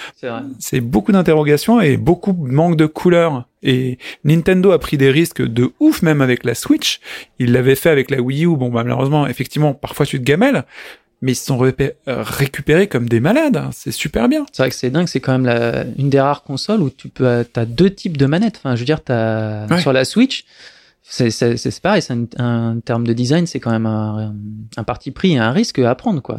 C'est 0.60 0.82
beaucoup 0.82 1.12
d'interrogations 1.12 1.82
et 1.82 1.98
beaucoup 1.98 2.34
de 2.34 2.52
manque 2.52 2.78
de 2.78 2.86
couleurs. 2.86 3.48
Et 3.64 3.98
Nintendo 4.24 4.72
a 4.72 4.80
pris 4.80 4.98
des 4.98 5.10
risques 5.10 5.42
de 5.42 5.72
ouf 5.80 6.02
même 6.04 6.22
avec 6.22 6.44
la 6.44 6.54
Switch. 6.54 7.00
Il 7.40 7.52
l'avait 7.54 7.76
fait 7.76 7.90
avec 7.90 8.12
la 8.12 8.22
Wii 8.22 8.46
U. 8.46 8.56
Bon, 8.56 8.70
bah, 8.70 8.84
malheureusement, 8.84 9.26
effectivement, 9.26 9.74
parfois 9.74 10.06
tu 10.06 10.20
te 10.20 10.24
gamelles. 10.24 10.66
Mais 11.22 11.32
ils 11.32 11.36
se 11.36 11.46
sont 11.46 11.58
récupérés 11.58 12.88
comme 12.88 13.08
des 13.10 13.20
malades. 13.20 13.64
C'est 13.72 13.92
super 13.92 14.28
bien. 14.28 14.46
C'est 14.52 14.62
vrai 14.62 14.70
que 14.70 14.76
c'est 14.76 14.90
dingue, 14.92 15.08
c'est 15.08 15.22
quand 15.22 15.32
même 15.32 15.46
la, 15.46 15.86
une 15.98 16.10
des 16.10 16.20
rares 16.20 16.44
consoles 16.44 16.82
où 16.82 16.90
tu 16.90 17.08
peux, 17.08 17.44
t'as 17.52 17.66
deux 17.66 17.90
types 17.90 18.18
de 18.18 18.26
manettes. 18.26 18.58
Enfin, 18.58 18.76
je 18.76 18.82
veux 18.82 18.86
dire, 18.86 19.00
Ouais. 19.10 19.82
sur 19.82 19.94
la 19.94 20.06
Switch, 20.06 20.44
c'est 21.02 21.82
pareil, 21.82 22.02
c'est 22.02 22.14
un, 22.14 22.26
un 22.38 22.80
terme 22.80 23.08
de 23.08 23.14
design, 23.14 23.48
c'est 23.48 23.60
quand 23.60 23.72
même 23.72 23.86
un, 23.86 24.36
un 24.76 24.84
parti 24.84 25.12
pris 25.12 25.34
et 25.34 25.38
un 25.38 25.52
risque 25.52 25.80
à 25.80 25.96
prendre, 25.96 26.22
quoi. 26.22 26.38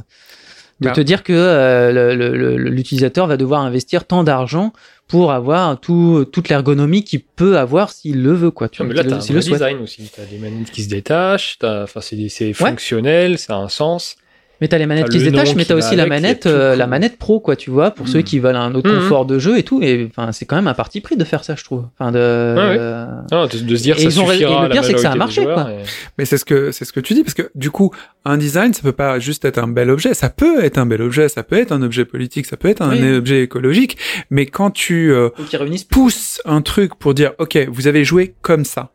De 0.81 0.89
Bah. 0.89 0.93
te 0.93 1.01
dire 1.01 1.23
que 1.23 1.33
euh, 1.33 2.55
l'utilisateur 2.57 3.27
va 3.27 3.37
devoir 3.39 3.63
investir 3.63 4.05
tant 4.05 4.25
d'argent 4.25 4.73
pour 5.09 5.33
avoir 5.33 5.81
tout, 5.81 6.27
toute 6.31 6.49
l'ergonomie 6.51 7.03
qu'il 7.03 7.23
peut 7.23 7.57
avoir 7.59 7.91
s'il 7.91 8.23
le 8.23 8.33
veut, 8.35 8.51
quoi. 8.51 8.69
Tu 8.69 8.83
Non, 8.83 8.89
mais 8.89 8.95
vois, 8.95 9.03
là, 9.05 9.09
t'as 9.09 9.17
le- 9.17 9.23
un 9.31 9.35
le 9.35 9.41
design 9.41 9.79
aussi. 9.81 10.11
T'as 10.15 10.25
des 10.25 10.37
manettes 10.39 10.71
qui 10.71 10.83
se 10.83 10.89
détachent. 10.91 11.59
Enfin, 11.63 12.01
c'est 12.03 12.29
c'est 12.29 12.53
fonctionnel, 12.53 13.39
ça 13.39 13.55
a 13.55 13.57
un 13.59 13.69
sens. 13.69 14.17
Mais 14.61 14.69
t'as 14.69 14.79
les 14.79 14.87
manettes 14.87 15.07
T'as 15.07 15.13
qui 15.13 15.21
se 15.21 15.25
détachent, 15.25 15.55
mais 15.55 15.65
t'as 15.67 15.75
aussi 15.75 15.97
la 15.97 16.05
avec, 16.05 16.11
manette, 16.13 16.47
euh, 16.47 16.77
la 16.77 16.87
manette 16.87 17.19
pro, 17.19 17.41
quoi, 17.41 17.57
tu 17.57 17.71
vois, 17.71 17.91
pour 17.91 18.07
Mm. 18.07 18.09
ceux 18.09 18.23
qui 18.23 18.39
veulent 18.39 18.57
un 18.57 18.75
autre 18.75 18.91
Mhm. 18.91 19.01
confort 19.01 19.27
de 19.27 19.39
jeu 19.39 19.59
et 19.59 19.63
tout. 19.63 19.83
Et 19.83 20.09
enfin, 20.11 20.33
c'est 20.33 20.47
quand 20.47 20.57
même 20.57 20.67
un 20.69 20.73
parti 20.75 21.01
pris 21.03 21.17
de 21.17 21.25
faire 21.25 21.45
ça, 21.45 21.55
je 21.57 21.65
trouve. 21.65 21.85
Enfin, 21.99 22.11
de. 22.11 22.19
Ouais, 22.19 22.23
ouais. 22.23 22.77
euh, 22.79 23.07
de, 23.49 23.59
de 23.59 23.77
se 23.77 23.83
dire 23.83 23.97
Et 23.97 24.01
ça 24.01 24.05
ils 24.09 24.21
ont- 24.21 24.27
suffira 24.29 24.61
et 24.65 24.69
le 24.69 24.73
pire, 24.73 24.85
c'est 24.85 24.95
que 24.95 25.01
ça 25.01 25.13
a 25.13 25.15
marché, 25.15 25.43
joueurs, 25.43 25.63
quoi. 25.65 25.73
et- 25.73 25.83
Mais 26.19 26.25
c'est 26.25 26.39
ce 26.39 26.45
que 26.47 26.71
c'est 26.73 26.85
ce 26.87 26.93
que 26.93 27.01
tu 27.01 27.13
dis 27.15 27.23
parce 27.23 27.35
que 27.35 27.51
du 27.55 27.71
coup, 27.71 27.91
un 28.25 28.39
design, 28.39 28.73
ça 28.73 28.83
peut 28.83 28.93
pas 28.93 29.19
juste 29.19 29.45
être 29.45 29.59
un 29.59 29.69
bel 29.69 29.91
objet. 29.91 30.15
Ça 30.15 30.31
peut 30.31 30.65
être 30.65 30.79
un 30.79 30.87
bel 30.87 31.03
objet, 31.03 31.29
ça 31.29 31.43
peut 31.43 31.59
être 31.59 31.73
un 31.73 31.83
objet 31.83 32.05
politique, 32.07 32.47
ça 32.47 32.57
peut 32.57 32.69
être 32.69 32.81
un 32.83 32.91
Oui. 32.93 33.15
objet 33.17 33.43
écologique. 33.43 33.99
Mais 34.31 34.47
quand 34.47 34.71
tu 34.71 35.13
euh, 35.13 35.29
faut 35.37 35.43
qu'ils 35.45 35.59
réunissent 35.59 35.85
pousse 35.85 36.41
un 36.47 36.63
truc 36.63 36.95
pour 36.99 37.13
dire 37.15 37.33
ok 37.39 37.59
vous 37.71 37.87
avez 37.89 38.05
joué 38.05 38.35
comme 38.43 38.65
ça 38.65 38.91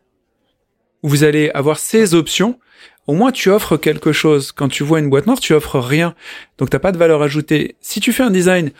vous 1.04 1.24
allez 1.24 1.50
avoir 1.54 1.80
ces 1.80 2.14
options 2.14 2.60
au 3.08 3.14
moins 3.14 3.32
tu 3.32 3.50
offres 3.50 3.78
quelque 3.78 4.12
chose 4.12 4.52
quand 4.52 4.68
tu 4.70 4.84
vois 4.84 5.00
une 5.00 5.10
boîte 5.10 5.26
noire 5.28 5.40
tu 5.40 5.54
offres 5.54 5.80
rien 5.80 6.14
donc 6.58 6.70
t'as 6.70 6.80
pas 6.80 6.92
de 6.92 6.98
valeur 6.98 7.22
ajoutée 7.22 7.76
si 7.82 8.00
tu 8.00 8.14
fais 8.14 8.24
un 8.24 8.30
design 8.32 8.72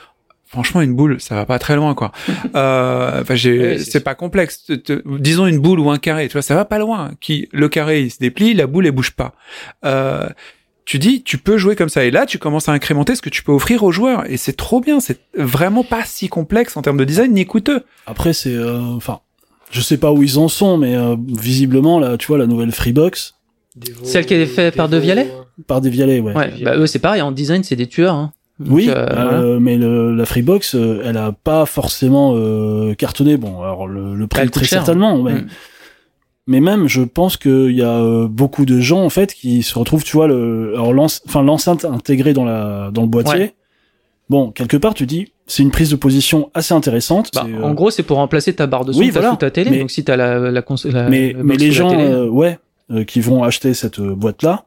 franchement 0.46 0.82
une 0.82 0.94
boule 0.94 1.20
ça 1.20 1.36
va 1.36 1.46
pas 1.46 1.60
très 1.60 1.76
loin 1.76 1.94
quoi 1.96 2.12
euh, 2.56 3.22
enfin 3.22 3.36
j'ai 3.36 3.58
Ouais, 3.60 3.78
c'est 3.80 4.02
pas 4.04 4.16
complexe 4.16 4.64
Te- 4.66 4.74
te- 4.74 5.18
disons 5.18 5.48
une 5.48 5.60
boule 5.60 5.80
ou 5.80 5.90
un 5.90 5.98
carré 5.98 6.28
tu 6.28 6.34
vois 6.34 6.42
ça 6.42 6.56
va 6.56 6.66
pas 6.66 6.78
loin 6.80 7.12
qui 7.20 7.48
le 7.52 7.70
carré 7.70 8.02
il 8.02 8.12
se 8.12 8.20
déplie 8.20 8.54
la 8.54 8.68
boule 8.68 8.86
elle 8.86 8.92
bouge 8.92 9.12
pas 9.12 9.34
euh, 9.86 10.28
tu 10.84 10.98
dis, 11.00 11.22
tu 11.24 11.38
peux 11.38 11.58
jouer 11.58 11.76
comme 11.76 11.88
ça. 11.90 12.04
Et 12.04 12.12
là, 12.12 12.26
tu 12.26 12.38
commences 12.40 12.68
à 12.68 12.74
incrémenter 12.74 13.16
ce 13.16 13.22
que 13.22 13.30
tu 13.30 13.44
peux 13.44 13.52
offrir 13.52 13.84
aux 13.84 13.92
joueurs. 13.92 14.30
Et 14.30 14.36
c'est 14.36 14.52
trop 14.58 14.82
bien. 14.82 15.00
C'est 15.00 15.20
vraiment 15.38 15.84
pas 15.84 16.04
si 16.04 16.28
complexe 16.28 16.76
en 16.76 16.82
termes 16.82 16.98
de 16.98 17.06
design 17.06 17.32
ni 17.34 17.46
coûteux. 17.46 17.84
Après, 18.08 18.34
c'est, 18.34 18.54
euh, 18.56 18.80
enfin, 18.80 19.20
je 19.70 19.80
sais 19.80 19.98
pas 19.98 20.12
où 20.12 20.22
ils 20.24 20.38
en 20.40 20.48
sont, 20.50 20.78
mais 20.78 20.96
euh, 20.98 21.16
visiblement, 21.28 22.00
là, 22.00 22.18
tu 22.18 22.28
vois, 22.28 22.40
la 22.40 22.48
nouvelle 22.48 22.72
Freebox, 22.72 23.36
Celle 24.04 24.26
qui 24.26 24.34
est 24.34 24.46
faite 24.46 24.76
par 24.76 24.90
De 24.90 24.98
Vialet 24.98 25.28
par 25.68 25.80
des 25.82 25.90
Vialet, 25.90 26.20
ouais. 26.20 26.36
Ouais, 26.36 26.52
bah 26.64 26.76
eux 26.78 26.88
c'est 26.88 26.98
pareil, 27.00 27.22
en 27.22 27.32
design 27.32 27.64
c'est 27.64 27.76
des 27.76 27.86
tueurs. 27.88 28.16
Hein. 28.16 28.32
Donc, 28.60 28.76
Oui, 28.76 28.90
euh, 28.90 28.94
euh, 28.96 29.08
voilà. 29.14 29.60
mais 29.60 29.78
le, 29.78 30.16
la 30.16 30.26
Freebox, 30.26 30.76
euh, 30.76 31.02
elle 31.06 31.18
a 31.18 31.32
pas 31.32 31.66
forcément 31.66 32.34
euh, 32.36 32.94
cartonné. 32.96 33.38
Bon, 33.38 33.62
alors 33.62 33.88
le, 33.88 34.16
le 34.16 34.28
prix 34.28 34.50
très 34.50 34.66
cher, 34.66 34.80
certainement, 34.80 35.22
mais, 35.22 35.34
Mm. 35.34 35.48
mais 36.48 36.60
même, 36.62 36.88
je 36.88 37.02
pense 37.02 37.38
qu'il 37.38 37.72
y 37.72 37.82
a 37.84 37.92
euh, 37.94 38.28
beaucoup 38.28 38.66
de 38.66 38.80
gens 38.80 39.04
en 39.04 39.10
fait 39.10 39.34
qui 39.34 39.62
se 39.64 39.78
retrouvent, 39.78 40.04
tu 40.04 40.16
vois, 40.18 40.28
le, 40.28 40.72
alors 40.74 40.94
l'ence- 40.94 41.22
enfin 41.28 41.44
l'enceinte 41.44 41.86
intégrée 41.86 42.34
dans 42.34 42.46
la 42.46 42.90
dans 42.92 43.02
le 43.04 43.08
boîtier. 43.08 43.40
Ouais. 43.40 43.54
Bon, 44.30 44.52
quelque 44.52 44.78
part, 44.78 44.94
tu 44.94 45.06
dis, 45.06 45.32
c'est 45.46 45.62
une 45.64 45.72
prise 45.72 45.90
de 45.92 45.96
position 45.96 46.50
assez 46.54 46.74
intéressante. 46.74 47.30
Bah, 47.36 47.46
euh, 47.48 47.62
En 47.64 47.74
gros, 47.74 47.90
c'est 47.92 48.04
pour 48.04 48.18
remplacer 48.18 48.54
ta 48.54 48.66
barre 48.66 48.86
de 48.86 48.94
son 48.94 49.00
oui, 49.00 49.10
voilà. 49.10 49.32
sous 49.32 49.36
ta 49.38 49.52
télé. 49.52 49.70
Mais- 49.70 49.80
Donc 49.80 49.92
si 49.92 50.04
t'as 50.04 50.16
la, 50.16 50.40
la 50.52 50.62
console, 50.62 50.92
la, 50.94 51.10
mais 51.10 51.34
la 51.34 51.44
mais 51.44 51.56
les 51.58 51.72
gens, 51.72 51.90
télé, 51.92 52.04
euh, 52.04 52.28
ouais, 52.30 52.58
euh, 52.92 53.04
qui 53.04 53.22
vont 53.22 53.44
acheter 53.44 53.74
cette 53.74 54.00
boîte 54.00 54.44
là, 54.44 54.66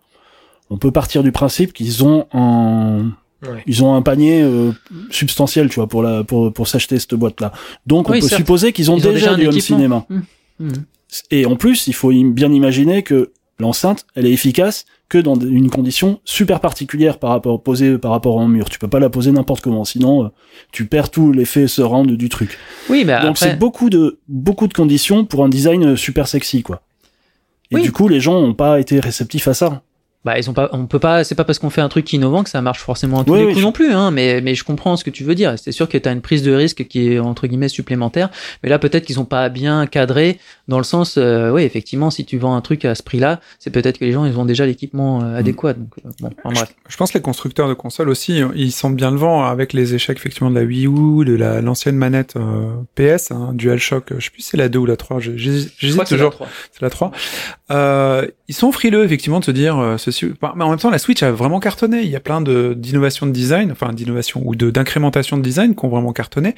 on 0.70 0.78
peut 0.78 0.90
partir 0.90 1.22
du 1.22 1.32
principe 1.32 1.72
qu'ils 1.72 2.04
ont 2.04 2.26
un 2.32 3.12
Ouais. 3.46 3.62
ils 3.66 3.84
ont 3.84 3.94
un 3.94 4.00
panier 4.00 4.40
euh, 4.42 4.72
substantiel, 5.10 5.68
tu 5.68 5.74
vois, 5.74 5.86
pour 5.86 6.02
la 6.02 6.24
pour 6.24 6.50
pour 6.52 6.66
s'acheter 6.66 6.98
cette 6.98 7.14
boîte 7.14 7.42
là. 7.42 7.52
Donc 7.86 8.08
Oui, 8.08 8.16
on 8.16 8.20
peut 8.22 8.28
certes. 8.28 8.40
supposer 8.40 8.72
qu'ils 8.72 8.90
ont, 8.90 8.96
déjà, 8.96 9.34
du 9.34 9.46
home 9.46 9.60
cinéma. 9.60 10.06
Mhm. 10.58 10.84
Et 11.30 11.44
en 11.44 11.56
plus, 11.56 11.86
il 11.86 11.92
faut 11.94 12.10
bien 12.10 12.50
imaginer 12.50 13.02
que 13.02 13.32
l'enceinte, 13.58 14.06
elle 14.14 14.26
est 14.26 14.32
efficace 14.32 14.86
que 15.08 15.18
dans 15.18 15.34
une 15.38 15.70
condition 15.70 16.20
super 16.24 16.60
particulière 16.60 17.18
par 17.18 17.30
rapport 17.30 17.62
posée 17.62 17.98
par 17.98 18.12
rapport 18.12 18.40
à 18.40 18.42
un 18.44 18.48
mur. 18.48 18.70
Tu 18.70 18.78
peux 18.78 18.88
pas 18.88 18.98
la 18.98 19.10
poser 19.10 19.30
n'importe 19.30 19.62
comment, 19.62 19.84
sinon 19.84 20.24
euh, 20.24 20.28
tu 20.72 20.86
perds 20.86 21.10
tout 21.10 21.30
l'effet 21.30 21.68
surround 21.68 22.10
du 22.10 22.28
truc. 22.28 22.58
Oui, 22.88 23.04
mais 23.04 23.20
Donc 23.20 23.36
c'est 23.36 23.58
beaucoup 23.58 23.90
de 23.90 24.18
beaucoup 24.28 24.66
de 24.68 24.72
conditions 24.74 25.24
pour 25.24 25.44
un 25.44 25.48
design 25.48 25.84
euh, 25.84 25.96
super 25.96 26.28
sexy 26.28 26.62
quoi. 26.62 26.80
Et 27.70 27.76
Oui. 27.76 27.82
du 27.82 27.92
coup, 27.92 28.08
les 28.08 28.20
gens 28.20 28.36
ont 28.36 28.54
pas 28.54 28.78
été 28.80 29.00
réceptifs 29.00 29.48
à 29.48 29.54
ça. 29.54 29.82
Bah 30.24 30.38
ils 30.38 30.48
ont 30.48 30.52
pas, 30.54 30.68
on 30.72 30.86
peut 30.86 30.98
pas, 30.98 31.22
c'est 31.24 31.34
pas 31.34 31.44
parce 31.44 31.58
qu'on 31.58 31.70
fait 31.70 31.80
un 31.80 31.88
truc 31.88 32.12
innovant 32.12 32.42
que 32.44 32.50
ça 32.50 32.62
marche 32.62 32.80
forcément 32.80 33.20
à 33.20 33.24
tous 33.24 33.32
Oui, 33.32 33.38
les 33.40 33.44
oui, 33.44 33.50
coups 33.52 33.60
je- 33.60 33.64
non 33.66 33.72
plus, 33.72 33.92
hein. 33.92 34.10
Mais 34.10 34.40
mais 34.40 34.54
je 34.54 34.64
comprends 34.64 34.96
ce 34.96 35.04
que 35.04 35.10
tu 35.10 35.24
veux 35.24 35.34
dire. 35.34 35.54
C'est 35.58 35.72
sûr 35.72 35.88
que 35.88 35.98
t'as 35.98 36.12
une 36.12 36.20
prise 36.22 36.42
de 36.42 36.52
risque 36.52 36.86
qui 36.86 37.12
est 37.12 37.18
entre 37.18 37.46
guillemets 37.46 37.68
supplémentaire. 37.68 38.30
Mais 38.62 38.68
là, 38.70 38.78
peut-être 38.78 39.04
qu'ils 39.04 39.20
ont 39.20 39.24
pas 39.24 39.48
bien 39.48 39.86
cadré 39.86 40.38
dans 40.68 40.78
le 40.78 40.84
sens, 40.84 41.16
euh, 41.18 41.50
oui, 41.50 41.62
effectivement, 41.62 42.10
si 42.10 42.24
tu 42.24 42.38
vends 42.38 42.54
un 42.56 42.60
truc 42.62 42.84
à 42.84 42.94
ce 42.94 43.02
prix-là, 43.02 43.40
c'est 43.58 43.70
peut-être 43.70 43.98
que 43.98 44.04
les 44.04 44.12
gens 44.12 44.24
ils 44.24 44.38
ont 44.38 44.44
déjà 44.46 44.64
l'équipement 44.66 45.22
euh, 45.22 45.36
adéquat. 45.38 45.74
Donc 45.74 45.88
euh, 46.04 46.10
bon, 46.20 46.30
enfin, 46.44 46.54
bref. 46.54 46.74
Je 46.88 46.96
pense 46.96 47.12
que 47.12 47.18
les 47.18 47.22
constructeurs 47.22 47.68
de 47.68 47.74
consoles 47.74 48.08
aussi, 48.08 48.40
ils 48.54 48.72
sentent 48.72 48.96
bien 48.96 49.10
le 49.10 49.18
vent 49.18 49.44
avec 49.44 49.72
les 49.72 49.94
échecs 49.94 50.16
effectivement 50.16 50.50
de 50.50 50.54
la 50.58 50.64
Wii 50.64 50.86
U, 50.86 51.24
de 51.24 51.34
la 51.34 51.60
l'ancienne 51.60 51.96
manette 51.96 52.36
euh, 52.36 52.72
PS, 52.94 53.30
hein, 53.30 53.50
DualShock, 53.52 54.12
euh, 54.12 54.16
je 54.18 54.24
sais 54.24 54.30
plus 54.30 54.42
si 54.42 54.50
c'est 54.50 54.56
la 54.56 54.68
2 54.68 54.78
ou 54.78 54.86
la 54.86 54.96
3, 54.96 55.20
j'ai- 55.20 55.36
j'hésite 55.36 55.72
c'est 55.78 55.96
la 55.96 56.04
toujours, 56.04 56.38
c'est 56.72 56.82
la 56.82 56.90
3. 56.90 57.10
Euh, 57.70 58.26
ils 58.48 58.54
sont 58.54 58.72
frileux 58.72 59.04
effectivement 59.04 59.40
de 59.40 59.44
se 59.44 59.50
dire 59.50 59.78
euh, 59.78 59.96
Enfin, 60.22 60.54
mais 60.56 60.64
en 60.64 60.70
même 60.70 60.78
temps 60.78 60.90
la 60.90 60.98
Switch 60.98 61.22
a 61.22 61.30
vraiment 61.30 61.60
cartonné, 61.60 62.02
il 62.02 62.10
y 62.10 62.16
a 62.16 62.20
plein 62.20 62.40
de 62.40 62.74
d'innovations 62.74 63.26
de 63.26 63.32
design, 63.32 63.72
enfin 63.72 63.92
d'innovation 63.92 64.42
ou 64.44 64.54
de 64.54 64.70
d'incrémentation 64.70 65.36
de 65.36 65.42
design 65.42 65.74
qui 65.74 65.84
ont 65.84 65.88
vraiment 65.88 66.12
cartonné. 66.12 66.54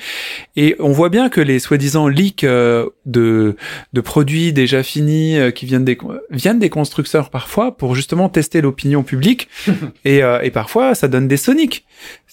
Et 0.57 0.77
on 0.79 0.93
voit 0.93 1.09
bien 1.09 1.29
que 1.29 1.41
les 1.41 1.59
soi-disant 1.59 2.09
leaks 2.09 2.45
euh, 2.45 2.89
de 3.05 3.57
de 3.93 4.01
produits 4.01 4.53
déjà 4.53 4.83
finis 4.83 5.39
euh, 5.39 5.51
qui 5.51 5.67
viennent 5.67 5.85
des 5.85 5.99
viennent 6.31 6.59
des 6.59 6.71
constructeurs 6.71 7.31
parfois 7.31 7.77
pour 7.77 7.95
justement 7.95 8.29
tester 8.29 8.61
l'opinion 8.61 9.03
publique. 9.03 9.49
Et, 10.05 10.23
euh, 10.23 10.41
et 10.43 10.51
parfois 10.51 10.95
ça 10.95 11.09
donne 11.09 11.29
des 11.29 11.37
Sonic. 11.37 11.85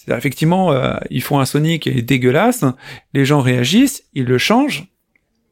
Effectivement, 0.08 0.74
ils 1.10 1.22
font 1.22 1.40
un 1.40 1.46
Sonic 1.46 1.84
qui 1.84 1.90
est 1.90 2.02
dégueulasse, 2.02 2.66
les 3.14 3.26
gens 3.26 3.42
réagissent, 3.42 4.04
ils 4.14 4.26
le 4.26 4.38
changent, 4.38 4.86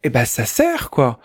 et 0.03 0.09
ben 0.09 0.25
ça 0.25 0.45
sert 0.45 0.89
quoi. 0.89 1.19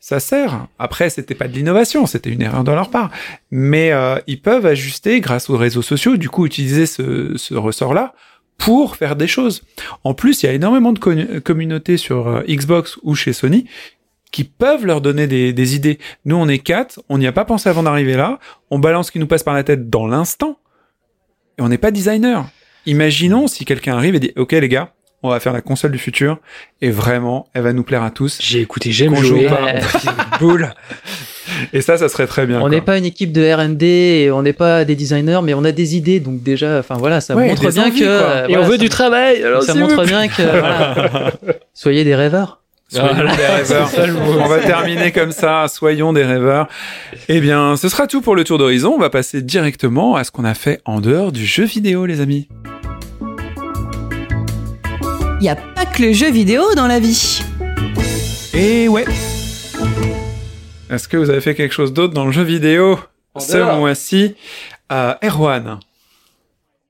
Ça 0.00 0.20
sert. 0.20 0.66
Après, 0.78 1.10
c'était 1.10 1.34
pas 1.34 1.48
de 1.48 1.54
l'innovation, 1.54 2.06
c'était 2.06 2.30
une 2.30 2.42
erreur 2.42 2.64
de 2.64 2.70
leur 2.70 2.90
part. 2.90 3.10
Mais 3.50 3.92
euh, 3.92 4.18
ils 4.26 4.40
peuvent 4.40 4.66
ajuster 4.66 5.20
grâce 5.20 5.50
aux 5.50 5.56
réseaux 5.56 5.82
sociaux, 5.82 6.16
du 6.16 6.28
coup 6.28 6.46
utiliser 6.46 6.86
ce, 6.86 7.36
ce 7.36 7.54
ressort-là 7.54 8.14
pour 8.58 8.96
faire 8.96 9.16
des 9.16 9.26
choses. 9.26 9.62
En 10.04 10.14
plus, 10.14 10.42
il 10.42 10.46
y 10.46 10.48
a 10.48 10.52
énormément 10.52 10.92
de 10.92 11.38
communautés 11.40 11.96
sur 11.96 12.28
euh, 12.28 12.42
Xbox 12.48 12.98
ou 13.02 13.14
chez 13.14 13.32
Sony 13.32 13.66
qui 14.30 14.44
peuvent 14.44 14.84
leur 14.84 15.00
donner 15.00 15.26
des, 15.26 15.52
des 15.52 15.74
idées. 15.74 15.98
Nous, 16.24 16.36
on 16.36 16.48
est 16.48 16.58
quatre, 16.58 17.00
on 17.08 17.18
n'y 17.18 17.26
a 17.26 17.32
pas 17.32 17.44
pensé 17.44 17.68
avant 17.68 17.82
d'arriver 17.82 18.14
là, 18.14 18.38
on 18.70 18.78
balance 18.78 19.06
ce 19.06 19.12
qui 19.12 19.18
nous 19.18 19.26
passe 19.26 19.42
par 19.42 19.54
la 19.54 19.64
tête 19.64 19.88
dans 19.88 20.06
l'instant, 20.06 20.58
et 21.56 21.62
on 21.62 21.68
n'est 21.68 21.78
pas 21.78 21.90
designer. 21.90 22.46
Imaginons 22.86 23.46
si 23.46 23.64
quelqu'un 23.64 23.96
arrive 23.96 24.14
et 24.14 24.20
dit, 24.20 24.32
OK 24.36 24.52
les 24.52 24.68
gars, 24.68 24.92
on 25.22 25.30
va 25.30 25.40
faire 25.40 25.52
la 25.52 25.60
console 25.60 25.90
du 25.90 25.98
futur, 25.98 26.38
et 26.80 26.90
vraiment, 26.90 27.48
elle 27.54 27.62
va 27.62 27.72
nous 27.72 27.82
plaire 27.82 28.02
à 28.02 28.10
tous. 28.10 28.38
J'ai 28.40 28.60
écouté, 28.60 28.92
j'aime 28.92 29.14
jouer. 29.16 29.48
Boule. 30.40 30.70
Et 31.72 31.80
ça, 31.80 31.96
ça 31.98 32.08
serait 32.08 32.26
très 32.26 32.46
bien. 32.46 32.60
On 32.60 32.68
n'est 32.68 32.80
pas 32.80 32.98
une 32.98 33.04
équipe 33.04 33.32
de 33.32 33.42
R&D, 33.52 33.84
et 33.86 34.30
on 34.30 34.42
n'est 34.42 34.52
pas 34.52 34.84
des 34.84 34.94
designers, 34.94 35.40
mais 35.42 35.54
on 35.54 35.64
a 35.64 35.72
des 35.72 35.96
idées. 35.96 36.20
Donc 36.20 36.42
déjà, 36.42 36.78
enfin 36.78 36.94
voilà, 36.96 37.20
ça 37.20 37.34
Ouais, 37.34 37.48
montre 37.48 37.70
bien 37.72 37.84
envies, 37.86 38.00
que 38.00 38.04
quoi. 38.04 38.12
euh, 38.12 38.44
Et 38.46 38.52
voilà, 38.52 38.60
on 38.62 38.66
veut 38.66 38.76
ça- 38.76 38.78
du 38.82 38.88
travail. 38.88 39.42
Alors 39.42 39.62
ça 39.62 39.74
montre 39.74 40.04
bien 40.04 40.28
que 40.28 40.42
voilà. 40.42 41.32
soyez 41.74 42.04
des 42.04 42.14
rêveurs. 42.14 42.60
Soyons 42.90 43.12
Voilà. 43.14 43.36
des 43.36 43.42
rêveurs. 43.46 43.88
Ça. 43.88 44.02
On 44.42 44.46
va 44.46 44.58
terminer 44.60 45.10
comme 45.12 45.32
ça. 45.32 45.66
Soyons 45.68 46.12
des 46.12 46.24
rêveurs. 46.24 46.68
Eh 47.28 47.40
bien, 47.40 47.76
ce 47.76 47.88
sera 47.88 48.06
tout 48.06 48.20
pour 48.22 48.36
le 48.36 48.44
tour 48.44 48.56
d'horizon. 48.58 48.92
On 48.94 48.98
va 49.00 49.10
passer 49.10 49.42
directement 49.42 50.14
à 50.16 50.24
ce 50.24 50.30
qu'on 50.30 50.44
a 50.44 50.54
fait 50.54 50.80
en 50.84 51.00
dehors 51.00 51.32
du 51.32 51.44
jeu 51.44 51.64
vidéo, 51.64 52.06
les 52.06 52.20
amis. 52.20 52.48
Il 55.40 55.42
n'y 55.42 55.50
a 55.50 55.56
pas 55.56 55.86
que 55.86 56.02
le 56.02 56.12
jeu 56.12 56.32
vidéo 56.32 56.74
dans 56.74 56.88
la 56.88 56.98
vie. 56.98 57.40
Et 58.54 58.88
ouais. 58.88 59.04
Est-ce 60.90 61.06
que 61.06 61.16
vous 61.16 61.30
avez 61.30 61.40
fait 61.40 61.54
quelque 61.54 61.72
chose 61.72 61.92
d'autre 61.92 62.12
dans 62.12 62.26
le 62.26 62.32
jeu 62.32 62.42
vidéo 62.42 62.98
ce 63.38 63.58
dehors. 63.58 63.78
mois-ci 63.78 64.34
euh, 64.90 65.14
Erwan. 65.22 65.78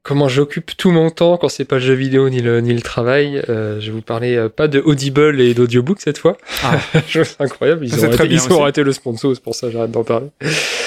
Comment 0.08 0.26
j'occupe 0.26 0.74
tout 0.74 0.90
mon 0.90 1.10
temps 1.10 1.36
quand 1.36 1.50
c'est 1.50 1.66
pas 1.66 1.74
le 1.76 1.82
jeu 1.82 1.92
vidéo 1.92 2.30
ni 2.30 2.40
le, 2.40 2.62
ni 2.62 2.72
le 2.72 2.80
travail. 2.80 3.42
Euh, 3.50 3.78
je 3.78 3.88
vais 3.88 3.92
vous 3.92 4.00
parler 4.00 4.36
euh, 4.36 4.48
pas 4.48 4.66
de 4.66 4.80
Audible 4.80 5.38
et 5.38 5.52
d'audiobook 5.52 6.00
cette 6.00 6.16
fois. 6.16 6.38
Ah. 6.64 6.78
Chose 7.06 7.36
incroyable. 7.38 7.84
Ils 7.84 7.90
C'est 7.90 7.96
ont, 8.06 8.08
très 8.08 8.20
arrêté, 8.20 8.28
bien 8.28 8.42
ils 8.42 8.52
ont 8.54 8.62
arrêté 8.62 8.82
le 8.82 8.92
sponsor, 8.92 9.32
c'est 9.34 9.42
pour 9.42 9.54
ça 9.54 9.66
que 9.66 9.74
j'arrête 9.74 9.90
d'en 9.90 10.04
parler. 10.04 10.28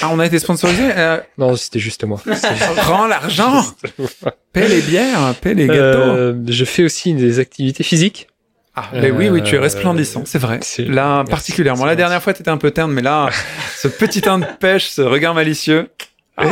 Ah, 0.02 0.08
on 0.10 0.18
a 0.18 0.26
été 0.26 0.40
sponsorisé. 0.40 0.82
Euh, 0.96 1.18
Non, 1.38 1.54
c'était 1.54 1.78
juste 1.78 2.02
moi. 2.02 2.20
rends 2.78 3.06
l'argent. 3.06 3.64
Paie 4.52 4.66
les 4.66 4.80
bières, 4.80 5.34
paie 5.40 5.54
les 5.54 5.68
gâteaux. 5.68 5.80
Euh, 5.80 6.34
je 6.48 6.64
fais 6.64 6.82
aussi 6.82 7.14
des 7.14 7.38
activités 7.38 7.84
physiques. 7.84 8.26
Ah, 8.74 8.88
mais 8.92 9.12
oui, 9.12 9.28
oui, 9.28 9.40
tu 9.44 9.54
es 9.54 9.58
euh, 9.58 9.60
resplendissant, 9.60 10.24
c'est 10.26 10.38
vrai. 10.40 10.58
c'est- 10.62 10.82
Là, 10.84 11.18
merci, 11.18 11.30
particulièrement. 11.30 11.82
c'est 11.82 11.86
La 11.88 11.94
dernière 11.94 12.20
fois, 12.22 12.32
t'étais 12.34 12.50
un 12.50 12.56
peu 12.56 12.72
terne, 12.72 12.90
mais 12.90 13.02
là, 13.02 13.30
ce 13.76 13.86
petit 13.86 14.20
teint 14.20 14.40
de 14.40 14.46
pêche, 14.58 14.88
ce 14.88 15.00
regard 15.02 15.32
malicieux. 15.34 15.88
Ah, 16.36 16.44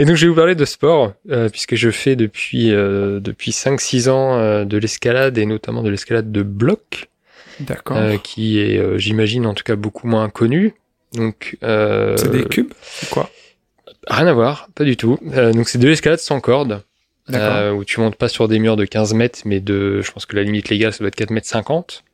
Et 0.00 0.06
donc 0.06 0.16
je 0.16 0.24
vais 0.24 0.30
vous 0.30 0.34
parler 0.34 0.54
de 0.54 0.64
sport, 0.64 1.12
euh, 1.30 1.50
puisque 1.50 1.74
je 1.74 1.90
fais 1.90 2.16
depuis, 2.16 2.72
euh, 2.72 3.20
depuis 3.20 3.50
5-6 3.50 4.08
ans 4.08 4.38
euh, 4.38 4.64
de 4.64 4.78
l'escalade, 4.78 5.36
et 5.36 5.44
notamment 5.44 5.82
de 5.82 5.90
l'escalade 5.90 6.32
de 6.32 6.42
bloc, 6.42 7.10
d'accord. 7.60 7.98
euh, 7.98 8.16
qui 8.16 8.60
est, 8.60 8.82
j'imagine, 8.98 9.44
en 9.44 9.52
tout 9.52 9.62
cas 9.62 9.76
beaucoup 9.76 10.06
moins 10.06 10.30
connue. 10.30 10.72
Donc, 11.12 11.58
euh, 11.62 12.16
c'est 12.16 12.30
des 12.30 12.44
cubes 12.46 12.72
quoi? 13.10 13.28
Rien 14.08 14.26
à 14.26 14.32
voir, 14.32 14.70
pas 14.74 14.84
du 14.84 14.96
tout. 14.96 15.18
Donc 15.22 15.68
c'est 15.68 15.76
de 15.76 15.86
l'escalade 15.86 16.18
sans 16.18 16.40
corde, 16.40 16.82
où 17.28 17.84
tu 17.84 18.00
montes 18.00 18.16
pas 18.16 18.28
sur 18.28 18.48
des 18.48 18.58
murs 18.58 18.76
de 18.76 18.86
15 18.86 19.12
mètres, 19.12 19.40
mais 19.44 19.60
de, 19.60 20.00
je 20.00 20.10
pense 20.12 20.24
que 20.24 20.34
la 20.34 20.44
limite 20.44 20.70
légale, 20.70 20.94
ça 20.94 21.00
doit 21.00 21.08
être 21.08 21.14
4 21.14 21.28
mètres 21.30 21.46
50. 21.46 22.04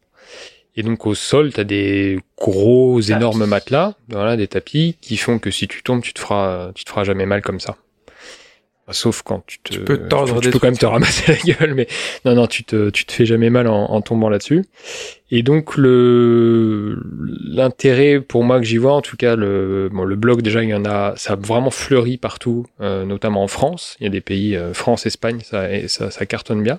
Et 0.77 0.82
donc 0.82 1.07
au 1.07 1.15
sol, 1.15 1.53
tu 1.53 1.61
as 1.61 1.65
des 1.65 2.19
gros, 2.39 3.01
Tapis. 3.01 3.12
énormes 3.12 3.47
matelas, 3.47 3.94
voilà, 4.09 4.36
des 4.36 4.47
tapis, 4.47 4.97
qui 5.01 5.16
font 5.16 5.39
que 5.39 5.51
si 5.51 5.69
tu 5.69 5.82
tombes, 5.82 6.03
tu 6.03 6.12
te 6.12 6.20
feras, 6.20 6.70
tu 6.74 6.85
te 6.85 6.90
feras 6.90 7.05
jamais 7.05 7.27
mal 7.27 7.40
comme 7.43 7.61
ça. 7.61 7.77
Enfin, 8.85 8.93
Sauf 8.93 9.23
quand 9.23 9.43
tu 9.47 9.59
te, 9.61 9.73
Tu 9.73 9.81
peux 9.81 9.98
tu 9.98 10.47
des 10.47 10.51
peux 10.51 10.59
quand 10.59 10.69
même 10.69 10.78
te 10.78 10.86
ramasser 10.86 11.32
la 11.32 11.55
gueule, 11.55 11.74
mais 11.74 11.89
non, 12.24 12.35
non, 12.35 12.47
tu 12.47 12.62
te, 12.62 12.90
tu 12.90 13.05
te 13.05 13.12
fais 13.12 13.27
jamais 13.27 13.51
mal 13.51 13.66
en, 13.66 13.90
en 13.90 14.01
tombant 14.01 14.28
là-dessus. 14.28 14.65
Et 15.32 15.43
donc 15.43 15.77
le 15.77 17.03
l'intérêt 17.44 18.20
pour 18.20 18.44
moi 18.44 18.61
que 18.61 18.65
j'y 18.65 18.77
vois, 18.77 18.93
en 18.93 19.03
tout 19.03 19.16
cas 19.16 19.35
le 19.35 19.89
bon, 19.93 20.05
le 20.05 20.15
blog 20.15 20.40
déjà 20.43 20.62
il 20.62 20.69
y 20.69 20.74
en 20.74 20.85
a, 20.85 21.15
ça 21.16 21.32
a 21.32 21.36
vraiment 21.36 21.70
fleuri 21.70 22.16
partout, 22.16 22.66
euh, 22.81 23.05
notamment 23.05 23.43
en 23.43 23.48
France. 23.48 23.97
Il 23.98 24.05
y 24.05 24.07
a 24.07 24.11
des 24.11 24.20
pays, 24.20 24.55
euh, 24.57 24.73
France, 24.73 25.05
Espagne, 25.07 25.40
ça, 25.43 25.73
et 25.73 25.89
ça, 25.89 26.12
ça 26.12 26.27
cartonne 26.27 26.62
bien. 26.62 26.78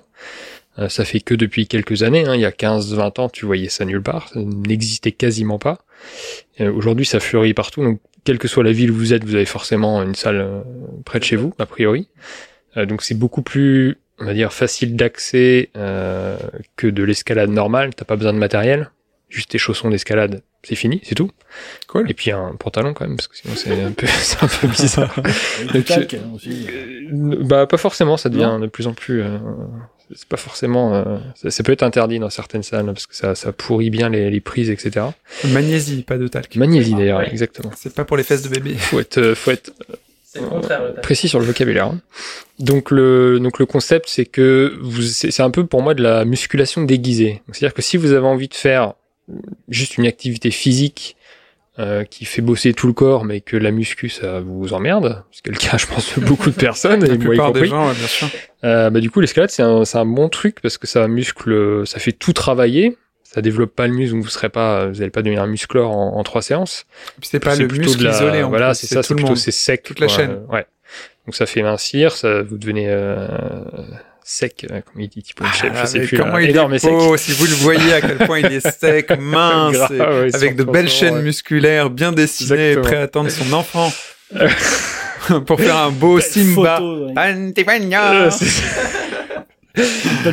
Euh, 0.78 0.88
ça 0.88 1.04
fait 1.04 1.20
que 1.20 1.34
depuis 1.34 1.66
quelques 1.66 2.02
années, 2.02 2.24
hein, 2.26 2.34
il 2.34 2.40
y 2.40 2.44
a 2.44 2.50
15-20 2.50 3.20
ans, 3.20 3.28
tu 3.28 3.46
voyais 3.46 3.68
ça 3.68 3.84
nulle 3.84 4.02
part, 4.02 4.28
ça 4.28 4.40
n'existait 4.40 5.12
quasiment 5.12 5.58
pas. 5.58 5.78
Euh, 6.60 6.72
Aujourd'hui, 6.72 7.04
ça 7.06 7.20
fleurit 7.20 7.54
partout, 7.54 7.82
donc 7.82 8.00
quelle 8.24 8.38
que 8.38 8.48
soit 8.48 8.62
la 8.64 8.72
ville 8.72 8.90
où 8.90 8.94
vous 8.94 9.12
êtes, 9.14 9.24
vous 9.24 9.34
avez 9.34 9.46
forcément 9.46 10.02
une 10.02 10.14
salle 10.14 10.40
euh, 10.40 10.60
près 11.04 11.18
de 11.18 11.24
chez 11.24 11.36
vous, 11.36 11.52
a 11.58 11.66
priori. 11.66 12.08
Euh, 12.76 12.86
donc 12.86 13.02
c'est 13.02 13.14
beaucoup 13.14 13.42
plus, 13.42 13.96
on 14.18 14.24
va 14.26 14.34
dire, 14.34 14.52
facile 14.52 14.96
d'accès 14.96 15.70
euh, 15.76 16.36
que 16.76 16.86
de 16.86 17.02
l'escalade 17.02 17.50
normale. 17.50 17.94
T'as 17.94 18.04
pas 18.04 18.16
besoin 18.16 18.32
de 18.32 18.38
matériel, 18.38 18.90
juste 19.28 19.50
tes 19.50 19.58
chaussons 19.58 19.88
d'escalade, 19.90 20.42
c'est 20.62 20.74
fini, 20.74 21.00
c'est 21.04 21.14
tout. 21.14 21.30
Cool. 21.86 22.10
Et 22.10 22.14
puis 22.14 22.30
un 22.30 22.54
pantalon 22.56 22.92
quand 22.94 23.06
même, 23.06 23.16
parce 23.16 23.28
que 23.28 23.36
sinon 23.36 23.54
c'est 23.56 23.80
un 23.82 23.92
peu, 23.92 24.06
c'est 24.20 24.42
un 24.42 24.48
peu 24.48 24.66
bizarre. 24.68 25.14
Donc, 25.72 25.90
hein, 25.90 26.18
aussi. 26.34 26.66
Euh, 26.70 27.36
bah 27.44 27.66
pas 27.66 27.78
forcément, 27.78 28.16
ça 28.16 28.28
devient 28.28 28.58
de 28.60 28.66
plus 28.66 28.86
en 28.86 28.92
plus. 28.94 29.22
euh, 29.22 29.38
c'est 30.14 30.28
pas 30.28 30.36
forcément. 30.36 30.94
euh, 30.94 31.16
ça, 31.34 31.50
ça 31.50 31.62
peut 31.62 31.72
être 31.72 31.82
interdit 31.82 32.18
dans 32.18 32.30
certaines 32.30 32.62
salles 32.62 32.86
parce 32.86 33.06
que 33.06 33.14
ça, 33.16 33.34
ça 33.34 33.52
pourrit 33.52 33.90
bien 33.90 34.08
les, 34.08 34.30
les 34.30 34.40
prises, 34.40 34.70
etc. 34.70 35.06
Magnésie, 35.48 36.02
pas 36.02 36.18
de 36.18 36.28
talc. 36.28 36.56
Magnésie 36.56 36.94
d'ailleurs, 36.94 37.18
Ouais. 37.20 37.28
exactement. 37.30 37.70
C'est 37.76 37.94
pas 37.94 38.04
pour 38.04 38.16
les 38.16 38.22
fesses 38.22 38.42
de 38.42 38.48
bébé. 38.48 38.74
Faut 38.74 39.00
être, 39.00 39.18
euh, 39.18 39.34
faut 39.34 39.50
être 39.50 39.72
le 40.36 41.00
précis 41.00 41.28
sur 41.28 41.38
le 41.40 41.44
vocabulaire. 41.46 41.86
hein. 41.86 42.00
Donc 42.58 42.90
le 42.90 43.38
donc 43.40 43.58
le 43.58 43.66
concept 43.66 44.08
c'est 44.08 44.26
que 44.26 44.76
vous 44.80 45.02
c'est 45.02 45.30
c'est 45.30 45.42
un 45.42 45.50
peu 45.50 45.64
pour 45.66 45.82
moi 45.82 45.94
de 45.94 46.02
la 46.02 46.24
musculation 46.24 46.82
déguisée. 46.82 47.42
C'est-à-dire 47.52 47.74
que 47.74 47.82
si 47.82 47.96
vous 47.96 48.12
avez 48.12 48.26
envie 48.26 48.48
de 48.48 48.54
faire 48.54 48.94
juste 49.68 49.96
une 49.98 50.06
activité 50.06 50.50
physique 50.50 51.16
euh, 51.78 52.04
qui 52.04 52.24
fait 52.24 52.42
bosser 52.42 52.74
tout 52.74 52.86
le 52.88 52.92
corps, 52.92 53.24
mais 53.24 53.40
que 53.40 53.56
la 53.56 53.70
muscu 53.70 54.08
ça 54.08 54.40
vous 54.40 54.72
emmerde, 54.72 55.22
c'est 55.30 55.44
le 55.50 55.56
cas 55.56 55.76
je 55.76 55.86
pense 55.86 56.18
de 56.18 56.24
beaucoup 56.24 56.50
de 56.50 56.54
personnes 56.68 57.04
La 57.04 57.14
et 57.14 57.18
moi 57.18 57.24
y 57.24 57.28
plupart 57.28 57.52
des 57.52 57.66
gens, 57.66 57.88
ouais, 57.88 57.94
bien 57.94 58.06
sûr. 58.06 58.28
Euh, 58.64 58.90
bah, 58.90 59.00
du 59.00 59.10
coup, 59.10 59.20
l'escalade, 59.20 59.50
c'est 59.50 59.62
un, 59.62 59.82
un 59.92 60.04
bon 60.04 60.28
truc 60.28 60.60
parce 60.60 60.76
que 60.78 60.86
ça 60.86 61.06
muscle, 61.08 61.86
ça 61.86 61.98
fait 61.98 62.12
tout 62.12 62.32
travailler. 62.32 62.96
Ça 63.22 63.42
développe 63.42 63.74
pas 63.76 63.86
le 63.86 63.92
muscle, 63.92 64.14
donc 64.14 64.24
vous 64.24 64.30
serez 64.30 64.48
pas, 64.48 64.86
vous 64.86 65.02
allez 65.02 65.10
pas 65.10 65.20
devenir 65.20 65.42
un 65.42 65.46
musclore 65.46 65.90
en, 65.94 66.16
en 66.16 66.22
trois 66.24 66.40
séances. 66.40 66.86
C'est 67.20 67.38
pas 67.40 67.54
le 67.56 67.66
muscle 67.68 67.98
de 67.98 68.04
la- 68.04 68.10
isolé, 68.10 68.42
en 68.42 68.48
Voilà, 68.48 68.72
c'est 68.72 68.86
ça, 68.86 69.02
c'est 69.02 69.14
plutôt, 69.14 69.36
c'est 69.36 69.50
sec. 69.50 69.82
Toute 69.82 70.00
la 70.00 70.08
chaîne. 70.08 70.30
Euh, 70.30 70.52
Ouais. 70.52 70.66
Donc 71.26 71.34
ça 71.34 71.44
fait 71.44 71.60
mincir, 71.62 72.12
ça, 72.12 72.42
vous 72.42 72.56
devenez, 72.56 72.86
euh, 72.88 73.28
sec, 74.30 74.66
euh, 74.70 74.80
comme 74.82 75.00
il 75.00 75.08
dit, 75.08 75.22
type 75.22 75.40
Ah, 75.42 75.50
chef, 75.54 75.72
je 75.80 75.86
sais 75.86 76.00
plus. 76.00 76.18
comment 76.18 76.34
là. 76.36 76.42
il 76.42 76.50
énorme 76.50 76.74
est 76.74 76.78
sec. 76.80 76.90
beau, 76.90 77.16
si 77.16 77.32
vous 77.32 77.46
le 77.46 77.52
voyez 77.54 77.94
à 77.94 78.00
quel 78.02 78.18
point 78.18 78.40
il 78.40 78.46
est 78.52 78.60
sec, 78.78 79.10
mince, 79.18 79.72
Grave, 79.74 79.92
et 79.92 80.00
ouais, 80.00 80.34
avec 80.36 80.54
de 80.56 80.64
belles 80.64 80.88
chaînes 80.90 81.14
ouais. 81.16 81.22
musculaires 81.22 81.88
bien 81.88 82.12
dessinées, 82.12 82.72
Exactement. 82.72 82.82
prêt 82.86 82.96
à 82.96 83.02
attendre 83.02 83.30
son 83.30 83.52
enfant 83.54 83.90
pour 85.46 85.58
faire 85.58 85.76
un 85.78 85.90
beau 85.90 86.20
Simba. 86.20 86.76
Photo, 86.76 87.06
ouais. 87.06 87.12
Antigua. 87.16 88.28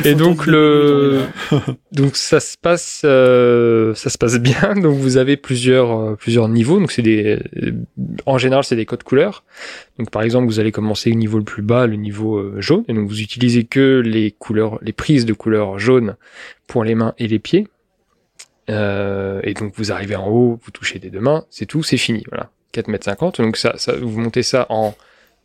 Et 0.04 0.14
donc 0.14 0.46
le 0.46 1.22
donc 1.92 2.16
ça 2.16 2.40
se 2.40 2.56
passe 2.56 3.02
euh, 3.04 3.94
ça 3.94 4.10
se 4.10 4.18
passe 4.18 4.38
bien. 4.38 4.74
Donc 4.76 4.96
vous 4.96 5.16
avez 5.16 5.36
plusieurs 5.36 5.98
euh, 5.98 6.14
plusieurs 6.16 6.48
niveaux. 6.48 6.78
Donc 6.78 6.92
c'est 6.92 7.02
des 7.02 7.38
euh, 7.56 7.72
en 8.26 8.38
général 8.38 8.64
c'est 8.64 8.76
des 8.76 8.86
codes 8.86 9.02
couleurs. 9.02 9.44
Donc 9.98 10.10
par 10.10 10.22
exemple 10.22 10.46
vous 10.46 10.60
allez 10.60 10.72
commencer 10.72 11.10
au 11.10 11.14
niveau 11.14 11.38
le 11.38 11.44
plus 11.44 11.62
bas 11.62 11.86
le 11.86 11.96
niveau 11.96 12.36
euh, 12.36 12.60
jaune. 12.60 12.84
Et 12.88 12.94
donc 12.94 13.08
vous 13.08 13.20
utilisez 13.20 13.64
que 13.64 14.02
les 14.04 14.30
couleurs 14.30 14.78
les 14.82 14.92
prises 14.92 15.26
de 15.26 15.32
couleur 15.32 15.78
jaune 15.78 16.16
pour 16.66 16.84
les 16.84 16.94
mains 16.94 17.14
et 17.18 17.28
les 17.28 17.38
pieds. 17.38 17.68
Euh, 18.68 19.40
et 19.44 19.54
donc 19.54 19.74
vous 19.76 19.92
arrivez 19.92 20.16
en 20.16 20.28
haut 20.28 20.58
vous 20.62 20.70
touchez 20.70 20.98
des 20.98 21.10
deux 21.10 21.20
mains. 21.20 21.44
C'est 21.50 21.66
tout 21.66 21.82
c'est 21.82 21.98
fini. 21.98 22.24
Voilà. 22.28 22.50
4 22.72 22.88
mètres 22.88 23.04
50 23.04 23.40
donc 23.40 23.56
ça 23.56 23.74
ça 23.76 23.94
vous 23.96 24.20
montez 24.20 24.42
ça 24.42 24.66
en 24.68 24.94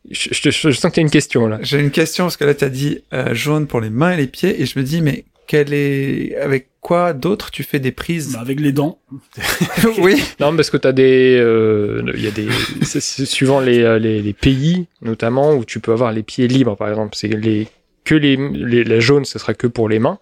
je, 0.10 0.30
je, 0.32 0.50
je 0.50 0.72
sens 0.72 0.90
que 0.90 0.96
tu 0.96 1.00
as 1.00 1.04
une 1.04 1.10
question 1.12 1.48
là 1.48 1.60
J'ai 1.62 1.80
une 1.80 1.92
question 1.92 2.26
parce 2.26 2.38
que 2.38 2.44
là 2.46 2.54
tu 2.56 2.64
as 2.64 2.70
dit 2.70 3.04
euh, 3.14 3.34
jaune 3.34 3.68
pour 3.68 3.82
les 3.82 3.90
mains 3.90 4.14
et 4.14 4.18
les 4.18 4.28
pieds 4.28 4.62
et 4.62 4.66
je 4.66 4.78
me 4.80 4.84
dis 4.84 5.02
mais 5.02 5.26
quel 5.48 5.74
est 5.74 6.36
avec 6.38 6.70
quoi 6.80 7.14
d'autre 7.14 7.52
tu 7.52 7.64
fais 7.64 7.80
des 7.80 7.92
prises 7.92 8.34
Bah, 8.34 8.40
avec 8.40 8.60
les 8.60 8.72
dents. 8.72 9.00
Oui. 10.00 10.22
Non, 10.40 10.56
parce 10.56 10.70
que 10.70 10.78
t'as 10.78 10.92
des, 10.94 11.38
euh, 11.40 12.02
il 12.16 12.24
y 12.24 12.28
a 12.28 12.32
des, 12.32 12.48
c'est- 12.84 13.02
c'est 13.02 13.26
suivant 13.26 13.60
les, 13.60 13.82
euh, 13.82 14.00
les, 14.00 14.22
les 14.22 14.34
pays, 14.34 14.88
notamment, 15.02 15.54
où 15.54 15.66
tu 15.66 15.80
peux 15.80 15.92
avoir 15.92 16.12
les 16.14 16.24
pieds 16.24 16.48
libres, 16.48 16.76
par 16.78 16.90
exemple. 16.90 17.16
C'est 17.16 17.28
les, 17.28 17.68
que 18.06 18.16
les, 18.16 18.38
les, 18.38 18.84
la 18.84 19.00
jaune, 19.00 19.26
ce 19.26 19.38
sera 19.40 19.54
que 19.54 19.68
pour 19.68 19.90
les 19.90 20.00
mains. 20.00 20.20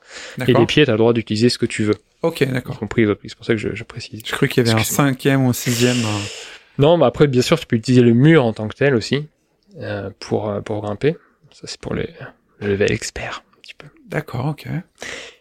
Et 0.48 0.54
les 0.54 0.66
pieds, 0.66 0.86
t'as 0.86 0.94
le 0.94 0.98
droit 0.98 1.14
d'utiliser 1.14 1.50
ce 1.50 1.58
que 1.58 1.66
tu 1.68 1.84
veux. 1.84 1.96
Ok, 2.24 2.44
d'accord. 2.52 2.80
compris. 2.80 3.06
C'est 3.24 3.36
pour 3.36 3.46
ça 3.46 3.54
que 3.54 3.60
je, 3.60 3.70
je 3.74 3.84
précise. 3.84 4.22
Je 4.26 4.32
crois 4.34 4.48
qu'il 4.48 4.66
y 4.66 4.70
avait 4.70 4.78
un 4.80 4.84
cinquième 4.84 5.46
ou 5.46 5.50
un 5.50 5.54
sixième. 5.54 5.98
euh. 5.98 6.20
Non, 6.80 6.98
mais 6.98 7.06
après, 7.06 7.28
bien 7.28 7.42
sûr, 7.42 7.60
tu 7.60 7.66
peux 7.68 7.76
utiliser 7.76 8.02
le 8.02 8.14
mur 8.14 8.44
en 8.46 8.52
tant 8.54 8.68
que 8.68 8.76
tel 8.76 8.96
aussi, 8.96 9.28
euh, 9.78 10.10
pour, 10.20 10.50
euh, 10.50 10.62
pour 10.62 10.82
grimper. 10.82 11.18
Ça, 11.52 11.62
c'est 11.66 11.80
pour 11.80 11.94
les, 11.94 12.10
le 12.60 12.68
level 12.68 12.92
expert, 12.92 13.44
un 13.58 13.62
petit 13.62 13.74
peu. 13.74 13.88
D'accord, 14.08 14.48
ok. 14.48 14.68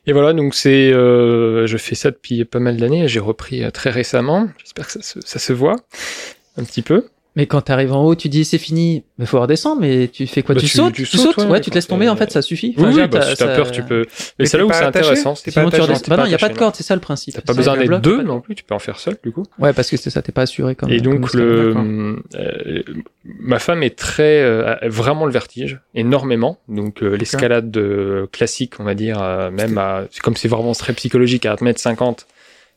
Et 0.06 0.12
voilà, 0.12 0.32
donc 0.32 0.54
c'est, 0.54 0.92
euh, 0.92 1.66
je 1.66 1.76
fais 1.76 1.94
ça 1.94 2.10
depuis 2.10 2.44
pas 2.44 2.60
mal 2.60 2.76
d'années. 2.76 3.08
J'ai 3.08 3.20
repris 3.20 3.64
euh, 3.64 3.70
très 3.70 3.90
récemment. 3.90 4.48
J'espère 4.58 4.86
que 4.86 4.92
ça 4.92 5.02
se, 5.02 5.20
ça 5.20 5.38
se 5.38 5.52
voit 5.52 5.76
un 6.56 6.64
petit 6.64 6.82
peu. 6.82 7.08
Mais 7.38 7.46
quand 7.46 7.60
t'arrives 7.60 7.92
en 7.92 8.04
haut, 8.04 8.16
tu 8.16 8.28
dis 8.28 8.44
c'est 8.44 8.58
fini, 8.58 9.04
mais 9.16 9.24
faut 9.24 9.40
redescendre, 9.40 9.80
mais 9.80 10.08
tu 10.08 10.26
fais 10.26 10.42
quoi? 10.42 10.56
Bah, 10.56 10.60
tu, 10.60 10.66
tu- 10.66 10.76
sautes? 10.76 10.92
tu 10.92 11.04
Tu 11.04 11.16
sautes, 11.16 11.34
sautes? 11.36 11.44
ouais, 11.44 11.50
Ouais, 11.52 11.60
tu 11.60 11.70
te 11.70 11.76
laisses 11.76 11.86
tomber, 11.86 12.08
en 12.08 12.16
fait, 12.16 12.32
ça 12.32 12.42
suffit. 12.42 12.74
Oui, 12.76 12.82
Enfin, 12.82 12.88
oui, 12.88 12.94
dire, 12.94 13.08
bah, 13.08 13.20
si 13.22 13.28
t'as 13.36 13.46
ça- 13.46 13.54
peur, 13.54 13.70
tu 13.70 13.84
peux. 13.84 14.06
Mais 14.40 14.46
c'est 14.46 14.58
là 14.58 14.66
où 14.66 14.72
c'est 14.72 14.82
intéressant. 14.84 15.36
Sinon, 15.36 15.70
tu 15.70 15.80
redescends. 15.80 16.02
Bah 16.08 16.16
non, 16.16 16.24
il 16.24 16.32
y 16.32 16.34
a 16.34 16.38
pas 16.38 16.48
de 16.48 16.58
corde, 16.58 16.74
c'est 16.74 16.82
ça 16.82 16.96
le 16.96 17.00
principe. 17.00 17.34
T'as 17.34 17.40
pas 17.42 17.54
besoin 17.54 17.76
d'être 17.76 18.00
deux 18.00 18.22
non 18.22 18.40
plus, 18.40 18.56
tu 18.56 18.64
peux 18.64 18.74
en 18.74 18.80
faire 18.80 18.98
seul 18.98 19.16
du 19.22 19.30
coup. 19.30 19.44
Ouais, 19.60 19.72
parce 19.72 19.88
que 19.88 19.96
c'est 19.96 20.10
ça, 20.10 20.20
t'es 20.20 20.32
pas 20.32 20.42
assuré 20.42 20.74
comme. 20.74 20.90
Et 20.90 21.00
donc 21.00 21.32
le, 21.32 22.16
euh, 22.34 22.82
ma 23.24 23.60
femme 23.60 23.84
est 23.84 23.96
très 23.96 24.42
euh, 24.42 24.74
a 24.74 24.88
vraiment 24.88 25.24
le 25.24 25.30
vertige, 25.32 25.78
énormément. 25.94 26.58
Donc 26.68 27.04
euh, 27.04 27.14
l'escalade 27.16 27.80
classique, 28.32 28.74
on 28.80 28.84
va 28.84 28.94
dire, 28.94 29.20
même 29.52 29.78
à, 29.78 30.06
c'est 30.10 30.22
comme 30.22 30.34
c'est 30.34 30.48
vraiment 30.48 30.72
très 30.72 30.92
psychologique 30.92 31.46
à 31.46 31.52
1 31.60 31.64
m 31.66 31.72
50 31.76 32.26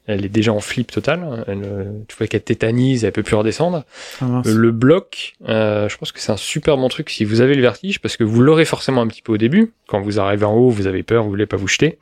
elle 0.07 0.26
est 0.26 0.30
déjà 0.30 0.52
en 0.53 0.60
flip 0.60 0.91
total. 0.91 1.44
Elle, 1.48 1.61
euh, 1.64 1.84
tu 2.07 2.15
vois 2.18 2.28
qu'elle 2.28 2.41
tétanise, 2.41 3.06
elle 3.06 3.11
peut 3.11 3.23
plus 3.23 3.36
redescendre. 3.36 3.84
Ah. 4.22 4.41
Euh, 4.45 4.53
Le 4.56 4.72
bloc, 4.72 5.34
euh, 5.48 5.88
je 5.90 5.98
pense 5.98 6.11
que 6.11 6.19
c'est 6.19 6.32
un 6.32 6.38
super 6.38 6.78
bon 6.78 6.90
truc 6.90 7.10
si 7.10 7.23
vous 7.26 7.41
avez 7.41 7.56
le 7.56 7.61
vertige, 7.61 7.99
parce 8.02 8.18
que 8.18 8.23
vous 8.23 8.41
l'aurez 8.41 8.65
forcément 8.65 9.02
un 9.02 9.07
petit 9.07 9.22
peu 9.22 9.32
au 9.34 9.38
début. 9.38 9.73
Quand 9.88 10.02
vous 10.02 10.19
arrivez 10.19 10.45
en 10.45 10.53
haut, 10.53 10.69
vous 10.69 10.88
avez 10.88 11.03
peur, 11.03 11.23
vous 11.23 11.30
voulez 11.30 11.45
pas 11.45 11.57
vous 11.57 11.68
jeter. 11.68 11.99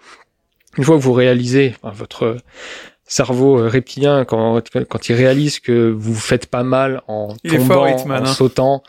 Une 0.78 0.84
fois 0.84 0.98
que 0.98 1.02
vous 1.02 1.14
réalisez, 1.14 1.76
enfin, 1.82 1.94
votre 1.96 2.38
cerveau 3.06 3.60
euh, 3.60 3.68
reptilien, 3.68 4.24
quand, 4.24 4.62
quand 4.88 5.10
il 5.10 5.16
réalise 5.16 5.60
que 5.60 5.90
vous 5.90 6.14
faites 6.16 6.46
pas 6.46 6.64
mal 6.64 7.02
en 7.08 7.36
Il 7.44 7.58
tombant, 7.58 7.88
Hitman, 7.88 8.22
en 8.24 8.26
hein. 8.30 8.34
sautant, 8.34 8.84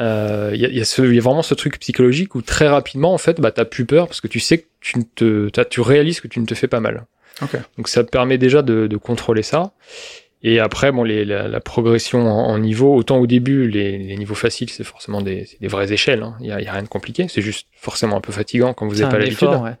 euh, 0.00 0.50
il 0.54 0.60
y, 0.60 0.64
a, 0.64 0.68
y, 0.70 0.80
a 0.80 0.84
ce- 0.86 1.02
y 1.02 1.18
a 1.18 1.20
vraiment 1.20 1.42
ce 1.42 1.54
truc 1.54 1.78
psychologique 1.78 2.34
où 2.34 2.40
très 2.42 2.66
rapidement, 2.66 3.12
en 3.12 3.18
fait, 3.18 3.40
bah, 3.40 3.52
t'as 3.52 3.66
plus 3.66 3.84
peur 3.84 4.06
parce 4.08 4.20
que 4.22 4.26
tu 4.26 4.40
sais 4.40 4.58
que 4.58 4.66
tu 4.80 4.98
ne 4.98 5.04
te, 5.50 5.62
tu 5.64 5.80
réalises 5.82 6.20
que 6.20 6.28
tu 6.28 6.40
ne 6.40 6.46
te 6.46 6.54
fais 6.54 6.66
pas 6.66 6.80
mal. 6.80 7.04
Ok. 7.40 7.56
Donc 7.78 7.88
ça 7.88 8.04
te 8.04 8.10
permet 8.10 8.36
déjà 8.38 8.62
de, 8.62 8.86
de 8.86 8.96
contrôler 8.96 9.42
ça. 9.42 9.72
Et 10.44 10.58
après, 10.58 10.90
bon, 10.90 11.04
les, 11.04 11.24
la, 11.24 11.46
la 11.46 11.60
progression 11.60 12.26
en, 12.26 12.48
en 12.48 12.58
niveau, 12.58 12.94
autant 12.96 13.18
au 13.18 13.28
début, 13.28 13.68
les, 13.68 13.96
les 13.98 14.16
niveaux 14.16 14.34
faciles, 14.34 14.70
c'est 14.70 14.82
forcément 14.82 15.22
des, 15.22 15.44
c'est 15.46 15.60
des 15.60 15.68
vraies 15.68 15.92
échelles. 15.92 16.22
hein. 16.24 16.34
Il 16.40 16.46
y, 16.48 16.52
a, 16.52 16.60
il 16.60 16.64
y 16.64 16.68
a 16.68 16.72
rien 16.72 16.82
de 16.82 16.88
compliqué. 16.88 17.26
C'est 17.28 17.42
juste 17.42 17.68
forcément 17.76 18.16
un 18.16 18.20
peu 18.20 18.32
fatigant 18.32 18.74
quand 18.74 18.86
vous 18.88 18.94
n'avez 18.96 19.04
pas 19.10 19.18
l'habitude. 19.18 19.48
ouais. 19.64 19.76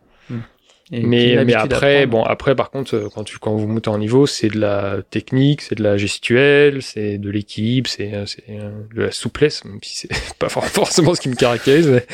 Puis 0.90 1.00
Mais, 1.06 1.36
mais 1.46 1.52
après, 1.74 2.06
bon, 2.06 2.22
après, 2.22 2.54
par 2.54 2.70
contre, 2.70 2.94
euh, 2.94 3.08
quand 3.14 3.24
tu, 3.24 3.38
quand 3.38 3.54
vous 3.56 3.66
montez 3.66 3.88
en 3.88 3.98
niveau, 3.98 4.26
c'est 4.26 4.48
de 4.48 4.58
la 4.60 4.98
technique, 5.10 5.62
c'est 5.62 5.74
de 5.74 5.82
la 5.82 5.96
gestuelle, 5.96 6.82
c'est 6.82 7.18
de 7.18 7.30
l'équilibre, 7.30 7.88
c'est, 7.88 8.12
euh, 8.14 8.26
c'est 8.26 8.44
euh, 8.50 8.70
de 8.94 9.02
la 9.02 9.10
souplesse, 9.10 9.64
même 9.64 9.78
si 9.82 9.96
c'est 9.96 10.08
pas 10.38 10.48
for- 10.50 10.64
forcément 10.66 11.14
ce 11.14 11.20
qui 11.22 11.28
me 11.30 11.34
caractérise. 11.34 11.88
mais- 11.88 12.06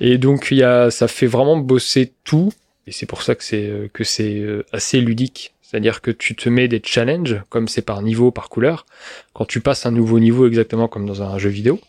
Et 0.00 0.18
donc, 0.18 0.50
y 0.50 0.62
a, 0.62 0.90
ça 0.90 1.08
fait 1.08 1.26
vraiment 1.26 1.56
bosser 1.56 2.12
tout. 2.24 2.52
Et 2.86 2.92
c'est 2.92 3.06
pour 3.06 3.22
ça 3.22 3.34
que 3.34 3.42
c'est, 3.42 3.66
euh, 3.66 3.88
que 3.92 4.04
c'est 4.04 4.38
euh, 4.38 4.64
assez 4.72 5.00
ludique. 5.00 5.54
C'est-à-dire 5.62 6.00
que 6.00 6.12
tu 6.12 6.36
te 6.36 6.48
mets 6.48 6.68
des 6.68 6.80
challenges, 6.84 7.42
comme 7.48 7.66
c'est 7.66 7.82
par 7.82 8.00
niveau, 8.02 8.30
par 8.30 8.48
couleur. 8.48 8.86
Quand 9.32 9.44
tu 9.44 9.60
passes 9.60 9.84
un 9.84 9.90
nouveau 9.90 10.20
niveau 10.20 10.46
exactement 10.46 10.86
comme 10.86 11.06
dans 11.06 11.22
un 11.22 11.38
jeu 11.38 11.50
vidéo, 11.50 11.80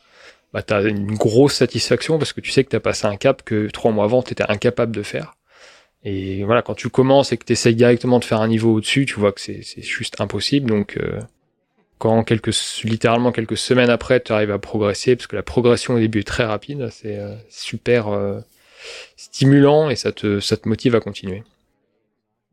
bah, 0.53 0.63
t'as 0.63 0.83
une 0.83 1.15
grosse 1.15 1.53
satisfaction 1.55 2.17
parce 2.17 2.33
que 2.33 2.41
tu 2.41 2.51
sais 2.51 2.63
que 2.63 2.69
t'as 2.69 2.79
passé 2.79 3.05
un 3.05 3.17
cap 3.17 3.43
que 3.43 3.67
trois 3.67 3.91
mois 3.91 4.05
avant, 4.05 4.23
t'étais 4.23 4.45
incapable 4.49 4.95
de 4.95 5.03
faire. 5.03 5.35
Et 6.03 6.43
voilà, 6.43 6.61
quand 6.61 6.73
tu 6.73 6.89
commences 6.89 7.31
et 7.31 7.37
que 7.37 7.45
tu 7.45 7.53
essayes 7.53 7.75
directement 7.75 8.19
de 8.19 8.25
faire 8.25 8.41
un 8.41 8.47
niveau 8.47 8.73
au-dessus, 8.73 9.05
tu 9.05 9.15
vois 9.15 9.31
que 9.31 9.41
c'est 9.41 9.61
c'est 9.63 9.81
juste 9.81 10.21
impossible. 10.21 10.69
Donc, 10.69 10.97
euh, 10.97 11.19
quand 11.97 12.23
quelques, 12.23 12.55
littéralement 12.83 13.31
quelques 13.31 13.57
semaines 13.57 13.89
après, 13.89 14.19
tu 14.19 14.31
arrives 14.31 14.51
à 14.51 14.59
progresser, 14.59 15.15
parce 15.15 15.27
que 15.27 15.35
la 15.35 15.43
progression 15.43 15.95
au 15.95 15.99
début 15.99 16.19
est 16.19 16.27
très 16.27 16.45
rapide, 16.45 16.89
c'est 16.91 17.17
euh, 17.17 17.35
super 17.49 18.07
euh, 18.09 18.39
stimulant 19.15 19.89
et 19.89 19.95
ça 19.95 20.11
te, 20.11 20.39
ça 20.39 20.57
te 20.57 20.67
motive 20.67 20.95
à 20.95 20.99
continuer. 20.99 21.43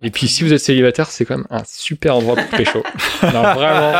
Et 0.03 0.11
puis, 0.11 0.29
si 0.29 0.45
vous 0.45 0.53
êtes 0.53 0.61
célibataire, 0.61 1.09
c'est 1.09 1.25
quand 1.25 1.39
même 1.39 1.47
un 1.49 1.63
super 1.65 2.17
endroit 2.17 2.37
pour 2.37 2.59
pécho. 2.59 2.83
non, 3.23 3.43
vraiment. 3.55 3.93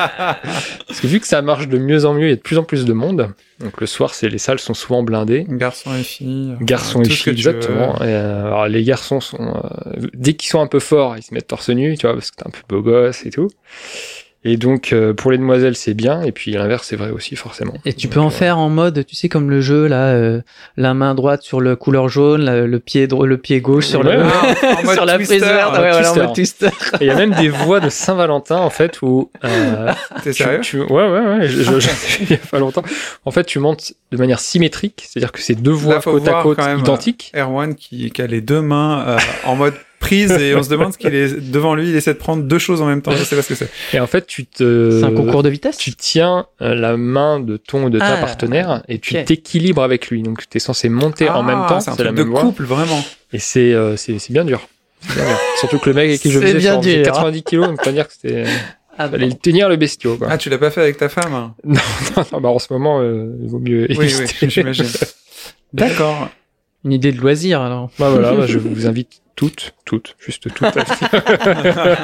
Parce 0.87 1.01
que 1.01 1.07
vu 1.07 1.19
que 1.19 1.27
ça 1.27 1.41
marche 1.41 1.67
de 1.67 1.79
mieux 1.79 2.05
en 2.05 2.13
mieux, 2.13 2.27
il 2.27 2.31
y 2.31 2.33
a 2.33 2.37
de 2.37 2.43
plus 2.43 2.59
en 2.59 2.63
plus 2.63 2.85
de 2.85 2.93
monde. 2.93 3.31
Donc, 3.61 3.81
le 3.81 3.87
soir, 3.87 4.13
c'est 4.13 4.29
les 4.29 4.37
salles 4.37 4.59
sont 4.59 4.75
souvent 4.75 5.03
blindées. 5.03 5.47
Garçons 5.49 5.95
et 5.95 6.03
filles. 6.03 6.57
Garçons 6.61 7.03
et 7.03 7.09
filles, 7.09 7.33
exactement. 7.33 7.97
Et, 8.03 8.09
euh, 8.09 8.47
alors, 8.47 8.69
les 8.69 8.85
garçons 8.85 9.21
sont, 9.21 9.39
euh, 9.41 10.09
dès 10.13 10.35
qu'ils 10.35 10.51
sont 10.51 10.61
un 10.61 10.67
peu 10.67 10.81
forts, 10.81 11.17
ils 11.17 11.23
se 11.23 11.33
mettent 11.33 11.47
torse 11.47 11.71
nu, 11.71 11.97
tu 11.97 12.07
vois, 12.07 12.15
parce 12.15 12.31
que 12.31 12.37
t'es 12.37 12.47
un 12.47 12.51
peu 12.51 12.61
beau 12.69 12.83
gosse 12.83 13.25
et 13.25 13.31
tout. 13.31 13.49
Et 14.47 14.59
donc, 14.59 14.93
euh, 14.93 15.15
pour 15.15 15.31
les 15.31 15.39
demoiselles, 15.39 15.75
c'est 15.75 15.95
bien. 15.95 16.21
Et 16.23 16.31
puis, 16.31 16.51
l'inverse, 16.53 16.87
c'est 16.89 16.97
vrai 16.97 17.11
aussi, 17.11 17.35
forcément. 17.35 17.73
Et 17.87 17.95
tu 17.95 18.07
Donc, 18.09 18.15
peux 18.15 18.21
en 18.21 18.27
euh, 18.27 18.31
faire 18.31 18.59
en 18.59 18.69
mode, 18.69 19.07
tu 19.07 19.17
sais, 19.17 19.31
comme 19.31 19.49
le 19.49 19.63
jeu, 19.63 19.87
là, 19.87 20.09
euh, 20.09 20.43
la 20.77 20.93
main 20.93 21.15
droite 21.15 21.41
sur 21.43 21.63
le 21.63 21.77
couleur 21.77 22.09
jaune, 22.11 22.43
la- 22.43 22.67
le 22.67 22.79
pied 22.79 23.07
dro- 23.07 23.25
le 23.25 23.39
pied 23.39 23.63
gauche 23.63 23.87
sur, 23.87 24.05
Ouais, 24.05 24.17
le, 24.19 24.23
ouais. 24.23 24.29
En 24.79 24.83
mode 24.85 24.95
sur 24.97 25.05
la 25.07 25.15
prise 25.15 25.31
verte, 25.31 25.73
ouais, 25.73 25.91
voilà, 25.91 26.13
en 26.13 26.17
mode 26.17 26.35
twister. 26.35 26.69
Il 27.01 27.07
y 27.07 27.11
a 27.11 27.15
même 27.15 27.33
des 27.35 27.49
voix 27.49 27.81
de 27.81 27.89
Saint-Valentin, 27.89 28.57
en 28.59 28.69
fait, 28.71 29.01
où, 29.01 29.31
euh, 29.45 29.93
T'es 30.23 30.33
tu- 30.33 30.43
sérieux 30.43 30.61
tu, 30.61 30.81
ouais, 30.81 30.87
ouais, 30.91 31.21
ouais, 31.21 31.49
je, 31.49 31.63
je, 31.63 31.81
je- 31.81 31.89
il 32.21 32.31
y 32.31 32.35
a 32.35 32.37
pas 32.37 32.59
longtemps. 32.59 32.83
En 33.25 33.31
fait, 33.31 33.45
tu 33.45 33.59
montes 33.59 33.95
de 34.13 34.17
manière 34.19 34.41
symétrique, 34.41 35.05
c'est-à-dire 35.09 35.33
que 35.33 35.41
c'est 35.41 35.55
deux 35.55 35.71
voix 35.71 35.95
Là, 35.95 36.01
côte 36.03 36.29
à 36.29 36.43
côte 36.43 36.59
quand 36.59 36.67
même, 36.67 36.81
identiques. 36.81 37.33
Erwan 37.35 37.75
qui, 37.75 38.11
qui 38.11 38.21
a 38.23 38.27
les 38.27 38.43
deux 38.43 38.61
mains 38.61 39.05
euh, 39.09 39.17
en 39.47 39.57
mode 39.57 39.75
prise 40.05 40.31
et 40.33 40.55
on 40.55 40.63
se 40.63 40.69
demande 40.69 40.93
ce 40.93 40.99
qu'il 40.99 41.15
est 41.15 41.41
devant 41.51 41.75
lui. 41.75 41.89
Il 41.89 41.97
essaie 41.97 42.13
de 42.15 42.19
prendre 42.19 42.43
deux 42.45 42.59
choses 42.59 42.81
en 42.83 42.87
même 42.87 43.03
temps. 43.03 43.11
Je 43.13 43.25
sais 43.25 43.37
pas 43.37 43.43
ce 43.43 43.49
que 43.49 43.55
c'est. 43.55 43.69
Et 43.93 44.01
en 44.01 44.07
fait, 44.07 44.27
tu 44.27 44.45
te, 44.47 44.99
C'est 45.01 45.05
un 45.07 45.13
concours 45.13 45.43
de 45.43 45.49
vitesse 45.49 45.77
tu 45.79 45.93
tiens 45.95 46.47
euh, 46.63 46.75
la 46.75 46.97
main 46.97 47.41
de 47.41 47.57
ton 47.57 47.85
ou 47.85 47.91
de 47.91 47.99
ta 47.99 48.15
Ah, 48.15 48.17
partenaire 48.19 48.83
et 48.89 48.99
tu 48.99 49.23
t'équilibres 49.25 49.83
avec 49.83 50.09
lui. 50.09 50.23
Donc 50.23 50.49
tu 50.49 50.57
es 50.57 50.61
censé 50.61 50.89
monter 50.89 51.29
en 51.29 51.41
Ah, 51.41 51.43
même 51.43 51.67
temps, 51.69 51.81
C'est 51.81 51.91
un 51.91 51.95
la 51.95 52.05
truc 52.05 52.17
de 52.17 52.23
même 52.23 52.31
voix. 52.31 52.41
couple, 52.43 52.65
vraiment. 52.65 53.03
Et 53.33 53.39
c'est 53.39 53.73
euh, 53.73 53.97
c'est 53.97 54.19
c'est 54.19 54.33
bien 54.33 54.45
dur. 54.45 54.69
C'est 55.09 55.15
bien 55.17 55.25
dur. 55.27 55.39
Surtout 55.59 55.79
que 55.79 55.89
le 55.91 55.95
mec 55.97 56.09
avec 56.09 56.21
qui 56.21 56.31
je 56.31 56.39
faisais 56.41 56.55
bien 56.55 56.79
dur, 56.79 56.99
hein. 56.99 57.03
90 57.05 57.43
kilos, 57.43 57.67
donc 57.69 57.83
pas 57.83 57.93
dire 57.93 58.07
que 58.07 58.15
c'était 58.15 58.45
Ah, 58.99 59.09
fallait 59.09 59.27
le 59.27 59.35
tenir 59.35 59.69
le 59.69 59.77
bestiau 59.77 60.17
quoi. 60.17 60.29
Ah, 60.31 60.39
tu 60.39 60.49
l'as 60.51 60.59
pas 60.59 60.71
fait 60.71 60.81
avec 60.83 60.97
ta 60.99 61.09
femme 61.09 61.35
hein 61.35 61.55
Non, 61.65 62.25
non, 62.33 62.41
bah 62.41 62.49
en 62.51 62.59
ce 62.59 62.73
moment 62.73 63.01
euh, 63.01 63.35
il 63.43 63.49
vaut 63.49 63.59
mieux 63.59 63.87
Oui, 63.91 64.05
éviter. 64.07 64.35
oui, 64.43 64.51
j'imagine. 64.51 64.87
D'accord. 65.73 66.29
Une 66.85 66.93
idée 66.93 67.13
de 67.13 67.21
loisir, 67.21 67.61
alors. 67.63 67.91
Bah 67.99 68.11
voilà, 68.11 68.33
bah, 68.35 68.47
je 68.47 68.59
vous 68.59 68.87
invite 68.87 69.21
toutes, 69.37 69.75
toutes, 69.85 70.17
juste 70.25 70.49
toutes. 70.55 70.63
Euh, 70.77 71.95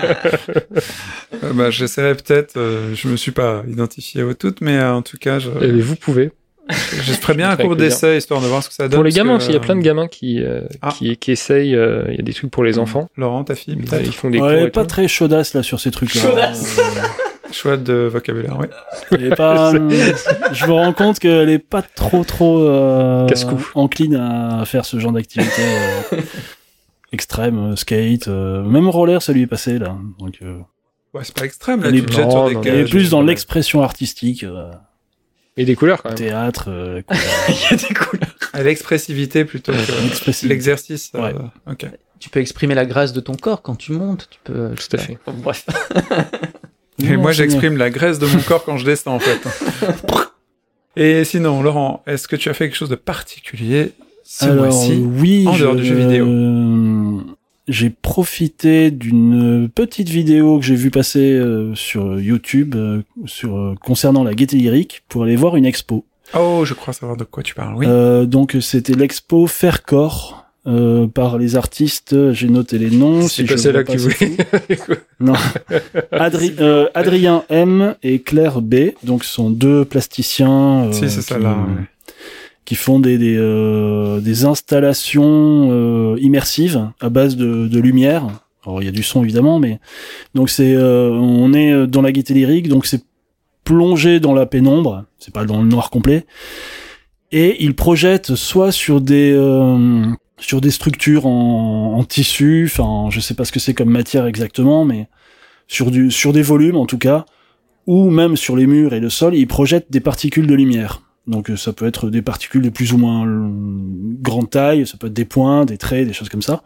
bah, 1.55 1.71
j'essaierai 1.71 2.15
peut-être. 2.15 2.57
euh, 2.57 2.95
je 2.95 3.09
me 3.09 3.17
suis 3.17 3.33
pas 3.33 3.63
identifié 3.69 4.23
aux 4.23 4.35
toutes, 4.35 4.61
mais 4.61 4.77
euh, 4.79 4.95
en 4.95 5.03
tout 5.03 5.17
cas, 5.19 5.39
je, 5.39 5.51
Et 5.63 5.81
vous 5.81 5.97
pouvez. 5.97 6.33
je 7.03 7.33
bien 7.35 7.51
un 7.51 7.57
cours 7.57 7.75
d'essai 7.75 8.17
histoire 8.19 8.41
de 8.41 8.47
voir 8.47 8.63
ce 8.63 8.69
que 8.69 8.75
ça 8.75 8.85
donne. 8.87 8.99
Pour 8.99 9.03
les 9.05 9.11
parce 9.11 9.17
gamins 9.17 9.33
que, 9.39 9.43
aussi, 9.43 9.49
il 9.51 9.55
y 9.55 9.57
a 9.57 9.61
plein 9.61 9.75
de 9.75 9.81
euh, 9.81 9.83
gamins 9.83 10.07
qui 10.07 10.41
euh, 10.41 10.61
Ah. 10.83 10.91
qui, 10.97 11.17
qui 11.17 11.33
essayent. 11.33 11.75
euh, 11.75 12.05
Il 12.11 12.15
y 12.17 12.21
a 12.21 12.23
des 12.23 12.33
trucs 12.33 12.51
pour 12.53 12.63
les 12.63 12.79
enfants. 12.79 13.09
Laurent, 13.17 13.43
ta 13.43 13.57
fille, 13.57 13.75
Ils, 13.77 13.85
peut-être. 13.85 14.07
ils 14.07 14.13
font 14.13 14.31
des 14.31 14.39
cours 14.39 14.47
Ouais, 14.47 14.65
et 14.65 14.71
pas 14.71 14.83
tout. 14.83 14.89
très 14.89 15.09
chaudasse 15.09 15.55
là 15.55 15.65
sur 15.65 15.81
ces 15.81 15.91
trucs-là. 15.91 16.21
Chaudasse. 16.23 16.81
Choix 17.51 17.77
de 17.77 18.09
vocabulaire, 18.13 18.57
oui. 18.61 18.67
Elle 19.11 19.33
est 19.33 19.35
pas, 19.35 19.73
je 19.73 20.67
me 20.67 20.73
rends 20.73 20.93
compte 20.93 21.19
qu'elle 21.19 21.51
est 21.51 21.59
pas 21.59 21.83
trop 21.83 22.23
trop 22.23 22.63
euh, 22.63 23.27
encline 23.75 24.15
à 24.15 24.65
faire 24.65 24.85
ce 24.85 25.01
genre 25.01 25.11
d'activité 25.11 25.61
euh, 26.13 26.17
extrême, 27.13 27.73
euh, 27.73 27.77
skate, 27.77 28.29
euh, 28.29 28.63
même 28.63 28.89
roller, 28.89 29.21
ça 29.23 29.33
lui 29.33 29.43
est 29.43 29.47
passé 29.47 29.79
là. 29.79 29.97
Donc, 30.19 30.37
euh, 30.43 30.59
Ouais, 31.13 31.25
c'est 31.25 31.35
pas 31.37 31.45
extrême, 31.45 31.83
là, 31.83 31.91
tu 31.91 31.99
est- 31.99 32.13
sur 32.13 32.27
non, 32.29 32.61
des 32.61 32.69
est 32.69 32.85
plus 32.85 33.11
dans 33.11 33.21
l'expression 33.23 33.83
artistique, 33.83 34.45
euh, 34.45 34.71
Et 35.57 35.65
des 35.65 35.75
couleurs 35.75 36.03
quand 36.03 36.11
même. 36.11 36.19
théâtre, 36.19 36.67
euh, 36.69 37.03
Il 37.49 37.55
y 37.71 37.75
a 37.75 37.77
des 37.77 37.95
couleurs. 37.95 38.31
À 38.53 38.63
l'expressivité 38.63 39.45
plutôt 39.45 39.73
que 39.73 40.47
l'exercice. 40.47 41.11
euh, 41.17 41.21
Ouais. 41.21 41.35
ok. 41.69 41.87
Tu 42.21 42.29
peux 42.31 42.39
exprimer 42.41 42.75
la 42.75 42.85
grâce 42.87 43.13
de 43.13 43.21
ton 43.21 43.35
corps 43.35 43.63
quand 43.63 43.77
tu 43.77 43.93
montes. 43.93 44.29
Tu 44.31 44.39
peux. 44.45 44.75
Tout 44.77 44.97
à 44.97 44.99
fait. 44.99 45.19
Bref. 45.27 45.65
Et 47.03 47.11
Non, 47.17 47.23
moi, 47.23 47.33
j'exprime 47.33 47.77
la 47.79 47.89
graisse 47.91 48.19
de 48.19 48.27
mon 48.27 48.41
corps 48.43 48.63
quand 48.65 48.77
je 48.77 48.85
descends, 48.85 49.15
en 49.15 49.19
fait. 49.21 49.41
Et 50.97 51.25
sinon, 51.25 51.63
Laurent, 51.63 52.03
est-ce 52.07 52.29
que 52.29 52.37
tu 52.37 52.49
as 52.51 52.55
fait 52.55 52.67
quelque 52.69 52.77
chose 52.77 52.89
de 52.91 52.95
particulier 52.97 53.93
ce 54.33 54.47
mois-ci 54.51 54.93
oui, 55.19 55.45
en 55.49 55.57
dehors 55.59 55.73
je- 55.75 55.79
du 55.81 55.85
jeu 55.87 55.95
vidéo 55.97 56.27
euh, 56.27 57.19
J'ai 57.69 57.91
profité 57.91 58.91
d'une 58.91 59.69
petite 59.75 60.09
vidéo 60.09 60.59
que 60.59 60.65
j'ai 60.65 60.77
vue 60.77 60.91
passer 60.91 61.33
euh, 61.33 61.75
sur 61.75 62.21
YouTube 62.21 62.75
euh, 62.77 63.03
sur 63.27 63.57
euh, 63.57 63.75
concernant 63.83 64.23
la 64.25 64.35
gaieté 64.35 64.57
lyrique 64.57 65.03
pour 65.09 65.25
aller 65.25 65.37
voir 65.37 65.57
une 65.57 65.65
expo. 65.67 66.05
Oh, 66.39 66.63
je 66.65 66.75
crois 66.75 66.93
savoir 66.95 67.17
de 67.17 67.25
quoi 67.25 67.43
tu 67.43 67.55
parles, 67.55 67.75
oui. 67.77 67.87
Donc 68.29 68.57
c'était 68.61 68.95
l'expo 68.95 69.49
Faircore 69.49 70.45
euh, 70.67 71.09
par 71.09 71.37
les 71.39 71.57
artistes. 71.57 72.33
J'ai 72.33 72.49
noté 72.49 72.79
les 72.79 72.91
noms. 72.91 73.23
C'est 73.23 73.43
si 73.43 73.45
pas 73.45 73.57
celle-là 73.57 73.83
que 73.83 73.93
tu 73.93 73.99
voulais. 73.99 74.37
non. 75.21 75.33
Adri- 76.13 76.55
Adrien 76.95 77.43
M 77.49 77.97
et 78.05 78.21
Claire 78.21 78.61
B. 78.63 78.91
Donc 79.03 79.25
sont 79.25 79.51
deux 79.51 79.85
plasticiens. 79.85 80.93
si, 80.93 81.11
c'est 81.11 81.19
qui- 81.19 81.23
ça 81.25 81.39
là. 81.39 81.51
ouais. 81.57 81.85
Qui 82.71 82.77
font 82.77 83.01
des 83.01 83.19
des, 83.19 83.37
euh, 83.37 84.45
installations 84.45 85.71
euh, 85.73 86.17
immersives 86.21 86.89
à 87.01 87.09
base 87.09 87.37
de, 87.37 87.81
lumière. 87.81 88.29
Alors 88.65 88.81
il 88.81 88.85
y 88.85 88.89
a 88.89 88.93
du 88.93 89.03
son 89.03 89.25
évidemment, 89.25 89.59
mais 89.59 89.81
donc 90.37 90.51
c'est 90.51 90.77
euh, 90.77 91.11
on 91.11 91.53
est 91.53 91.89
dans 91.89 92.01
la 92.01 92.13
gaieté 92.13 92.33
lyrique, 92.33 92.69
donc 92.69 92.87
c'est 92.87 93.03
plongé 93.65 94.21
dans 94.21 94.35
la 94.35 94.47
pénombre, 94.47 95.05
c'est 95.19 95.35
pas 95.35 95.45
dans 95.45 95.61
le 95.61 95.67
noir 95.67 95.91
complet, 95.91 96.27
et 97.33 97.61
ils 97.65 97.75
projettent 97.75 98.37
soit 98.37 98.71
sur 98.71 99.01
des 99.01 99.37
sur 100.39 100.61
des 100.61 100.71
structures 100.71 101.27
en, 101.27 101.97
en 101.99 102.05
tissu, 102.05 102.71
enfin 102.71 103.11
je 103.11 103.19
sais 103.19 103.35
pas 103.35 103.45
ce 103.45 103.51
que 103.51 103.59
c'est 103.59 103.75
comme 103.75 103.91
matière 103.91 104.27
exactement, 104.27 104.85
mais 104.85 105.09
sur 105.67 105.91
du 105.91 106.13
sur 106.13 106.33
des 106.33 106.43
volumes 106.43 106.77
en 106.77 106.87
tout 106.87 106.99
cas, 106.99 107.27
ou 107.89 108.11
même 108.11 108.37
sur 108.37 108.55
les 108.55 108.69
murs 108.69 108.95
et 108.95 109.01
le 109.01 109.11
sol, 109.11 109.35
ils 109.35 109.49
projettent 109.49 109.91
des 109.91 109.99
particules 109.99 110.47
de 110.47 110.55
lumière. 110.55 111.03
Donc 111.27 111.51
euh, 111.51 111.57
ça 111.57 111.73
peut 111.73 111.87
être 111.87 112.11
des 112.11 112.23
particules 112.23 112.63
de 112.63 112.71
plus 112.71 112.93
ou 112.93 112.99
moins 112.99 113.27
euh, 113.27 113.49
grande 114.21 114.51
taille, 114.51 114.87
ça 114.87 114.97
peut 114.97 115.09
être 115.09 115.13
des 115.13 115.25
points, 115.25 115.65
des 115.65 115.79
traits, 115.79 116.07
des 116.07 116.13
choses 116.13 116.29
comme 116.29 116.43
ça. 116.43 116.63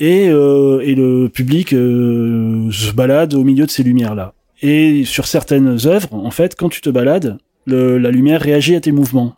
Et, 0.00 0.28
euh, 0.28 0.80
et 0.80 0.94
le 0.94 1.28
public 1.28 1.72
euh, 1.72 2.70
se 2.72 2.92
balade 2.92 3.34
au 3.34 3.44
milieu 3.44 3.66
de 3.66 3.70
ces 3.70 3.82
lumières-là. 3.82 4.34
Et 4.62 5.04
sur 5.04 5.26
certaines 5.26 5.86
œuvres, 5.86 6.12
en 6.14 6.30
fait, 6.30 6.56
quand 6.56 6.68
tu 6.68 6.80
te 6.80 6.90
balades, 6.90 7.38
la 7.66 8.10
lumière 8.10 8.40
réagit 8.40 8.74
à 8.74 8.80
tes 8.80 8.92
mouvements. 8.92 9.36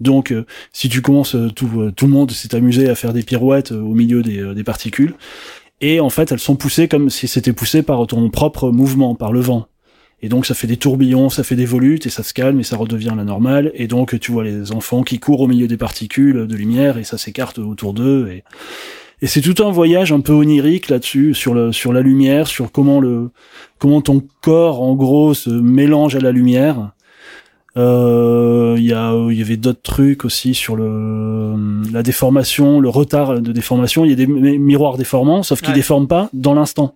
Donc, 0.00 0.32
euh, 0.32 0.46
si 0.72 0.88
tu 0.88 1.00
commences, 1.00 1.36
tout, 1.54 1.92
tout 1.94 2.06
le 2.06 2.12
monde 2.12 2.30
s'est 2.30 2.54
amusé 2.54 2.88
à 2.88 2.94
faire 2.94 3.12
des 3.12 3.22
pirouettes 3.22 3.72
au 3.72 3.94
milieu 3.94 4.22
des, 4.22 4.54
des 4.54 4.64
particules, 4.64 5.14
et 5.80 6.00
en 6.00 6.10
fait, 6.10 6.32
elles 6.32 6.38
sont 6.38 6.56
poussées 6.56 6.86
comme 6.86 7.10
si 7.10 7.26
c'était 7.26 7.52
poussé 7.52 7.82
par 7.82 8.06
ton 8.06 8.30
propre 8.30 8.70
mouvement, 8.70 9.14
par 9.14 9.32
le 9.32 9.40
vent. 9.40 9.66
Et 10.24 10.28
donc 10.28 10.46
ça 10.46 10.54
fait 10.54 10.68
des 10.68 10.76
tourbillons, 10.76 11.28
ça 11.30 11.42
fait 11.42 11.56
des 11.56 11.64
volutes, 11.66 12.06
et 12.06 12.10
ça 12.10 12.22
se 12.22 12.32
calme, 12.32 12.60
et 12.60 12.62
ça 12.62 12.76
redevient 12.76 13.12
la 13.16 13.24
normale. 13.24 13.72
Et 13.74 13.88
donc 13.88 14.18
tu 14.20 14.30
vois 14.32 14.44
les 14.44 14.70
enfants 14.72 15.02
qui 15.02 15.18
courent 15.18 15.40
au 15.40 15.48
milieu 15.48 15.66
des 15.66 15.76
particules 15.76 16.46
de 16.46 16.54
lumière, 16.56 16.96
et 16.98 17.04
ça 17.04 17.18
s'écarte 17.18 17.58
autour 17.58 17.92
d'eux. 17.92 18.28
Et, 18.30 18.44
et 19.20 19.26
c'est 19.26 19.40
tout 19.40 19.62
un 19.64 19.70
voyage 19.70 20.12
un 20.12 20.20
peu 20.20 20.32
onirique 20.32 20.88
là-dessus, 20.88 21.34
sur, 21.34 21.54
le, 21.54 21.72
sur 21.72 21.92
la 21.92 22.02
lumière, 22.02 22.46
sur 22.46 22.70
comment, 22.70 23.00
le, 23.00 23.30
comment 23.78 24.00
ton 24.00 24.22
corps, 24.42 24.80
en 24.80 24.94
gros, 24.94 25.34
se 25.34 25.50
mélange 25.50 26.14
à 26.16 26.20
la 26.20 26.30
lumière. 26.32 26.92
Euh, 27.76 28.74
Il 28.78 28.84
y, 28.84 28.92
a, 28.92 29.14
y 29.30 29.40
avait 29.40 29.56
d'autres 29.56 29.82
trucs 29.82 30.24
aussi 30.24 30.54
sur 30.54 30.76
le, 30.76 31.54
la 31.92 32.02
déformation, 32.02 32.80
le 32.80 32.88
retard 32.88 33.40
de 33.40 33.52
déformation. 33.52 34.04
Il 34.04 34.10
y 34.10 34.12
a 34.12 34.16
des 34.16 34.26
mi- 34.26 34.58
miroirs 34.58 34.98
déformants, 34.98 35.42
sauf 35.42 35.60
qu'ils 35.60 35.70
Ouais. 35.70 35.74
déforment 35.74 36.08
pas 36.08 36.28
dans 36.32 36.54
l'instant. 36.54 36.94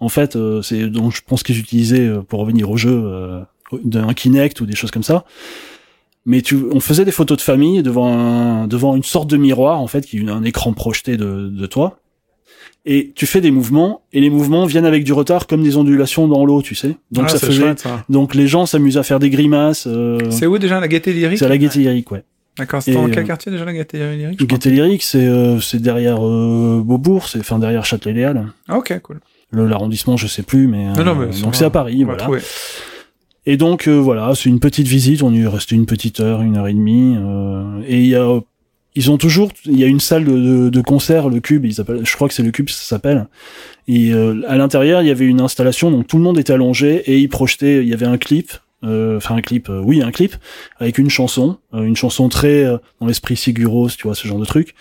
En 0.00 0.08
fait, 0.08 0.34
euh, 0.36 0.62
c'est 0.62 0.86
donc 0.88 1.12
je 1.14 1.20
pense 1.26 1.42
qu'ils 1.42 1.58
utilisaient 1.58 2.06
euh, 2.08 2.22
pour 2.22 2.40
revenir 2.40 2.70
au 2.70 2.76
jeu 2.76 2.90
euh, 3.04 3.40
d'un 3.84 4.12
Kinect 4.14 4.60
ou 4.60 4.66
des 4.66 4.74
choses 4.74 4.90
comme 4.90 5.02
ça. 5.02 5.24
Mais 6.26 6.42
tu, 6.42 6.56
on 6.72 6.80
faisait 6.80 7.04
des 7.04 7.12
photos 7.12 7.38
de 7.38 7.42
famille 7.42 7.82
devant 7.82 8.12
un, 8.12 8.66
devant 8.66 8.94
une 8.96 9.02
sorte 9.02 9.28
de 9.30 9.36
miroir 9.36 9.80
en 9.80 9.86
fait, 9.86 10.04
qui 10.06 10.18
est 10.18 10.28
un 10.28 10.42
écran 10.44 10.72
projeté 10.72 11.16
de, 11.16 11.48
de 11.48 11.66
toi. 11.66 11.98
Et 12.86 13.12
tu 13.14 13.26
fais 13.26 13.40
des 13.42 13.50
mouvements 13.50 14.02
et 14.14 14.20
les 14.20 14.30
mouvements 14.30 14.64
viennent 14.64 14.86
avec 14.86 15.04
du 15.04 15.12
retard 15.12 15.46
comme 15.46 15.62
des 15.62 15.76
ondulations 15.76 16.28
dans 16.28 16.46
l'eau, 16.46 16.62
tu 16.62 16.74
sais. 16.74 16.96
Donc 17.10 17.26
Ah, 17.26 17.28
ça 17.28 17.38
faisait. 17.38 17.60
chouette, 17.60 17.80
ça. 17.80 18.04
Donc 18.08 18.34
les 18.34 18.46
gens 18.48 18.64
s'amusaient 18.64 18.98
à 19.00 19.02
faire 19.02 19.18
des 19.18 19.28
grimaces. 19.28 19.86
euh, 19.86 20.18
C'est 20.30 20.46
où 20.46 20.56
déjà 20.58 20.80
la 20.80 20.88
gaieté 20.88 21.12
lyrique? 21.12 21.38
c'est 21.38 21.48
la 21.48 21.58
gaieté 21.58 21.78
lyrique, 21.80 22.10
ouais. 22.10 22.24
D'accord, 22.58 22.82
c'est 22.82 22.92
dans 22.92 23.08
quel 23.08 23.24
quartier 23.24 23.52
déjà 23.52 23.64
la 23.64 23.72
gaieté 23.74 23.98
lyrique 24.16 24.46
Gaieté 24.46 24.70
lyrique, 24.70 25.02
c'est 25.02 25.26
euh, 25.26 25.60
c'est 25.60 25.80
derrière 25.80 26.26
euh, 26.26 26.82
Beaubourg, 26.84 27.28
c'est 27.28 27.38
enfin 27.40 27.58
derrière 27.58 27.84
Châtelet-Léal. 27.84 28.46
Ah, 28.68 28.78
ok, 28.78 28.98
cool. 29.02 29.20
Le- 29.50 29.66
L'arrondissement, 29.66 30.16
je 30.16 30.26
sais 30.26 30.42
plus, 30.42 30.66
mais, 30.66 30.84
Non, 30.92 31.04
non, 31.04 31.20
euh, 31.20 31.26
mais 31.26 31.32
ça 31.32 31.42
donc 31.42 31.56
c'est 31.56 31.64
à 31.64 31.70
Paris, 31.70 32.04
voilà. 32.04 32.22
trouver. 32.22 32.40
Et 33.46 33.56
donc 33.56 33.88
euh, 33.88 33.96
voilà, 33.98 34.32
c'est 34.34 34.48
une 34.48 34.60
petite 34.60 34.86
visite. 34.86 35.22
On 35.22 35.32
y 35.32 35.40
est 35.40 35.46
resté 35.46 35.74
une 35.74 35.86
petite 35.86 36.20
heure, 36.20 36.42
une 36.42 36.56
heure 36.56 36.68
et 36.68 36.74
demie. 36.74 37.16
euh, 37.18 37.80
et 37.86 38.00
il 38.00 38.06
y 38.06 38.14
a, 38.14 38.40
ils 38.94 39.10
ont 39.10 39.16
toujours, 39.18 39.50
il 39.66 39.78
y 39.78 39.84
a 39.84 39.86
une 39.86 40.00
salle 40.00 40.24
de, 40.24 40.32
de, 40.32 40.68
de 40.68 40.80
concert, 40.82 41.28
le 41.28 41.40
Cube. 41.40 41.64
Ils 41.64 41.80
appellent, 41.80 42.04
je 42.04 42.14
crois 42.14 42.28
que 42.28 42.34
c'est 42.34 42.42
le 42.42 42.50
Cube, 42.50 42.68
ça 42.68 42.84
s'appelle. 42.84 43.26
Et 43.88 44.12
euh, 44.12 44.42
à 44.46 44.56
l'intérieur, 44.56 45.00
il 45.02 45.08
y 45.08 45.10
avait 45.10 45.24
une 45.26 45.40
installation, 45.40 45.90
donc 45.90 46.06
tout 46.06 46.16
le 46.18 46.22
monde 46.22 46.38
était 46.38 46.52
allongé 46.52 46.96
et 47.06 47.18
ils 47.18 47.28
projetaient. 47.28 47.82
Il 47.82 47.88
y 47.88 47.94
avait 47.94 48.06
un 48.06 48.18
clip. 48.18 48.52
euh, 48.84 49.16
Enfin 49.16 49.34
un 49.36 49.40
clip, 49.42 49.68
euh, 49.68 49.80
oui 49.84 50.02
un 50.02 50.10
clip 50.10 50.34
avec 50.78 50.98
une 50.98 51.10
chanson, 51.10 51.58
euh, 51.74 51.82
une 51.84 51.96
chanson 51.96 52.28
très 52.28 52.64
euh, 52.64 52.76
dans 53.00 53.06
l'esprit 53.06 53.36
Siguros, 53.36 53.88
tu 53.90 54.04
vois 54.04 54.14
ce 54.14 54.26
genre 54.28 54.38
de 54.38 54.44
truc, 54.44 54.74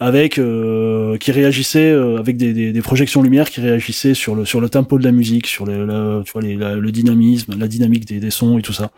avec 0.00 0.38
euh, 0.38 1.16
qui 1.18 1.30
réagissait 1.32 1.90
euh, 1.90 2.18
avec 2.18 2.36
des, 2.36 2.52
des, 2.52 2.72
des 2.72 2.82
projections 2.82 3.22
lumière 3.22 3.48
qui 3.48 3.60
réagissaient 3.60 4.14
sur 4.14 4.34
le 4.34 4.44
sur 4.44 4.60
le 4.60 4.68
tempo 4.68 4.98
de 4.98 5.04
la 5.04 5.12
musique, 5.12 5.46
sur 5.46 5.64
le, 5.66 5.86
le- 5.86 6.22
tu 6.24 6.32
vois 6.32 6.42
les, 6.42 6.56
la- 6.56 6.74
le 6.74 6.92
dynamisme, 6.92 7.54
la 7.58 7.68
dynamique 7.68 8.04
des, 8.06 8.18
des 8.20 8.30
sons 8.30 8.58
et 8.58 8.62
tout 8.62 8.72
ça. 8.72 8.90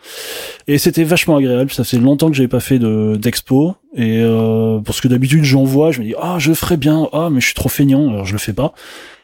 Et 0.67 0.77
c'était 0.79 1.03
vachement 1.03 1.37
agréable. 1.37 1.71
Ça 1.71 1.83
fait 1.83 1.97
longtemps 1.99 2.29
que 2.29 2.35
j'avais 2.35 2.47
pas 2.47 2.59
fait 2.59 2.79
de 2.79 3.15
d'expo 3.15 3.75
et 3.95 4.19
euh, 4.21 4.79
parce 4.79 4.99
que 5.01 5.07
d'habitude 5.07 5.43
j'en 5.43 5.63
vois, 5.63 5.91
je 5.91 5.99
me 6.01 6.05
dis 6.05 6.15
ah 6.19 6.37
je 6.39 6.53
ferais 6.53 6.77
bien, 6.77 7.07
ah 7.13 7.29
mais 7.31 7.41
je 7.41 7.45
suis 7.47 7.55
trop 7.55 7.69
feignant, 7.69 8.09
alors 8.09 8.25
je 8.25 8.33
le 8.33 8.39
fais 8.39 8.53
pas. 8.53 8.73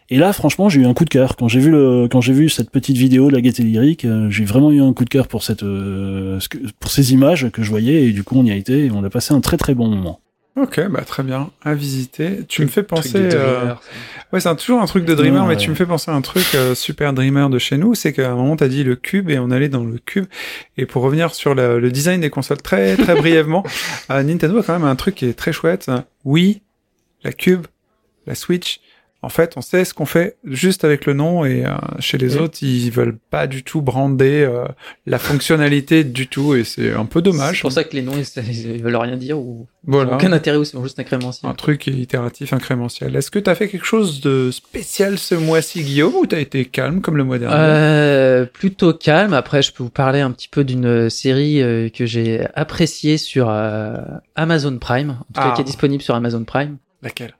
Et 0.09 0.17
là, 0.17 0.31
franchement, 0.33 0.69
j'ai 0.69 0.81
eu 0.81 0.85
un 0.85 0.93
coup 0.93 1.05
de 1.05 1.09
cœur 1.09 1.35
quand 1.37 1.47
j'ai 1.47 1.59
vu 1.61 1.71
le, 1.71 2.07
quand 2.11 2.21
j'ai 2.21 2.33
vu 2.33 2.49
cette 2.49 2.69
petite 2.69 2.97
vidéo 2.97 3.29
de 3.29 3.33
la 3.35 3.41
gaieté 3.41 3.63
lyrique. 3.63 4.05
euh, 4.05 4.29
j'ai 4.29 4.43
vraiment 4.45 4.71
eu 4.71 4.81
un 4.81 4.93
coup 4.93 5.05
de 5.05 5.09
cœur 5.09 5.27
pour 5.27 5.43
cette, 5.43 5.63
euh, 5.63 6.39
pour 6.79 6.91
ces 6.91 7.13
images 7.13 7.49
que 7.51 7.63
je 7.63 7.69
voyais 7.69 8.03
et 8.03 8.11
du 8.11 8.23
coup 8.23 8.35
on 8.37 8.43
y 8.45 8.51
a 8.51 8.55
été 8.55 8.85
et 8.85 8.91
on 8.91 9.03
a 9.03 9.09
passé 9.09 9.33
un 9.33 9.41
très 9.41 9.57
très 9.57 9.73
bon 9.73 9.87
moment. 9.87 10.19
Ok, 10.55 10.79
bah 10.89 11.01
très 11.01 11.23
bien, 11.23 11.49
à 11.63 11.73
visiter. 11.73 12.45
Tu 12.47 12.61
me 12.61 12.67
fais 12.67 12.83
penser... 12.83 13.17
euh, 13.33 13.73
Ouais, 14.31 14.39
c'est 14.39 14.55
toujours 14.55 14.81
un 14.81 14.85
truc 14.85 15.03
de 15.03 15.15
dreamer, 15.15 15.41
mais 15.47 15.55
ouais. 15.55 15.57
tu 15.57 15.69
me 15.71 15.75
fais 15.75 15.85
penser 15.85 16.11
à 16.11 16.13
un 16.13 16.21
truc 16.21 16.45
euh, 16.53 16.75
super 16.75 17.11
dreamer 17.13 17.49
de 17.49 17.57
chez 17.57 17.77
nous, 17.77 17.95
c'est 17.95 18.13
qu'à 18.13 18.31
un 18.31 18.35
moment 18.35 18.55
t'as 18.55 18.67
dit 18.67 18.83
le 18.83 18.95
cube 18.95 19.31
et 19.31 19.39
on 19.39 19.49
allait 19.49 19.69
dans 19.69 19.83
le 19.83 19.97
cube. 19.97 20.25
Et 20.77 20.85
pour 20.85 21.01
revenir 21.01 21.33
sur 21.33 21.55
le, 21.55 21.79
le 21.79 21.91
design 21.91 22.21
des 22.21 22.29
consoles 22.29 22.61
très 22.61 22.95
très 22.97 23.15
brièvement, 23.15 23.63
euh, 24.11 24.21
Nintendo 24.21 24.59
a 24.59 24.63
quand 24.63 24.73
même 24.73 24.87
un 24.87 24.95
truc 24.95 25.15
qui 25.15 25.25
est 25.25 25.33
très 25.33 25.53
chouette. 25.53 25.89
Oui, 26.23 26.61
la 27.23 27.31
cube, 27.33 27.65
la 28.27 28.35
Switch. 28.35 28.79
En 29.23 29.29
fait, 29.29 29.53
on 29.55 29.61
sait 29.61 29.85
ce 29.85 29.93
qu'on 29.93 30.05
fait 30.05 30.35
juste 30.43 30.83
avec 30.83 31.05
le 31.05 31.13
nom 31.13 31.45
et 31.45 31.65
euh, 31.65 31.71
chez 31.99 32.17
les 32.17 32.35
Oui. 32.35 32.41
autres, 32.41 32.57
ils 32.61 32.91
veulent 32.91 33.17
pas 33.31 33.47
du 33.47 33.63
tout 33.63 33.81
brander 33.81 34.43
euh, 34.43 34.65
la 35.05 35.17
fonctionnalité 35.17 36.03
du 36.03 36.27
tout 36.27 36.55
et 36.55 36.65
c'est 36.65 36.91
un 36.93 37.05
peu 37.05 37.19
C'est 37.19 37.23
dommage. 37.31 37.61
pour 37.61 37.71
ça 37.71 37.85
que 37.85 37.95
les 37.95 38.01
noms, 38.01 38.13
ils, 38.17 38.75
ils 38.75 38.83
veulent 38.83 38.97
rien 38.97 39.15
dire 39.15 39.39
ou 39.39 39.65
Voilà. 39.85 40.15
aucun 40.15 40.33
intérêt 40.33 40.57
ou 40.57 40.65
c'est 40.65 40.77
juste 40.83 40.99
incrémentiel. 40.99 41.49
Un 41.49 41.55
truc 41.55 41.87
itératif, 41.87 42.51
incrémentiel. 42.51 43.15
Est-ce 43.15 43.31
que 43.31 43.39
t'as 43.39 43.55
fait 43.55 43.69
quelque 43.69 43.85
chose 43.85 44.19
de 44.19 44.51
spécial 44.51 45.17
ce 45.17 45.35
mois-ci, 45.35 45.83
Guillaume, 45.83 46.15
ou 46.15 46.25
t'as 46.25 46.39
été 46.39 46.65
calme 46.65 46.99
comme 46.99 47.15
le 47.15 47.23
mois 47.23 47.39
dernier? 47.39 47.55
Euh, 47.57 48.45
plutôt 48.45 48.93
calme. 48.93 49.33
Après, 49.33 49.61
je 49.61 49.71
peux 49.71 49.83
vous 49.83 49.89
parler 49.89 50.19
un 50.19 50.31
petit 50.31 50.49
peu 50.49 50.65
d'une 50.65 51.09
série 51.09 51.61
euh, 51.63 51.87
que 51.87 52.05
j'ai 52.05 52.45
appréciée 52.55 53.17
sur 53.17 53.49
Amazon 54.35 54.77
Prime, 54.79 55.11
en 55.11 55.33
tout 55.33 55.41
cas 55.41 55.49
Ah. 55.51 55.53
qui 55.55 55.61
est 55.61 55.65
disponible 55.65 56.03
sur 56.03 56.13
Amazon 56.15 56.43
Prime. 56.43 56.75
Laquelle? 57.01 57.33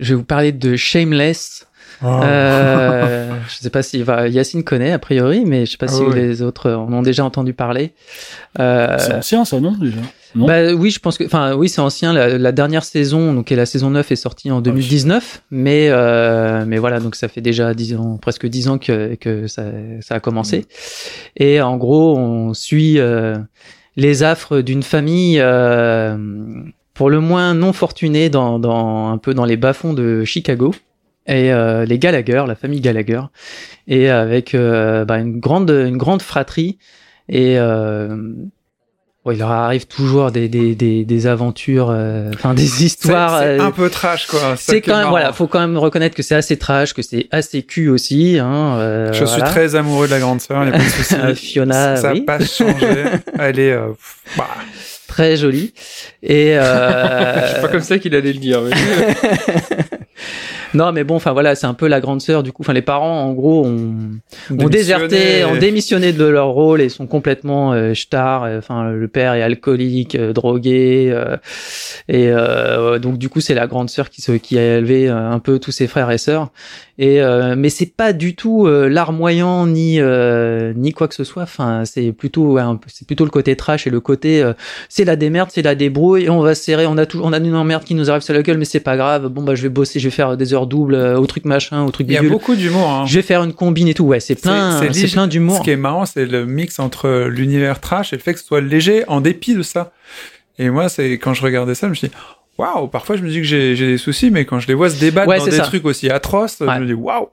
Je 0.00 0.10
vais 0.10 0.14
vous 0.16 0.24
parler 0.24 0.52
de 0.52 0.76
Shameless. 0.76 1.66
Oh. 2.02 2.06
Euh, 2.24 3.30
je 3.48 3.54
sais 3.62 3.70
pas 3.70 3.82
si 3.82 4.02
va, 4.02 4.26
Yacine 4.28 4.64
connaît 4.64 4.90
a 4.92 4.98
priori, 4.98 5.44
mais 5.46 5.64
je 5.64 5.72
sais 5.72 5.76
pas 5.78 5.86
Ah 5.88 5.92
si 5.92 6.02
oui. 6.02 6.14
les 6.14 6.42
autres 6.42 6.72
en 6.72 6.92
ont 6.92 7.02
déjà 7.02 7.24
entendu 7.24 7.54
parler. 7.54 7.92
Euh, 8.58 8.96
C'est 8.98 9.14
ancien 9.14 9.44
ça 9.44 9.60
non 9.60 9.72
déjà 9.72 9.98
Non 10.34 10.46
Bah 10.46 10.72
oui, 10.74 10.90
je 10.90 10.98
pense 10.98 11.16
que, 11.16 11.24
enfin 11.24 11.54
oui, 11.54 11.68
c'est 11.68 11.80
ancien. 11.80 12.12
La, 12.12 12.36
la 12.36 12.52
dernière 12.52 12.84
saison, 12.84 13.32
donc 13.32 13.52
et 13.52 13.56
la 13.56 13.64
saison 13.66 13.90
9 13.90 14.10
est 14.10 14.16
sortie 14.16 14.50
en 14.50 14.60
2019, 14.60 15.42
mais 15.52 15.86
euh, 15.90 16.64
mais 16.66 16.78
voilà, 16.78 16.98
donc 16.98 17.14
ça 17.14 17.28
fait 17.28 17.40
déjà 17.40 17.72
10 17.74 17.94
ans, 17.96 18.18
presque 18.20 18.46
10 18.46 18.68
ans 18.68 18.78
que 18.78 19.14
que 19.14 19.46
ça 19.46 19.66
ça 20.00 20.16
a 20.16 20.20
commencé. 20.20 20.66
Et 21.36 21.60
en 21.62 21.76
gros, 21.76 22.18
on 22.18 22.52
suit 22.54 22.98
euh, 22.98 23.36
les 23.96 24.24
affres 24.24 24.60
d'une 24.60 24.82
famille. 24.82 25.40
Pour 26.94 27.10
le 27.10 27.20
moins 27.20 27.54
non 27.54 27.72
fortunée 27.72 28.30
dans, 28.30 28.58
dans 28.58 29.08
un 29.08 29.18
peu 29.18 29.34
dans 29.34 29.44
les 29.44 29.56
bas-fonds 29.56 29.92
de 29.92 30.24
Chicago. 30.24 30.74
Et 31.26 31.52
euh, 31.52 31.84
les 31.86 31.98
Gallagher, 31.98 32.44
la 32.46 32.54
famille 32.54 32.82
Gallagher, 32.82 33.22
et 33.88 34.10
avec 34.10 34.54
euh, 34.54 35.06
bah, 35.06 35.18
une 35.18 35.40
grande 35.40 35.70
une 35.70 35.96
grande 35.96 36.20
fratrie. 36.20 36.78
Et 37.30 37.58
euh, 37.58 38.34
ouais, 39.24 39.34
il 39.34 39.38
leur 39.38 39.50
arrive 39.50 39.86
toujours 39.86 40.30
des 40.30 40.48
des 40.48 40.74
des, 40.74 41.04
des 41.04 41.26
aventures, 41.26 41.88
euh, 41.90 42.30
enfin 42.34 42.54
des 42.54 42.84
histoires. 42.84 43.38
c'est 43.40 43.58
euh, 43.58 43.60
un 43.62 43.70
peu 43.70 43.88
trash, 43.90 44.26
quoi. 44.26 44.54
c'est 44.56 44.80
quand 44.80 44.92
même 44.92 44.98
marrant. 45.00 45.10
voilà, 45.10 45.32
faut 45.32 45.46
quand 45.46 45.60
même 45.60 45.76
reconnaître 45.78 46.14
que 46.16 46.22
c'est 46.22 46.34
assez 46.34 46.56
trash, 46.58 46.92
que 46.94 47.02
c'est 47.02 47.26
assez 47.30 47.62
cul 47.62 47.88
aussi. 47.88 48.38
Hein, 48.40 48.76
euh, 48.78 49.12
Je 49.12 49.24
suis 49.24 49.42
très 49.42 49.74
amoureux 49.74 50.06
de 50.06 50.12
la 50.12 50.20
grande 50.20 50.40
sœur, 50.40 50.62
il 50.64 50.70
n'y 50.70 50.74
a 50.74 50.78
pas 50.78 50.84
de 50.84 50.88
souci. 50.90 51.14
Euh, 51.14 51.34
Fiona, 51.34 51.96
ça 51.96 52.08
n'a 52.08 52.12
oui. 52.14 52.20
pas 52.22 52.38
changé. 52.44 53.04
Elle 53.38 53.58
est. 53.58 53.72
euh, 53.72 53.88
bah, 54.36 54.48
très 55.06 55.36
jolie 55.36 55.72
et 56.24 56.56
euh, 56.58 57.48
C'est 57.54 57.60
pas 57.60 57.68
comme 57.68 57.82
ça 57.82 57.98
qu'il 57.98 58.14
allait 58.16 58.32
le 58.32 58.38
dire. 58.40 58.60
mais- 58.62 58.72
non 60.74 60.92
mais 60.92 61.04
bon 61.04 61.16
enfin 61.16 61.32
voilà 61.32 61.54
c'est 61.54 61.66
un 61.66 61.74
peu 61.74 61.86
la 61.88 62.00
grande 62.00 62.20
sœur 62.20 62.42
du 62.42 62.52
coup. 62.52 62.62
Enfin 62.62 62.72
les 62.72 62.82
parents 62.82 63.22
en 63.22 63.32
gros 63.32 63.64
ont, 63.64 63.94
ont 64.50 64.68
déserté 64.68 65.44
ont 65.44 65.56
démissionné 65.56 66.12
de 66.12 66.24
leur 66.24 66.48
rôle 66.48 66.80
et 66.80 66.88
sont 66.88 67.06
complètement 67.06 67.72
euh, 67.72 67.94
stars 67.94 68.44
euh, 68.44 68.58
enfin 68.58 68.90
le 68.90 69.08
père 69.08 69.34
est 69.34 69.42
alcoolique 69.42 70.14
euh, 70.14 70.32
drogué 70.32 71.10
euh, 71.12 71.36
et 72.08 72.28
euh, 72.28 72.98
donc 72.98 73.18
du 73.18 73.28
coup 73.28 73.40
c'est 73.40 73.54
la 73.54 73.66
grande 73.66 73.88
sœur 73.88 74.10
qui 74.10 74.20
se 74.22 74.32
qui 74.32 74.58
a 74.58 74.78
élevé 74.78 75.08
euh, 75.08 75.30
un 75.30 75.38
peu 75.38 75.58
tous 75.58 75.72
ses 75.72 75.86
frères 75.86 76.10
et 76.10 76.18
sœurs 76.18 76.50
et 76.96 77.20
euh, 77.20 77.54
mais 77.56 77.70
c'est 77.70 77.94
pas 77.96 78.12
du 78.12 78.36
tout 78.36 78.66
euh, 78.66 78.88
larmoyant 78.88 79.66
ni 79.66 79.98
euh, 80.00 80.72
ni 80.76 80.92
quoi 80.92 81.08
que 81.08 81.14
ce 81.16 81.24
soit 81.24 81.42
enfin 81.42 81.84
c'est 81.84 82.12
plutôt 82.12 82.52
ouais, 82.52 82.62
c'est 82.86 83.04
plutôt 83.06 83.24
le 83.24 83.30
côté 83.30 83.56
trash 83.56 83.86
et 83.86 83.90
le 83.90 84.00
côté 84.00 84.42
euh, 84.42 84.52
c'est 84.88 85.04
la 85.04 85.16
démerde 85.16 85.50
c'est 85.52 85.62
la 85.62 85.74
débrouille 85.74 86.30
on 86.30 86.40
va 86.40 86.54
se 86.54 86.62
serrer 86.62 86.86
on 86.86 86.96
a 86.96 87.04
tout 87.06 87.20
on 87.24 87.32
a 87.32 87.38
une 87.38 87.54
emmerde 87.56 87.82
qui 87.82 87.94
nous 87.96 88.10
arrive 88.10 88.22
sur 88.22 88.32
la 88.32 88.42
gueule 88.42 88.58
mais 88.58 88.64
c'est 88.64 88.78
pas 88.80 88.96
grave 88.96 89.26
bon 89.28 89.42
bah 89.42 89.54
je 89.56 89.62
vais 89.62 89.68
bosser 89.70 89.98
je 89.98 90.06
vais 90.06 90.14
faire 90.14 90.36
des 90.36 90.54
heures 90.54 90.68
doubles 90.68 90.94
euh, 90.94 91.18
au 91.18 91.26
truc 91.26 91.44
machin 91.46 91.82
au 91.84 91.90
truc 91.90 92.06
Il 92.08 92.12
y 92.12 92.16
a 92.16 92.20
bidule 92.20 92.32
beaucoup 92.32 92.54
d'humour. 92.54 92.88
Hein. 92.88 93.04
je 93.06 93.14
vais 93.16 93.22
faire 93.22 93.42
une 93.42 93.52
combine 93.54 93.88
et 93.88 93.94
tout 93.94 94.04
ouais 94.04 94.20
c'est 94.20 94.40
plein 94.40 94.80
C'est- 94.92 95.12
plein 95.12 95.26
d'humour 95.26 95.58
Ce 95.58 95.62
qui 95.62 95.70
est 95.70 95.76
marrant, 95.76 96.06
c'est 96.06 96.26
le 96.26 96.46
mix 96.46 96.78
entre 96.78 97.26
l'univers 97.28 97.80
trash 97.80 98.12
et 98.12 98.16
le 98.16 98.22
fait 98.22 98.34
que 98.34 98.38
ce 98.40 98.46
soit 98.46 98.60
léger 98.60 99.04
en 99.08 99.20
dépit 99.20 99.54
de 99.54 99.62
ça. 99.62 99.92
Et 100.58 100.70
moi, 100.70 100.88
c'est 100.88 101.12
quand 101.18 101.34
je 101.34 101.42
regardais 101.42 101.74
ça, 101.74 101.86
je 101.86 101.90
me 101.90 101.94
suis 101.94 102.08
dit, 102.08 102.14
waouh, 102.58 102.88
parfois 102.88 103.16
je 103.16 103.22
me 103.22 103.28
dis 103.28 103.36
que 103.38 103.42
j'ai 103.44 103.74
des 103.76 103.98
soucis, 103.98 104.30
mais 104.30 104.44
quand 104.44 104.60
je 104.60 104.68
les 104.68 104.74
vois 104.74 104.90
se 104.90 104.98
débattre 105.00 105.28
Ouais, 105.28 105.38
dans 105.38 105.44
des 105.46 105.50
ça. 105.52 105.62
trucs 105.64 105.84
aussi 105.84 106.08
atroces, 106.10 106.60
Ouais. 106.60 106.68
je 106.76 106.80
me 106.80 106.86
dis, 106.86 106.92
waouh. 106.94 107.28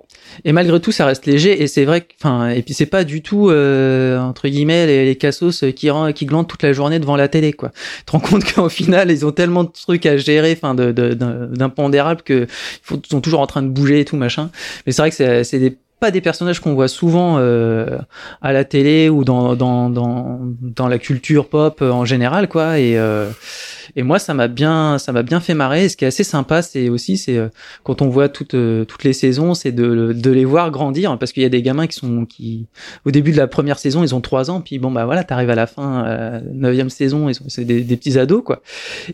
Et 0.46 0.52
malgré 0.54 0.80
tout, 0.80 0.92
ça 0.92 1.06
reste 1.06 1.26
léger. 1.26 1.62
Et 1.62 1.68
c'est 1.68 1.84
vrai 1.86 2.02
que, 2.02 2.08
enfin, 2.20 2.50
et 2.50 2.62
puis 2.62 2.74
c'est 2.74 2.86
pas 2.86 3.04
du 3.04 3.22
tout 3.22 3.50
euh, 3.50 4.18
entre 4.20 4.48
guillemets 4.48 4.86
les, 4.88 5.06
les 5.06 5.16
cassos 5.18 5.64
qui 5.76 5.90
rend- 5.90 6.14
qui 6.14 6.26
glandent 6.26 6.48
toute 6.48 6.64
la 6.64 6.74
journée 6.74 7.00
devant 7.00 7.16
la 7.18 7.28
télé, 7.28 7.54
quoi. 7.54 7.70
Tu 8.00 8.06
te 8.06 8.12
rends 8.14 8.20
compte 8.20 8.44
qu'au 8.54 8.70
final, 8.70 9.12
ils 9.12 9.26
ont 9.26 9.32
tellement 9.32 9.64
de 9.66 9.72
trucs 9.72 10.06
à 10.06 10.18
gérer, 10.18 10.54
enfin, 10.58 10.74
de 10.76 10.92
de- 10.92 11.14
d'impondérables 11.14 12.22
que 12.22 12.48
ils 12.92 13.10
sont 13.10 13.22
toujours 13.22 13.42
en 13.42 13.48
train 13.48 13.62
de 13.62 13.68
bouger 13.70 14.00
et 14.00 14.06
tout 14.06 14.16
machin. 14.18 14.50
Mais 14.86 14.92
c'est 14.94 15.02
vrai 15.02 15.10
que 15.10 15.16
c'est 15.16 15.44
c'est 15.44 15.60
des 15.60 15.78
pas 16.00 16.10
des 16.10 16.22
personnages 16.22 16.60
qu'on 16.62 16.74
voit 16.74 16.88
souvent 16.88 17.36
euh, 17.38 18.00
à 18.42 18.54
la 18.54 18.64
télé 18.64 19.08
ou 19.10 19.24
dans 19.24 19.56
dans 19.56 19.88
dans 19.92 20.40
dans 20.62 20.88
la 20.88 20.98
culture 20.98 21.48
pop 21.48 21.80
euh, 21.84 21.92
en 21.92 22.06
général 22.06 22.48
quoi 22.48 22.80
et 22.80 22.98
euh, 22.98 23.30
et 23.96 24.04
moi 24.04 24.20
ça 24.20 24.34
m'a 24.34 24.48
bien 24.48 24.98
ça 24.98 25.12
m'a 25.12 25.24
bien 25.24 25.40
fait 25.40 25.54
marrer. 25.54 25.86
Et 25.86 25.90
ce 25.90 25.98
qui 25.98 26.06
est 26.06 26.08
assez 26.08 26.24
sympa 26.24 26.62
c'est 26.62 26.90
aussi 26.90 27.18
c'est 27.18 27.38
euh, 27.38 27.50
quand 27.84 28.02
on 28.02 28.10
voit 28.10 28.30
toutes 28.30 28.54
euh, 28.54 28.86
toutes 28.86 29.04
les 29.04 29.14
saisons 29.14 29.54
c'est 29.54 29.72
de 29.72 30.14
de 30.14 30.32
les 30.32 30.46
voir 30.46 30.72
grandir. 30.72 31.18
Parce 31.18 31.32
qu'il 31.32 31.44
y 31.44 31.46
a 31.46 31.50
des 31.50 31.62
gamins 31.62 31.88
qui 31.88 31.96
sont 31.98 32.26
qui 32.26 32.68
au 33.06 33.12
début 33.12 33.32
de 33.32 33.38
la 33.38 33.48
première 33.48 33.80
saison 33.80 34.04
ils 34.04 34.14
ont 34.16 34.22
trois 34.22 34.50
ans. 34.50 34.62
Puis 34.62 34.80
bon 34.80 34.92
bah 34.92 35.06
voilà 35.06 35.24
t'arrives 35.24 35.50
à 35.50 35.56
la 35.56 35.68
fin 35.68 36.06
euh, 36.06 36.42
neuvième 36.54 36.90
saison 36.90 37.30
ils 37.30 37.36
sont 37.36 37.46
c'est 37.48 37.66
des, 37.66 37.82
des 37.82 37.98
petits 37.98 38.18
ados 38.18 38.44
quoi. 38.44 38.62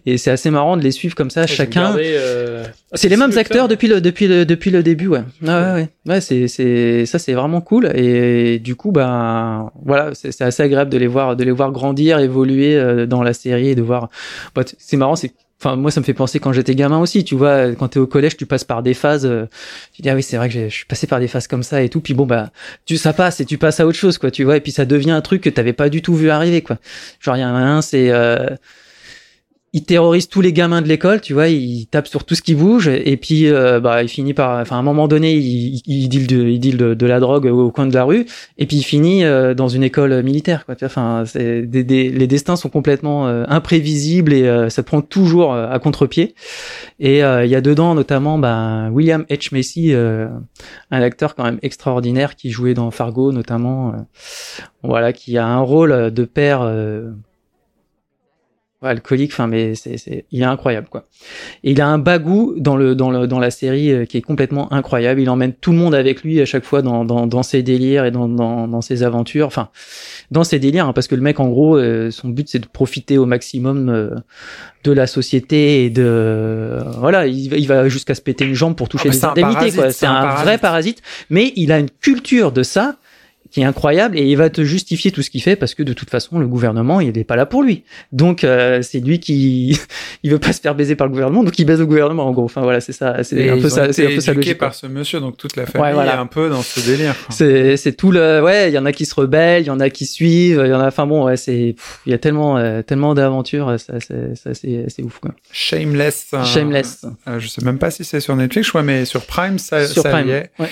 Et 0.05 0.17
c'est 0.17 0.31
assez 0.31 0.49
marrant 0.49 0.77
de 0.77 0.81
les 0.81 0.91
suivre 0.91 1.15
comme 1.15 1.29
ça 1.29 1.47
chacun. 1.47 1.95
euh, 1.97 2.65
c'est 2.93 3.09
les 3.09 3.17
mêmes 3.17 3.37
acteurs 3.37 3.67
depuis 3.67 3.87
le 3.87 4.01
depuis 4.01 4.27
le 4.27 4.45
depuis 4.45 4.71
le 4.71 4.83
début 4.83 5.07
ouais. 5.07 5.23
Ouais 5.41 5.49
ouais 5.49 5.73
ouais, 5.73 5.89
ouais 6.07 6.21
c'est 6.21 6.47
c'est 6.47 7.05
ça 7.05 7.19
c'est 7.19 7.33
vraiment 7.33 7.61
cool. 7.61 7.91
Et 7.95 8.59
du 8.59 8.75
coup 8.75 8.91
bah 8.91 9.71
voilà 9.85 10.11
c'est 10.13 10.41
assez 10.41 10.63
agréable 10.63 10.91
de 10.91 10.97
les 10.97 11.07
voir 11.07 11.35
de 11.35 11.43
les 11.43 11.51
voir 11.51 11.71
grandir 11.71 12.19
évoluer 12.19 12.75
euh, 12.75 13.05
dans 13.05 13.23
la 13.23 13.33
série 13.33 13.69
et 13.69 13.75
de 13.75 13.81
voir 13.81 14.09
bah, 14.55 14.63
c'est 14.77 14.97
marrant 14.97 15.15
c'est 15.15 15.33
Enfin, 15.59 15.75
moi, 15.75 15.89
ça 15.89 15.99
me 16.01 16.05
fait 16.05 16.13
penser 16.13 16.39
quand 16.39 16.53
j'étais 16.53 16.75
gamin 16.75 16.99
aussi. 16.99 17.23
Tu 17.23 17.33
vois, 17.35 17.73
quand 17.73 17.87
t'es 17.87 17.99
au 17.99 18.05
collège, 18.05 18.37
tu 18.37 18.45
passes 18.45 18.63
par 18.63 18.83
des 18.83 18.93
phases. 18.93 19.25
euh, 19.25 19.47
tu 19.91 20.03
dis 20.03 20.09
ah 20.09 20.13
oui, 20.13 20.21
c'est 20.21 20.37
vrai 20.37 20.49
que 20.49 20.53
je 20.53 20.73
suis 20.73 20.85
passé 20.85 21.07
par 21.07 21.19
des 21.19 21.27
phases 21.27 21.47
comme 21.47 21.63
ça 21.63 21.81
et 21.81 21.89
tout. 21.89 21.99
Puis 21.99 22.13
bon 22.13 22.27
bah, 22.27 22.51
tu 22.85 22.95
ça 22.97 23.11
passe 23.11 23.39
et 23.39 23.45
tu 23.45 23.57
passes 23.57 23.79
à 23.79 23.87
autre 23.87 23.97
chose 23.97 24.19
quoi. 24.19 24.29
Tu 24.29 24.43
vois, 24.43 24.57
et 24.57 24.61
puis 24.61 24.71
ça 24.71 24.85
devient 24.85 25.11
un 25.11 25.21
truc 25.21 25.41
que 25.41 25.49
t'avais 25.49 25.73
pas 25.73 25.89
du 25.89 26.03
tout 26.03 26.13
vu 26.13 26.29
arriver 26.29 26.61
quoi. 26.61 26.77
Genre 27.19 27.37
il 27.37 27.39
y 27.39 27.81
c'est 27.81 28.11
euh, 28.11 28.49
il 29.77 29.83
terrorise 29.83 30.27
tous 30.27 30.41
les 30.41 30.53
gamins 30.53 30.81
de 30.81 30.87
l'école, 30.87 31.21
tu 31.21 31.33
vois, 31.33 31.47
il 31.49 31.85
tape 31.87 32.07
sur 32.07 32.23
tout 32.23 32.35
ce 32.35 32.41
qui 32.41 32.55
bouge, 32.55 32.87
et 32.87 33.17
puis 33.17 33.47
euh, 33.47 33.79
bah 33.79 34.01
il 34.01 34.09
finit 34.09 34.33
par, 34.33 34.59
enfin 34.59 34.75
à 34.77 34.79
un 34.79 34.83
moment 34.83 35.07
donné, 35.07 35.33
il, 35.35 35.81
il, 35.85 36.07
deal, 36.09 36.25
de, 36.25 36.41
il 36.47 36.59
deal 36.59 36.77
de, 36.77 36.93
de 36.93 37.05
la 37.05 37.19
drogue 37.19 37.45
au, 37.45 37.69
coin 37.71 37.85
de 37.85 37.93
la 37.93 38.03
rue, 38.03 38.25
et 38.57 38.65
puis 38.65 38.77
il 38.77 38.83
finit 38.83 39.23
euh, 39.23 39.53
dans 39.53 39.67
une 39.67 39.83
école 39.83 40.23
militaire, 40.23 40.65
quoi. 40.65 40.75
Enfin, 40.83 41.23
des, 41.35 41.83
des- 41.83 42.09
les 42.09 42.27
destins 42.27 42.55
sont 42.55 42.69
complètement 42.69 43.27
euh, 43.27 43.43
imprévisibles 43.47 44.33
et 44.33 44.47
euh, 44.47 44.69
ça 44.69 44.81
prend 44.83 45.01
toujours 45.01 45.53
euh, 45.53 45.69
à 45.69 45.77
contre-pied. 45.79 46.33
Et 46.99 47.23
euh, 47.23 47.45
il 47.45 47.51
y 47.51 47.55
a 47.55 47.61
dedans 47.61 47.93
notamment 47.93 48.39
bah, 48.39 48.89
William 48.91 49.25
H 49.29 49.53
Macy, 49.53 49.93
euh, 49.93 50.27
un 50.91 51.01
acteur 51.01 51.35
quand 51.35 51.43
même 51.43 51.59
extraordinaire 51.61 52.35
qui 52.35 52.49
jouait 52.49 52.73
dans 52.73 52.89
Fargo 52.91 53.31
notamment, 53.31 53.89
euh, 53.89 53.97
voilà, 54.83 55.13
qui 55.13 55.37
a 55.37 55.45
un 55.45 55.59
rôle 55.59 56.11
de 56.11 56.25
père. 56.25 56.61
Alcoolique, 58.81 59.31
enfin, 59.31 59.47
mais 59.47 59.73
c'est, 59.73 59.97
c'est, 59.97 60.25
il 60.31 60.41
est 60.41 60.45
incroyable, 60.45 60.87
quoi. 60.89 61.05
Et 61.63 61.71
il 61.71 61.81
a 61.81 61.87
un 61.87 61.97
bagou 61.97 62.53
dans 62.57 62.75
le, 62.77 62.93
dans 62.93 63.09
le, 63.09 63.25
dans 63.25 63.39
la 63.39 63.49
série 63.49 63.91
euh, 63.91 64.05
qui 64.05 64.17
est 64.17 64.21
complètement 64.21 64.71
incroyable. 64.71 65.19
Il 65.19 65.29
emmène 65.31 65.53
tout 65.53 65.71
le 65.71 65.77
monde 65.77 65.95
avec 65.95 66.21
lui 66.23 66.39
à 66.41 66.45
chaque 66.45 66.63
fois 66.63 66.81
dans, 66.83 67.03
dans, 67.03 67.25
dans 67.25 67.41
ses 67.43 67.63
délires 67.63 68.05
et 68.05 68.11
dans, 68.11 68.27
dans, 68.29 68.67
dans 68.67 68.81
ses 68.81 69.01
aventures. 69.01 69.47
Enfin, 69.47 69.69
dans 70.29 70.43
ses 70.43 70.59
délires, 70.59 70.87
hein, 70.87 70.93
parce 70.93 71.07
que 71.07 71.15
le 71.15 71.21
mec, 71.21 71.39
en 71.39 71.47
gros, 71.47 71.75
euh, 71.77 72.11
son 72.11 72.29
but, 72.29 72.47
c'est 72.49 72.59
de 72.59 72.67
profiter 72.67 73.17
au 73.17 73.25
maximum 73.25 73.89
euh, 73.89 74.11
de 74.83 74.91
la 74.91 75.07
société 75.07 75.85
et 75.85 75.89
de, 75.89 76.03
euh, 76.05 76.83
voilà, 76.99 77.25
il, 77.25 77.49
va- 77.49 77.57
il 77.57 77.67
va 77.67 77.89
jusqu'à 77.89 78.13
se 78.13 78.21
péter 78.21 78.45
une 78.45 78.53
jambe 78.53 78.75
pour 78.75 78.89
toucher 78.89 79.09
Ah, 79.09 79.11
mais 79.11 79.15
des 79.15 79.19
c'est 79.19 79.25
un 79.25 79.29
indemnités, 79.49 79.75
quoi. 79.75 79.85
c'est 79.91 79.99
C'est 79.99 80.05
un 80.05 80.35
vrai 80.35 80.57
parasite. 80.59 81.01
Mais 81.31 81.51
il 81.55 81.71
a 81.71 81.79
une 81.79 81.89
culture 81.89 82.51
de 82.51 82.61
ça 82.63 82.95
qui 83.57 83.61
est 83.61 83.65
incroyable 83.65 84.19
et 84.19 84.23
il 84.23 84.37
va 84.37 84.51
te 84.51 84.63
justifier 84.63 85.09
tout 85.11 85.23
ce 85.23 85.31
qu'il 85.31 85.41
fait 85.41 85.55
parce 85.55 85.73
que 85.73 85.81
de 85.81 85.93
toute 85.93 86.11
façon 86.11 86.37
le 86.37 86.45
gouvernement 86.47 86.99
il 87.01 87.17
est 87.17 87.23
pas 87.23 87.35
là 87.35 87.47
pour 87.47 87.63
lui 87.63 87.85
donc 88.11 88.43
euh, 88.43 88.83
c'est 88.83 88.99
lui 88.99 89.19
qui 89.19 89.79
il 90.23 90.29
veut 90.29 90.37
pas 90.37 90.53
se 90.53 90.61
faire 90.61 90.75
baiser 90.75 90.95
par 90.95 91.07
le 91.07 91.11
gouvernement 91.11 91.43
donc 91.43 91.57
il 91.57 91.65
baise 91.65 91.79
le 91.79 91.87
gouvernement 91.87 92.27
en 92.27 92.31
gros 92.33 92.43
enfin 92.43 92.61
voilà 92.61 92.81
c'est 92.81 92.91
ça 92.91 93.23
c'est 93.23 93.49
un 93.49 93.59
peu 93.59 93.67
ça 93.69 93.91
c'est 93.93 94.05
un 94.05 94.09
peu 94.09 94.19
ça 94.19 94.33
logique 94.33 94.59
par 94.59 94.75
ce 94.75 94.85
monsieur, 94.85 95.19
donc 95.19 95.37
toute 95.37 95.55
la 95.55 95.65
famille 95.65 95.87
Ouais, 95.87 95.93
voilà. 95.93 96.13
est 96.13 96.17
un 96.17 96.27
peu 96.27 96.49
dans 96.49 96.61
ce 96.61 96.81
délire. 96.81 97.15
c'est 97.31 97.77
c'est 97.77 97.93
tout 97.93 98.11
le 98.11 98.43
ouais 98.43 98.69
il 98.69 98.75
y 98.75 98.77
en 98.77 98.85
a 98.85 98.91
qui 98.91 99.07
se 99.07 99.15
rebellent 99.15 99.63
il 99.63 99.67
y 99.67 99.71
en 99.71 99.79
a 99.79 99.89
qui 99.89 100.05
suivent 100.05 100.61
il 100.63 100.69
y 100.69 100.73
en 100.75 100.79
a 100.79 100.87
enfin 100.87 101.07
bon 101.07 101.25
ouais 101.25 101.35
c'est 101.37 101.75
il 102.05 102.11
y 102.11 102.13
a 102.13 102.19
tellement 102.19 102.57
euh, 102.59 102.83
tellement 102.83 103.15
d'aventures 103.15 103.75
ça 103.79 103.93
c'est 103.99 104.85
c'est 104.87 105.01
ouf 105.03 105.17
quoi 105.17 105.31
Shameless. 105.51 106.27
euh, 106.35 106.43
Shameless 106.43 107.05
euh, 107.27 107.39
je 107.39 107.47
sais 107.47 107.65
même 107.65 107.79
pas 107.79 107.89
si 107.89 108.03
c'est 108.03 108.19
sur 108.19 108.35
Netflix, 108.35 108.67
je 108.67 108.71
crois, 108.71 108.83
mais 108.83 109.05
sur 109.05 109.21
Prime, 109.25 109.57
ça, 109.57 109.87
sur 109.87 110.03
ça 110.03 110.09
Prime 110.11 110.27
y 110.27 110.31
est. 110.31 110.51
ouais. 110.59 110.67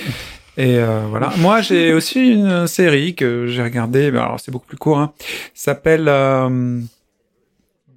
Et 0.58 0.78
euh, 0.78 1.06
voilà. 1.10 1.34
Moi, 1.38 1.62
j'ai 1.62 1.94
aussi 1.94 2.32
une 2.34 2.68
série 2.68 3.16
que 3.16 3.48
j'ai 3.48 3.64
regardée. 3.64 4.12
mais 4.12 4.20
Alors, 4.20 4.40
c'est 4.40 4.52
beaucoup 4.52 4.68
plus 4.68 4.78
court. 4.78 5.00
Hein. 5.00 5.14
S'appelle 5.54 6.06
euh, 6.08 6.80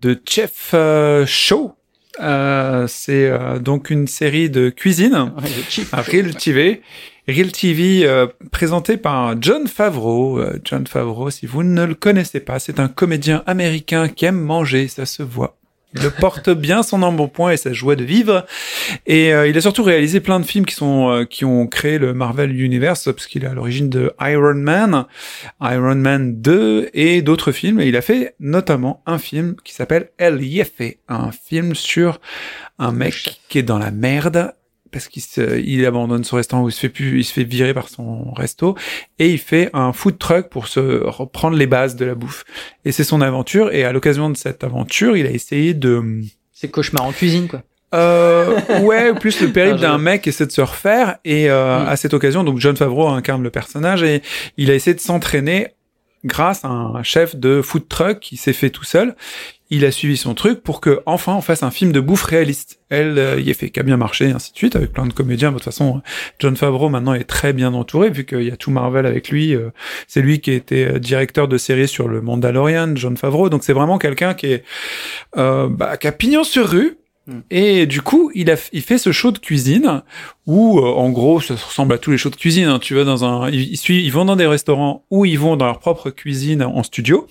The 0.01 0.19
Chef 0.29 0.71
euh, 0.75 1.25
Show. 1.27 1.75
Euh, 2.21 2.87
c'est 2.89 3.29
euh, 3.31 3.59
donc 3.59 3.91
une 3.91 4.07
série 4.07 4.51
de 4.51 4.71
cuisine. 4.71 5.33
Ouais, 5.37 5.85
à 5.93 6.03
Real 6.03 6.35
TV. 6.35 6.83
Real 7.29 7.53
TV 7.53 8.07
euh, 8.07 8.27
présenté 8.51 8.97
par 8.97 9.41
John 9.41 9.67
Favreau. 9.69 10.41
John 10.65 10.87
Favreau, 10.87 11.31
si 11.31 11.47
vous 11.47 11.63
ne 11.63 11.85
le 11.85 11.95
connaissez 11.95 12.41
pas, 12.41 12.59
c'est 12.59 12.81
un 12.81 12.89
comédien 12.89 13.43
américain 13.47 14.09
qui 14.09 14.25
aime 14.25 14.41
manger, 14.41 14.89
ça 14.89 15.07
se 15.07 15.23
voit. 15.23 15.58
Il 15.95 16.03
le 16.03 16.11
porte 16.11 16.51
bien 16.51 16.83
son 16.83 17.03
embonpoint 17.03 17.51
et 17.51 17.57
sa 17.57 17.73
joie 17.73 17.97
de 17.97 18.05
vivre. 18.05 18.45
Et 19.07 19.33
euh, 19.33 19.49
il 19.49 19.57
a 19.57 19.61
surtout 19.63 19.83
réalisé 19.83 20.21
plein 20.21 20.39
de 20.39 20.45
films 20.45 20.67
qui 20.67 20.75
sont 20.75 21.11
euh, 21.11 21.25
qui 21.25 21.47
ont 21.47 21.67
créé 21.67 21.99
le 21.99 22.13
Marvel 22.13 22.55
Universe 22.61 23.05
parce 23.05 23.27
qu'il 23.27 23.45
est 23.45 23.47
à 23.47 23.55
l'origine 23.55 23.89
de 23.89 24.13
Iron 24.21 24.55
Man, 24.55 25.07
Iron 25.63 25.95
Man 25.95 26.43
2 26.43 26.91
et 26.93 27.23
d'autres 27.23 27.53
films. 27.53 27.81
Et 27.81 27.87
il 27.87 27.97
a 27.97 28.03
fait 28.03 28.35
notamment 28.39 29.03
un 29.07 29.19
film 29.19 29.57
qui 29.65 29.73
s'appelle 29.73 30.11
El 30.19 30.43
Jefe, 30.43 30.97
un 31.09 31.31
film 31.33 31.75
sur 31.75 32.21
un 32.79 32.93
mec 32.93 33.41
qui 33.49 33.59
est 33.59 33.63
dans 33.63 33.79
la 33.79 33.91
merde 33.91 34.53
parce 34.91 35.09
qu'il 35.09 35.23
se, 35.23 35.59
il 35.61 35.85
abandonne 35.87 36.25
son 36.25 36.37
restaurant 36.37 36.63
ou 36.65 36.69
il 36.69 36.73
se 36.73 36.81
fait 36.81 36.89
plus, 36.89 37.19
il 37.21 37.25
se 37.25 37.33
fait 37.33 37.45
virer 37.45 37.75
par 37.75 37.89
son 37.89 38.33
resto 38.33 38.77
et 39.19 39.31
il 39.31 39.39
fait 39.39 39.71
un 39.75 39.93
food 39.93 40.19
truck 40.19 40.49
pour 40.49 40.69
se 40.69 41.05
reprendre 41.05 41.57
les 41.57 41.67
bases 41.67 41.97
de 41.97 42.05
la 42.05 42.15
bouffe. 42.15 42.45
Et 42.85 42.93
c'est 42.93 43.05
son 43.05 43.21
aventure. 43.21 43.73
Et 43.73 43.85
à 43.85 43.93
l'occasion 43.93 44.31
de 44.31 44.37
cette 44.37 44.65
aventure, 44.65 45.17
il 45.17 45.27
a 45.27 45.31
essayé 45.31 45.75
de 45.75 46.21
C'est 46.53 46.71
cauchemar 46.71 47.05
en 47.05 47.13
cuisine, 47.13 47.49
quoi. 47.49 47.63
euh, 47.95 48.81
ouais, 48.83 49.15
plus 49.15 49.41
le 49.41 49.49
périple 49.53 49.81
d'un 49.81 49.99
mec 49.99 50.27
essaie 50.27 50.47
de 50.47 50.53
se 50.53 50.61
refaire 50.61 51.19
et 51.25 51.49
euh, 51.51 51.85
Mm. 51.85 51.89
à 51.89 51.97
cette 51.97 52.15
occasion, 52.15 52.45
donc 52.45 52.59
John 52.59 52.77
Favreau 52.77 53.09
incarne 53.09 53.43
le 53.43 53.51
personnage 53.51 54.03
et 54.03 54.23
il 54.57 54.71
a 54.71 54.75
essayé 54.75 54.95
de 54.95 55.01
s'entraîner 55.01 55.69
grâce 56.25 56.65
à 56.65 56.69
un 56.69 57.03
chef 57.05 57.37
de 57.37 57.63
food 57.63 57.89
truck 57.89 58.19
qui 58.21 58.37
s'est 58.37 58.53
fait 58.53 58.71
tout 58.71 58.85
seul. 58.85 59.15
Il 59.71 59.85
a 59.85 59.91
suivi 59.91 60.17
son 60.17 60.35
truc 60.35 60.63
pour 60.63 60.81
que 60.81 61.01
enfin 61.05 61.35
on 61.35 61.43
fasse 61.43 61.63
un 61.63 61.71
film 61.71 61.93
de 61.93 62.01
bouffe 62.01 62.23
réaliste. 62.25 62.81
Elle 62.89 63.19
euh, 63.19 63.39
y 63.41 63.51
est 63.51 63.55
fait, 63.55 63.69
qui 63.69 63.79
a 63.79 63.83
bien 63.83 63.99
marché, 63.99 64.31
ainsi 64.31 64.51
de 64.53 64.57
suite, 64.57 64.77
avec 64.77 64.93
plein 64.93 65.05
de 65.07 65.13
comédiens. 65.13 65.51
De 65.51 65.57
toute 65.57 65.65
façon, 65.65 66.01
John 66.39 66.57
Favreau 66.57 66.89
maintenant 66.89 67.13
est 67.13 67.25
très 67.25 67.53
bien 67.53 67.75
entouré 67.75 68.09
vu 68.09 68.25
qu'il 68.25 68.43
y 68.45 68.51
a 68.51 68.57
tout 68.57 68.71
Marvel 68.71 69.05
avec 69.05 69.29
lui. 69.29 69.55
euh, 69.55 69.69
c'est 70.07 70.23
lui 70.23 70.41
qui 70.41 70.53
été 70.53 70.87
euh, 70.87 70.99
directeur 70.99 71.49
de 71.49 71.59
série 71.59 71.87
sur 71.87 72.09
le 72.09 72.23
Mandalorian, 72.23 72.97
John 72.97 73.19
Favreau. 73.19 73.51
Donc 73.51 73.63
c'est 73.63 73.75
vraiment 73.75 73.99
quelqu'un 73.99 74.33
qui 74.33 74.47
est 74.47 74.65
euh, 75.37 75.69
bah, 75.69 75.99
qui 75.99 76.07
a 76.07 76.13
pignon 76.13 76.45
sur 76.45 76.67
rue. 76.67 76.97
Mm. 77.27 77.39
Et 77.51 77.87
du 77.87 78.01
coup, 78.01 78.31
il 78.35 78.51
a, 78.51 78.57
il 78.73 78.81
fait 78.81 78.97
ce 78.97 79.13
show 79.13 79.33
de 79.33 79.39
cuisine 79.39 80.03
où, 80.47 80.81
en 80.81 81.11
gros, 81.11 81.43
ça 81.43 81.57
ressemble 81.57 81.93
à 81.93 81.99
tous 81.99 82.11
les 82.11 82.17
shows 82.17 82.31
de 82.31 82.37
cuisine. 82.37 82.69
hein. 82.69 82.79
Tu 82.79 82.95
vas 82.95 83.05
dans 83.05 83.23
un, 83.27 83.51
ils, 83.51 83.73
ils 83.73 83.77
suivent- 83.77 84.03
ils 84.03 84.13
vont 84.13 84.25
dans 84.25 84.37
des 84.37 84.47
restaurants 84.47 85.05
où 85.11 85.27
ils 85.27 85.39
vont 85.39 85.57
dans 85.57 85.67
leur 85.67 85.79
propre 85.79 86.09
cuisine 86.09 86.63
en 86.63 86.83
studio 86.83 87.27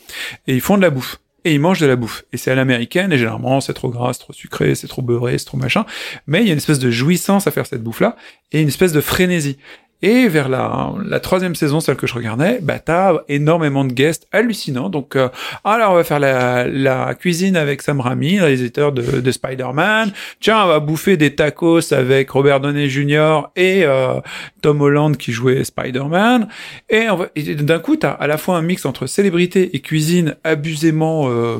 et 0.45 0.53
ils 0.53 0.61
font 0.61 0.77
de 0.77 0.83
la 0.83 0.91
bouffe. 0.91 1.17
Et 1.47 1.53
ils 1.53 1.61
mangent 1.61 1.79
de 1.79 1.85
la 1.85 1.95
bouffe. 1.95 2.25
Et 2.33 2.37
c'est 2.37 2.51
à 2.51 2.55
l'américaine, 2.55 3.13
et 3.13 3.17
généralement, 3.17 3.61
c'est 3.61 3.73
trop 3.73 3.87
gras, 3.87 4.11
c'est 4.11 4.19
trop 4.19 4.33
sucré, 4.33 4.75
c'est 4.75 4.89
trop 4.89 5.01
beurré, 5.01 5.37
c'est 5.37 5.45
trop 5.45 5.55
machin. 5.55 5.85
Mais 6.27 6.41
il 6.41 6.45
y 6.45 6.49
a 6.49 6.51
une 6.51 6.57
espèce 6.57 6.77
de 6.77 6.91
jouissance 6.91 7.47
à 7.47 7.51
faire 7.51 7.65
cette 7.65 7.81
bouffe-là, 7.81 8.17
et 8.51 8.61
une 8.61 8.67
espèce 8.67 8.91
de 8.91 8.99
frénésie. 8.99 9.57
Et 10.03 10.27
vers 10.27 10.47
la, 10.47 10.93
la 11.03 11.19
troisième 11.19 11.55
saison, 11.55 11.79
celle 11.79 11.95
que 11.95 12.05
je 12.05 12.13
regardais, 12.13 12.59
bah 12.61 12.77
t'as 12.77 13.15
énormément 13.29 13.83
de 13.83 13.93
guests 13.93 14.27
hallucinants. 14.31 14.89
Donc, 14.89 15.15
euh, 15.15 15.29
alors 15.63 15.93
on 15.93 15.95
va 15.95 16.03
faire 16.03 16.19
la, 16.19 16.67
la 16.67 17.15
cuisine 17.15 17.55
avec 17.55 17.81
Sam 17.81 17.99
Raimi, 17.99 18.39
réalisateur 18.39 18.91
de, 18.91 19.21
de 19.21 19.31
Spider-Man. 19.31 20.11
Tiens, 20.39 20.65
on 20.65 20.67
va 20.67 20.79
bouffer 20.79 21.17
des 21.17 21.33
tacos 21.33 21.93
avec 21.93 22.29
Robert 22.29 22.59
Downey 22.59 22.89
Jr. 22.89 23.49
et 23.55 23.85
euh, 23.85 24.19
Tom 24.61 24.81
Holland 24.81 25.17
qui 25.17 25.31
jouait 25.31 25.63
Spider-Man. 25.63 26.47
Et, 26.89 27.07
et 27.35 27.55
d'un 27.55 27.79
coup, 27.79 27.95
t'as 27.95 28.11
à 28.11 28.27
la 28.27 28.37
fois 28.37 28.57
un 28.57 28.61
mix 28.61 28.85
entre 28.85 29.07
célébrité 29.07 29.75
et 29.75 29.79
cuisine 29.79 30.35
abusément 30.43 31.29
euh, 31.29 31.57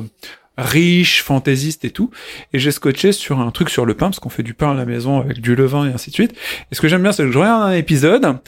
riche, 0.58 1.22
fantaisiste 1.22 1.84
et 1.84 1.90
tout. 1.90 2.10
Et 2.52 2.58
j'ai 2.58 2.72
scotché 2.72 3.12
sur 3.12 3.40
un 3.40 3.50
truc 3.50 3.70
sur 3.70 3.86
le 3.86 3.94
pain, 3.94 4.06
parce 4.06 4.18
qu'on 4.18 4.28
fait 4.28 4.42
du 4.42 4.54
pain 4.54 4.72
à 4.72 4.74
la 4.74 4.84
maison 4.84 5.20
avec 5.20 5.40
du 5.40 5.54
levain 5.54 5.88
et 5.88 5.92
ainsi 5.92 6.10
de 6.10 6.14
suite. 6.14 6.32
Et 6.70 6.74
ce 6.74 6.80
que 6.80 6.88
j'aime 6.88 7.02
bien, 7.02 7.12
c'est 7.12 7.22
que 7.22 7.30
je 7.30 7.38
regarde 7.38 7.62
un 7.62 7.74
épisode, 7.74 8.38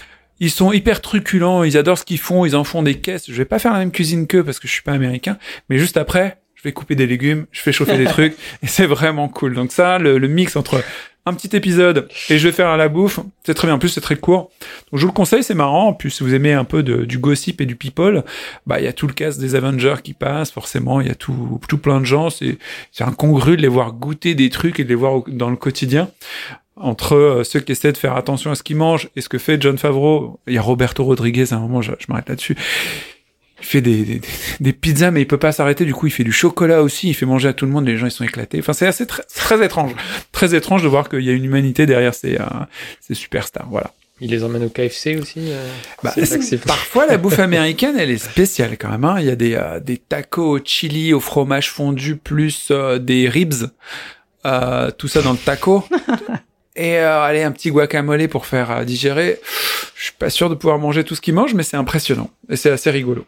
ils 0.41 0.51
sont 0.51 0.73
hyper 0.73 1.01
truculents, 1.01 1.63
ils 1.63 1.79
adorent 1.79 1.99
ce 1.99 2.05
qu'ils 2.05 2.19
font, 2.19 2.45
ils 2.45 2.57
en 2.57 2.65
font 2.65 2.83
des 2.83 2.97
caisses. 2.97 3.27
Je 3.29 3.37
vais 3.37 3.45
pas 3.45 3.59
faire 3.59 3.73
la 3.73 3.79
même 3.79 3.93
cuisine 3.93 4.27
qu'eux 4.27 4.43
parce 4.43 4.59
que 4.59 4.67
je 4.67 4.73
suis 4.73 4.83
pas 4.83 4.93
américain, 4.93 5.39
mais 5.69 5.79
juste 5.79 5.97
après, 5.97 6.39
je 6.57 6.63
vais 6.63 6.73
couper 6.73 6.95
des 6.95 7.07
légumes, 7.07 7.47
je 7.53 7.61
fais 7.61 7.73
chauffer 7.73 7.97
des 7.97 8.05
trucs, 8.07 8.35
et 8.63 8.67
c'est 8.67 8.87
vraiment 8.87 9.29
cool. 9.29 9.55
Donc 9.55 9.71
ça, 9.73 9.99
le, 9.99 10.19
le 10.19 10.29
mix 10.29 10.57
entre 10.57 10.83
un 11.27 11.35
petit 11.35 11.55
épisode 11.55 12.09
et 12.29 12.39
je 12.39 12.49
vais 12.49 12.53
faire 12.53 12.69
à 12.69 12.77
la 12.77 12.89
bouffe, 12.89 13.21
c'est 13.45 13.55
très 13.55 13.69
bien. 13.69 13.75
En 13.75 13.79
plus, 13.79 13.91
c'est 13.91 14.01
très 14.01 14.17
court. 14.17 14.51
Donc 14.91 15.01
je 15.01 15.01
vous 15.01 15.09
le 15.09 15.13
conseille, 15.13 15.43
c'est 15.43 15.55
marrant. 15.55 15.89
En 15.89 15.93
plus, 15.93 16.11
si 16.11 16.23
vous 16.23 16.35
aimez 16.35 16.53
un 16.53 16.65
peu 16.65 16.83
du 16.83 17.19
gossip 17.19 17.61
et 17.61 17.67
du 17.67 17.77
people, 17.77 18.25
bah 18.67 18.81
il 18.81 18.85
y 18.85 18.89
a 18.89 18.93
tout 18.93 19.07
le 19.07 19.13
cast 19.13 19.39
des 19.39 19.55
Avengers 19.55 19.97
qui 20.03 20.15
passe. 20.15 20.51
Forcément, 20.51 21.01
il 21.01 21.09
y 21.09 21.11
a 21.11 21.15
tout, 21.15 21.61
tout 21.69 21.79
plein 21.79 22.01
de 22.01 22.07
gens. 22.07 22.31
C'est 22.31 22.59
c'est 22.93 23.05
incongru 23.05 23.57
de 23.57 23.63
les 23.63 23.69
voir 23.69 23.93
goûter 23.93 24.35
des 24.35 24.51
trucs 24.51 24.81
et 24.81 24.85
de 24.85 24.89
les 24.89 24.95
voir 24.95 25.23
dans 25.29 25.51
le 25.51 25.57
quotidien. 25.57 26.11
Entre 26.77 27.15
euh, 27.15 27.45
ceux 27.45 27.61
qui 27.61 27.73
essaient 27.73 27.93
de 27.93 27.99
faire 27.99 28.17
attention 28.17 28.51
à 28.51 28.55
ce 28.55 28.63
qu'ils 28.63 28.77
mangent 28.77 29.11
et 29.15 29.21
ce 29.21 29.29
que 29.29 29.37
fait 29.37 29.61
John 29.61 29.77
Favreau, 29.77 30.41
il 30.47 30.55
y 30.55 30.59
a 30.59 30.63
Roberto 30.63 31.05
Rodriguez. 31.05 31.53
À 31.53 31.57
un 31.57 31.61
moment, 31.61 31.83
je, 31.83 31.93
je 31.99 32.07
m'arrête 32.09 32.31
là-dessus. 32.31 32.57
Il 33.61 33.67
fait 33.67 33.81
des, 33.81 34.03
des, 34.05 34.21
des 34.61 34.73
pizzas, 34.73 35.11
mais 35.11 35.23
il 35.23 35.27
peut 35.27 35.39
pas 35.39 35.53
s'arrêter. 35.53 35.85
Du 35.85 35.95
coup, 35.95 36.07
il 36.07 36.11
fait 36.11 36.25
du 36.25 36.33
chocolat 36.33 36.83
aussi. 36.83 37.09
Il 37.09 37.15
fait 37.15 37.27
manger 37.27 37.49
à 37.49 37.53
tout 37.53 37.67
le 37.67 37.71
monde. 37.73 37.87
Les 37.87 37.97
gens, 37.97 38.07
ils 38.07 38.11
sont 38.11 38.25
éclatés. 38.25 38.59
Enfin, 38.61 38.73
c'est 38.73 38.87
assez 38.87 39.07
très, 39.07 39.23
très 39.35 39.65
étrange, 39.65 39.93
très 40.33 40.55
étrange 40.55 40.83
de 40.83 40.89
voir 40.89 41.09
qu'il 41.09 41.21
y 41.21 41.31
a 41.31 41.33
une 41.33 41.45
humanité 41.45 41.87
derrière 41.87 42.15
ces, 42.15 42.37
euh, 42.37 42.45
ces 43.01 43.15
superstars. 43.15 43.69
Voilà. 43.71 43.93
Il 44.23 44.31
les 44.31 44.45
emmène 44.45 44.65
au 44.65 44.69
KFC 44.69 45.17
aussi. 45.17 45.41
euh, 45.51 45.67
Bah, 46.03 46.13
parfois, 46.67 47.07
la 47.07 47.17
bouffe 47.17 47.39
américaine, 47.39 47.97
elle 47.99 48.11
est 48.11 48.19
spéciale 48.19 48.77
quand 48.79 48.91
même. 48.91 49.05
Hein. 49.05 49.17
Il 49.21 49.27
y 49.27 49.31
a 49.31 49.37
des, 49.37 49.55
euh, 49.55 49.81
des 49.81 49.97
tacos 49.97 50.59
au 50.59 50.61
chili, 50.63 51.15
au 51.15 51.21
fromage 51.21 51.71
fondu, 51.71 52.17
plus 52.17 52.69
euh, 52.71 52.99
des 52.99 53.29
ribs. 53.29 53.71
Euh, 54.47 54.91
tout 54.91 55.09
ça 55.09 55.23
dans 55.23 55.33
le 55.33 55.39
taco. 55.39 55.85
Et 56.77 56.99
euh, 56.99 57.21
allez, 57.23 57.43
un 57.43 57.51
petit 57.53 57.71
guacamole 57.71 58.27
pour 58.29 58.47
faire 58.47 58.71
euh, 58.71 58.85
digérer. 58.85 59.39
Je 59.97 60.05
suis 60.05 60.13
pas 60.19 60.31
sûr 60.31 60.49
de 60.49 60.55
pouvoir 60.55 60.79
manger 60.79 61.05
tout 61.05 61.15
ce 61.15 61.21
qu'ils 61.21 61.35
mangent, 61.35 61.53
mais 61.55 61.63
c'est 61.63 61.77
impressionnant. 61.77 62.31
Et 62.49 62.57
c'est 62.57 62.71
assez 62.71 62.91
rigolo. 62.91 63.27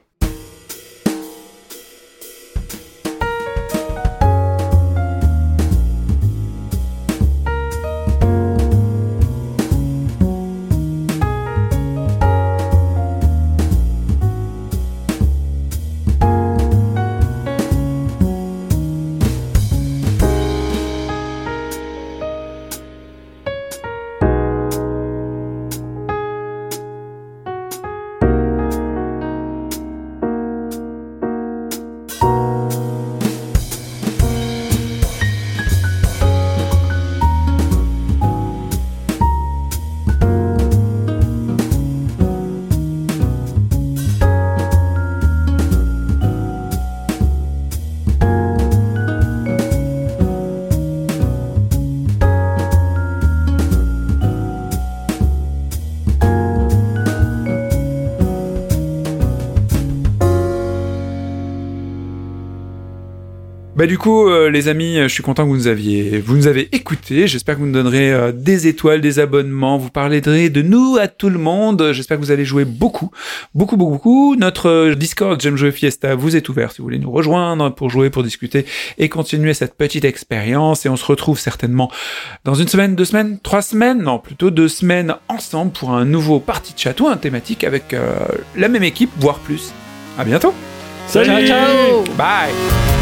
Les 64.52 64.68
amis, 64.68 64.98
euh, 64.98 65.08
je 65.08 65.14
suis 65.14 65.22
content 65.22 65.44
que 65.44 65.48
vous 65.48 65.56
nous 65.56 65.66
aviez, 65.66 66.20
vous 66.20 66.36
nous 66.36 66.46
avez 66.46 66.68
écoutés. 66.72 67.26
J'espère 67.26 67.56
que 67.56 67.60
vous 67.60 67.66
nous 67.66 67.72
donnerez 67.72 68.12
euh, 68.12 68.32
des 68.32 68.66
étoiles, 68.66 69.00
des 69.00 69.18
abonnements. 69.18 69.78
Vous 69.78 69.90
parlerez 69.90 70.20
de 70.20 70.62
nous 70.62 70.96
à 71.00 71.08
tout 71.08 71.30
le 71.30 71.38
monde. 71.38 71.90
J'espère 71.92 72.18
que 72.18 72.22
vous 72.22 72.30
allez 72.30 72.44
jouer 72.44 72.64
beaucoup, 72.64 73.10
beaucoup, 73.54 73.76
beaucoup, 73.76 73.92
beaucoup. 73.92 74.36
Notre 74.36 74.68
euh, 74.68 74.94
Discord 74.94 75.40
J'aime 75.40 75.56
jouer 75.56 75.72
Fiesta 75.72 76.14
vous 76.14 76.36
est 76.36 76.48
ouvert 76.48 76.70
si 76.70 76.78
vous 76.78 76.84
voulez 76.84 76.98
nous 76.98 77.10
rejoindre 77.10 77.74
pour 77.74 77.90
jouer, 77.90 78.10
pour 78.10 78.22
discuter 78.22 78.66
et 78.98 79.08
continuer 79.08 79.54
cette 79.54 79.74
petite 79.74 80.04
expérience. 80.04 80.86
Et 80.86 80.88
on 80.88 80.96
se 80.96 81.04
retrouve 81.04 81.38
certainement 81.38 81.90
dans 82.44 82.54
une 82.54 82.68
semaine, 82.68 82.94
deux 82.94 83.04
semaines, 83.04 83.38
trois 83.42 83.62
semaines, 83.62 84.02
non 84.02 84.18
plutôt 84.18 84.50
deux 84.50 84.68
semaines 84.68 85.14
ensemble 85.28 85.72
pour 85.72 85.92
un 85.92 86.04
nouveau 86.04 86.38
party 86.38 86.74
de 86.74 86.78
chat 86.78 87.00
ou 87.00 87.08
un 87.08 87.16
thématique 87.16 87.64
avec 87.64 87.94
euh, 87.94 88.12
la 88.56 88.68
même 88.68 88.84
équipe, 88.84 89.10
voire 89.18 89.38
plus. 89.38 89.72
À 90.18 90.24
bientôt. 90.24 90.54
Salut 91.06 91.26
Ciao, 91.26 91.46
ciao 91.46 92.04
Bye. 92.16 93.01